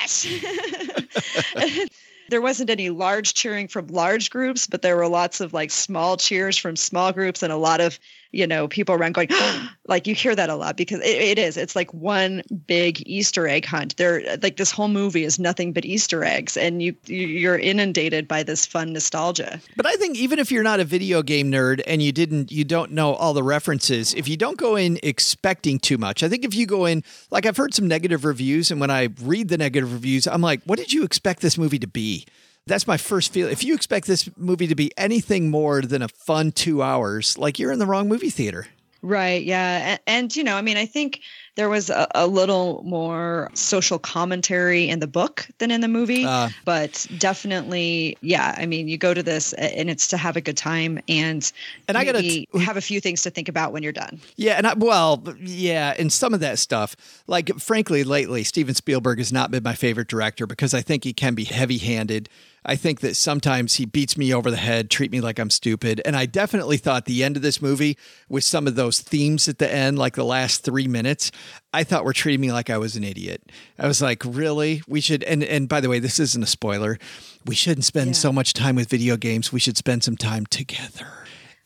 gosh. 0.04 1.88
there 2.28 2.40
wasn't 2.40 2.70
any 2.70 2.90
large 2.90 3.34
cheering 3.34 3.68
from 3.68 3.88
large 3.88 4.30
groups, 4.30 4.66
but 4.66 4.82
there 4.82 4.96
were 4.96 5.08
lots 5.08 5.40
of 5.40 5.52
like 5.52 5.70
small 5.70 6.16
cheers 6.16 6.56
from 6.56 6.76
small 6.76 7.12
groups 7.12 7.42
and 7.42 7.52
a 7.52 7.56
lot 7.56 7.80
of, 7.80 7.98
you 8.32 8.46
know, 8.46 8.68
people 8.68 8.94
around 8.94 9.12
going, 9.14 9.28
like 9.88 10.06
you 10.06 10.14
hear 10.14 10.34
that 10.34 10.50
a 10.50 10.54
lot 10.56 10.76
because 10.76 11.00
it, 11.00 11.06
it 11.16 11.38
is. 11.38 11.56
It's 11.56 11.76
like 11.76 11.92
one 11.94 12.42
big 12.66 13.02
Easter 13.08 13.46
egg 13.48 13.64
hunt. 13.64 13.96
There, 13.96 14.22
like 14.42 14.56
this 14.56 14.70
whole 14.70 14.88
movie 14.88 15.24
is 15.24 15.38
nothing 15.38 15.72
but 15.72 15.84
Easter 15.84 16.24
eggs, 16.24 16.56
and 16.56 16.82
you 16.82 16.94
you- 17.06 17.26
you're 17.26 17.58
inundated 17.58 18.26
by 18.28 18.42
this 18.42 18.64
fun 18.66 18.92
nostalgia. 18.92 19.60
But 19.76 19.86
I 19.86 19.94
think 19.96 20.16
even 20.16 20.38
if 20.38 20.50
you're 20.50 20.62
not 20.62 20.80
a 20.80 20.84
video 20.84 21.22
game 21.22 21.50
nerd 21.50 21.82
and 21.86 22.02
you 22.02 22.12
didn't, 22.12 22.50
you 22.52 22.64
don't 22.64 22.92
know 22.92 23.14
all 23.14 23.32
the 23.34 23.42
references, 23.42 24.14
if 24.14 24.28
you 24.28 24.36
don't 24.36 24.56
go 24.58 24.76
in 24.76 24.98
expecting 25.02 25.78
too 25.78 25.98
much, 25.98 26.22
I 26.22 26.28
think 26.28 26.44
if 26.44 26.54
you 26.54 26.66
go 26.66 26.86
in, 26.86 27.02
like 27.30 27.46
I've 27.46 27.56
heard 27.56 27.74
some 27.74 27.86
negative 27.88 28.24
reviews, 28.24 28.70
and 28.70 28.80
when 28.80 28.90
I 28.90 29.08
read 29.22 29.48
the 29.48 29.58
negative 29.58 29.92
reviews, 29.92 30.26
I'm 30.26 30.40
like, 30.42 30.62
what 30.64 30.78
did 30.78 30.92
you 30.92 31.04
expect 31.04 31.40
this 31.42 31.56
movie 31.58 31.78
to 31.78 31.86
be? 31.86 32.26
That's 32.66 32.86
my 32.86 32.96
first 32.96 33.32
feel. 33.32 33.46
If 33.48 33.62
you 33.62 33.74
expect 33.74 34.06
this 34.08 34.28
movie 34.36 34.66
to 34.66 34.74
be 34.74 34.90
anything 34.96 35.50
more 35.50 35.82
than 35.82 36.02
a 36.02 36.08
fun 36.08 36.50
two 36.50 36.82
hours, 36.82 37.38
like 37.38 37.58
you're 37.60 37.70
in 37.70 37.78
the 37.78 37.86
wrong 37.86 38.08
movie 38.08 38.30
theater. 38.30 38.66
Right. 39.02 39.44
Yeah. 39.44 39.90
And, 39.90 40.00
and 40.08 40.36
you 40.36 40.42
know, 40.42 40.56
I 40.56 40.62
mean, 40.62 40.76
I 40.76 40.84
think 40.84 41.20
there 41.54 41.68
was 41.68 41.90
a, 41.90 42.08
a 42.16 42.26
little 42.26 42.82
more 42.84 43.50
social 43.54 44.00
commentary 44.00 44.88
in 44.88 44.98
the 44.98 45.06
book 45.06 45.46
than 45.58 45.70
in 45.70 45.80
the 45.80 45.86
movie, 45.86 46.24
Uh. 46.24 46.48
but 46.64 47.06
definitely, 47.18 48.18
yeah. 48.20 48.56
I 48.58 48.66
mean, 48.66 48.88
you 48.88 48.98
go 48.98 49.14
to 49.14 49.22
this 49.22 49.52
and 49.52 49.88
it's 49.88 50.08
to 50.08 50.16
have 50.16 50.36
a 50.36 50.40
good 50.40 50.56
time 50.56 50.98
and 51.08 51.52
And 51.86 51.96
I 51.96 52.04
gotta 52.04 52.46
have 52.64 52.76
a 52.76 52.80
few 52.80 53.00
things 53.00 53.22
to 53.22 53.30
think 53.30 53.48
about 53.48 53.72
when 53.72 53.84
you're 53.84 53.92
done. 53.92 54.18
Yeah, 54.34 54.54
and 54.54 54.66
I, 54.66 54.74
well, 54.74 55.22
yeah, 55.38 55.94
and 55.96 56.12
some 56.12 56.34
of 56.34 56.40
that 56.40 56.58
stuff, 56.58 56.96
like 57.28 57.54
frankly, 57.60 58.02
lately, 58.02 58.42
Steven 58.42 58.74
Spielberg 58.74 59.18
has 59.18 59.32
not 59.32 59.52
been 59.52 59.62
my 59.62 59.74
favorite 59.74 60.08
director 60.08 60.48
because 60.48 60.74
I 60.74 60.80
think 60.80 61.04
he 61.04 61.12
can 61.12 61.34
be 61.36 61.44
heavy-handed. 61.44 62.28
I 62.68 62.74
think 62.74 63.00
that 63.00 63.14
sometimes 63.14 63.74
he 63.74 63.86
beats 63.86 64.18
me 64.18 64.34
over 64.34 64.50
the 64.50 64.56
head, 64.56 64.90
treat 64.90 65.12
me 65.12 65.20
like 65.20 65.38
I'm 65.38 65.50
stupid, 65.50 66.02
and 66.04 66.16
I 66.16 66.26
definitely 66.26 66.76
thought 66.76 67.04
the 67.04 67.22
end 67.22 67.36
of 67.36 67.42
this 67.42 67.62
movie 67.62 67.96
with 68.28 68.42
some 68.42 68.66
of 68.66 68.74
those 68.74 69.00
themes 69.00 69.48
at 69.48 69.58
the 69.58 69.72
end, 69.72 69.98
like 70.00 70.16
the 70.16 70.24
last 70.24 70.64
three 70.64 70.88
minutes, 70.88 71.30
I 71.72 71.84
thought 71.84 72.04
were 72.04 72.12
treating 72.12 72.40
me 72.40 72.50
like 72.50 72.68
I 72.68 72.78
was 72.78 72.96
an 72.96 73.04
idiot. 73.04 73.52
I 73.78 73.86
was 73.86 74.02
like, 74.02 74.22
really? 74.24 74.82
We 74.88 75.00
should. 75.00 75.22
And 75.22 75.44
and 75.44 75.68
by 75.68 75.80
the 75.80 75.88
way, 75.88 76.00
this 76.00 76.18
isn't 76.18 76.42
a 76.42 76.46
spoiler. 76.46 76.98
We 77.44 77.54
shouldn't 77.54 77.84
spend 77.84 78.16
so 78.16 78.32
much 78.32 78.52
time 78.52 78.74
with 78.74 78.88
video 78.88 79.16
games. 79.16 79.52
We 79.52 79.60
should 79.60 79.76
spend 79.76 80.02
some 80.02 80.16
time 80.16 80.46
together 80.46 81.06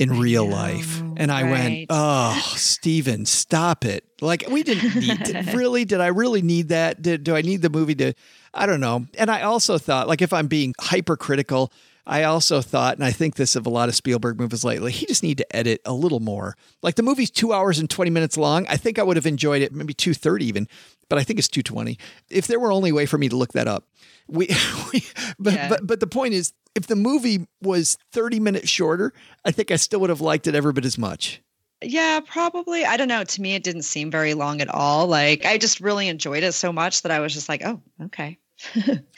in 0.01 0.19
real 0.19 0.47
life. 0.47 1.03
And 1.19 1.31
I 1.31 1.45
went, 1.45 1.87
oh, 1.91 2.41
Steven, 2.57 3.27
stop 3.27 3.85
it. 3.85 4.03
Like, 4.23 4.45
we 4.51 4.63
didn't 4.63 4.95
need 4.97 5.25
to, 5.27 5.53
really, 5.55 5.85
did 5.85 6.01
I 6.01 6.07
really 6.07 6.41
need 6.41 6.69
that? 6.69 7.03
Did, 7.03 7.23
do 7.23 7.37
I 7.37 7.43
need 7.43 7.61
the 7.61 7.69
movie 7.69 7.95
to, 7.97 8.15
I 8.53 8.67
don't 8.67 8.81
know. 8.81 9.07
And 9.19 9.31
I 9.31 9.43
also 9.43 9.79
thought, 9.79 10.09
like, 10.09 10.23
if 10.23 10.33
I'm 10.33 10.47
being 10.49 10.75
hypercritical, 10.81 11.73
I 12.07 12.25
also 12.25 12.61
thought, 12.61 12.97
and 12.97 13.05
I 13.05 13.13
think 13.13 13.37
this 13.37 13.55
of 13.55 13.67
a 13.67 13.71
lot 13.71 13.89
of 13.89 13.95
Spielberg 13.95 14.41
movies 14.41 14.65
lately, 14.65 14.91
he 14.91 15.07
just 15.07 15.23
need 15.23 15.39
to 15.39 15.57
edit 15.57 15.81
a 15.85 15.93
little 15.93 16.19
more. 16.19 16.57
Like 16.83 16.97
the 16.97 17.03
movie's 17.03 17.31
two 17.31 17.53
hours 17.53 17.79
and 17.79 17.89
20 17.89 18.11
minutes 18.11 18.37
long. 18.37 18.67
I 18.69 18.77
think 18.77 18.99
I 18.99 19.03
would 19.03 19.17
have 19.17 19.27
enjoyed 19.27 19.63
it, 19.63 19.73
maybe 19.73 19.95
230 19.95 20.45
even, 20.47 20.69
but 21.09 21.19
I 21.19 21.23
think 21.25 21.39
it's 21.39 21.47
220. 21.49 21.99
If 22.29 22.47
there 22.49 22.59
were 22.59 22.73
only 22.73 22.91
way 22.91 23.07
for 23.07 23.19
me 23.19 23.29
to 23.29 23.37
look 23.37 23.53
that 23.53 23.69
up. 23.69 23.87
We, 24.27 24.49
we 24.93 25.05
but, 25.39 25.53
Yeah. 25.55 25.69
but 25.69 25.87
but 25.87 26.01
the 26.01 26.07
point 26.09 26.35
is, 26.35 26.53
if 26.75 26.87
the 26.87 26.97
movie 26.97 27.47
was 27.63 27.97
30 28.13 28.41
minutes 28.41 28.69
shorter, 28.69 29.13
I 29.45 29.53
think 29.53 29.71
I 29.71 29.77
still 29.77 30.01
would 30.01 30.11
have 30.11 30.21
liked 30.21 30.47
it 30.49 30.55
ever 30.55 30.73
bit 30.73 30.85
as 30.85 30.99
much. 30.99 31.41
Yeah, 31.83 32.21
probably. 32.27 32.85
I 32.85 32.97
don't 32.97 33.09
know. 33.09 33.25
To 33.25 33.41
me, 33.43 33.55
it 33.55 33.63
didn't 33.63 33.83
seem 33.83 34.11
very 34.11 34.35
long 34.35 34.61
at 34.61 34.69
all. 34.69 35.07
Like 35.07 35.47
I 35.47 35.59
just 35.59 35.81
really 35.81 36.09
enjoyed 36.09 36.43
it 36.43 36.53
so 36.53 36.73
much 36.73 37.03
that 37.03 37.13
I 37.13 37.21
was 37.21 37.33
just 37.33 37.49
like, 37.49 37.63
oh, 37.65 37.81
okay. 38.07 38.39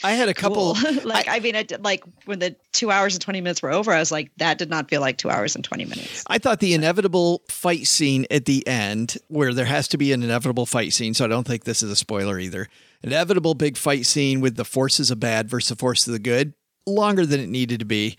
I 0.04 0.12
had 0.12 0.28
a 0.28 0.34
couple. 0.34 0.62
Cool. 0.82 1.00
like 1.04 1.28
I, 1.28 1.36
I, 1.36 1.40
mean, 1.40 1.56
I 1.56 1.62
did, 1.62 1.82
like 1.84 2.04
when 2.24 2.38
the 2.38 2.56
two 2.72 2.90
hours 2.90 3.14
and 3.14 3.20
twenty 3.20 3.40
minutes 3.40 3.62
were 3.62 3.72
over, 3.72 3.92
I 3.92 3.98
was 3.98 4.12
like, 4.12 4.30
that 4.36 4.58
did 4.58 4.70
not 4.70 4.88
feel 4.88 5.00
like 5.00 5.18
two 5.18 5.30
hours 5.30 5.54
and 5.54 5.64
twenty 5.64 5.84
minutes. 5.84 6.24
I 6.26 6.38
thought 6.38 6.60
the 6.60 6.74
inevitable 6.74 7.42
fight 7.48 7.86
scene 7.86 8.26
at 8.30 8.44
the 8.44 8.66
end, 8.66 9.16
where 9.28 9.52
there 9.52 9.64
has 9.64 9.88
to 9.88 9.98
be 9.98 10.12
an 10.12 10.22
inevitable 10.22 10.66
fight 10.66 10.92
scene, 10.92 11.14
so 11.14 11.24
I 11.24 11.28
don't 11.28 11.46
think 11.46 11.64
this 11.64 11.82
is 11.82 11.90
a 11.90 11.96
spoiler 11.96 12.38
either. 12.38 12.68
Inevitable 13.02 13.54
big 13.54 13.76
fight 13.76 14.06
scene 14.06 14.40
with 14.40 14.56
the 14.56 14.64
forces 14.64 15.10
of 15.10 15.20
bad 15.20 15.48
versus 15.48 15.70
the 15.70 15.76
forces 15.76 16.08
of 16.08 16.12
the 16.12 16.20
good 16.20 16.54
longer 16.86 17.24
than 17.24 17.40
it 17.40 17.48
needed 17.48 17.80
to 17.80 17.84
be, 17.84 18.16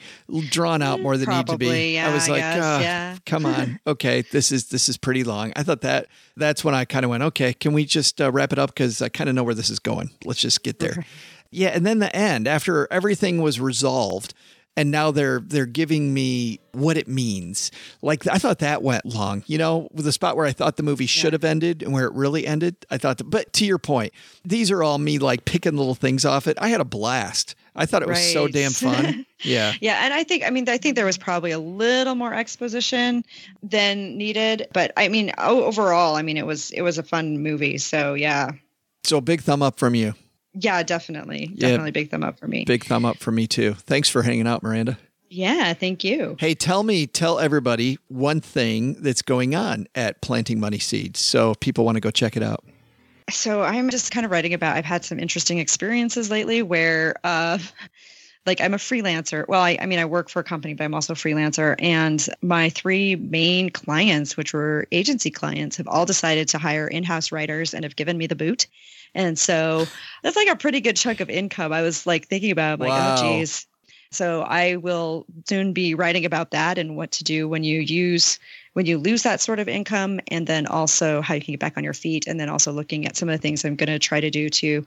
drawn 0.50 0.82
out 0.82 1.00
more 1.00 1.18
than 1.18 1.26
Probably, 1.26 1.42
it 1.42 1.60
needed 1.60 1.66
to 1.66 1.72
be. 1.74 1.94
Yeah, 1.96 2.10
I 2.10 2.14
was 2.14 2.30
like, 2.30 2.40
guess, 2.40 2.64
oh, 2.64 2.80
yeah. 2.80 3.18
come 3.26 3.46
on, 3.46 3.80
okay, 3.86 4.22
this 4.22 4.52
is 4.52 4.68
this 4.68 4.90
is 4.90 4.98
pretty 4.98 5.24
long. 5.24 5.54
I 5.56 5.64
thought 5.64 5.82
that 5.82 6.08
that's 6.36 6.64
when 6.64 6.76
I 6.76 6.86
kind 6.86 7.06
of 7.06 7.12
went, 7.12 7.24
okay, 7.24 7.54
can 7.54 7.74
we 7.74 7.86
just 7.86 8.22
uh, 8.22 8.32
wrap 8.32 8.54
it 8.54 8.60
up 8.60 8.70
because 8.70 9.02
I 9.02 9.10
kind 9.10 9.30
of 9.30 9.36
know 9.36 9.44
where 9.44 9.56
this 9.56 9.70
is 9.70 9.80
going. 9.80 10.12
Let's 10.26 10.40
just 10.40 10.64
get 10.64 10.80
there. 10.80 11.06
Yeah, 11.52 11.70
and 11.70 11.86
then 11.86 12.00
the 12.00 12.14
end 12.16 12.48
after 12.48 12.88
everything 12.92 13.42
was 13.42 13.60
resolved. 13.60 14.34
And 14.76 14.90
now 14.90 15.12
they're 15.12 15.40
they're 15.40 15.68
giving 15.68 16.16
me 16.16 16.60
what 16.72 16.98
it 16.98 17.08
means. 17.08 17.70
Like 18.02 18.26
I 18.26 18.40
thought 18.40 18.58
that 18.58 18.82
went 18.82 19.06
long, 19.06 19.44
you 19.46 19.60
know, 19.60 19.88
with 19.94 20.04
the 20.04 20.12
spot 20.12 20.36
where 20.36 20.48
I 20.48 20.52
thought 20.52 20.78
the 20.78 20.82
movie 20.82 21.06
should 21.06 21.34
have 21.34 21.44
ended 21.44 21.84
and 21.84 21.94
where 21.94 22.06
it 22.08 22.14
really 22.14 22.48
ended. 22.48 22.78
I 22.90 22.98
thought, 22.98 23.20
that, 23.20 23.26
but 23.26 23.54
to 23.54 23.66
your 23.66 23.78
point, 23.78 24.14
these 24.44 24.72
are 24.72 24.82
all 24.82 24.98
me 24.98 25.20
like 25.20 25.46
picking 25.46 25.78
little 25.78 25.94
things 25.94 26.26
off 26.26 26.48
it. 26.48 26.58
I 26.60 26.70
had 26.70 26.82
a 26.82 26.86
blast. 26.86 27.54
I 27.76 27.86
thought 27.86 28.02
it 28.04 28.08
was 28.08 28.32
so 28.34 28.48
damn 28.48 28.72
fun. 28.72 29.26
Yeah. 29.46 29.74
Yeah, 29.82 30.06
and 30.06 30.14
I 30.14 30.24
think 30.24 30.46
I 30.46 30.52
mean 30.52 30.70
I 30.70 30.78
think 30.78 30.96
there 30.96 31.04
was 31.06 31.18
probably 31.18 31.52
a 31.52 31.60
little 31.60 32.16
more 32.16 32.34
exposition 32.34 33.26
than 33.62 34.18
needed, 34.18 34.68
but 34.72 34.94
I 34.96 35.10
mean 35.10 35.34
overall, 35.38 36.16
I 36.16 36.22
mean 36.22 36.38
it 36.38 36.46
was 36.46 36.72
it 36.72 36.82
was 36.82 36.98
a 36.98 37.04
fun 37.04 37.40
movie. 37.44 37.78
So 37.78 38.14
yeah, 38.14 38.52
So 39.04 39.20
big 39.20 39.42
thumb 39.42 39.62
up 39.62 39.78
from 39.80 39.96
you. 39.96 40.14
yeah, 40.54 40.82
definitely, 40.84 41.52
Yeah. 41.56 41.68
definitely 41.68 41.92
big 41.92 42.10
thumb 42.10 42.24
up 42.24 42.40
for 42.40 42.48
me. 42.48 42.64
Big 42.64 42.86
thumb 42.86 43.04
up 43.04 43.18
for 43.18 43.32
me 43.34 43.46
too. 43.48 43.74
Thanks 43.74 44.08
for 44.08 44.22
hanging 44.22 44.48
out, 44.48 44.64
Miranda. 44.64 44.98
Yeah, 45.30 45.74
thank 45.74 46.06
you. 46.06 46.38
Hey, 46.40 46.54
tell 46.56 46.84
me, 46.84 47.06
tell 47.08 47.38
everybody 47.40 47.98
one 48.08 48.40
thing 48.40 48.94
that's 49.02 49.22
going 49.24 49.56
on 49.56 49.88
at 49.94 50.22
Planting 50.22 50.60
Money 50.62 50.80
Seeds. 50.80 51.20
So 51.20 51.54
people 51.56 51.84
want 51.84 51.96
to 51.98 52.02
go 52.02 52.12
check 52.12 52.38
it 52.38 52.44
out. 52.44 52.64
So 53.30 53.64
I'm 53.64 53.90
just 53.90 54.12
kind 54.12 54.26
of 54.26 54.32
writing 54.32 54.54
about. 54.54 54.76
I've 54.76 54.86
had 54.86 55.06
some 55.06 55.20
interesting 55.20 55.60
experiences 55.60 56.30
lately 56.30 56.62
where, 56.62 57.16
uh, 57.24 57.58
like, 58.46 58.60
I'm 58.60 58.74
a 58.74 58.78
freelancer. 58.78 59.48
Well, 59.48 59.62
I, 59.62 59.78
I 59.80 59.86
mean, 59.86 60.00
I 60.00 60.06
work 60.06 60.30
for 60.30 60.40
a 60.42 60.44
company, 60.44 60.74
but 60.74 60.84
I'm 60.84 60.94
also 60.94 61.14
a 61.14 61.16
freelancer. 61.16 61.76
And 61.80 62.28
my 62.42 62.70
three 62.70 63.16
main 63.16 63.70
clients, 63.70 64.36
which 64.36 64.54
were 64.54 64.88
agency 64.92 65.32
clients, 65.32 65.78
have 65.78 65.88
all 65.88 66.06
decided 66.06 66.50
to 66.50 66.58
hire 66.58 66.88
in-house 66.88 67.32
writers 67.32 67.74
and 67.74 67.86
have 67.86 67.96
given 67.96 68.18
me 68.18 68.28
the 68.28 68.36
boot. 68.36 68.68
And 69.16 69.40
so 69.40 69.86
that's 70.24 70.36
like 70.36 70.50
a 70.50 70.56
pretty 70.58 70.82
good 70.82 70.98
chunk 70.98 71.22
of 71.22 71.30
income. 71.30 71.72
I 71.72 71.82
was 71.82 72.06
like 72.06 72.28
thinking 72.28 72.52
about, 72.52 72.80
like, 72.80 72.96
Wow. 72.96 73.14
oh, 73.14 73.16
geez. 73.16 73.66
So 74.12 74.42
I 74.42 74.76
will 74.76 75.26
soon 75.48 75.74
be 75.74 75.96
writing 75.96 76.26
about 76.26 76.52
that 76.52 76.78
and 76.78 76.96
what 76.96 77.12
to 77.14 77.24
do 77.24 77.48
when 77.48 77.64
you 77.64 77.80
use 77.80 78.40
when 78.74 78.86
you 78.86 78.98
lose 78.98 79.24
that 79.24 79.40
sort 79.40 79.60
of 79.60 79.68
income 79.68 80.20
and 80.28 80.48
then 80.48 80.66
also 80.66 81.22
how 81.22 81.34
you 81.36 81.42
can 81.42 81.54
get 81.54 81.60
back 81.60 81.78
on 81.78 81.84
your 81.84 81.94
feet 81.94 82.28
and 82.28 82.40
then 82.40 82.50
also 82.50 82.72
looking 82.72 83.06
at 83.06 83.16
some 83.16 83.30
of 83.30 83.34
the 83.34 83.42
things 83.42 83.64
I'm 83.64 83.76
going 83.76 83.88
to 83.88 84.00
try 84.00 84.20
to 84.20 84.30
do 84.30 84.50
to 84.50 84.86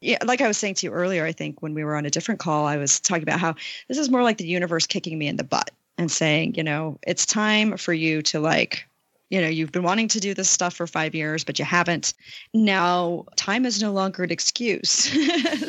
yeah, 0.00 0.18
like 0.24 0.40
I 0.40 0.46
was 0.46 0.58
saying 0.58 0.74
to 0.74 0.86
you 0.86 0.92
earlier, 0.92 1.24
I 1.24 1.32
think 1.32 1.62
when 1.62 1.74
we 1.74 1.82
were 1.82 1.96
on 1.96 2.04
a 2.04 2.10
different 2.10 2.38
call, 2.38 2.66
I 2.66 2.76
was 2.76 3.00
talking 3.00 3.22
about 3.22 3.40
how 3.40 3.54
this 3.88 3.98
is 3.98 4.10
more 4.10 4.22
like 4.22 4.36
the 4.36 4.46
universe 4.46 4.86
kicking 4.86 5.18
me 5.18 5.26
in 5.26 5.36
the 5.36 5.44
butt 5.44 5.70
and 5.96 6.10
saying, 6.10 6.54
you 6.54 6.62
know, 6.62 6.98
it's 7.06 7.24
time 7.24 7.76
for 7.76 7.94
you 7.94 8.20
to 8.22 8.38
like, 8.38 8.86
you 9.30 9.40
know, 9.40 9.48
you've 9.48 9.72
been 9.72 9.82
wanting 9.82 10.08
to 10.08 10.20
do 10.20 10.34
this 10.34 10.50
stuff 10.50 10.74
for 10.74 10.86
five 10.86 11.14
years, 11.14 11.44
but 11.44 11.58
you 11.58 11.64
haven't. 11.64 12.12
Now, 12.52 13.24
time 13.36 13.64
is 13.64 13.80
no 13.80 13.90
longer 13.90 14.22
an 14.22 14.30
excuse. 14.30 15.10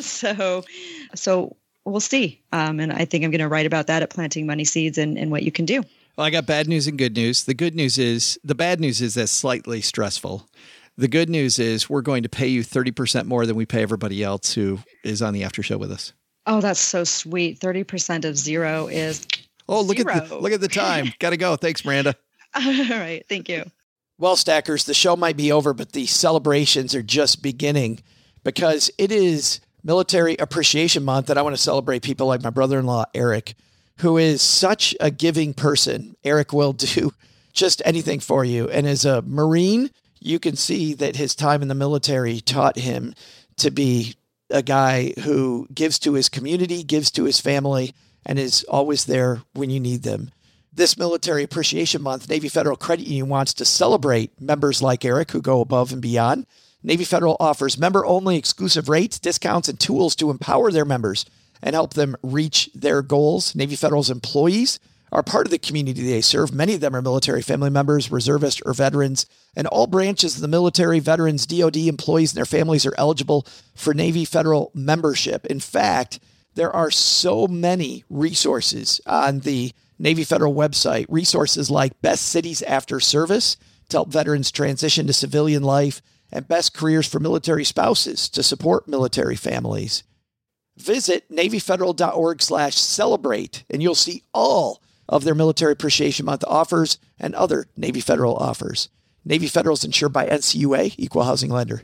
so, 0.04 0.62
so 1.14 1.56
we'll 1.84 2.00
see. 2.00 2.40
Um, 2.52 2.80
and 2.80 2.92
I 2.92 3.06
think 3.06 3.24
I'm 3.24 3.30
going 3.30 3.40
to 3.40 3.48
write 3.48 3.66
about 3.66 3.86
that 3.86 4.02
at 4.02 4.10
Planting 4.10 4.46
Money 4.46 4.64
Seeds 4.64 4.98
and, 4.98 5.18
and 5.18 5.30
what 5.30 5.42
you 5.42 5.50
can 5.50 5.64
do. 5.64 5.82
Well, 6.18 6.26
I 6.26 6.30
got 6.30 6.46
bad 6.46 6.66
news 6.66 6.88
and 6.88 6.98
good 6.98 7.14
news. 7.14 7.44
The 7.44 7.54
good 7.54 7.76
news 7.76 7.96
is 7.96 8.40
the 8.42 8.56
bad 8.56 8.80
news 8.80 9.00
is 9.00 9.14
that's 9.14 9.30
slightly 9.30 9.80
stressful. 9.80 10.48
The 10.96 11.06
good 11.06 11.30
news 11.30 11.60
is 11.60 11.88
we're 11.88 12.02
going 12.02 12.24
to 12.24 12.28
pay 12.28 12.48
you 12.48 12.64
30% 12.64 13.26
more 13.26 13.46
than 13.46 13.54
we 13.54 13.64
pay 13.64 13.82
everybody 13.82 14.24
else 14.24 14.52
who 14.52 14.80
is 15.04 15.22
on 15.22 15.32
the 15.32 15.44
after 15.44 15.62
show 15.62 15.78
with 15.78 15.92
us. 15.92 16.12
Oh, 16.44 16.60
that's 16.60 16.80
so 16.80 17.04
sweet. 17.04 17.60
30% 17.60 18.24
of 18.24 18.36
zero 18.36 18.88
is 18.88 19.28
Oh, 19.68 19.80
look 19.80 20.00
at 20.00 20.28
the 20.28 20.38
look 20.38 20.50
at 20.50 20.60
the 20.60 20.66
time. 20.66 21.12
Got 21.20 21.30
to 21.30 21.36
go. 21.36 21.54
Thanks, 21.54 21.84
Miranda. 21.84 22.16
all 22.56 22.62
right. 22.64 23.22
Thank 23.28 23.48
you. 23.48 23.62
Well, 24.18 24.34
stackers, 24.34 24.86
the 24.86 24.94
show 24.94 25.14
might 25.14 25.36
be 25.36 25.52
over, 25.52 25.72
but 25.72 25.92
the 25.92 26.06
celebrations 26.06 26.96
are 26.96 27.02
just 27.02 27.44
beginning 27.44 28.00
because 28.42 28.90
it 28.98 29.12
is 29.12 29.60
Military 29.84 30.36
Appreciation 30.38 31.04
Month, 31.04 31.30
and 31.30 31.38
I 31.38 31.42
want 31.42 31.54
to 31.54 31.62
celebrate 31.62 32.02
people 32.02 32.26
like 32.26 32.42
my 32.42 32.50
brother 32.50 32.80
in 32.80 32.86
law, 32.86 33.04
Eric, 33.14 33.54
who 34.00 34.16
is 34.16 34.42
such 34.42 34.94
a 35.00 35.10
giving 35.10 35.54
person. 35.54 36.16
Eric 36.24 36.52
will 36.52 36.72
do 36.72 37.12
just 37.52 37.82
anything 37.84 38.20
for 38.20 38.44
you. 38.44 38.68
And 38.68 38.86
as 38.86 39.04
a 39.04 39.22
Marine, 39.22 39.90
you 40.20 40.38
can 40.38 40.56
see 40.56 40.94
that 40.94 41.16
his 41.16 41.34
time 41.34 41.62
in 41.62 41.68
the 41.68 41.74
military 41.74 42.40
taught 42.40 42.76
him 42.76 43.14
to 43.56 43.70
be 43.70 44.14
a 44.50 44.62
guy 44.62 45.12
who 45.24 45.68
gives 45.72 45.98
to 46.00 46.14
his 46.14 46.28
community, 46.28 46.82
gives 46.82 47.10
to 47.12 47.24
his 47.24 47.40
family, 47.40 47.94
and 48.24 48.38
is 48.38 48.64
always 48.64 49.04
there 49.04 49.42
when 49.52 49.70
you 49.70 49.80
need 49.80 50.02
them. 50.02 50.30
This 50.72 50.96
Military 50.96 51.42
Appreciation 51.42 52.02
Month, 52.02 52.28
Navy 52.28 52.48
Federal 52.48 52.76
Credit 52.76 53.06
Union 53.06 53.28
wants 53.28 53.52
to 53.54 53.64
celebrate 53.64 54.40
members 54.40 54.80
like 54.80 55.04
Eric 55.04 55.32
who 55.32 55.42
go 55.42 55.60
above 55.60 55.92
and 55.92 56.00
beyond. 56.00 56.46
Navy 56.82 57.04
Federal 57.04 57.36
offers 57.40 57.78
member 57.78 58.06
only 58.06 58.36
exclusive 58.36 58.88
rates, 58.88 59.18
discounts, 59.18 59.68
and 59.68 59.80
tools 59.80 60.14
to 60.16 60.30
empower 60.30 60.70
their 60.70 60.84
members 60.84 61.24
and 61.62 61.74
help 61.74 61.94
them 61.94 62.16
reach 62.22 62.70
their 62.74 63.02
goals. 63.02 63.54
Navy 63.54 63.76
Federal's 63.76 64.10
employees 64.10 64.78
are 65.10 65.22
part 65.22 65.46
of 65.46 65.50
the 65.50 65.58
community 65.58 66.02
they 66.02 66.20
serve. 66.20 66.52
Many 66.52 66.74
of 66.74 66.80
them 66.80 66.94
are 66.94 67.02
military 67.02 67.42
family 67.42 67.70
members, 67.70 68.10
reservists, 68.10 68.60
or 68.64 68.74
veterans, 68.74 69.26
and 69.56 69.66
all 69.66 69.86
branches 69.86 70.36
of 70.36 70.42
the 70.42 70.48
military, 70.48 71.00
veterans, 71.00 71.46
DoD 71.46 71.76
employees, 71.76 72.32
and 72.32 72.36
their 72.36 72.44
families 72.44 72.84
are 72.84 72.94
eligible 72.98 73.46
for 73.74 73.94
Navy 73.94 74.24
Federal 74.24 74.70
membership. 74.74 75.46
In 75.46 75.60
fact, 75.60 76.20
there 76.54 76.72
are 76.72 76.90
so 76.90 77.46
many 77.46 78.04
resources 78.10 79.00
on 79.06 79.40
the 79.40 79.72
Navy 79.98 80.24
Federal 80.24 80.54
website, 80.54 81.06
resources 81.08 81.70
like 81.70 82.00
Best 82.02 82.26
Cities 82.26 82.62
After 82.62 83.00
Service 83.00 83.56
to 83.88 83.96
help 83.96 84.10
veterans 84.10 84.50
transition 84.50 85.06
to 85.06 85.12
civilian 85.12 85.62
life, 85.62 86.02
and 86.30 86.46
Best 86.46 86.74
Careers 86.74 87.08
for 87.08 87.20
Military 87.20 87.64
Spouses 87.64 88.28
to 88.28 88.42
support 88.42 88.86
military 88.86 89.36
families. 89.36 90.04
Visit 90.78 91.28
NavyFederal.org 91.30 92.40
slash 92.40 92.76
celebrate, 92.76 93.64
and 93.68 93.82
you'll 93.82 93.94
see 93.96 94.22
all 94.32 94.80
of 95.08 95.24
their 95.24 95.34
Military 95.34 95.72
Appreciation 95.72 96.24
Month 96.24 96.44
offers 96.46 96.98
and 97.18 97.34
other 97.34 97.66
Navy 97.76 98.00
Federal 98.00 98.36
offers. 98.36 98.88
Navy 99.24 99.48
Federal 99.48 99.74
is 99.74 99.84
insured 99.84 100.12
by 100.12 100.26
NCUA, 100.26 100.94
Equal 100.96 101.24
Housing 101.24 101.50
Lender. 101.50 101.82